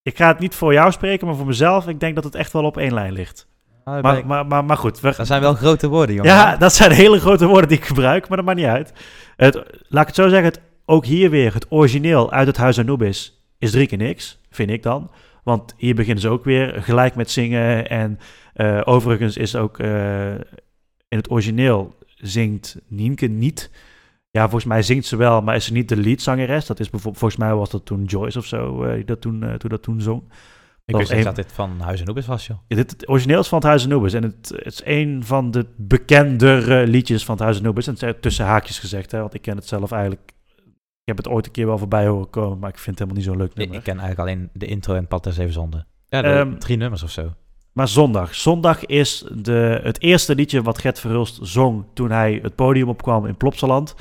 Ik 0.01 0.17
ga 0.17 0.27
het 0.27 0.39
niet 0.39 0.55
voor 0.55 0.73
jou 0.73 0.91
spreken, 0.91 1.27
maar 1.27 1.35
voor 1.35 1.45
mezelf. 1.45 1.87
Ik 1.87 1.99
denk 1.99 2.15
dat 2.15 2.23
het 2.23 2.35
echt 2.35 2.53
wel 2.53 2.63
op 2.65 2.77
één 2.77 2.93
lijn 2.93 3.13
ligt. 3.13 3.47
Maar, 3.87 4.01
Maar, 4.01 4.25
maar, 4.25 4.45
maar, 4.45 4.65
maar 4.65 4.77
goed, 4.77 4.99
we, 4.99 5.13
dat 5.17 5.27
zijn 5.27 5.41
wel 5.41 5.53
grote 5.53 5.87
woorden, 5.87 6.15
jongen. 6.15 6.31
Ja, 6.31 6.57
dat 6.57 6.73
zijn 6.73 6.91
hele 6.91 7.19
grote 7.19 7.45
woorden 7.45 7.69
die 7.69 7.77
ik 7.77 7.85
gebruik, 7.85 8.27
maar 8.27 8.37
dat 8.37 8.45
maakt 8.45 8.57
niet 8.57 8.67
uit. 8.67 8.93
Het, 9.35 9.55
laat 9.87 10.01
ik 10.01 10.07
het 10.07 10.15
zo 10.15 10.27
zeggen, 10.27 10.47
het, 10.47 10.61
ook 10.85 11.05
hier 11.05 11.29
weer, 11.29 11.53
het 11.53 11.65
origineel 11.69 12.31
uit 12.31 12.47
het 12.47 12.57
Huis 12.57 12.79
Anubis 12.79 13.45
is 13.57 13.71
drie 13.71 13.87
keer 13.87 13.97
niks, 13.97 14.39
vind 14.49 14.69
ik 14.69 14.83
dan. 14.83 15.11
Want 15.43 15.73
hier 15.77 15.95
beginnen 15.95 16.21
ze 16.21 16.29
ook 16.29 16.43
weer 16.43 16.83
gelijk 16.83 17.15
met 17.15 17.31
zingen. 17.31 17.89
En 17.89 18.19
eh, 18.53 18.81
overigens 18.83 19.37
is 19.37 19.55
ook 19.55 19.79
eh, 19.79 20.31
in 21.07 21.17
het 21.17 21.31
origineel 21.31 21.97
zingt 22.15 22.77
Nienke 22.87 23.27
niet. 23.27 23.71
Ja, 24.31 24.41
volgens 24.41 24.65
mij 24.65 24.81
zingt 24.81 25.05
ze 25.05 25.15
wel, 25.15 25.41
maar 25.41 25.55
is 25.55 25.65
ze 25.65 25.73
niet 25.73 25.89
de 25.89 25.97
leadzangeres. 25.97 26.65
Dat 26.65 26.79
is 26.79 26.89
bijvoorbeeld, 26.89 27.19
volgens 27.19 27.41
mij 27.41 27.53
was 27.55 27.69
dat 27.69 27.85
toen 27.85 28.03
Joyce 28.03 28.37
of 28.37 28.45
zo, 28.45 28.83
eh, 28.83 28.93
die 28.93 29.05
dat 29.05 29.21
toen, 29.21 29.57
toen 29.57 29.69
dat 29.69 29.83
toen 29.83 30.01
zong. 30.01 30.23
Ik 30.87 30.95
wist 30.95 31.09
niet 31.09 31.19
een- 31.19 31.25
dat 31.25 31.35
dit 31.35 31.51
van 31.51 31.79
Huis 31.79 32.01
en 32.01 32.07
Oebis 32.07 32.25
was, 32.25 32.47
joh. 32.47 32.57
Ja, 32.67 32.75
dit, 32.75 32.91
het 32.91 33.09
origineel 33.09 33.39
is 33.39 33.47
van 33.47 33.57
het 33.57 33.67
Huis 33.67 33.83
Anubis. 33.85 34.13
En 34.13 34.23
het, 34.23 34.51
het 34.55 34.73
is 34.73 34.81
een 34.83 35.23
van 35.25 35.51
de 35.51 35.65
bekendere 35.77 36.87
liedjes 36.87 37.25
van 37.25 37.35
het 37.35 37.43
Huis 37.43 37.57
Anubis. 37.59 37.87
En 37.87 37.93
het 37.93 38.03
is 38.03 38.13
tussen 38.21 38.45
haakjes 38.45 38.79
gezegd, 38.79 39.11
hè, 39.11 39.19
want 39.19 39.33
ik 39.33 39.41
ken 39.41 39.55
het 39.55 39.67
zelf 39.67 39.91
eigenlijk... 39.91 40.31
Ik 41.03 41.13
heb 41.15 41.17
het 41.17 41.27
ooit 41.27 41.45
een 41.45 41.51
keer 41.51 41.65
wel 41.65 41.77
voorbij 41.77 42.07
horen 42.07 42.29
komen, 42.29 42.59
maar 42.59 42.69
ik 42.69 42.77
vind 42.79 42.99
het 42.99 43.09
helemaal 43.09 43.15
niet 43.15 43.25
zo'n 43.25 43.37
leuk 43.37 43.51
Ik, 43.51 43.57
nummer. 43.57 43.77
ik 43.77 43.83
ken 43.83 43.99
eigenlijk 43.99 44.29
alleen 44.29 44.49
de 44.53 44.65
intro 44.65 44.93
en 44.95 45.07
Pad 45.07 45.23
der 45.23 45.33
Zeven 45.33 45.53
Zonden. 45.53 45.87
Ja, 46.07 46.21
de 46.21 46.27
Ehm, 46.27 46.57
drie 46.57 46.77
nummers 46.77 47.03
of 47.03 47.11
zo. 47.11 47.33
Maar 47.73 47.87
Zondag. 47.87 48.35
Zondag 48.35 48.85
is 48.85 49.25
de, 49.35 49.79
het 49.83 50.01
eerste 50.01 50.35
liedje 50.35 50.61
wat 50.61 50.77
Gert 50.77 50.99
Verhulst 50.99 51.39
zong 51.41 51.85
toen 51.93 52.11
hij 52.11 52.39
het 52.41 52.55
podium 52.55 52.89
opkwam 52.89 53.25
in 53.25 53.37
Plopsaland. 53.37 53.95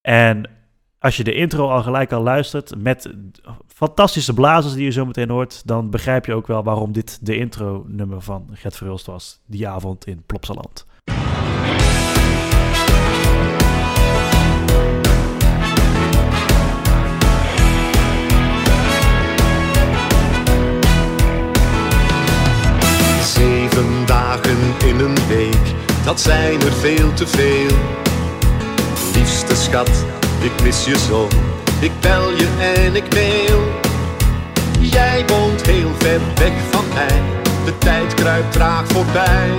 En 0.00 0.50
als 1.02 1.16
je 1.16 1.24
de 1.24 1.34
intro 1.34 1.68
al 1.68 1.82
gelijk 1.82 2.12
al 2.12 2.22
luistert 2.22 2.72
met 2.76 3.10
fantastische 3.66 4.34
blazers 4.34 4.74
die 4.74 4.84
je 4.84 4.90
zo 4.90 5.06
meteen 5.06 5.30
hoort, 5.30 5.62
dan 5.64 5.90
begrijp 5.90 6.26
je 6.26 6.34
ook 6.34 6.46
wel 6.46 6.62
waarom 6.62 6.92
dit 6.92 7.26
de 7.26 7.36
intro 7.36 7.84
nummer 7.88 8.20
van 8.20 8.48
Gert 8.52 8.76
Verhulst 8.76 9.06
was 9.06 9.40
die 9.46 9.68
avond 9.68 10.06
in 10.06 10.22
Plopsaland. 10.26 10.86
Zeven 23.22 24.06
dagen 24.06 24.86
in 24.86 24.98
een 25.00 25.26
week, 25.28 25.74
dat 26.04 26.20
zijn 26.20 26.60
er 26.60 26.72
veel 26.72 27.12
te 27.12 27.26
veel. 27.26 27.76
Liefste 29.14 29.54
schat, 29.56 30.04
ik 30.44 30.62
mis 30.62 30.84
je 30.84 30.98
zo. 30.98 31.28
Ik 31.80 31.92
bel 32.00 32.30
je 32.30 32.48
en 32.76 32.96
ik 32.96 33.14
mail. 33.14 33.60
Jij 34.80 35.24
woont 35.26 35.66
heel 35.66 35.90
ver 35.98 36.20
weg 36.34 36.52
van 36.70 36.84
mij. 36.94 37.22
De 37.64 37.78
tijd 37.78 38.14
kruipt 38.14 38.52
traag 38.52 38.86
voorbij. 38.86 39.50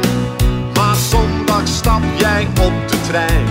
Maar 0.74 0.96
zondag 0.96 1.68
stap 1.68 2.02
jij 2.18 2.48
op 2.62 2.88
de 2.88 3.02
trein. 3.08 3.46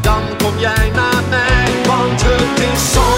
Dan 0.00 0.22
kom 0.38 0.58
jij 0.58 0.90
naar 0.94 1.22
mij. 1.28 1.86
Want 1.86 2.22
het 2.22 2.60
is 2.60 2.92
zondag. 2.92 3.15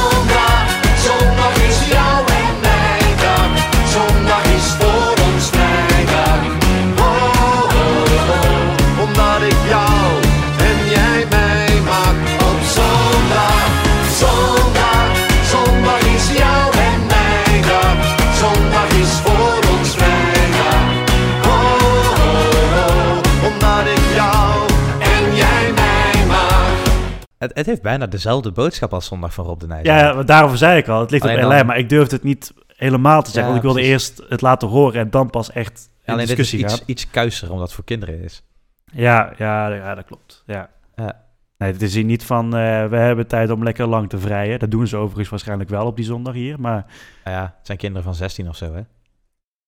Het, 27.39 27.51
het 27.55 27.67
heeft 27.67 27.83
bijna 27.83 28.07
dezelfde 28.07 28.53
boodschap 28.53 28.93
als 28.93 29.07
Zondag 29.07 29.35
van 29.35 29.45
Rob 29.45 29.61
de 29.61 29.67
Nijs. 29.67 29.87
Ja, 29.87 30.23
daarover 30.23 30.59
zei 30.59 30.79
ik 30.79 30.89
al, 30.89 31.01
het 31.01 31.11
ligt 31.11 31.23
Alleen 31.23 31.35
op 31.37 31.41
dan- 31.43 31.51
lijn, 31.51 31.67
maar 31.67 31.79
ik 31.79 31.89
durfde 31.89 32.15
het 32.15 32.25
niet 32.25 32.53
helemaal 32.67 33.23
te 33.23 33.31
zeggen, 33.31 33.43
Ja, 33.43 33.49
want 33.49 33.57
ik 33.57 33.63
wilde 33.75 33.79
precies. 33.89 34.09
eerst 34.19 34.31
het 34.31 34.41
laten 34.41 34.69
horen 34.69 35.01
en 35.01 35.11
dan 35.11 35.31
pas 35.31 35.51
echt 35.53 35.91
in 36.05 36.13
Alleen 36.15 36.27
dit 36.27 36.39
is 36.39 36.51
discussie 36.51 36.75
iets, 36.77 36.83
iets 36.87 37.11
kuiser, 37.11 37.51
omdat 37.51 37.67
het 37.67 37.75
voor 37.75 37.85
kinderen 37.85 38.23
is. 38.23 38.43
Ja, 38.93 39.33
ja, 39.37 39.69
ja, 39.75 39.95
dat 39.95 40.05
klopt. 40.05 40.43
Ja. 40.47 40.71
Ja. 40.97 41.27
Nee, 41.59 41.73
het 41.73 41.83
is 41.83 41.95
hier 41.95 42.05
niet 42.05 42.25
van, 42.25 42.45
eh, 42.45 42.87
we 42.87 42.97
hebben 42.97 43.27
tijd 43.27 43.51
om 43.51 43.63
lekker 43.63 43.87
lang 43.87 44.09
te 44.09 44.19
vrijen. 44.19 44.59
Dat 44.59 44.71
doen 44.71 44.87
ze 44.87 44.97
overigens 44.97 45.29
waarschijnlijk 45.29 45.71
wel 45.71 45.87
op 45.87 45.97
die 45.97 46.05
zondag 46.05 46.35
hier, 46.35 46.61
maar... 46.61 46.87
Nou 47.25 47.37
ja, 47.37 47.43
het 47.57 47.67
zijn 47.67 47.79
kinderen 47.79 48.05
van 48.05 48.15
16 48.15 48.49
of 48.49 48.57
zo, 48.57 48.75
hè? 48.75 48.81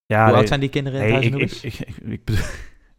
Ja, 0.06 0.18
Hoe 0.22 0.26
nee, 0.26 0.34
oud 0.36 0.48
zijn 0.48 0.60
die 0.60 0.68
kinderen 0.68 1.00
in 1.00 1.12
het 1.14 1.22
nee, 1.22 1.30
Huis 1.32 1.42
ik, 1.42 1.62
ik, 1.62 1.62
Oebis? 1.62 1.80
ik, 1.80 1.96
ik 2.12 2.24
bedoel- 2.24 2.44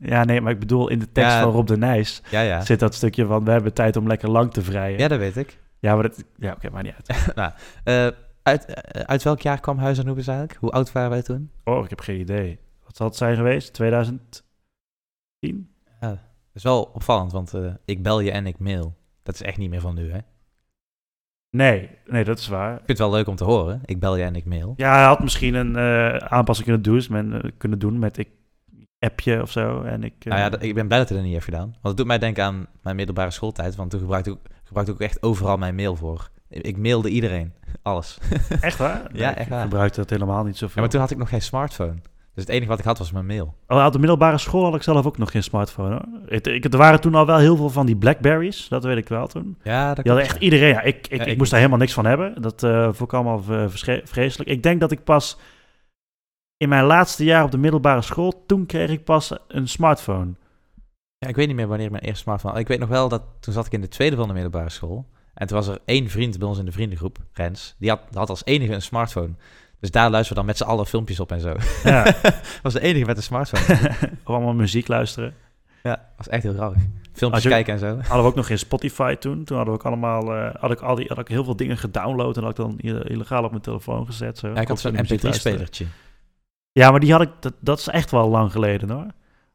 ja, 0.02 0.24
nee, 0.24 0.42
maar 0.42 0.52
ik 0.52 0.60
bedoel, 0.60 0.90
in 0.90 1.00
de 1.00 1.12
tekst 1.12 1.32
Ja. 1.32 1.42
van 1.42 1.52
Rob 1.52 1.68
de 1.68 1.78
Nijs 1.78 2.22
Ja, 2.30 2.42
ja. 2.42 2.62
zit 2.62 2.80
dat 2.80 2.94
stukje 2.96 3.26
van, 3.26 3.44
we 3.46 3.52
hebben 3.52 3.74
tijd 3.74 3.96
om 3.96 4.08
lekker 4.08 4.30
lang 4.30 4.52
te 4.54 4.62
vrijen. 4.62 5.00
Ja, 5.00 5.08
dat 5.08 5.20
weet 5.20 5.38
ik. 5.38 5.60
Ja, 5.80 5.94
maar 5.94 6.04
dat... 6.04 6.24
Ja, 6.38 6.52
oké, 6.52 6.70
maar 6.70 6.84
niet 6.84 6.94
uit. 7.08 7.36
nou, 7.36 7.52
eh, 7.84 8.08
uit, 8.44 8.66
eh, 8.66 9.02
uit 9.02 9.24
welk 9.24 9.42
jaar 9.42 9.60
kwam 9.60 9.78
Huis 9.78 10.06
Oebis 10.06 10.28
eigenlijk? 10.28 10.60
Hoe 10.60 10.72
oud 10.72 10.92
waren 10.92 11.10
wij 11.10 11.22
toen? 11.22 11.52
Oh, 11.64 11.84
ik 11.84 11.90
heb 11.90 12.00
geen 12.00 12.20
idee. 12.20 12.60
Wat 12.86 12.96
zal 12.96 13.08
het 13.08 13.16
zijn 13.16 13.36
geweest? 13.36 13.74
2010? 13.74 14.44
Dat 16.00 16.18
is 16.54 16.64
wel 16.64 16.84
opvallend, 16.94 17.32
want 17.32 17.54
eh, 17.54 17.74
ik 17.86 18.04
bel 18.04 18.20
je 18.20 18.32
en 18.32 18.46
ik 18.48 18.60
mail. 18.60 18.96
Dat 19.24 19.36
is 19.36 19.42
echt 19.42 19.58
niet 19.58 19.70
meer 19.70 19.82
van 19.82 19.96
nu, 19.96 20.12
hè? 20.12 20.18
Ik 20.18 20.24
Nee, 21.50 21.90
nee, 22.06 22.24
dat 22.24 22.40
is 22.40 22.48
waar. 22.48 22.76
vind 22.76 22.88
het 22.88 22.98
wel 22.98 23.12
leuk 23.12 23.28
om 23.28 23.36
te 23.36 23.44
horen. 23.44 23.82
Ik 23.86 24.00
bel 24.00 24.16
je 24.16 24.24
en 24.24 24.36
ik 24.36 24.46
mail. 24.46 24.74
Ja, 24.78 24.94
hij 24.94 25.04
had 25.04 25.20
misschien 25.20 25.54
een 25.54 25.78
aanpassing 26.22 26.68
kunnen 26.68 26.84
doen, 26.86 27.04
men, 27.10 27.54
kunnen 27.58 27.80
doen 27.80 28.00
met 28.00 28.18
ik 28.18 28.30
appje 29.02 29.42
of 29.42 29.52
zo. 29.52 29.82
En 29.82 30.04
ik, 30.04 30.14
eh, 30.20 30.26
Nou 30.32 30.42
ja, 30.42 30.50
dat- 30.50 30.64
ik 30.64 30.74
ben 30.74 30.88
blij 30.88 31.00
dat 31.00 31.08
hij 31.08 31.18
dat 31.18 31.26
niet 31.26 31.36
heeft 31.36 31.46
gedaan. 31.46 31.66
Want 31.70 31.78
het 31.88 31.98
doet 31.98 32.06
mij 32.06 32.18
denken 32.20 32.44
aan 32.44 32.68
mijn 32.82 32.96
middelbare 32.96 33.32
schooltijd. 33.32 33.76
Want 33.76 33.90
toen 33.92 34.00
gebruikte 34.00 34.32
ik, 34.32 34.38
gebruikte 34.64 34.94
ik 34.94 35.02
ook 35.02 35.08
echt 35.08 35.24
overal 35.24 35.58
mijn 35.58 35.76
mail 35.76 35.96
voor. 35.96 36.30
Ik, 36.50 36.66
ik 36.66 36.78
mailde 36.78 37.10
iedereen. 37.10 37.54
Alles. 37.82 38.18
echt 38.62 38.78
waar? 38.78 39.02
Ja, 39.14 39.30
ik 39.32 39.38
echt 39.38 39.50
waar. 39.50 39.62
gebruikte 39.62 40.00
dat 40.00 40.10
helemaal 40.10 40.44
niet 40.44 40.58
zoveel. 40.58 40.76
Ja, 40.76 40.82
maar 40.82 40.90
toen 40.90 41.00
had 41.00 41.12
ik 41.12 41.18
nog 41.18 41.30
geen 41.30 41.42
smartphone. 41.42 41.96
Dus 42.34 42.44
het 42.44 42.50
enige 42.54 42.70
wat 42.70 42.80
ik 42.80 42.86
had 42.86 42.98
was 42.98 43.12
mijn 43.12 43.26
mail. 43.26 43.56
Oh, 43.68 43.86
op 43.86 43.92
de 43.94 44.00
middelbare 44.00 44.38
school 44.38 44.64
had 44.64 44.76
ik 44.76 44.82
zelf 44.84 45.06
ook 45.06 45.18
nog 45.18 45.32
geen 45.32 45.44
smartphone. 45.44 45.90
Hoor. 45.90 46.06
Ik, 46.28 46.48
ik, 46.48 46.64
er 46.64 46.78
waren 46.78 47.02
toen 47.02 47.16
al 47.16 47.26
wel 47.26 47.38
heel 47.38 47.56
veel 47.56 47.70
van 47.70 47.86
die 47.86 47.96
Blackberries, 47.96 48.68
dat 48.68 48.84
weet 48.84 48.98
ik 48.98 49.08
wel 49.08 49.28
toen. 49.28 49.58
Ja, 49.64 49.94
dat 49.94 50.18
echt 50.18 50.38
iedereen. 50.42 50.70
Ja, 50.70 50.82
ik, 50.82 51.08
ik, 51.08 51.18
Ja, 51.18 51.24
ik, 51.26 51.32
ik 51.32 51.38
moest 51.38 51.50
daar 51.50 51.60
helemaal 51.60 51.80
niks 51.82 51.94
van 51.94 52.06
hebben. 52.06 52.42
Dat 52.42 52.64
eh 52.64 52.84
vond 52.84 53.02
ik 53.02 53.14
allemaal 53.14 53.44
eh, 53.50 53.66
vreselijk. 54.04 54.50
Ik 54.50 54.64
denk 54.64 54.80
dat 54.80 54.92
ik 54.92 55.04
pas 55.04 55.38
in 56.62 56.70
mijn 56.70 56.84
laatste 56.84 57.24
jaar 57.24 57.44
op 57.44 57.52
de 57.52 57.58
middelbare 57.58 58.02
school, 58.02 58.44
toen 58.48 58.66
kreeg 58.66 58.90
ik 58.90 59.04
pas 59.04 59.34
een 59.48 59.68
smartphone. 59.68 60.32
Ja, 61.18 61.28
ik 61.28 61.36
weet 61.36 61.48
niet 61.48 61.56
meer 61.56 61.68
wanneer 61.68 61.92
mijn 61.92 62.04
eerste 62.04 62.22
smartphone... 62.22 62.60
Ik 62.60 62.68
weet 62.68 62.80
nog 62.80 62.90
wel 62.90 63.10
dat 63.10 63.22
toen 63.40 63.54
zat 63.54 63.66
ik 63.66 63.72
in 63.72 63.82
de 63.82 63.88
tweede 63.88 64.16
van 64.16 64.28
de 64.28 64.34
middelbare 64.34 64.70
school. 64.70 65.06
En 65.34 65.48
toen 65.48 65.58
was 65.58 65.68
er 65.68 65.80
één 65.86 66.10
vriend 66.10 66.40
bij 66.40 66.48
ons 66.48 66.58
in 66.60 66.66
de 66.66 66.72
vriendengroep, 66.72 67.18
Rens. 67.34 67.76
Die 67.80 67.90
had, 67.90 68.00
had 68.14 68.30
als 68.30 68.46
enige 68.46 68.74
een 68.74 68.82
smartphone. 68.82 69.30
Dus 69.80 69.92
daar 69.92 70.10
luisterden 70.10 70.28
we 70.30 70.36
dan 70.36 70.46
met 70.46 70.58
z'n 70.58 70.64
allen 70.64 70.86
filmpjes 70.86 71.20
op 71.20 71.32
en 71.32 71.40
zo. 71.40 71.56
Ja, 71.84 72.16
was 72.64 72.74
de 72.74 72.82
enige 72.82 73.06
met 73.06 73.18
een 73.18 73.24
smartphone. 73.24 73.92
allemaal 74.24 74.54
muziek 74.54 74.88
luisteren. 74.88 75.34
ja, 75.84 76.10
was 76.18 76.28
echt 76.28 76.44
heel 76.44 76.54
grappig. 76.54 76.82
Filmpjes 77.14 77.44
je- 77.44 77.50
kijken 77.50 77.74
en 77.74 77.80
zo. 77.80 77.88
Hadden 77.96 78.22
we 78.22 78.30
ook 78.30 78.36
nog 78.36 78.48
geen 78.48 78.60
Spotify 78.60 79.16
toen. 79.16 79.44
Toen 79.44 79.58
hadden 79.58 79.74
we 79.76 79.80
ook 79.80 79.86
allemaal, 79.86 80.36
eh, 80.36 80.56
had, 80.62 80.72
ik 80.72 80.82
al 80.82 80.96
die, 80.96 81.06
had 81.08 81.18
ik 81.20 81.28
heel 81.28 81.44
veel 81.44 81.56
dingen 81.56 81.78
gedownload 81.78 82.38
en 82.38 82.42
had 82.44 82.52
ik 82.52 82.58
dan 82.58 82.80
illegaal 82.80 83.44
op 83.44 83.50
mijn 83.52 83.64
telefoon 83.64 84.06
gezet. 84.06 84.38
Zo. 84.38 84.48
Ja, 84.48 84.62
ik 84.62 84.68
had 84.68 84.80
zo'n 84.80 84.92
Kon 84.92 85.02
muziek 85.02 85.24
luisteren. 85.24 85.58
mp3-spelertje. 85.58 85.86
Ja, 86.72 86.92
maar 86.92 87.00
die 87.00 87.12
had 87.12 87.22
ik, 87.22 87.30
dat, 87.40 87.54
dat 87.60 87.80
is 87.80 87.88
echt 87.88 88.12
wel 88.12 88.30
lang 88.30 88.52
geleden 88.52 88.90
hoor. 88.90 89.06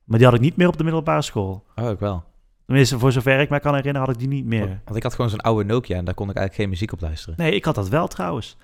Maar 0.04 0.18
die 0.18 0.26
had 0.26 0.36
ik 0.36 0.40
niet 0.42 0.56
meer 0.56 0.68
op 0.68 0.76
de 0.76 0.84
middelbare 0.84 1.22
school. 1.22 1.64
Oh, 1.74 1.90
ik 1.90 1.98
wel. 1.98 2.24
Tenminste, 2.66 2.98
voor 2.98 3.12
zover 3.12 3.40
ik 3.40 3.50
me 3.50 3.60
kan 3.60 3.74
herinneren, 3.74 4.06
had 4.06 4.14
ik 4.16 4.18
die 4.18 4.28
niet 4.28 4.44
meer. 4.46 4.80
Want 4.84 4.96
ik 4.96 5.02
had 5.02 5.14
gewoon 5.14 5.30
zo'n 5.30 5.40
oude 5.40 5.64
Nokia 5.64 5.96
en 5.96 6.04
daar 6.04 6.14
kon 6.14 6.30
ik 6.30 6.36
eigenlijk 6.36 6.60
geen 6.62 6.68
muziek 6.78 6.92
op 6.92 7.00
luisteren. 7.00 7.34
Nee, 7.38 7.52
ik 7.54 7.64
had 7.64 7.74
dat 7.74 7.88
wel 7.88 8.06
trouwens. 8.08 8.56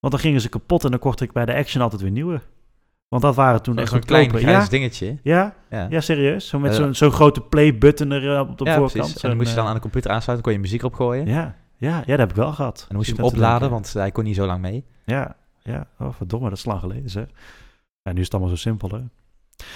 Want 0.00 0.12
dan 0.12 0.22
gingen 0.22 0.40
ze 0.40 0.48
kapot 0.48 0.84
en 0.84 0.90
dan 0.90 1.00
kocht 1.00 1.20
ik 1.20 1.32
bij 1.32 1.44
de 1.44 1.54
Action 1.54 1.82
altijd 1.82 2.02
weer 2.02 2.10
nieuwe. 2.10 2.40
Want 3.08 3.22
dat 3.22 3.34
waren 3.34 3.62
toen 3.62 3.78
echt 3.78 3.88
Zo'n 3.90 4.00
klein 4.00 4.38
Ja, 4.38 4.64
dingetje. 4.66 5.18
ja, 5.22 5.54
Ja, 5.70 5.86
ja, 5.90 6.00
serieus. 6.00 6.48
Zo 6.48 6.58
met 6.58 6.70
Eh, 6.70 6.76
zo'n 6.76 6.94
zo'n 6.94 7.10
grote 7.10 7.40
play-button 7.40 8.10
er 8.10 8.34
eh, 8.34 8.40
op 8.40 8.58
de 8.58 8.64
ja 8.64 8.76
voorkant. 8.76 9.02
precies. 9.02 9.22
En 9.22 9.28
dan 9.28 9.38
moest 9.38 9.50
je 9.50 9.56
dan 9.56 9.66
aan 9.66 9.74
de 9.74 9.80
computer 9.80 10.10
aansluiten, 10.10 10.46
kon 10.46 10.54
je 10.56 10.62
muziek 10.62 10.82
opgooien. 10.82 11.26
Ja, 11.26 11.56
ja, 11.76 11.96
ja, 11.96 12.04
dat 12.06 12.18
heb 12.18 12.30
ik 12.30 12.36
wel 12.36 12.52
gehad. 12.52 12.78
En 12.80 12.84
dan 12.88 12.96
moest 12.96 13.08
je 13.08 13.14
hem 13.16 13.24
opladen, 13.24 13.70
want 13.70 13.92
hij 13.92 14.10
kon 14.10 14.24
niet 14.24 14.36
zo 14.36 14.46
lang 14.46 14.60
mee. 14.60 14.84
Ja, 15.04 15.36
ja. 15.62 15.86
Oh, 15.98 16.08
verdomme, 16.14 16.48
dat 16.48 16.58
is 16.58 16.64
lang 16.64 16.80
geleden 16.80 17.10
zeg. 17.10 17.24
Ja, 18.04 18.12
nu 18.12 18.18
is 18.18 18.24
het 18.24 18.34
allemaal 18.34 18.50
zo 18.56 18.60
simpel 18.60 18.88
hè. 18.88 18.96
En 18.96 19.04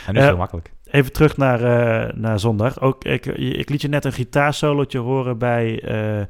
nu 0.07 0.13
is 0.13 0.17
het 0.17 0.25
heel 0.25 0.37
makkelijk. 0.37 0.73
Even 0.85 1.13
terug 1.13 1.37
naar, 1.37 1.63
eh, 1.63 2.15
naar 2.15 2.39
zondag. 2.41 2.81
Ook, 2.81 3.05
ik, 3.05 3.27
ik 3.37 3.69
liet 3.69 3.81
je 3.83 3.89
net 3.89 4.05
een 4.05 4.13
gitaarsolootje 4.13 4.99
horen 4.99 5.39
bij... 5.39 5.81
eh, 5.83 6.27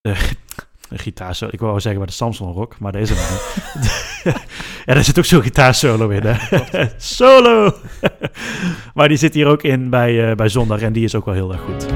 de- 0.00 0.30
een 0.90 0.98
gitaarsolo. 0.98 1.50
Ik 1.52 1.58
wou 1.58 1.70
wel 1.70 1.80
zeggen 1.80 2.00
bij 2.00 2.10
de 2.10 2.16
Samson 2.16 2.52
Rock, 2.52 2.78
maar 2.78 2.92
deze 2.92 3.12
niet. 3.14 4.22
ja, 4.84 4.94
daar 4.94 5.04
zit 5.04 5.18
ook 5.18 5.24
zo'n 5.24 5.42
gitaarsolo 5.42 6.08
in, 6.08 6.22
hè? 6.26 6.36
Solo! 6.96 7.74
maar 8.94 9.08
die 9.08 9.16
zit 9.16 9.34
hier 9.34 9.46
ook 9.46 9.62
in 9.62 9.90
bij, 9.90 10.34
bij 10.34 10.48
Zondag 10.48 10.80
en 10.80 10.92
die 10.92 11.04
is 11.04 11.14
ook 11.14 11.24
wel 11.24 11.34
heel 11.34 11.52
erg 11.52 11.60
goed. 11.60 11.86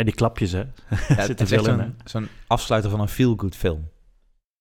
En 0.00 0.06
die 0.06 0.14
klapjes, 0.14 0.52
hè? 0.52 0.62
Ja, 1.16 1.24
zit 1.24 1.40
er 1.40 1.46
veel 1.46 1.68
in, 1.68 1.76
zo'n 1.78 1.94
zo'n 2.04 2.28
afsluiter 2.46 2.90
van 2.90 3.00
een 3.00 3.08
feel-good 3.08 3.56
film. 3.56 3.88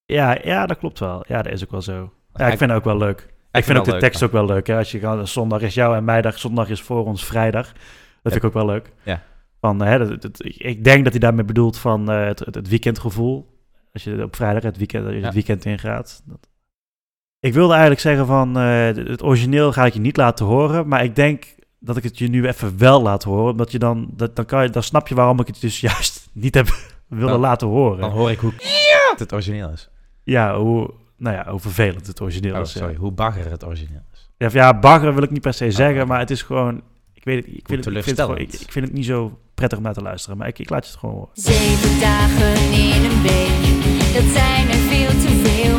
Ja, 0.06 0.38
ja, 0.44 0.66
dat 0.66 0.78
klopt 0.78 1.00
wel. 1.00 1.24
Ja, 1.28 1.42
dat 1.42 1.54
is 1.54 1.64
ook 1.64 1.72
wel 1.72 1.82
zo. 1.82 2.14
Ja, 2.34 2.48
Ik- 2.48 2.58
vind 2.58 2.70
het 2.70 2.80
ook 2.80 2.86
wel 2.86 2.98
leuk. 2.98 3.34
Ik 3.52 3.64
vind 3.64 3.78
ook 3.78 3.86
de 3.86 3.92
leuk, 3.92 4.00
tekst 4.00 4.20
ja. 4.20 4.26
ook 4.26 4.32
wel 4.32 4.46
leuk. 4.46 4.68
Hè? 4.68 4.78
Als 4.78 4.92
je 4.92 5.00
gaat, 5.00 5.30
zondag 5.30 5.62
is 5.62 5.74
jou 5.74 5.96
en 5.96 6.04
mijdag, 6.04 6.40
zondag 6.40 6.70
is 6.70 6.82
voor 6.82 7.06
ons 7.06 7.26
vrijdag. 7.26 7.66
Dat 8.22 8.32
vind 8.32 8.36
ik 8.36 8.44
ook 8.44 8.54
wel 8.54 8.66
leuk. 8.66 8.92
Ja. 9.04 9.24
Van, 9.62 9.82
hè, 9.82 9.98
dat, 9.98 10.22
dat- 10.22 10.46
ik- 10.46 10.84
denk 10.84 11.04
dat 11.04 11.12
hij 11.14 11.22
daarmee 11.22 11.46
bedoelt 11.46 11.78
van 11.78 12.12
eh, 12.12 12.26
het, 12.26 12.40
het, 12.40 12.68
weekendgevoel. 12.68 13.58
Als 13.94 14.04
je 14.04 14.24
op 14.24 14.36
vrijdag 14.36 14.64
het 14.64 14.78
weekend, 14.78 15.04
als 15.06 15.14
je 15.14 15.20
Ja. 15.20 15.26
het 15.26 15.34
weekend 15.34 15.66
ingaat. 15.66 16.22
Dat... 16.26 16.48
Ik 17.40 17.54
wilde 17.54 17.72
eigenlijk 17.72 18.02
zeggen 18.02 18.26
van 18.26 18.58
eh, 18.58 18.86
het 18.86 19.24
origineel 19.24 19.72
ga 19.72 19.86
ik 19.86 19.94
je 19.94 20.00
niet 20.00 20.18
laten 20.18 20.46
horen. 20.46 20.88
Maar 20.88 21.04
ik 21.04 21.16
denk 21.16 21.56
dat 21.80 21.98
ik 21.98 22.04
het 22.04 22.18
je 22.18 22.28
nu 22.28 22.48
even 22.48 22.78
wel 22.78 23.02
laat 23.02 23.24
horen. 23.24 23.52
Omdat 23.52 23.72
je 23.72 23.80
dan, 23.80 24.08
dat, 24.12 24.36
dan, 24.36 24.46
kan 24.46 24.64
je, 24.64 24.70
dan 24.70 24.84
snap 24.84 25.08
je 25.08 25.16
waarom 25.16 25.40
ik 25.40 25.48
het 25.48 25.62
dus 25.62 25.80
juist 25.90 26.30
niet 26.34 26.56
heb 26.56 26.68
willen 27.08 27.28
Dan- 27.32 27.40
laten 27.40 27.68
horen. 27.68 28.00
Dan 28.00 28.12
hoor 28.12 28.32
ik 28.32 28.40
hoe 28.40 28.54
het 29.18 29.34
origineel 29.34 29.70
is. 29.70 29.90
Ja, 30.24 30.58
hoe, 30.58 30.90
nou 31.18 31.36
ja, 31.36 31.50
hoe 31.52 31.60
vervelend 31.60 32.08
het 32.08 32.22
origineel 32.22 32.56
Oh, 32.56 32.62
is. 32.62 32.74
ja. 32.74 32.80
sorry, 32.80 32.96
hoe 32.96 33.12
bagger 33.12 33.52
het 33.52 33.66
origineel 33.66 34.02
is. 34.14 34.30
Ja, 34.38 34.46
of 34.48 34.54
ja, 34.54 34.80
bagger 34.80 35.14
wil 35.14 35.24
ik 35.24 35.32
niet 35.32 35.42
per 35.42 35.54
se 35.54 35.72
zeggen, 35.72 35.96
oké. 35.98 36.06
maar 36.06 36.20
het 36.20 36.30
is 36.32 36.42
gewoon... 36.42 36.82
Ik 37.14 37.24
weet 37.26 37.46
het, 37.46 37.56
ik 37.56 37.68
vind 37.68 37.86
het, 37.86 37.96
ik, 37.96 38.04
vind 38.04 38.18
het 38.18 38.26
gewoon, 38.26 38.42
ik, 38.42 38.66
vind 38.70 38.86
het 38.86 38.94
niet 38.94 39.06
zo 39.06 39.40
prettig 39.54 39.78
om 39.78 39.84
naar 39.84 39.94
te 39.94 40.02
luisteren, 40.02 40.38
maar 40.38 40.48
ik, 40.48 40.60
ik 40.60 40.70
laat 40.70 40.84
je 40.86 40.92
het 40.92 41.00
gewoon 41.00 41.16
horen. 41.16 41.30
Zeven 41.34 42.00
dagen 42.00 42.54
in 42.72 43.04
een 43.10 43.22
week, 43.22 44.14
dat 44.14 44.24
zijn 44.38 44.68
er 44.70 44.82
veel 44.92 45.08
te 45.24 45.32
veel. 45.44 45.78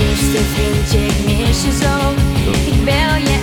Liefste 0.00 0.42
vriendje, 0.54 0.98
ik 1.06 1.38
mis 1.38 1.64
je 1.64 1.72
zo. 1.84 1.94
Ik 2.70 2.84
bel 2.84 3.14
je 3.28 3.33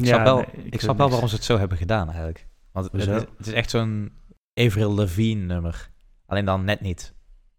Ik 0.00 0.06
snap 0.06 0.24
wel, 0.24 0.36
nee, 0.36 0.64
ik 0.70 0.80
snap 0.80 0.96
wel 0.98 1.10
waarom 1.10 1.28
ze 1.28 1.34
het 1.34 1.44
zo 1.44 1.58
hebben 1.58 1.78
gedaan 1.78 2.06
eigenlijk. 2.08 2.46
Want 2.72 2.92
het, 2.92 3.00
is- 3.00 3.06
het 3.06 3.28
is 3.46 3.52
echt 3.52 3.70
zo'n 3.70 4.12
Avril 4.54 4.94
Lavigne 4.94 5.44
nummer. 5.44 5.90
Alleen 6.26 6.44
dan 6.44 6.64
net 6.64 6.80
niet. 6.80 7.14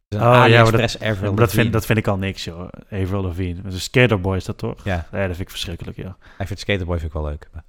Oh, 0.10 0.20
ja, 0.20 0.26
maar 0.30 0.38
AliExpress 0.40 1.00
Avril 1.00 1.32
Maar 1.32 1.40
dat 1.40 1.52
vind, 1.52 1.74
dat 1.74 1.86
vind 1.86 1.98
ik 1.98 2.08
al 2.08 2.18
niks, 2.18 2.44
joh. 2.44 2.68
Avril 2.90 3.22
Lavigne. 3.22 3.62
Een 3.64 3.72
skaterboy 3.72 4.36
is 4.36 4.46
dat 4.46 4.58
toch? 4.58 4.84
Ja, 4.84 5.08
Nee, 5.12 5.22
dat 5.28 5.36
vind 5.36 5.40
ik 5.40 5.50
verschrikkelijk, 5.50 5.98
ja. 5.98 6.18
ik 6.38 6.48
vind 6.48 6.60
Skaterboy 6.60 6.96
vind 7.00 7.08
ik 7.14 7.22
wel 7.22 7.30
leuk. 7.30 7.50
Maar, 7.54 7.64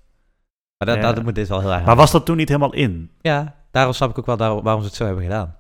maar 0.79 0.89
dat, 0.89 0.97
Ja. 1.05 1.13
dat 1.13 1.25
moet 1.25 1.35
dit 1.35 1.49
wel 1.49 1.61
heel 1.61 1.73
erg 1.73 1.85
Maar 1.85 1.97
was 1.97 2.11
dat 2.11 2.27
toen 2.27 2.37
niet 2.37 2.49
helemaal 2.49 2.73
in? 2.73 3.11
Ja, 3.21 3.57
daarom 3.71 3.93
snap 3.93 4.11
ik 4.11 4.19
ook 4.19 4.27
wel 4.27 4.37
daar- 4.37 4.63
waarom 4.63 4.81
ze 4.83 4.87
het 4.89 4.97
zo 4.97 5.05
hebben 5.05 5.23
gedaan. 5.23 5.57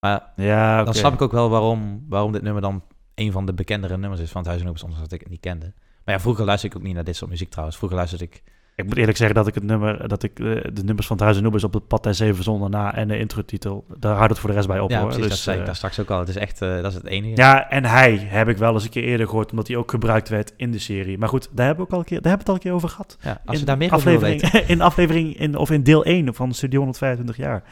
Maar 0.00 0.32
Ja, 0.36 0.84
dan 0.84 0.94
snap 0.94 1.12
ik 1.12 1.22
ook 1.22 1.32
wel 1.32 1.50
waarom, 1.50 2.04
waarom 2.08 2.32
dit 2.32 2.42
nummer 2.42 2.62
dan 2.62 2.82
een 3.14 3.32
van 3.32 3.46
de 3.46 3.54
bekendere 3.54 3.96
nummers 3.98 4.20
is 4.20 4.30
van 4.30 4.40
het 4.40 4.50
Huis 4.50 4.62
en 4.62 4.68
Opus, 4.68 4.82
ondanks 4.82 5.02
dat 5.04 5.12
ik 5.12 5.20
het 5.20 5.30
niet 5.30 5.40
kende. 5.40 5.72
Maar 6.06 6.14
ja, 6.14 6.20
vroeger 6.20 6.44
luisterde 6.44 6.74
ik 6.74 6.80
ook 6.80 6.86
niet 6.86 6.96
naar 6.96 7.04
dit 7.04 7.16
soort 7.16 7.30
muziek 7.30 7.50
trouwens. 7.50 7.76
Vroeger 7.76 7.98
luisterde 7.98 8.24
ik... 8.24 8.42
Ik 8.74 8.84
moet 8.84 8.96
eerlijk 8.96 9.16
zeggen 9.16 9.36
dat 9.36 9.46
ik 9.46 9.54
het 9.54 9.62
nummer, 9.62 10.08
dat 10.08 10.22
ik 10.22 10.38
eh, 10.38 10.46
de 10.72 10.84
nummers 10.84 11.06
van 11.06 11.16
het 11.16 11.24
Huis 11.24 11.38
en 11.38 11.64
op 11.64 11.72
het 11.72 11.86
pad 11.86 12.02
der 12.02 12.14
zeven 12.14 12.44
zonden 12.44 12.70
na 12.70 12.94
en 12.94 13.08
de 13.08 13.18
introtitel, 13.18 13.84
daar 13.98 14.16
houdt 14.16 14.30
het 14.30 14.38
voor 14.38 14.48
de 14.48 14.56
rest 14.56 14.68
bij 14.68 14.80
op, 14.80 14.90
ja, 14.90 14.98
hoor. 14.98 15.06
precies, 15.06 15.22
Dus, 15.22 15.32
dat 15.32 15.42
zei 15.42 15.54
ik 15.54 15.60
eh, 15.60 15.66
daar 15.66 15.76
straks 15.76 16.00
ook 16.00 16.10
al. 16.10 16.18
Het 16.18 16.28
is 16.28 16.36
echt, 16.36 16.62
eh, 16.62 16.74
dat 16.74 16.86
is 16.86 16.94
het 16.94 17.06
enige. 17.06 17.36
Ja, 17.36 17.70
en 17.70 17.84
hij 17.84 18.16
heb 18.16 18.48
ik 18.48 18.56
wel 18.56 18.74
eens 18.74 18.84
een 18.84 18.90
keer 18.90 19.04
eerder 19.04 19.26
gehoord, 19.26 19.50
omdat 19.50 19.66
hij 19.68 19.76
ook 19.76 19.90
gebruikt 19.90 20.28
werd 20.28 20.52
in 20.56 20.70
de 20.70 20.78
serie. 20.78 21.18
Maar 21.18 21.28
goed, 21.28 21.48
daar 21.52 21.66
hebben 21.66 21.84
we, 21.84 21.90
ook 21.90 21.94
al 21.94 21.98
een 21.98 22.04
keer, 22.04 22.20
daar 22.22 22.30
hebben 22.30 22.46
we 22.46 22.52
het 22.52 22.64
al 22.64 22.70
een 22.70 22.70
keer 22.70 22.72
over 22.72 22.88
gehad. 22.88 23.16
Ja, 23.20 23.40
als 23.44 23.54
in 23.54 23.60
je 23.60 23.66
daar 23.66 23.76
meer 23.76 23.94
over 23.94 24.20
weten. 24.20 24.68
In 24.68 24.80
aflevering, 24.80 25.38
in, 25.38 25.56
of 25.56 25.70
in 25.70 25.82
deel 25.82 26.04
1 26.04 26.34
van 26.34 26.54
Studio 26.54 26.78
125 26.78 27.44
jaar. 27.44 27.62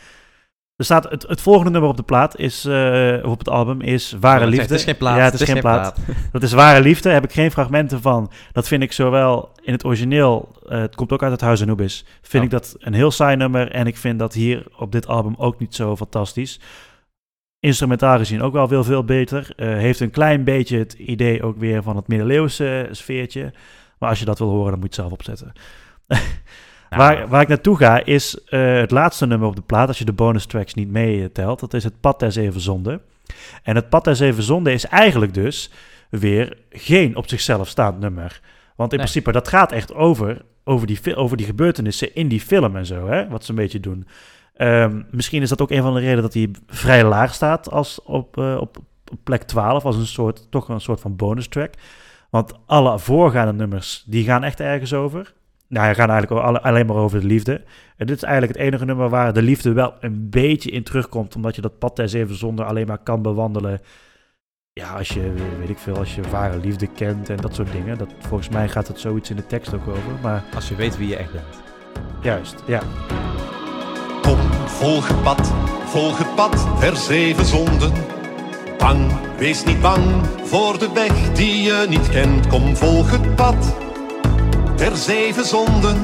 Er 0.77 0.85
staat, 0.85 1.11
het, 1.11 1.22
het 1.22 1.41
volgende 1.41 1.70
nummer 1.70 1.91
op 1.91 1.97
de 1.97 2.03
plaat 2.03 2.39
is, 2.39 2.66
of 3.22 3.31
op 3.33 3.39
het 3.39 3.49
album 3.49 3.81
is 3.81 4.16
Ware 4.20 4.45
Oh, 4.45 4.51
Liefde. 4.51 4.62
Het 4.62 4.70
is 4.70 4.85
geen 4.85 4.97
plaat. 4.97 5.16
Ja, 5.16 5.25
het 5.25 5.35
is, 5.35 5.43
geen 5.43 5.61
plaat. 5.61 5.99
Dat 6.33 6.43
is 6.43 6.53
Ware 6.53 6.81
Liefde, 6.81 7.11
heb 7.11 7.25
ik 7.25 7.33
geen 7.33 7.51
fragmenten 7.51 8.01
van. 8.01 8.31
Dat 8.53 8.68
vind 8.68 8.83
ik 8.83 8.93
zowel 8.93 9.53
in 9.62 9.72
het 9.72 9.85
origineel, 9.85 10.53
eh, 10.68 10.79
het 10.81 10.95
komt 10.95 11.12
ook 11.12 11.22
uit 11.22 11.33
het 11.33 11.41
Huis 11.41 11.62
Anubis, 11.62 12.05
vind 12.22 12.43
Oh. 12.43 12.45
ik 12.45 12.51
dat 12.51 12.77
een 12.79 12.95
heel 12.95 13.11
saai 13.11 13.37
nummer. 13.37 13.70
En 13.70 13.87
ik 13.87 13.97
vind 13.97 14.18
dat 14.18 14.33
hier 14.33 14.66
op 14.77 14.93
dit 14.93 15.07
album 15.07 15.35
ook 15.39 15.59
niet 15.59 15.75
zo 15.75 15.97
fantastisch. 15.97 16.61
Instrumentaal 17.59 18.18
gezien 18.18 18.43
ook 18.43 18.53
wel 18.53 18.68
veel, 18.68 18.85
veel 18.85 19.05
beter. 19.05 19.53
Eh, 19.57 19.68
heeft 19.68 20.01
een 20.01 20.11
klein 20.11 20.45
beetje 20.45 20.79
het 20.79 20.93
idee 20.93 21.43
ook 21.43 21.59
weer 21.59 21.83
van 21.83 21.97
het 21.97 22.09
middeleeuwse 22.09 22.89
sfeertje. 22.91 23.53
Maar 23.99 24.09
als 24.09 24.18
je 24.18 24.25
dat 24.25 24.39
wil 24.39 24.49
horen, 24.49 24.70
dan 24.70 24.81
moet 24.81 24.95
je 24.95 25.03
het 25.03 25.11
zelf 25.11 25.12
opzetten. 25.12 25.53
Waar, 26.97 27.28
waar 27.28 27.42
ik 27.42 27.49
naartoe 27.49 27.76
ga 27.76 28.05
is 28.05 28.38
eh, 28.45 28.74
het 28.74 28.90
laatste 28.90 29.26
nummer 29.26 29.49
op 29.49 29.57
de 29.57 29.62
plaat, 29.62 29.88
als 29.88 29.99
je 29.99 30.05
de 30.05 30.12
bonus 30.12 30.47
tracks 30.47 30.74
niet 30.74 30.90
meetelt. 30.90 31.61
Dat 31.61 31.74
is 31.74 31.84
het 31.84 32.01
Pad 32.01 32.18
der 32.20 32.32
Zeven 32.32 32.61
Zonden. 32.61 33.01
En 33.62 33.74
het 33.76 33.88
Pad 33.88 34.05
der 34.05 34.16
Zeven 34.16 34.42
Zonden 34.42 34.72
is 34.72 34.86
eigenlijk 34.86 35.34
dus 35.34 35.70
weer 36.11 36.57
geen 36.70 37.16
op 37.16 37.28
zichzelf 37.28 37.68
staand 37.68 38.01
nummer. 38.01 38.40
Want 38.76 38.92
in 38.92 38.99
Nee. 38.99 39.07
principe, 39.07 39.32
dat 39.32 39.49
gaat 39.49 39.72
echt 39.72 39.95
over, 39.95 40.42
over, 40.64 40.86
die, 40.86 41.16
over 41.16 41.36
die 41.36 41.47
gebeurtenissen 41.47 42.14
in 42.14 42.28
die 42.28 42.40
film 42.40 42.76
en 42.76 42.86
zo, 42.86 43.07
hè? 43.09 43.28
wat 43.28 43.45
ze 43.45 43.51
een 43.51 43.57
beetje 43.57 43.80
doen. 43.80 44.07
Ehm, 44.57 45.03
misschien 45.11 45.42
is 45.42 45.49
dat 45.49 45.62
ook 45.62 45.70
een 45.70 45.82
van 45.82 45.95
de 45.95 46.01
redenen 46.01 46.22
dat 46.22 46.34
hij 46.34 46.51
vrij 46.66 47.05
laag 47.05 47.34
staat 47.34 47.70
als 47.70 48.03
op, 48.03 48.38
eh, 48.38 48.57
op 48.61 48.78
plek 49.24 49.42
12, 49.42 49.84
als 49.84 49.97
een 49.97 50.07
soort, 50.07 50.51
toch 50.51 50.68
een 50.68 50.80
soort 50.80 51.01
van 51.01 51.16
bonus 51.16 51.49
track. 51.49 51.74
Want 52.30 52.53
alle 52.66 52.99
voorgaande 52.99 53.53
nummers, 53.53 54.05
die 54.07 54.24
gaan 54.24 54.45
echt 54.45 54.61
ergens 54.61 54.92
over. 54.92 55.32
Nou, 55.69 55.87
die 55.87 55.95
gaan 55.95 56.11
eigenlijk 56.11 56.43
alle- 56.47 56.61
alleen 56.62 56.87
maar 56.87 56.97
over 56.97 57.21
de 57.21 57.27
liefde. 57.27 57.62
En 57.97 58.07
dit 58.07 58.17
is 58.17 58.23
eigenlijk 58.23 58.53
het 58.59 58.67
enige 58.67 58.85
nummer 58.85 59.09
waar 59.09 59.33
de 59.33 59.43
liefde 59.43 59.73
wel 59.73 59.95
een 60.01 60.31
beetje 60.31 60.71
in 60.71 60.83
terugkomt. 60.83 61.37
Omdat 61.37 61.55
je 61.55 61.61
dat 61.61 61.79
pad 61.79 61.97
der 61.97 62.09
zeven 62.09 62.35
zonder 62.37 62.65
alleen 62.65 62.87
maar 62.87 62.99
kan 62.99 63.23
bewandelen. 63.23 63.81
Ja, 64.73 64.91
als 64.93 65.09
je, 65.09 65.33
weet 65.59 65.69
ik 65.69 65.79
veel, 65.79 65.97
als 65.97 66.15
je 66.15 66.23
ware 66.31 66.59
liefde 66.59 66.87
kent 66.87 67.29
en 67.31 67.37
dat 67.37 67.55
soort 67.55 67.73
dingen. 67.73 67.99
Dat, 67.99 68.09
volgens 68.19 68.49
mij 68.49 68.69
gaat 68.69 68.89
het 68.89 69.01
zoiets 69.01 69.31
in 69.31 69.37
de 69.37 69.47
tekst 69.47 69.75
ook 69.75 69.89
over. 69.89 70.12
Maar 70.23 70.45
Als 70.55 70.69
je 70.69 70.75
weet 70.75 70.97
wie 70.99 71.09
je 71.09 71.17
echt 71.17 71.33
bent. 71.33 71.62
juist, 72.23 72.62
ja. 72.67 72.81
Kom, 74.23 74.39
volg 74.67 75.09
het 75.09 75.23
pad, 75.23 75.53
volg 75.85 76.19
het 76.19 76.35
pad 76.35 76.69
der 76.81 76.97
zeven 76.97 77.45
zonden. 77.45 77.93
Bang, 78.79 79.12
wees 79.39 79.65
niet 79.65 79.81
bang 79.81 80.27
voor 80.45 80.79
de 80.79 80.91
weg 80.95 81.33
die 81.33 81.62
je 81.62 81.87
niet 81.89 82.09
kent. 82.09 82.47
Kom, 82.47 82.77
volg 82.77 83.11
het 83.11 83.35
pad 83.35 83.77
der 84.77 84.97
zeven 84.97 85.45
zonden. 85.45 85.97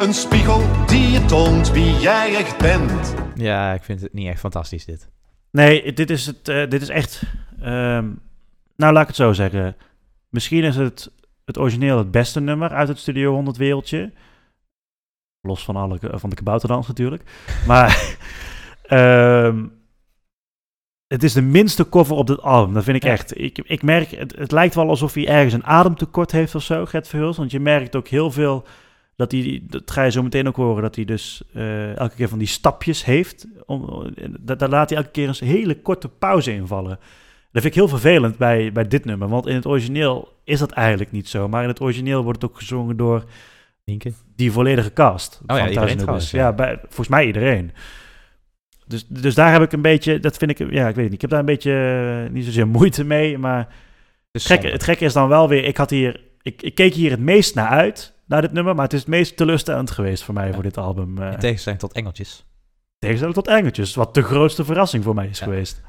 Een 0.00 0.14
spiegel 0.14 0.86
die 0.86 1.10
je 1.10 1.24
toont 1.24 1.70
wie 1.70 1.98
jij 1.98 2.36
echt 2.36 2.58
bent. 2.58 3.14
Ja, 3.34 3.72
ik 3.72 3.82
vind 3.82 4.00
het 4.00 4.12
niet 4.12 4.28
echt 4.28 4.40
fantastisch 4.40 4.84
dit. 4.84 5.08
Nee, 5.50 5.92
dit 5.92 6.10
is, 6.10 6.26
het, 6.26 6.48
eh, 6.48 6.68
dit 6.68 6.82
is 6.82 6.88
echt... 6.88 7.22
ehm, 7.60 8.08
nou, 8.76 8.92
laat 8.92 9.02
ik 9.02 9.06
het 9.06 9.16
zo 9.16 9.32
zeggen. 9.32 9.76
Misschien 10.28 10.64
is 10.64 10.76
het, 10.76 11.10
het 11.44 11.58
origineel 11.58 11.98
het 11.98 12.10
beste 12.10 12.40
nummer 12.40 12.70
uit 12.70 12.88
het 12.88 12.98
Studio 12.98 13.32
100 13.32 13.56
wereldje. 13.56 14.12
Los 15.40 15.64
van, 15.64 15.76
alle, 15.76 15.98
van 16.00 16.30
de 16.30 16.36
kabouterdans 16.36 16.86
natuurlijk. 16.86 17.22
Maar 17.66 18.16
ehm, 18.82 19.66
het 21.12 21.22
is 21.22 21.32
de 21.32 21.42
minste 21.42 21.88
cover 21.88 22.16
op 22.16 22.26
dit 22.26 22.42
album. 22.42 22.74
Dat 22.74 22.84
vind 22.84 22.96
ik 22.96 23.02
Ja. 23.02 23.10
echt. 23.10 23.38
Ik, 23.40 23.58
ik 23.58 23.82
merk, 23.82 24.10
het, 24.10 24.36
het 24.36 24.52
lijkt 24.52 24.74
wel 24.74 24.88
alsof 24.88 25.14
hij 25.14 25.28
ergens 25.28 25.54
een 25.54 25.64
ademtekort 25.64 26.32
heeft 26.32 26.54
of 26.54 26.62
zo, 26.62 26.86
Gert 26.86 27.08
Verhulst. 27.08 27.38
Want 27.38 27.50
je 27.50 27.60
merkt 27.60 27.96
ook 27.96 28.08
heel 28.08 28.30
veel 28.30 28.64
dat 29.16 29.32
hij, 29.32 29.62
dat 29.62 29.90
ga 29.90 30.02
je 30.02 30.10
zo 30.10 30.22
meteen 30.22 30.48
ook 30.48 30.56
horen, 30.56 30.82
dat 30.82 30.94
hij 30.96 31.04
dus 31.04 31.42
eh, 31.54 31.96
elke 31.96 32.14
keer 32.14 32.28
van 32.28 32.38
die 32.38 32.46
stapjes 32.46 33.04
heeft. 33.04 33.46
Om, 33.66 34.10
da- 34.40 34.54
daar 34.54 34.68
laat 34.68 34.88
hij 34.88 34.98
elke 34.98 35.10
keer 35.10 35.28
een 35.28 35.46
hele 35.48 35.80
korte 35.82 36.08
pauze 36.08 36.52
invallen. 36.52 36.98
Dat 37.52 37.62
vind 37.62 37.64
ik 37.64 37.74
heel 37.74 37.88
vervelend 37.88 38.36
bij, 38.36 38.72
bij 38.72 38.88
dit 38.88 39.04
nummer, 39.04 39.28
want 39.28 39.46
in 39.46 39.54
het 39.54 39.66
origineel 39.66 40.36
is 40.44 40.58
dat 40.58 40.70
eigenlijk 40.70 41.12
niet 41.12 41.28
zo. 41.28 41.48
Maar 41.48 41.62
in 41.62 41.68
het 41.68 41.80
origineel 41.80 42.22
wordt 42.22 42.42
het 42.42 42.50
ook 42.50 42.56
gezongen 42.58 42.96
door 42.96 43.24
Nienke? 43.84 44.12
die 44.36 44.52
volledige 44.52 44.92
cast. 44.92 45.40
ja, 45.46 45.56
van 45.58 45.68
iedereen 45.68 45.96
trouwens, 45.96 46.30
Bus. 46.30 46.40
ja. 46.40 46.46
Ja, 46.46 46.52
bij, 46.52 46.78
volgens 46.82 47.08
mij 47.08 47.26
iedereen. 47.26 47.72
Dus, 48.90 49.04
dus 49.08 49.34
daar 49.34 49.52
heb 49.52 49.62
ik 49.62 49.72
een 49.72 49.82
beetje, 49.82 50.20
dat 50.20 50.36
vind 50.36 50.50
ik, 50.50 50.58
ja, 50.58 50.88
ik 50.88 50.94
weet 50.94 50.94
het 50.94 50.96
niet. 51.04 51.12
Ik 51.12 51.20
heb 51.20 51.30
daar 51.30 51.38
een 51.38 51.44
beetje 51.46 51.72
eh, 52.26 52.32
niet 52.32 52.44
zozeer 52.44 52.66
moeite 52.78 53.04
mee, 53.04 53.38
maar 53.38 53.68
Dus 54.30 54.46
gekke, 54.46 54.68
het 54.68 54.82
gekke 54.82 55.04
is 55.04 55.12
dan 55.12 55.28
wel 55.28 55.48
weer, 55.48 55.64
ik 55.64 55.76
had 55.76 55.90
hier, 55.90 56.20
ik, 56.42 56.62
ik 56.62 56.74
keek 56.74 56.94
hier 56.94 57.10
het 57.10 57.20
meest 57.20 57.54
naar 57.54 57.68
uit, 57.68 58.12
naar 58.26 58.40
dit 58.40 58.52
nummer, 58.52 58.74
maar 58.74 58.84
het 58.84 58.92
is 58.92 59.00
het 59.00 59.08
meest 59.08 59.36
teleurstellend 59.36 59.90
geweest 59.90 60.22
voor 60.24 60.34
mij 60.34 60.46
Ja. 60.46 60.52
voor 60.54 60.62
dit 60.62 60.76
album. 60.78 61.18
eh 61.22 61.32
In 61.32 61.38
tegenstelling 61.38 61.80
tot 61.80 61.92
Engeltjes. 61.92 62.44
tegenstelling 62.98 63.36
tot 63.36 63.48
Engeltjes, 63.48 63.94
wat 63.94 64.14
de 64.14 64.22
grootste 64.22 64.64
verrassing 64.64 65.04
voor 65.04 65.14
mij 65.14 65.26
is 65.28 65.38
Ja. 65.38 65.44
geweest. 65.44 65.80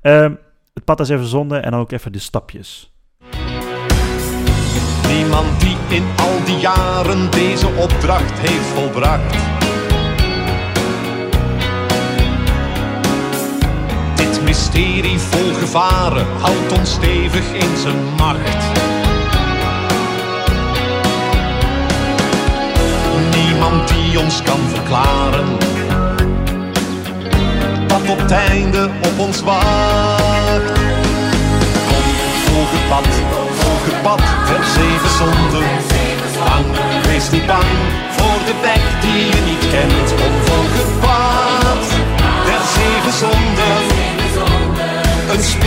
Ehm, 0.00 0.32
het 0.74 0.84
pad 0.84 1.00
is 1.00 1.08
even 1.08 1.26
zonde 1.26 1.56
en 1.56 1.70
dan 1.70 1.80
ook 1.80 1.92
even 1.92 2.12
de 2.12 2.18
stapjes. 2.18 2.92
Niemand 5.08 5.60
die 5.60 5.76
in 5.88 6.04
al 6.16 6.44
die 6.44 6.56
jaren 6.58 7.30
deze 7.30 7.66
opdracht 7.68 8.38
heeft 8.38 8.64
volbracht. 8.66 9.36
Mysterie 14.48 15.18
vol 15.18 15.54
gevaren 15.60 16.26
houdt 16.40 16.72
ons 16.78 16.92
stevig 16.92 17.52
in 17.52 17.76
zijn 17.76 18.14
macht. 18.16 18.62
Niemand 23.36 23.88
die 23.88 24.20
ons 24.20 24.42
kan 24.42 24.60
verklaren 24.74 25.48
wat 27.88 28.08
op 28.08 28.18
het 28.18 28.30
einde 28.30 28.90
op 29.02 29.18
ons 29.18 29.42
wacht. 29.42 30.72
Kom, 31.88 32.06
volg 32.46 32.70
het 32.76 32.88
pad, 32.88 33.08
volg 33.60 33.84
het 33.84 34.02
pad 34.02 34.22
der 34.48 34.64
zeven 34.64 35.12
zonden. 35.18 35.68
Bang, 36.44 36.66
wees 37.06 37.30
niet 37.30 37.46
bang 37.46 37.70
voor 38.16 38.38
de 38.46 38.54
weg 38.62 39.00
die 39.00 39.26
je 39.26 39.40
niet 39.50 39.64
kent. 39.70 40.47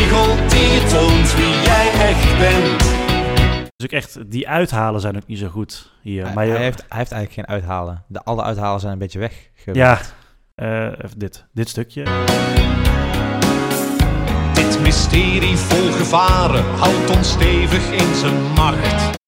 Spiegel 0.01 0.35
die 0.47 0.83
toont 0.87 1.35
wie 1.35 1.61
jij 1.63 1.91
echt 1.91 2.37
bent. 2.39 2.79
Dus 3.75 3.85
ook 3.85 3.91
echt, 3.91 4.31
die 4.31 4.47
uithalen 4.49 5.01
zijn 5.01 5.15
ook 5.15 5.27
niet 5.27 5.39
zo 5.39 5.47
goed 5.47 5.91
hier. 6.01 6.23
Hij, 6.25 6.33
maar 6.33 6.45
je- 6.45 6.51
hij 6.51 6.61
heeft, 6.61 6.83
hij 6.89 6.97
heeft 6.97 7.11
eigenlijk 7.11 7.33
geen 7.47 7.55
uithalen. 7.55 8.03
De, 8.07 8.23
alle 8.23 8.43
uithalen 8.43 8.79
zijn 8.79 8.93
een 8.93 8.99
beetje 8.99 9.19
weg. 9.19 9.33
ja, 9.73 9.99
eh, 10.55 10.85
even 10.85 11.19
dit, 11.19 11.45
dit 11.53 11.69
stukje. 11.69 12.03
Dit 14.53 14.79
mysterie 14.81 15.57
vol 15.57 15.91
gevaren 15.91 16.63
houdt 16.77 17.09
ons 17.17 17.31
stevig 17.31 17.91
in 17.91 18.15
zijn 18.15 18.41
macht. 18.55 19.19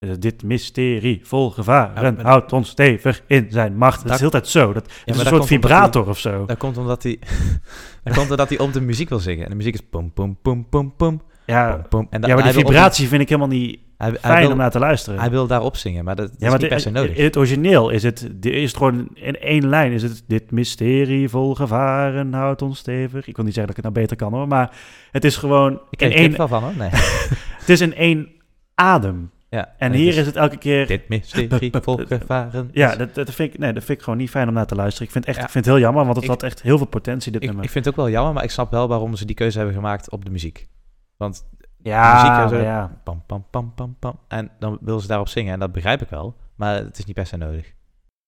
Eh, 0.00 0.10
dit 0.18 0.42
mysterie 0.42 1.20
vol 1.22 1.50
gevaren 1.50 2.16
Ja, 2.16 2.22
houdt 2.22 2.52
ons 2.52 2.68
stevig 2.68 3.22
in 3.26 3.46
zijn 3.50 3.76
macht. 3.76 3.96
Dat 3.96 4.04
is 4.04 4.10
Dat- 4.10 4.20
heel 4.20 4.30
tijd 4.30 4.48
zo. 4.48 4.72
Dat, 4.72 4.86
is 5.04 5.18
een 5.18 5.26
soort 5.26 5.46
vibrator 5.46 6.08
of 6.08 6.18
zo. 6.18 6.46
Dat 6.46 6.58
komt 6.58 6.78
omdat 6.78 7.02
hij, 7.02 7.18
dat 8.04 8.14
komt 8.14 8.30
omdat 8.30 8.48
hij 8.48 8.58
om 8.58 8.72
de 8.72 8.80
muziek 8.80 9.08
wil 9.08 9.18
zingen. 9.18 9.44
En 9.44 9.50
de 9.50 9.56
muziek 9.56 9.74
is 9.74 9.80
pum 9.90 10.12
pum 10.12 10.38
pum 10.42 10.68
pum 10.68 10.96
pum 10.96 11.20
Ja, 11.46 11.86
pum. 11.88 12.06
En 12.10 12.22
ja, 12.22 12.34
maar 12.34 12.42
die 12.42 12.52
vibratie 12.52 13.08
vind 13.08 13.22
ik 13.22 13.28
helemaal 13.28 13.50
niet 13.50 13.78
hij, 13.96 14.08
hij 14.10 14.18
fijn 14.20 14.40
wil, 14.40 14.50
om 14.50 14.56
naar 14.56 14.70
te 14.70 14.78
luisteren. 14.78 15.20
hij 15.20 15.30
wil 15.30 15.46
daarop 15.46 15.76
zingen, 15.76 16.04
maar 16.04 16.16
dat, 16.16 16.26
dat 16.30 16.36
ja, 16.38 16.44
is 16.46 16.50
maar 16.52 16.60
niet 16.60 16.68
per 16.68 16.80
se 16.80 16.90
nodig. 16.90 17.16
in 17.16 17.24
het 17.24 17.36
origineel 17.36 17.90
is 17.90 18.02
het, 18.02 18.30
is 18.40 18.68
het 18.68 18.76
gewoon 18.76 19.08
in 19.14 19.38
één 19.40 19.68
lijn. 19.68 19.92
Is 19.92 20.02
het 20.02 20.22
dit 20.26 20.50
mysterie 20.50 21.28
vol 21.28 21.54
gevaren 21.54 22.32
houdt 22.32 22.62
ons 22.62 22.78
stevig. 22.78 23.26
Ik 23.26 23.36
wil 23.36 23.44
niet 23.44 23.54
zeggen 23.54 23.74
dat 23.74 23.78
ik 23.78 23.84
het 23.84 23.94
nou 23.94 24.06
beter 24.06 24.16
kan 24.16 24.32
hoor, 24.32 24.48
maar 24.48 24.76
het 25.10 25.24
is 25.24 25.36
gewoon 25.36 25.80
Ik 25.90 25.98
kreeg 25.98 26.30
er 26.32 26.36
wel 26.36 26.48
van 26.48 26.62
hoor. 26.62 26.72
Nee. 26.76 26.90
het 27.60 27.68
is 27.68 27.80
in 27.80 27.94
één 27.94 28.28
adem. 28.74 29.30
Ja, 29.50 29.74
En 29.78 29.92
hier 29.92 30.16
is 30.16 30.26
het 30.26 30.36
elke 30.36 30.56
keer 30.56 30.86
Dit 30.86 31.08
mysterie 31.08 31.70
vol 31.82 31.96
gevaren. 32.06 32.68
Ja, 32.72 32.90
is- 32.90 32.96
dat, 32.98 33.14
dat, 33.14 33.30
vind 33.30 33.52
ik, 33.54 33.58
nee, 33.60 33.72
dat 33.72 33.84
vind 33.84 33.98
ik 33.98 34.04
gewoon 34.04 34.18
niet 34.18 34.30
fijn 34.30 34.48
om 34.48 34.54
naar 34.54 34.66
te 34.66 34.74
luisteren. 34.74 35.06
Ik 35.06 35.12
vind, 35.12 35.24
echt, 35.24 35.36
Ja. 35.36 35.42
ik 35.44 35.50
vind 35.50 35.64
het 35.64 35.74
heel 35.74 35.82
jammer, 35.82 36.02
want 36.04 36.14
het 36.16 36.24
Ik- 36.24 36.30
had 36.30 36.42
echt 36.42 36.62
heel 36.62 36.76
veel 36.76 36.86
potentie, 36.86 37.32
dit 37.32 37.40
ik, 37.40 37.46
nummer. 37.46 37.64
ik 37.64 37.70
vind 37.70 37.84
het 37.84 37.94
ook 37.94 38.00
wel 38.00 38.10
jammer, 38.10 38.32
maar 38.32 38.44
ik 38.44 38.50
snap 38.50 38.70
wel 38.70 38.88
waarom 38.88 39.16
ze 39.16 39.24
die 39.24 39.36
keuze 39.36 39.56
hebben 39.56 39.76
gemaakt 39.76 40.10
op 40.10 40.24
de 40.24 40.30
muziek. 40.30 40.68
Want 41.16 41.48
ja, 41.82 42.22
muziek 42.42 42.58
zo. 42.58 42.64
ja, 42.66 43.00
pam 43.04 43.22
pam 43.26 43.46
pam 43.50 43.74
pam 43.74 43.96
pam. 43.98 44.18
En 44.28 44.50
dan 44.58 44.78
willen 44.80 45.00
ze 45.00 45.06
daarop 45.06 45.28
zingen 45.28 45.52
en 45.52 45.58
dat 45.60 45.72
begrijp 45.72 46.02
ik 46.02 46.08
wel. 46.08 46.36
Maar 46.56 46.74
het 46.76 46.98
is 46.98 47.04
niet 47.04 47.14
per 47.14 47.26
se 47.26 47.36
nodig. 47.36 47.72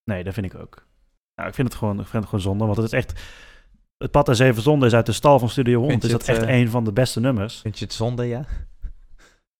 nee, 0.04 0.24
dat 0.24 0.34
vind 0.34 0.46
ik 0.46 0.54
ook. 0.60 0.86
Nou, 1.34 1.48
ik 1.48 1.54
vind 1.54 1.68
het 1.68 1.76
gewoon, 1.76 1.94
ik 2.00 2.06
vind 2.06 2.12
het 2.12 2.24
gewoon 2.24 2.40
zonde, 2.40 2.64
want 2.64 2.76
het 2.76 2.86
is 2.86 2.92
echt... 2.92 3.20
Het 3.98 4.10
Pad 4.10 4.28
en 4.28 4.36
Zeven 4.36 4.62
Zonden 4.62 4.88
is 4.88 4.94
uit 4.94 5.06
de 5.06 5.12
stal 5.12 5.38
van 5.38 5.48
Studio 5.48 5.78
100. 5.78 6.00
Vind 6.00 6.12
Is 6.12 6.18
dat 6.18 6.26
het, 6.36 6.36
echt 6.46 6.48
eh, 6.54 6.58
een 6.60 6.68
van 6.70 6.84
de 6.84 6.92
beste 6.92 7.20
nummers. 7.20 7.60
Vind 7.60 7.78
je 7.78 7.84
het 7.84 7.94
zonde, 7.94 8.24
ja? 8.24 8.44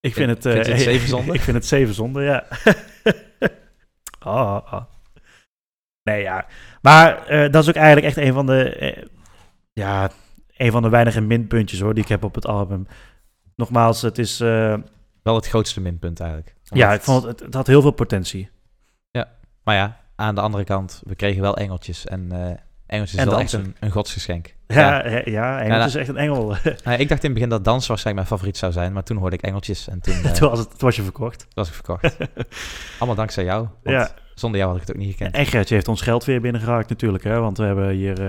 Ik 0.03 0.15
vind 0.15 0.31
het... 0.31 0.43
vind 0.43 0.67
eh, 0.67 0.73
het 0.73 0.81
Zeven 0.81 1.09
Zonden? 1.17 1.35
ik 1.35 1.41
vind 1.41 1.57
het 1.57 1.67
Zeven 1.67 1.95
Zonden, 1.95 2.23
ja. 2.23 2.47
oh, 4.21 4.57
oh. 4.73 4.83
Nee, 6.03 6.23
ja. 6.23 6.47
Maar 6.81 7.27
eh, 7.27 7.53
dat 7.53 7.63
is 7.63 7.69
ook 7.69 7.75
eigenlijk 7.75 8.07
echt 8.07 8.17
een 8.17 8.33
van 8.33 8.47
de... 8.47 8.75
eh, 8.75 9.05
ja, 9.73 10.11
een 10.57 10.71
van 10.71 10.83
de 10.83 10.89
weinige 10.89 11.21
minpuntjes 11.21 11.81
hoor, 11.81 11.95
die 11.95 12.03
ik 12.03 12.09
heb 12.09 12.25
op 12.25 12.35
het 12.35 12.47
album. 12.47 12.87
Nogmaals, 13.57 14.03
het 14.03 14.19
is... 14.19 14.39
Wel 14.39 15.35
het 15.35 15.49
grootste 15.49 15.81
minpunt 15.81 16.21
eigenlijk. 16.21 16.55
ja, 16.63 16.93
ik 16.93 17.01
vond 17.01 17.23
het, 17.23 17.41
het 17.41 17.55
had 17.55 17.67
heel 17.67 17.83
veel 17.83 17.91
potentie. 17.91 18.51
Maar 19.65 19.75
ja, 19.75 20.01
aan 20.17 20.35
de 20.35 20.41
andere 20.41 20.65
kant, 20.65 21.03
we 21.05 21.15
kregen 21.15 21.43
wel 21.43 21.57
engeltjes. 21.57 22.07
En 22.07 22.29
eh 22.93 22.99
engeltjes 22.99 23.19
En 23.19 23.27
is 23.27 23.33
wel 23.33 23.41
echt 23.41 23.53
een, 23.53 23.77
een 23.81 23.91
godsgeschenk. 23.91 24.55
Ja, 24.67 25.09
ja, 25.09 25.23
ja 25.25 25.61
Engels 25.61 25.87
is 25.87 25.95
echt 25.95 26.09
een 26.09 26.17
engel. 26.17 26.57
Ik 26.99 27.09
dacht 27.09 27.25
in 27.25 27.31
het 27.31 27.33
begin 27.33 27.49
dat 27.49 27.65
dans 27.65 27.87
waarschijnlijk 27.87 28.29
mijn 28.29 28.39
favoriet 28.39 28.57
zou 28.57 28.73
zijn. 28.73 28.93
Maar 28.93 29.03
toen 29.03 29.17
hoorde 29.17 29.37
ik 29.37 29.43
engeltjes 29.43 29.89
en 29.89 30.01
toen, 30.01 30.15
eh, 30.25 30.33
toen, 30.33 30.49
was 30.49 30.59
het, 30.59 30.69
toen 30.69 30.79
was 30.79 30.97
je 30.97 31.03
verkocht. 31.03 31.47
was 31.55 31.69
ik 31.69 31.75
verkocht. 31.75 32.17
Allemaal 32.99 33.17
dankzij 33.17 33.45
jou. 33.45 33.67
Ja. 33.83 34.11
zonder 34.35 34.61
jou 34.61 34.73
had 34.73 34.81
ik 34.81 34.87
het 34.87 34.97
ook 34.97 35.03
niet 35.03 35.11
gekend. 35.11 35.35
En 35.35 35.47
Gertje 35.47 35.75
heeft 35.75 35.89
ons 35.89 36.01
geld 36.01 36.25
weer 36.25 36.41
binnengeraakt 36.41 36.89
natuurlijk, 36.89 37.25
hè? 37.25 37.41
want 37.41 37.59
we 37.59 37.65
hebben 37.65 37.89
hier... 37.89 38.11
eh, 38.11 38.27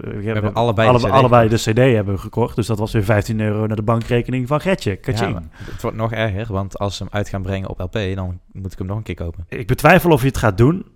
we, 0.00 0.22
hebben 0.24 0.54
allebei 0.54 0.92
de 0.92 0.98
CD 0.98 1.10
allebei 1.10 1.48
de 1.48 1.56
CD 1.56 1.76
hebben 1.76 2.14
we 2.14 2.20
gekocht, 2.20 2.56
dus 2.56 2.66
dat 2.66 2.78
was 2.78 2.92
weer 2.92 3.04
15 3.04 3.40
euro 3.40 3.66
naar 3.66 3.76
de 3.76 3.82
bankrekening 3.82 4.48
van 4.48 4.60
Gertje. 4.60 4.98
Het 5.00 5.82
wordt 5.82 5.96
nog 5.96 6.12
erger, 6.12 6.52
want 6.52 6.78
als 6.78 6.96
ze 6.96 7.02
hem 7.02 7.12
uit 7.12 7.28
gaan 7.28 7.42
brengen 7.42 7.68
op 7.68 7.78
LP, 7.78 7.98
dan 8.14 8.40
moet 8.52 8.72
ik 8.72 8.78
hem 8.78 8.86
nog 8.86 8.96
een 8.96 9.02
keer 9.02 9.14
kopen. 9.14 9.44
Ik 9.48 9.66
betwijfel 9.66 10.10
of 10.10 10.20
je 10.20 10.26
het 10.26 10.38
gaat 10.38 10.58
doen, 10.58 10.86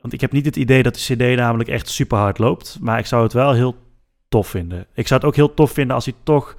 want 0.00 0.12
ik 0.12 0.20
heb 0.20 0.32
niet 0.32 0.44
het 0.44 0.56
idee 0.56 0.82
dat 0.82 0.94
de 0.94 1.14
CD 1.14 1.36
namelijk 1.36 1.68
echt 1.68 1.88
super 1.88 2.18
hard 2.18 2.38
loopt, 2.38 2.78
maar 2.80 2.98
ik 2.98 3.06
zou 3.06 3.22
het 3.22 3.32
wel 3.32 3.52
heel 3.52 3.76
tof 4.28 4.48
vinden. 4.48 4.86
Ik 4.94 5.06
zou 5.06 5.20
het 5.20 5.28
ook 5.28 5.36
heel 5.36 5.54
tof 5.54 5.70
vinden 5.72 5.94
als 5.94 6.04
hij 6.04 6.14
toch 6.22 6.54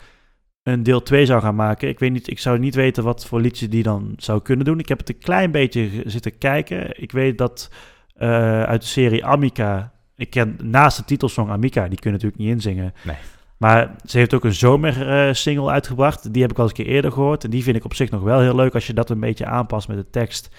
een 0.64 0.84
deel 0.84 1.04
2 1.04 1.26
zou 1.26 1.42
gaan 1.42 1.56
maken. 1.56 1.90
Ik 1.90 2.00
weet 2.00 2.12
niet, 2.12 2.30
ik 2.30 2.40
zou 2.40 2.60
niet 2.60 2.76
weten 2.76 3.04
wat 3.04 3.26
voor 3.26 3.42
liedje 3.42 3.68
die 3.68 3.84
dan 3.84 4.14
zou 4.18 4.42
kunnen 4.42 4.66
doen. 4.66 4.80
Ik 4.80 4.90
heb 4.90 4.98
het 4.98 5.10
een 5.10 5.18
klein 5.18 5.52
beetje 5.52 5.90
zitten 6.06 6.38
kijken. 6.38 7.02
Ik 7.02 7.12
weet 7.12 7.38
dat 7.38 7.70
eh, 8.16 8.64
uit 8.64 8.82
de 8.82 8.88
serie 8.88 9.26
Amica, 9.26 9.92
ik 10.16 10.30
ken 10.30 10.58
naast 10.64 10.98
de 10.98 11.06
titelsong 11.06 11.50
Amica, 11.50 11.88
die 11.88 12.00
kun 12.00 12.12
je 12.12 12.18
natuurlijk 12.18 12.42
niet 12.42 12.50
inzingen. 12.50 12.94
Nee. 13.04 13.16
Maar 13.58 13.96
ze 14.06 14.18
heeft 14.18 14.34
ook 14.34 14.44
een 14.44 14.54
zomersingle 14.54 15.34
single 15.34 15.70
uitgebracht. 15.70 16.34
Die 16.34 16.42
heb 16.42 16.52
ik 16.52 16.58
al 16.58 16.64
eens 16.64 16.78
een 16.78 16.86
keer 16.86 16.94
eerder 16.94 17.12
gehoord. 17.12 17.44
En 17.44 17.50
die 17.50 17.64
vind 17.64 17.76
ik 17.76 17.86
op 17.86 17.94
zich 17.94 18.10
nog 18.10 18.22
wel 18.22 18.40
heel 18.40 18.56
leuk 18.56 18.74
als 18.74 18.88
je 18.88 18.94
dat 18.94 19.10
een 19.10 19.20
beetje 19.20 19.46
aanpast 19.46 19.88
met 19.88 19.98
de 19.98 20.10
tekst. 20.10 20.50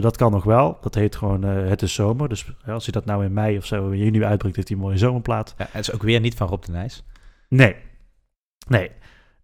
Dat 0.00 0.16
kan 0.16 0.32
nog 0.32 0.44
wel. 0.44 0.78
Dat 0.80 0.94
heet 0.94 1.16
gewoon 1.16 1.44
eh, 1.44 1.68
Het 1.68 1.82
is 1.82 1.94
zomer. 1.94 2.28
Dus 2.28 2.46
ja, 2.66 2.72
als 2.72 2.86
je 2.86 2.92
dat 2.92 3.04
nou 3.04 3.24
in 3.24 3.32
mei 3.32 3.56
of 3.56 3.64
zo 3.66 3.88
in 3.90 3.98
juni 3.98 4.24
uitbrengt, 4.24 4.56
heeft 4.56 4.68
hij 4.68 4.76
een 4.76 4.82
mooie 4.82 4.98
zomerplaat. 4.98 5.54
Ja, 5.58 5.66
het 5.70 5.88
is 5.88 5.92
ook 5.94 6.02
weer 6.02 6.20
niet 6.20 6.34
van 6.34 6.48
Rob 6.48 6.62
de 6.64 6.72
Nijs. 6.72 7.04
Nee. 7.48 7.74
Nee. 8.68 8.90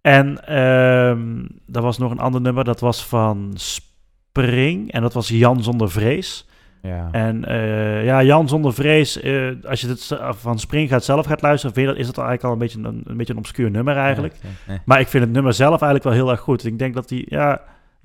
En 0.00 0.46
ehm 0.46 1.44
er 1.72 1.82
was 1.82 1.98
nog 1.98 2.11
een 2.11 2.18
ander 2.18 2.40
nummer. 2.40 2.64
Dat 2.64 2.80
was 2.80 3.07
van 3.07 3.52
Spring. 3.55 4.92
En 4.92 5.02
dat 5.02 5.12
was 5.12 5.28
Jan 5.28 5.62
zonder 5.62 5.90
vrees. 5.90 6.48
Ja. 6.82 7.09
En 7.12 7.44
eh, 7.44 8.05
ja, 8.05 8.22
Jan 8.22 8.48
zonder 8.48 8.74
vrees. 8.74 9.20
eh, 9.20 9.48
als 9.68 9.80
je 9.80 9.88
het 9.88 10.18
van 10.28 10.59
Spring 10.59 10.88
gaat 10.88 11.05
zelf 11.05 11.26
gaat 11.26 11.42
luisteren, 11.42 11.74
vind 11.74 11.86
je 11.86 11.92
dat, 11.92 12.00
is 12.02 12.07
dat 12.12 12.24
eigenlijk 12.24 12.46
al 12.46 12.52
een 12.52 12.59
beetje 12.59 12.78
een, 12.78 13.02
een 13.05 13.16
beetje 13.16 13.32
een 13.32 13.38
obscuur 13.38 13.70
nummer 13.70 13.96
eigenlijk. 13.96 14.34
Ja, 14.42 14.72
ja. 14.74 14.82
Maar 14.84 15.00
ik 15.00 15.09
vind 15.09 15.24
het 15.24 15.32
nummer 15.32 15.52
zelf 15.52 15.70
eigenlijk 15.82 16.05
wel 16.05 16.12
heel 16.12 16.30
erg 16.30 16.40
goed. 16.40 16.64
Ik 16.64 16.78
denk 16.78 16.94
dat 16.94 17.09
die, 17.09 17.26
ja, 17.28 17.61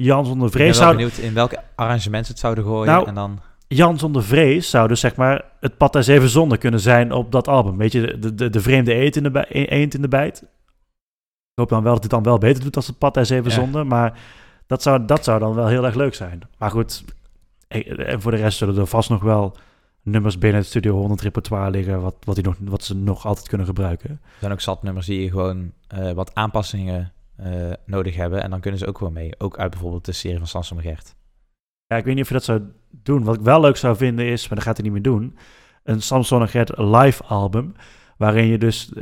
Jan 0.06 0.26
zonder 0.26 0.48
Ik 0.48 0.54
ben 0.54 0.62
vrees 0.62 0.78
zou... 0.78 0.96
benieuwd 0.96 1.18
in 1.18 1.34
welke 1.34 1.60
arrangementen 1.76 2.26
ze 2.26 2.32
het 2.32 2.42
zouden 2.42 2.64
gooien. 2.64 2.86
Nou, 2.92 3.08
en 3.08 3.14
dan, 3.14 3.40
Jan 3.68 4.00
zonder 4.00 4.24
vrees 4.24 4.70
zou 4.70 4.88
dus 4.88 5.00
zeg 5.00 5.16
maar 5.16 5.44
het 5.60 5.78
pad 5.78 5.94
der 5.94 6.04
zeven 6.04 6.30
zonden 6.30 6.58
kunnen 6.58 6.80
zijn 6.80 7.12
op 7.12 7.32
dat 7.32 7.48
album. 7.48 7.78
Weet 7.78 7.92
je, 7.92 8.18
de, 8.20 8.36
de, 8.36 8.50
de 8.50 8.60
vreemde 8.62 8.94
eend 8.94 9.16
in 9.16 9.24
de, 9.24 9.46
e- 9.50 9.64
eend 9.64 9.94
in 9.94 10.02
de 10.02 10.08
bijt. 10.08 10.42
Ik 10.42 11.56
hoop 11.56 11.70
dan 11.70 11.84
wel 11.84 11.94
dat 11.94 12.02
het 12.02 12.12
dan 12.12 12.24
wel 12.24 12.38
beter 12.38 12.64
doet 12.64 12.76
als 12.76 12.88
het 12.88 12.98
pad 12.98 13.14
der 13.14 13.26
zeven 13.26 13.50
Ja. 13.50 13.56
zonden. 13.56 13.88
Maar 13.88 14.20
dat 14.68 14.82
zou, 14.82 15.06
dat 15.06 15.24
zou 15.24 15.40
dan 15.40 15.54
wel 15.56 15.68
heel 15.68 15.86
erg 15.86 15.96
leuk 15.96 16.16
zijn. 16.16 16.42
Maar 16.58 16.72
goed, 16.72 17.04
eh, 17.68 18.12
en 18.12 18.22
voor 18.22 18.32
de 18.32 18.38
rest 18.38 18.58
zullen 18.58 18.78
er 18.78 18.88
vast 18.88 19.10
nog 19.10 19.22
wel 19.22 19.58
nummers 20.02 20.38
binnen 20.38 20.60
het 20.60 20.70
Studio 20.70 20.96
100 20.96 21.22
repertoire 21.22 21.72
liggen... 21.72 22.02
wat, 22.02 22.16
wat, 22.24 22.36
die 22.36 22.44
nog, 22.44 22.56
wat 22.62 22.84
ze 22.84 22.96
nog 22.96 23.26
altijd 23.26 23.48
kunnen 23.48 23.68
gebruiken. 23.68 24.10
er 24.10 24.20
zijn 24.40 24.52
ook 24.52 24.62
zat 24.62 24.84
nummers 24.84 25.06
die 25.06 25.30
gewoon 25.30 25.72
eh, 25.88 26.12
wat 26.12 26.36
aanpassingen 26.36 27.12
eh, 27.44 27.72
nodig 27.86 28.16
hebben. 28.16 28.44
En 28.44 28.50
dan 28.50 28.60
kunnen 28.60 28.80
ze 28.80 28.88
ook 28.88 28.98
gewoon 28.98 29.14
mee. 29.14 29.34
Ook 29.38 29.60
uit 29.60 29.72
bijvoorbeeld 29.72 30.06
de 30.06 30.12
serie 30.12 30.38
van 30.38 30.48
Samson 30.48 30.78
McGert. 30.78 31.16
Ja, 31.88 31.98
ik 31.98 32.06
weet 32.06 32.14
niet 32.14 32.24
of 32.24 32.30
je 32.30 32.36
dat 32.36 32.44
zou 32.44 32.62
doen. 32.90 33.24
Wat 33.24 33.36
ik 33.36 33.42
wel 33.42 33.62
leuk 33.62 33.78
zou 33.78 33.96
vinden 33.96 34.26
is, 34.26 34.48
maar 34.48 34.58
dat 34.58 34.68
gaat 34.68 34.78
hij 34.78 34.84
niet 34.84 34.94
meer 34.94 35.14
doen... 35.14 35.38
een 35.84 36.02
Samson 36.02 36.42
en 36.42 36.48
Gert 36.48 36.78
live 36.78 37.24
album... 37.24 37.74
waarin 38.18 38.46
je 38.46 38.58
dus 38.58 38.94
eh, 38.94 39.02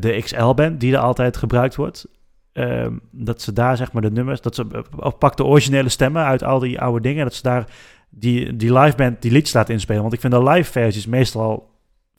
de 0.00 0.18
XL-band, 0.20 0.80
die 0.80 0.92
er 0.92 0.98
altijd 0.98 1.36
gebruikt 1.36 1.74
wordt... 1.74 2.06
ehm, 2.52 2.96
dat 3.10 3.42
ze 3.42 3.52
daar 3.52 3.76
zeg 3.76 3.92
maar 3.92 4.02
de 4.02 4.10
nummers... 4.10 4.40
dat 4.40 4.54
ze 4.54 4.84
pak 5.18 5.36
de 5.36 5.44
originele 5.44 5.88
stemmen 5.88 6.24
uit 6.24 6.42
al 6.42 6.58
die 6.58 6.80
oude 6.80 7.00
dingen... 7.00 7.24
dat 7.24 7.34
ze 7.34 7.42
daar 7.42 7.66
die, 8.10 8.56
die 8.56 8.78
live 8.78 8.96
band 8.96 9.22
die 9.22 9.32
liedjes 9.32 9.54
laten 9.54 9.74
inspelen. 9.74 10.02
Want 10.02 10.14
ik 10.14 10.20
vind 10.20 10.32
de 10.32 10.42
live 10.42 10.70
versies 10.70 11.06
meestal 11.06 11.70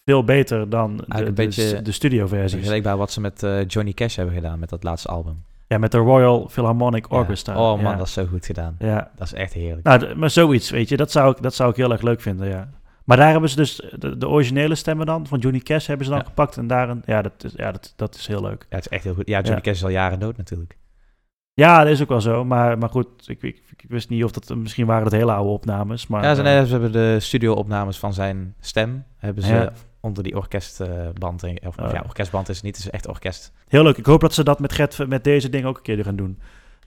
veel 0.05 0.23
beter 0.23 0.69
dan 0.69 0.97
de, 1.07 1.33
de, 1.33 1.81
de 1.81 1.91
studioversies. 1.91 2.51
Vergelijkbaar 2.51 2.97
wat 2.97 3.11
ze 3.11 3.21
met 3.21 3.43
eh, 3.43 3.65
Johnny 3.67 3.93
Cash 3.93 4.15
hebben 4.15 4.35
gedaan 4.35 4.59
met 4.59 4.69
dat 4.69 4.83
laatste 4.83 5.07
album. 5.07 5.43
Ja, 5.67 5.77
met 5.77 5.91
de 5.91 5.97
Royal 5.97 6.47
Philharmonic 6.49 7.05
Ja. 7.09 7.17
Orchestra. 7.17 7.53
Oh 7.71 7.81
man, 7.81 7.91
ja. 7.91 7.97
dat 7.97 8.07
is 8.07 8.13
zo 8.13 8.25
goed 8.25 8.45
gedaan. 8.45 8.75
Ja, 8.79 9.11
Dat 9.15 9.27
is 9.27 9.33
echt 9.33 9.53
heerlijk. 9.53 9.83
nou, 9.85 10.15
maar 10.15 10.29
zoiets, 10.29 10.69
weet 10.69 10.89
je, 10.89 10.97
dat 10.97 11.11
zou, 11.11 11.31
ik, 11.31 11.41
dat 11.41 11.53
zou 11.53 11.69
ik 11.69 11.75
heel 11.75 11.91
erg 11.91 12.01
leuk 12.01 12.21
vinden, 12.21 12.47
ja. 12.49 12.69
Maar 13.03 13.17
daar 13.17 13.31
hebben 13.31 13.49
ze 13.49 13.55
dus 13.55 13.81
de, 13.99 14.17
de 14.17 14.27
originele 14.27 14.75
stemmen 14.75 15.05
dan, 15.05 15.27
van 15.27 15.39
Johnny 15.39 15.59
Cash 15.59 15.87
hebben 15.87 16.05
ze 16.05 16.11
dan 16.11 16.21
Ja. 16.21 16.27
gepakt. 16.27 16.57
En 16.57 16.67
daar, 16.67 16.89
een- 16.89 17.03
ja, 17.05 17.21
dat 17.21 17.43
is, 17.43 17.53
ja 17.55 17.71
dat, 17.71 17.93
dat 17.95 18.15
is 18.15 18.27
heel 18.27 18.41
leuk. 18.41 18.65
Ja, 18.69 18.75
het 18.75 18.85
is 18.85 18.91
echt 18.91 19.03
heel 19.03 19.13
goed. 19.13 19.27
Ja, 19.27 19.41
Johnny. 19.41 19.61
Cash 19.61 19.75
is 19.75 19.83
al 19.83 19.89
jaren 19.89 20.19
dood 20.19 20.37
natuurlijk. 20.37 20.77
Ja, 21.53 21.83
dat 21.83 21.91
is 21.91 22.01
ook 22.01 22.07
wel 22.09 22.21
zo. 22.21 22.45
Maar, 22.45 22.77
maar 22.77 22.89
goed, 22.89 23.07
ik, 23.25 23.41
ik, 23.41 23.61
ik 23.77 23.85
wist 23.89 24.09
niet 24.09 24.23
of 24.23 24.31
dat... 24.31 24.55
Misschien 24.55 24.85
waren 24.85 25.03
het 25.03 25.13
hele 25.13 25.31
oude 25.31 25.49
opnames, 25.49 26.07
maar... 26.07 26.23
ja, 26.23 26.35
ze, 26.35 26.41
eh, 26.41 26.47
nee, 26.47 26.65
ze 26.65 26.71
hebben 26.71 26.91
de 26.91 27.19
studio-opnames 27.19 27.99
van 27.99 28.13
zijn 28.13 28.55
stem 28.59 29.03
hebben 29.17 29.43
ze 29.43 29.53
Ja. 29.53 29.71
Onder 30.01 30.23
die 30.23 30.35
orkestband. 30.35 31.43
in- 31.43 31.59
Of, 31.67 31.77
Oh, 31.77 31.85
ja, 31.85 31.93
ja. 31.93 32.03
orkestband 32.07 32.49
is 32.49 32.55
het 32.55 32.65
niet, 32.65 32.75
het 32.75 32.85
is 32.85 32.91
echt 32.91 33.07
orkest. 33.07 33.51
Heel 33.67 33.83
leuk. 33.83 33.97
Ik 33.97 34.05
hoop 34.05 34.21
dat 34.21 34.33
ze 34.33 34.43
dat 34.43 34.59
met, 34.59 34.73
Gert, 34.73 35.07
met 35.07 35.23
deze 35.23 35.49
dingen 35.49 35.67
ook 35.67 35.77
een 35.77 35.83
keer 35.83 36.03
gaan 36.03 36.15
doen. 36.15 36.39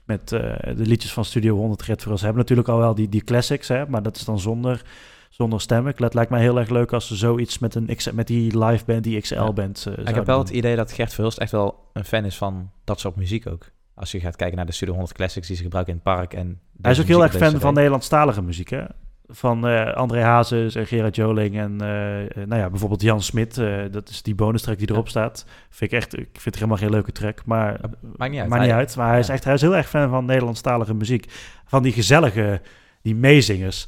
Met 0.05 0.31
eh, 0.31 0.39
de 0.75 0.85
liedjes 0.85 1.13
van 1.13 1.25
Studio 1.25 1.55
100 1.55 1.81
Gert 1.81 1.97
Verhulst. 1.99 2.19
Ze 2.19 2.25
hebben 2.25 2.41
natuurlijk 2.43 2.69
al 2.69 2.77
wel 2.77 2.95
die, 2.95 3.09
die 3.09 3.23
classics, 3.23 3.67
hè, 3.67 3.87
maar 3.87 4.03
dat 4.03 4.15
is 4.15 4.25
dan 4.25 4.39
zonder, 4.39 4.81
zonder 5.29 5.61
stemmen. 5.61 5.93
Het 5.97 6.13
lijkt 6.13 6.31
mij 6.31 6.41
heel 6.41 6.59
erg 6.59 6.69
leuk 6.69 6.93
als 6.93 7.07
ze 7.07 7.15
zoiets 7.15 7.59
met, 7.59 7.75
een 7.75 7.97
met 8.13 8.27
die 8.27 8.65
live 8.65 8.85
band, 8.85 9.03
die 9.03 9.21
XL-band. 9.21 9.87
Ja. 9.95 10.09
ik 10.09 10.15
heb 10.15 10.25
wel 10.25 10.39
het 10.39 10.49
idee 10.49 10.75
dat 10.75 10.91
Gert 10.91 11.13
Verhulst 11.13 11.37
echt 11.37 11.51
wel 11.51 11.89
een 11.93 12.05
fan 12.05 12.25
is 12.25 12.37
van 12.37 12.71
dat 12.83 12.99
soort 12.99 13.15
muziek 13.15 13.47
ook. 13.47 13.65
Als 13.93 14.11
je 14.11 14.19
gaat 14.19 14.35
kijken 14.35 14.57
naar 14.57 14.65
de 14.65 14.71
Studio 14.71 14.93
100 14.93 15.15
Classics 15.17 15.47
die 15.47 15.55
ze 15.55 15.63
gebruiken 15.63 15.93
in 15.93 15.99
het 16.03 16.15
park. 16.15 16.33
En 16.33 16.59
Hij 16.81 16.91
is 16.91 16.99
ook 16.99 17.05
heel 17.05 17.23
erg 17.23 17.35
fan 17.35 17.59
van. 17.59 17.73
Nederlandstalige 17.73 18.41
muziek, 18.41 18.69
hè? 18.69 18.83
Van 19.31 19.67
eh, 19.67 19.93
André 19.93 20.21
Hazes 20.21 20.75
en 20.75 20.87
Gerard 20.87 21.15
Joling 21.15 21.57
en 21.57 21.81
eh, 21.81 22.19
eh, 22.21 22.27
nou 22.47 22.61
ja, 22.61 22.69
bijvoorbeeld 22.69 23.01
Jan 23.01 23.21
Smit. 23.21 23.55
dat 23.91 24.09
is 24.09 24.21
die 24.21 24.35
bonus 24.35 24.61
track 24.61 24.77
die 24.77 24.89
erop 24.91 25.09
staat. 25.09 25.45
Vind 25.69 25.91
ik 25.91 25.97
echt, 25.97 26.13
ik 26.17 26.27
vind 26.31 26.45
het 26.45 26.55
helemaal 26.55 26.77
geen 26.77 26.89
leuke 26.89 27.11
track, 27.11 27.45
maar 27.45 27.79
maakt 28.17 28.31
niet 28.31 28.39
uit. 28.39 28.49
Maakt 28.49 28.61
niet 28.61 28.71
Hij- 28.71 28.79
uit, 28.79 28.95
maar 28.95 29.09
hij 29.09 29.19
is 29.19 29.29
echt 29.29 29.43
hij 29.43 29.53
is 29.53 29.61
heel 29.61 29.75
erg 29.75 29.89
fan 29.89 30.09
van 30.09 30.25
Nederlandstalige 30.25 30.93
muziek. 30.93 31.25
Van 31.65 31.83
die 31.83 31.91
gezellige, 31.93 32.61
die 33.01 33.15
meezingers. 33.15 33.87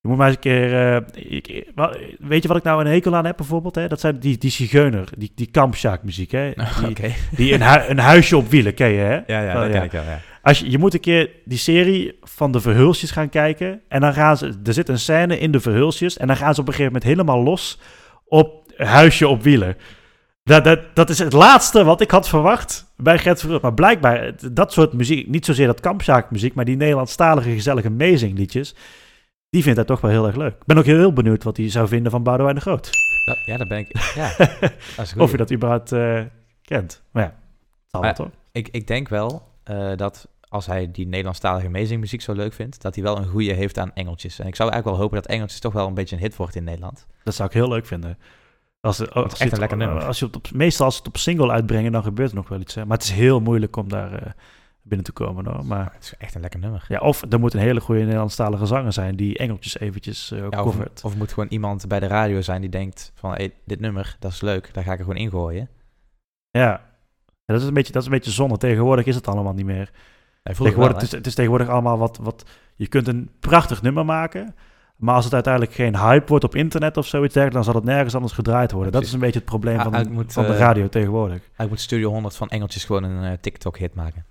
Je 0.00 0.08
moet 0.10 0.18
maar 0.18 0.26
eens 0.26 0.36
een 0.36 0.42
keer... 0.42 0.96
ik- 1.14 1.72
weet 2.18 2.42
je 2.42 2.48
wat 2.48 2.56
ik 2.56 2.62
nou 2.62 2.80
een 2.84 2.90
hekel 2.92 3.16
aan 3.16 3.24
heb 3.26 3.36
bijvoorbeeld? 3.36 3.74
Hè? 3.74 3.88
Dat 3.88 4.00
zijn 4.00 4.18
die, 4.18 4.38
die 4.38 4.50
zigeuner, 4.50 5.08
die, 5.18 5.32
die 5.34 5.46
kampsjaak-muziek. 5.50 6.30
Hè? 6.30 6.52
Die, 7.36 7.54
een, 7.54 7.90
een 7.90 7.98
huisje 7.98 8.36
op 8.36 8.48
wielen, 8.48 8.74
ken 8.74 8.88
je 8.90 8.98
hè? 9.00 9.14
Ja, 9.26 9.42
ja, 9.42 9.54
dat 9.54 9.70
ken 9.70 9.82
ik 9.82 9.92
wel, 9.92 10.02
ja. 10.02 10.20
Als 10.44 10.58
je, 10.58 10.70
je 10.70 10.78
moet 10.78 10.94
een 10.94 11.00
keer 11.00 11.30
die 11.44 11.58
serie 11.58 12.18
van 12.22 12.52
de 12.52 12.60
Verhulsjes 12.60 13.10
gaan 13.10 13.28
kijken. 13.28 13.80
En 13.88 14.00
dan 14.00 14.12
gaan 14.12 14.36
ze... 14.36 14.60
Er 14.64 14.72
zit 14.72 14.88
een 14.88 14.98
scène 14.98 15.38
in 15.38 15.50
de 15.50 15.60
Verhulsjes. 15.60 16.16
En 16.16 16.26
dan 16.26 16.36
gaan 16.36 16.54
ze 16.54 16.60
op 16.60 16.66
een 16.66 16.72
gegeven 16.74 16.92
moment 16.92 17.10
helemaal 17.10 17.42
los 17.42 17.78
op 18.24 18.72
huisje 18.76 19.28
op 19.28 19.42
wielen. 19.42 19.76
Dat, 20.42 20.64
dat, 20.64 20.80
dat 20.94 21.10
is 21.10 21.18
het 21.18 21.32
laatste 21.32 21.84
wat 21.84 22.00
ik 22.00 22.10
had 22.10 22.28
verwacht 22.28 22.92
bij 22.96 23.18
Gert 23.18 23.38
Verhulst. 23.40 23.62
Maar 23.62 23.74
blijkbaar, 23.74 24.32
dat 24.52 24.72
soort 24.72 24.92
muziek, 24.92 25.28
niet 25.28 25.44
zozeer 25.44 25.66
dat 25.66 25.80
kampzaakmuziek, 25.80 26.54
maar 26.54 26.64
die 26.64 26.76
Nederlandstalige 26.76 27.50
gezellige 27.50 27.90
meezingliedjes, 27.90 28.74
die 29.50 29.62
vindt 29.62 29.78
hij 29.78 29.86
toch 29.86 30.00
wel 30.00 30.10
heel 30.10 30.26
erg 30.26 30.36
leuk. 30.36 30.52
Ik 30.52 30.66
ben 30.66 30.78
ook 30.78 30.84
heel, 30.84 30.98
heel 30.98 31.12
benieuwd 31.12 31.42
wat 31.42 31.56
hij 31.56 31.70
zou 31.70 31.88
vinden 31.88 32.10
van 32.10 32.22
Boudewijn 32.22 32.54
de 32.54 32.60
Groot. 32.60 32.90
Ja, 33.46 33.56
dat 33.56 33.68
ben 33.68 33.78
ik. 33.78 34.12
Ja, 34.14 34.34
dat 34.96 35.14
of 35.16 35.30
je 35.30 35.36
dat 35.36 35.52
überhaupt 35.52 35.92
eh, 35.92 36.20
kent. 36.62 37.02
Maar 37.10 37.22
ja, 37.22 37.28
het 37.28 37.90
zal 37.90 38.00
wel 38.00 38.10
Maar- 38.10 38.14
toch? 38.14 38.30
Ik, 38.52 38.68
ik 38.68 38.86
denk 38.86 39.08
wel 39.08 39.42
eh, 39.62 39.96
dat 39.96 40.28
als 40.54 40.66
hij 40.66 40.90
die 40.90 41.06
Nederlandstalige 41.06 41.66
amazing 41.66 42.22
zo 42.22 42.32
leuk 42.32 42.52
vindt, 42.52 42.82
dat 42.82 42.94
hij 42.94 43.04
wel 43.04 43.18
een 43.18 43.26
goede 43.26 43.52
heeft 43.52 43.78
aan 43.78 43.92
engeltjes. 43.94 44.38
En 44.38 44.46
ik 44.46 44.56
zou 44.56 44.70
eigenlijk 44.70 44.96
wel 44.98 45.06
hopen 45.06 45.22
dat 45.22 45.32
engeltjes 45.32 45.60
toch 45.60 45.72
wel 45.72 45.86
een 45.86 45.94
beetje 45.94 46.16
een 46.16 46.22
hit 46.22 46.36
wordt 46.36 46.54
in 46.54 46.64
Nederland. 46.64 47.06
Dat 47.22 47.34
zou 47.34 47.48
ik 47.48 47.54
heel 47.54 47.68
leuk 47.68 47.86
vinden. 47.86 48.18
Als, 48.80 49.10
als, 49.10 49.24
echt 49.24 49.38
je 49.38 49.44
een 49.44 49.50
het- 49.50 49.58
lekker 49.58 49.78
nummer. 49.78 50.04
Als 50.04 50.18
je 50.18 50.26
het 50.26 50.36
op, 50.36 50.50
meestal 50.52 50.84
als 50.84 50.94
ze 50.94 51.00
het 51.00 51.08
op 51.08 51.16
single 51.16 51.50
uitbrengen, 51.50 51.92
dan 51.92 52.02
gebeurt 52.02 52.30
er 52.30 52.36
nog 52.36 52.48
wel 52.48 52.60
iets. 52.60 52.74
Hè? 52.74 52.84
Maar 52.86 52.96
het 52.96 53.06
is 53.06 53.12
heel 53.12 53.40
moeilijk 53.40 53.76
om 53.76 53.88
daar 53.88 54.12
eh, 54.22 54.30
binnen 54.82 55.06
te 55.06 55.12
komen. 55.12 55.46
Hoor. 55.46 55.64
Maar 55.66 55.90
Het 55.94 56.02
is 56.02 56.14
echt 56.18 56.34
een 56.34 56.40
lekker 56.40 56.58
nummer. 56.60 56.84
ja, 56.88 56.98
of 57.00 57.22
er 57.32 57.40
moet 57.40 57.54
een 57.54 57.60
hele 57.60 57.80
goede 57.80 58.00
Nederlandstalige 58.02 58.66
zanger 58.66 58.92
zijn 58.92 59.16
die 59.16 59.38
engeltjes 59.38 59.78
eventjes 59.78 60.30
eh 60.30 60.38
Ja, 60.38 60.46
of, 60.46 60.54
covert. 60.54 61.04
of 61.04 61.16
moet 61.16 61.32
gewoon 61.32 61.48
iemand 61.48 61.88
bij 61.88 62.00
de 62.00 62.06
radio 62.06 62.40
zijn 62.40 62.60
die 62.60 62.70
denkt 62.70 63.12
van 63.14 63.30
hey, 63.30 63.52
dit 63.64 63.80
nummer, 63.80 64.16
dat 64.18 64.32
is 64.32 64.40
leuk, 64.40 64.74
daar 64.74 64.84
ga 64.84 64.92
ik 64.92 64.98
er 64.98 65.04
gewoon 65.04 65.20
ingooien. 65.20 65.68
Ja. 66.50 66.92
Ja, 67.46 67.52
dat, 67.54 67.62
is 67.62 67.68
een 67.68 67.74
beetje, 67.74 67.92
dat 67.92 68.02
is 68.02 68.08
een 68.08 68.14
beetje 68.14 68.30
zonde. 68.30 68.56
Tegenwoordig 68.56 69.04
is 69.06 69.14
het 69.14 69.28
allemaal 69.28 69.52
niet 69.52 69.64
meer. 69.66 69.90
Tegenwoordig, 70.52 70.76
wel, 70.76 70.88
het, 70.88 71.02
is, 71.02 71.12
het 71.12 71.26
is 71.26 71.34
tegenwoordig 71.34 71.68
allemaal 71.68 71.98
wat, 71.98 72.18
wat... 72.22 72.44
Je 72.76 72.86
kunt 72.86 73.08
een 73.08 73.30
prachtig 73.40 73.82
nummer 73.82 74.04
maken... 74.04 74.54
Maar 74.96 75.14
als 75.14 75.24
het 75.24 75.34
uiteindelijk 75.34 75.74
geen 75.74 75.98
hype 75.98 76.26
wordt 76.26 76.44
op 76.44 76.54
internet 76.54 76.96
of 76.96 77.06
zoiets 77.06 77.34
dergelijks... 77.34 77.64
dan 77.64 77.74
zal 77.74 77.82
het 77.82 77.90
nergens 77.90 78.14
anders 78.14 78.32
gedraaid 78.32 78.72
worden. 78.72 78.92
Dat 78.92 79.02
is 79.02 79.12
een 79.12 79.18
beetje 79.18 79.38
het 79.38 79.48
probleem 79.48 79.80
van, 79.80 79.94
ik 79.94 80.10
moet, 80.10 80.32
van 80.32 80.44
de 80.44 80.52
eh, 80.52 80.58
radio 80.58 80.88
tegenwoordig. 80.88 81.50
Hij 81.52 81.66
moet 81.66 81.80
Studio 81.80 82.10
100 82.10 82.36
van 82.36 82.48
engeltjes 82.48 82.84
gewoon 82.84 83.02
een 83.02 83.32
eh, 83.32 83.38
TikTok-hit 83.40 83.94
maken. 83.94 84.26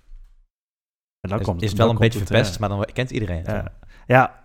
En 1.20 1.30
dan 1.30 1.38
is, 1.38 1.44
komt 1.44 1.62
is 1.62 1.74
dan 1.74 1.78
wel 1.78 1.94
een 1.94 2.00
beetje 2.00 2.18
het, 2.18 2.28
verpest, 2.28 2.54
eh, 2.54 2.60
maar 2.60 2.68
dan 2.68 2.86
kent 2.92 3.10
iedereen 3.10 3.36
het. 3.36 3.46
Ja. 3.46 3.72
Ja. 4.06 4.42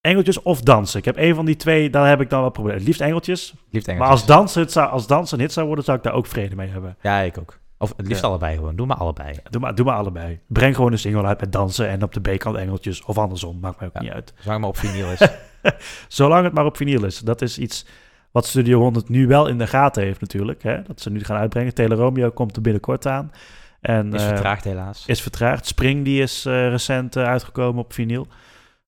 Engeltjes 0.00 0.42
of 0.42 0.60
dansen. 0.60 0.98
Ik 0.98 1.04
heb 1.04 1.16
één 1.16 1.34
van 1.34 1.44
die 1.44 1.56
twee, 1.56 1.90
daar 1.90 2.08
heb 2.08 2.20
ik 2.20 2.30
dan 2.30 2.40
wel 2.40 2.50
probleem. 2.50 2.76
Het 2.76 2.84
liefst 2.84 3.00
engeltjes. 3.00 3.54
Liefst 3.70 3.86
Maar 3.86 3.96
engeltjes. 3.96 4.20
als 4.20 4.36
dansen, 4.36 4.60
het 4.60 4.72
zou, 4.72 4.90
als 4.90 5.06
dansen 5.06 5.38
een 5.38 5.44
hit 5.44 5.52
zou 5.52 5.66
worden, 5.66 5.84
zou 5.84 5.96
ik 5.96 6.02
daar 6.02 6.12
ook 6.12 6.26
vrede 6.26 6.56
mee 6.56 6.68
hebben. 6.68 6.96
Ja, 7.00 7.20
ik 7.20 7.38
ook. 7.38 7.58
Of 7.84 7.96
het 7.96 8.06
liefst 8.06 8.22
Ja. 8.22 8.28
allebei 8.28 8.56
gewoon. 8.56 8.76
Doe 8.76 8.86
maar 8.86 8.96
allebei. 8.96 9.38
Doe 9.50 9.60
maar, 9.60 9.74
doe 9.74 9.84
maar 9.84 9.96
allebei. 9.96 10.40
Breng 10.46 10.74
gewoon 10.74 10.92
een 10.92 10.98
single 10.98 11.24
uit 11.26 11.40
met 11.40 11.52
dansen 11.52 11.88
en 11.88 12.02
op 12.02 12.12
de 12.12 12.20
B-kant 12.20 12.56
engeltjes. 12.56 13.04
Of 13.04 13.18
andersom, 13.18 13.58
maakt 13.60 13.78
mij 13.78 13.88
ook 13.88 13.94
Ja. 13.94 14.00
niet 14.00 14.10
uit. 14.12 14.34
Zolang 14.38 14.60
maar 14.60 14.68
op 14.68 14.76
vinyl 14.76 15.10
is. 15.10 15.28
Zolang 16.08 16.44
het 16.44 16.52
maar 16.54 16.64
op 16.64 16.76
vinyl 16.76 17.04
is. 17.04 17.18
Dat 17.18 17.42
is 17.42 17.58
iets 17.58 17.86
wat 18.30 18.46
Studio 18.46 18.78
100 18.80 19.08
nu 19.08 19.26
wel 19.26 19.46
in 19.46 19.58
de 19.58 19.66
gaten 19.66 20.02
heeft 20.02 20.20
natuurlijk. 20.20 20.62
Hè? 20.62 20.82
Dat 20.82 21.00
ze 21.00 21.10
nu 21.10 21.24
gaan 21.24 21.36
uitbrengen. 21.36 21.74
Tele 21.74 21.94
Romeo 21.94 22.30
komt 22.30 22.56
er 22.56 22.62
binnenkort 22.62 23.06
aan. 23.06 23.32
En, 23.80 24.14
is 24.14 24.22
eh, 24.22 24.28
vertraagd 24.28 24.64
helaas. 24.64 25.06
is 25.06 25.22
vertraagd. 25.22 25.66
Spring 25.66 26.04
die 26.04 26.22
is 26.22 26.44
eh, 26.46 26.68
recent 26.68 27.16
eh, 27.16 27.24
uitgekomen 27.24 27.82
op 27.84 27.92
vinyl. 27.92 28.26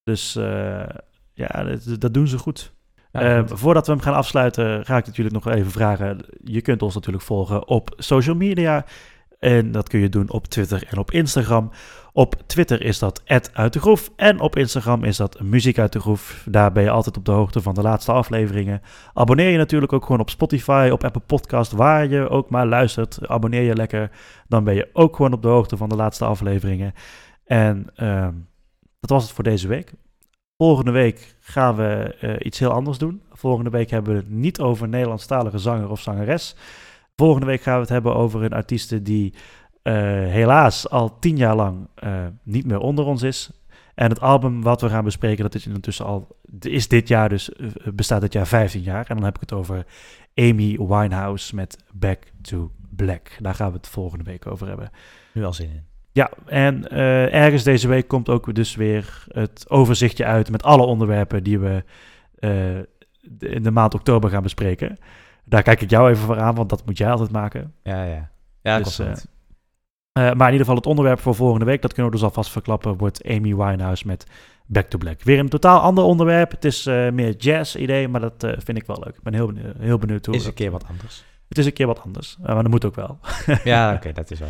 Dus 0.05 0.32
ja, 1.32 1.64
dat, 1.64 2.01
dat 2.01 2.14
doen 2.14 2.28
ze 2.28 2.38
goed. 2.38 2.72
Ja, 3.21 3.37
Eh, 3.37 3.39
goed. 3.49 3.59
voordat 3.59 3.87
we 3.87 3.93
hem 3.93 4.01
gaan 4.01 4.14
afsluiten, 4.14 4.85
ga 4.85 4.97
ik 4.97 5.07
natuurlijk 5.07 5.35
nog 5.45 5.55
even 5.55 5.71
vragen. 5.71 6.19
Je 6.45 6.61
kunt 6.61 6.83
ons 6.83 6.95
natuurlijk 6.95 7.25
volgen 7.25 7.69
op 7.69 7.95
social 7.97 8.37
media. 8.37 8.85
En 9.39 9.73
dat 9.73 9.89
kun 9.89 10.01
je 10.01 10.09
doen 10.09 10.31
op 10.31 10.47
Twitter 10.47 10.85
en 10.91 10.99
op 10.99 11.11
Instagram. 11.11 11.71
Op 12.12 12.35
Twitter 12.47 12.83
is 12.83 12.99
dat 12.99 13.23
uit 13.53 13.73
de 13.73 13.81
groef. 13.81 14.11
En 14.17 14.41
op 14.41 14.57
Instagram 14.57 15.05
is 15.05 15.17
dat 15.17 15.41
muziek 15.41 15.79
uit 15.79 15.93
de 15.93 16.01
groef. 16.01 16.47
Daar 16.51 16.73
ben 16.73 16.83
je 16.83 16.91
altijd 16.91 17.17
op 17.17 17.25
de 17.25 17.31
hoogte 17.33 17.61
van 17.62 17.75
de 17.75 17.83
laatste 17.83 18.12
afleveringen. 18.12 18.83
Abonneer 19.14 19.51
je 19.51 19.57
natuurlijk 19.59 19.93
ook 19.93 20.05
gewoon 20.05 20.21
op 20.21 20.31
Spotify, 20.31 20.89
op 20.93 21.05
Apple 21.05 21.23
Podcast, 21.27 21.73
waar 21.73 22.07
je 22.09 22.29
ook 22.29 22.51
maar 22.51 22.67
luistert. 22.67 23.29
Abonneer 23.29 23.62
je 23.62 23.75
lekker. 23.77 24.11
Dan 24.49 24.64
ben 24.64 24.75
je 24.75 24.89
ook 24.93 25.17
gewoon 25.17 25.33
op 25.33 25.43
de 25.43 25.49
hoogte 25.49 25.77
van 25.77 25.89
de 25.89 25.97
laatste 25.97 26.25
afleveringen. 26.25 26.93
En 27.45 27.87
ehm, 27.95 28.33
dat 29.01 29.11
was 29.11 29.23
het 29.23 29.33
voor 29.33 29.45
deze 29.45 29.69
week. 29.69 29.93
Volgende 30.59 30.91
week 30.91 31.37
gaan 31.41 31.77
we 31.77 32.17
eh, 32.21 32.47
iets 32.47 32.59
heel 32.59 32.71
anders 32.71 32.99
doen. 32.99 33.23
Volgende 33.33 33.71
week 33.71 33.91
hebben 33.91 34.13
we 34.13 34.19
het 34.19 34.31
niet 34.31 34.61
over 34.61 34.89
Nederlandstalige 34.89 35.59
zanger 35.59 35.91
of 35.91 36.01
zangeres. 36.01 36.57
Volgende 37.17 37.47
week 37.47 37.63
gaan 37.63 37.75
we 37.75 37.81
het 37.81 37.89
hebben 37.89 38.15
over 38.15 38.43
een 38.43 38.53
artieste 38.53 39.03
die 39.03 39.35
eh, 39.83 39.95
helaas 40.25 40.91
al 40.91 41.19
tien 41.19 41.37
jaar 41.37 41.57
lang 41.57 41.89
eh, 41.95 42.27
niet 42.43 42.67
meer 42.67 42.79
onder 42.79 43.05
ons 43.05 43.23
is. 43.23 43.51
En 43.95 44.09
het 44.09 44.21
album 44.21 44.63
wat 44.63 44.81
we 44.81 44.89
gaan 44.89 45.05
bespreken, 45.05 45.43
dat 45.43 45.55
is 45.55 45.67
intussen 45.67 46.05
al, 46.05 46.37
is 46.61 46.89
dit 46.89 47.09
jaar 47.09 47.29
dus, 47.29 47.51
bestaat 47.95 48.21
dit 48.21 48.33
jaar 48.33 48.47
15 48.47 48.83
jaar. 48.83 49.07
En 49.07 49.15
dan 49.15 49.25
heb 49.25 49.35
ik 49.35 49.41
het 49.41 49.53
over 49.53 49.87
Amy 50.35 50.79
Winehouse 50.79 51.55
met 51.55 51.79
Back 51.93 52.23
to 52.43 52.71
Black. 52.91 53.31
Daar 53.41 53.55
gaan 53.55 53.71
we 53.71 53.77
het 53.77 53.89
volgende 53.89 54.25
week 54.25 54.47
over 54.47 54.67
hebben. 54.67 54.91
Nu 55.33 55.45
al 55.45 55.53
zin 55.53 55.70
in. 55.70 55.95
Ja, 56.16 56.30
en 56.47 56.88
eh, 56.88 57.34
ergens 57.34 57.62
deze 57.62 57.88
week 57.88 58.09
komt 58.09 58.28
ook 58.28 58.55
dus 58.55 58.74
weer 58.74 59.24
het 59.28 59.64
overzichtje 59.68 60.24
uit 60.24 60.51
met 60.51 60.62
alle 60.62 60.82
onderwerpen 60.82 61.43
die 61.43 61.59
we 61.59 61.84
eh, 62.38 62.76
in 63.38 63.62
de 63.62 63.70
maand 63.70 63.94
oktober 63.94 64.30
gaan 64.30 64.43
bespreken. 64.43 64.97
Daar 65.44 65.62
kijk 65.62 65.80
ik 65.80 65.90
jou 65.90 66.10
even 66.10 66.24
voor 66.24 66.40
aan, 66.40 66.55
want 66.55 66.68
dat 66.68 66.86
moet 66.86 66.98
jij 66.98 67.10
altijd 67.10 67.30
maken. 67.30 67.74
Ja, 67.82 68.05
ja. 68.05 68.30
Ja, 68.62 68.76
dat 68.76 68.84
Dus, 68.84 68.98
eh, 68.98 69.14
maar 70.12 70.47
in 70.47 70.52
ieder 70.52 70.59
geval 70.59 70.74
het 70.74 70.86
onderwerp 70.86 71.20
voor 71.20 71.34
volgende 71.34 71.64
week, 71.64 71.82
dat 71.82 71.93
kunnen 71.93 72.12
we 72.12 72.18
dus 72.18 72.26
alvast 72.26 72.51
verklappen, 72.51 72.97
wordt 72.97 73.24
Amy 73.24 73.56
Winehouse 73.56 74.06
met 74.06 74.26
Back 74.66 74.86
to 74.86 74.98
Black. 74.98 75.22
Weer 75.22 75.38
een 75.38 75.48
totaal 75.48 75.80
ander 75.80 76.05
onderwerp. 76.05 76.51
Het 76.51 76.64
is 76.64 76.84
meer 76.84 77.36
jazz-idee, 77.36 78.09
maar 78.09 78.20
dat 78.20 78.34
vind 78.38 78.78
ik 78.78 78.86
wel 78.86 79.02
leuk. 79.05 79.16
Ik 79.16 79.22
ben 79.22 79.34
heel, 79.34 79.47
benieuwd, 79.47 79.76
heel 79.78 79.98
benieuwd 79.98 80.26
hoe... 80.26 80.34
Is 80.34 80.47
een 80.47 80.55
keer 80.55 80.70
wat 80.70 80.84
anders. 80.88 81.24
Het 81.48 81.59
is 81.59 81.66
een 81.66 81.72
keer 81.72 81.86
wat 81.86 82.02
anders, 82.02 82.36
maar 82.43 82.62
dat 82.62 82.68
moet 82.68 82.84
ook 82.84 82.94
wel. 82.94 83.18
ja, 83.64 83.93
oké, 83.97 84.12
dat 84.12 84.30
is 84.30 84.38
wel... 84.38 84.48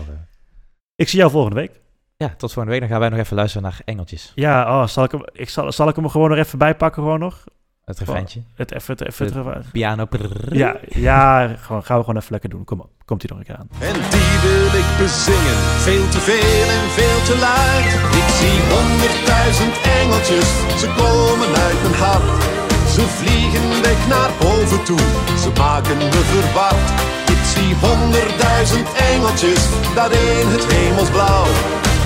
Ik 0.97 1.09
zie 1.09 1.19
jou 1.19 1.31
volgende 1.31 1.57
week. 1.57 1.81
Ja, 2.17 2.29
tot 2.29 2.53
volgende 2.53 2.71
week. 2.71 2.81
Dan 2.81 2.89
gaan 2.89 3.01
wij 3.01 3.09
nog 3.09 3.19
even 3.19 3.37
luisteren 3.37 3.63
naar 3.63 3.81
Engeltjes. 3.85 4.33
Ja, 4.35 4.81
oh, 4.81 4.87
zal, 4.87 5.05
ik 5.05 5.11
hem, 5.11 5.21
ik 5.33 5.49
zal, 5.49 5.73
zal 5.73 5.89
ik 5.89 5.95
hem 5.95 6.05
er 6.05 6.11
gewoon 6.11 6.29
nog 6.29 6.39
even 6.39 6.59
bijpakken, 6.59 7.03
gewoon 7.03 7.19
nog? 7.19 7.45
Het 7.85 7.99
refreintje. 7.99 8.43
Het 8.55 8.73
even, 8.73 8.93
het 8.97 9.07
even, 9.07 9.27
het- 9.53 9.73
Piano. 9.73 10.07
ja, 10.51 10.77
ja 10.89 11.49
gewoon, 11.49 11.85
gaan 11.85 11.97
we 11.99 12.05
gewoon 12.05 12.17
even 12.21 12.33
lekker 12.33 12.51
doen. 12.51 12.65
Kom 12.65 12.81
op, 12.81 12.91
komt 13.05 13.23
hij 13.23 13.31
nog 13.31 13.39
een 13.39 13.45
keer 13.47 13.57
aan. 13.57 13.69
En 13.89 13.93
die 14.11 14.35
wil 14.47 14.81
ik 14.81 14.89
bezingen, 14.99 15.59
veel 15.87 16.09
te 16.09 16.19
veel 16.19 16.67
en 16.79 16.87
veel 16.99 17.21
te 17.29 17.37
luid. 17.47 17.93
Ik 18.23 18.29
zie 18.39 18.59
honderdduizend 18.75 19.77
engeltjes, 20.01 20.49
ze 20.81 20.87
komen 20.97 21.49
uit 21.65 21.81
mijn 21.83 21.95
hart. 21.95 22.66
Ze 22.97 23.07
vliegen 23.21 23.83
weg 23.83 24.01
naar 24.09 24.31
boven 24.41 24.83
toe, 24.85 25.05
ze 25.43 25.51
maken 25.59 25.97
me 25.97 26.21
verward. 26.33 26.87
Ik 27.35 27.43
zie 27.53 27.71
honderdduizend 27.87 28.89
engeltjes, 29.13 29.63
daarin 29.95 30.47
het 30.55 30.65
hemelsblauw. 30.73 31.47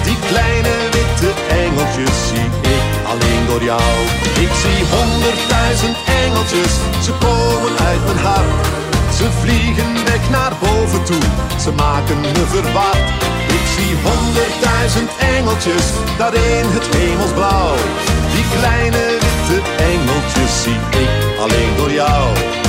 Die 0.07 0.19
kleine 0.31 0.75
witte 0.95 1.31
engeltjes 1.65 2.17
zie 2.29 2.49
ik 2.77 2.85
alleen 3.13 3.43
door 3.51 3.63
jou. 3.73 3.93
Ik 4.45 4.53
zie 4.63 4.81
honderdduizend 4.97 5.97
engeltjes, 6.23 6.73
ze 7.07 7.13
komen 7.27 7.73
uit 7.91 8.03
mijn 8.09 8.23
hart. 8.29 8.53
Ze 9.19 9.27
vliegen 9.41 9.93
weg 10.11 10.25
naar 10.37 10.55
boven 10.65 11.03
toe, 11.05 11.27
ze 11.65 11.71
maken 11.73 12.21
me 12.21 12.43
verward. 12.55 13.07
Ik 13.57 13.65
zie 13.75 13.93
honderdduizend 14.09 15.11
engeltjes, 15.35 15.87
daarin 16.19 16.67
het 16.77 16.87
hemelsblauw. 16.97 17.75
Die 18.35 18.47
kleine 18.57 19.30
witte 19.91 20.03
engeltjes 20.03 20.63
zie 20.63 21.01
ik 21.01 21.39
alleen 21.39 21.77
door 21.77 21.93
jou. 21.93 22.60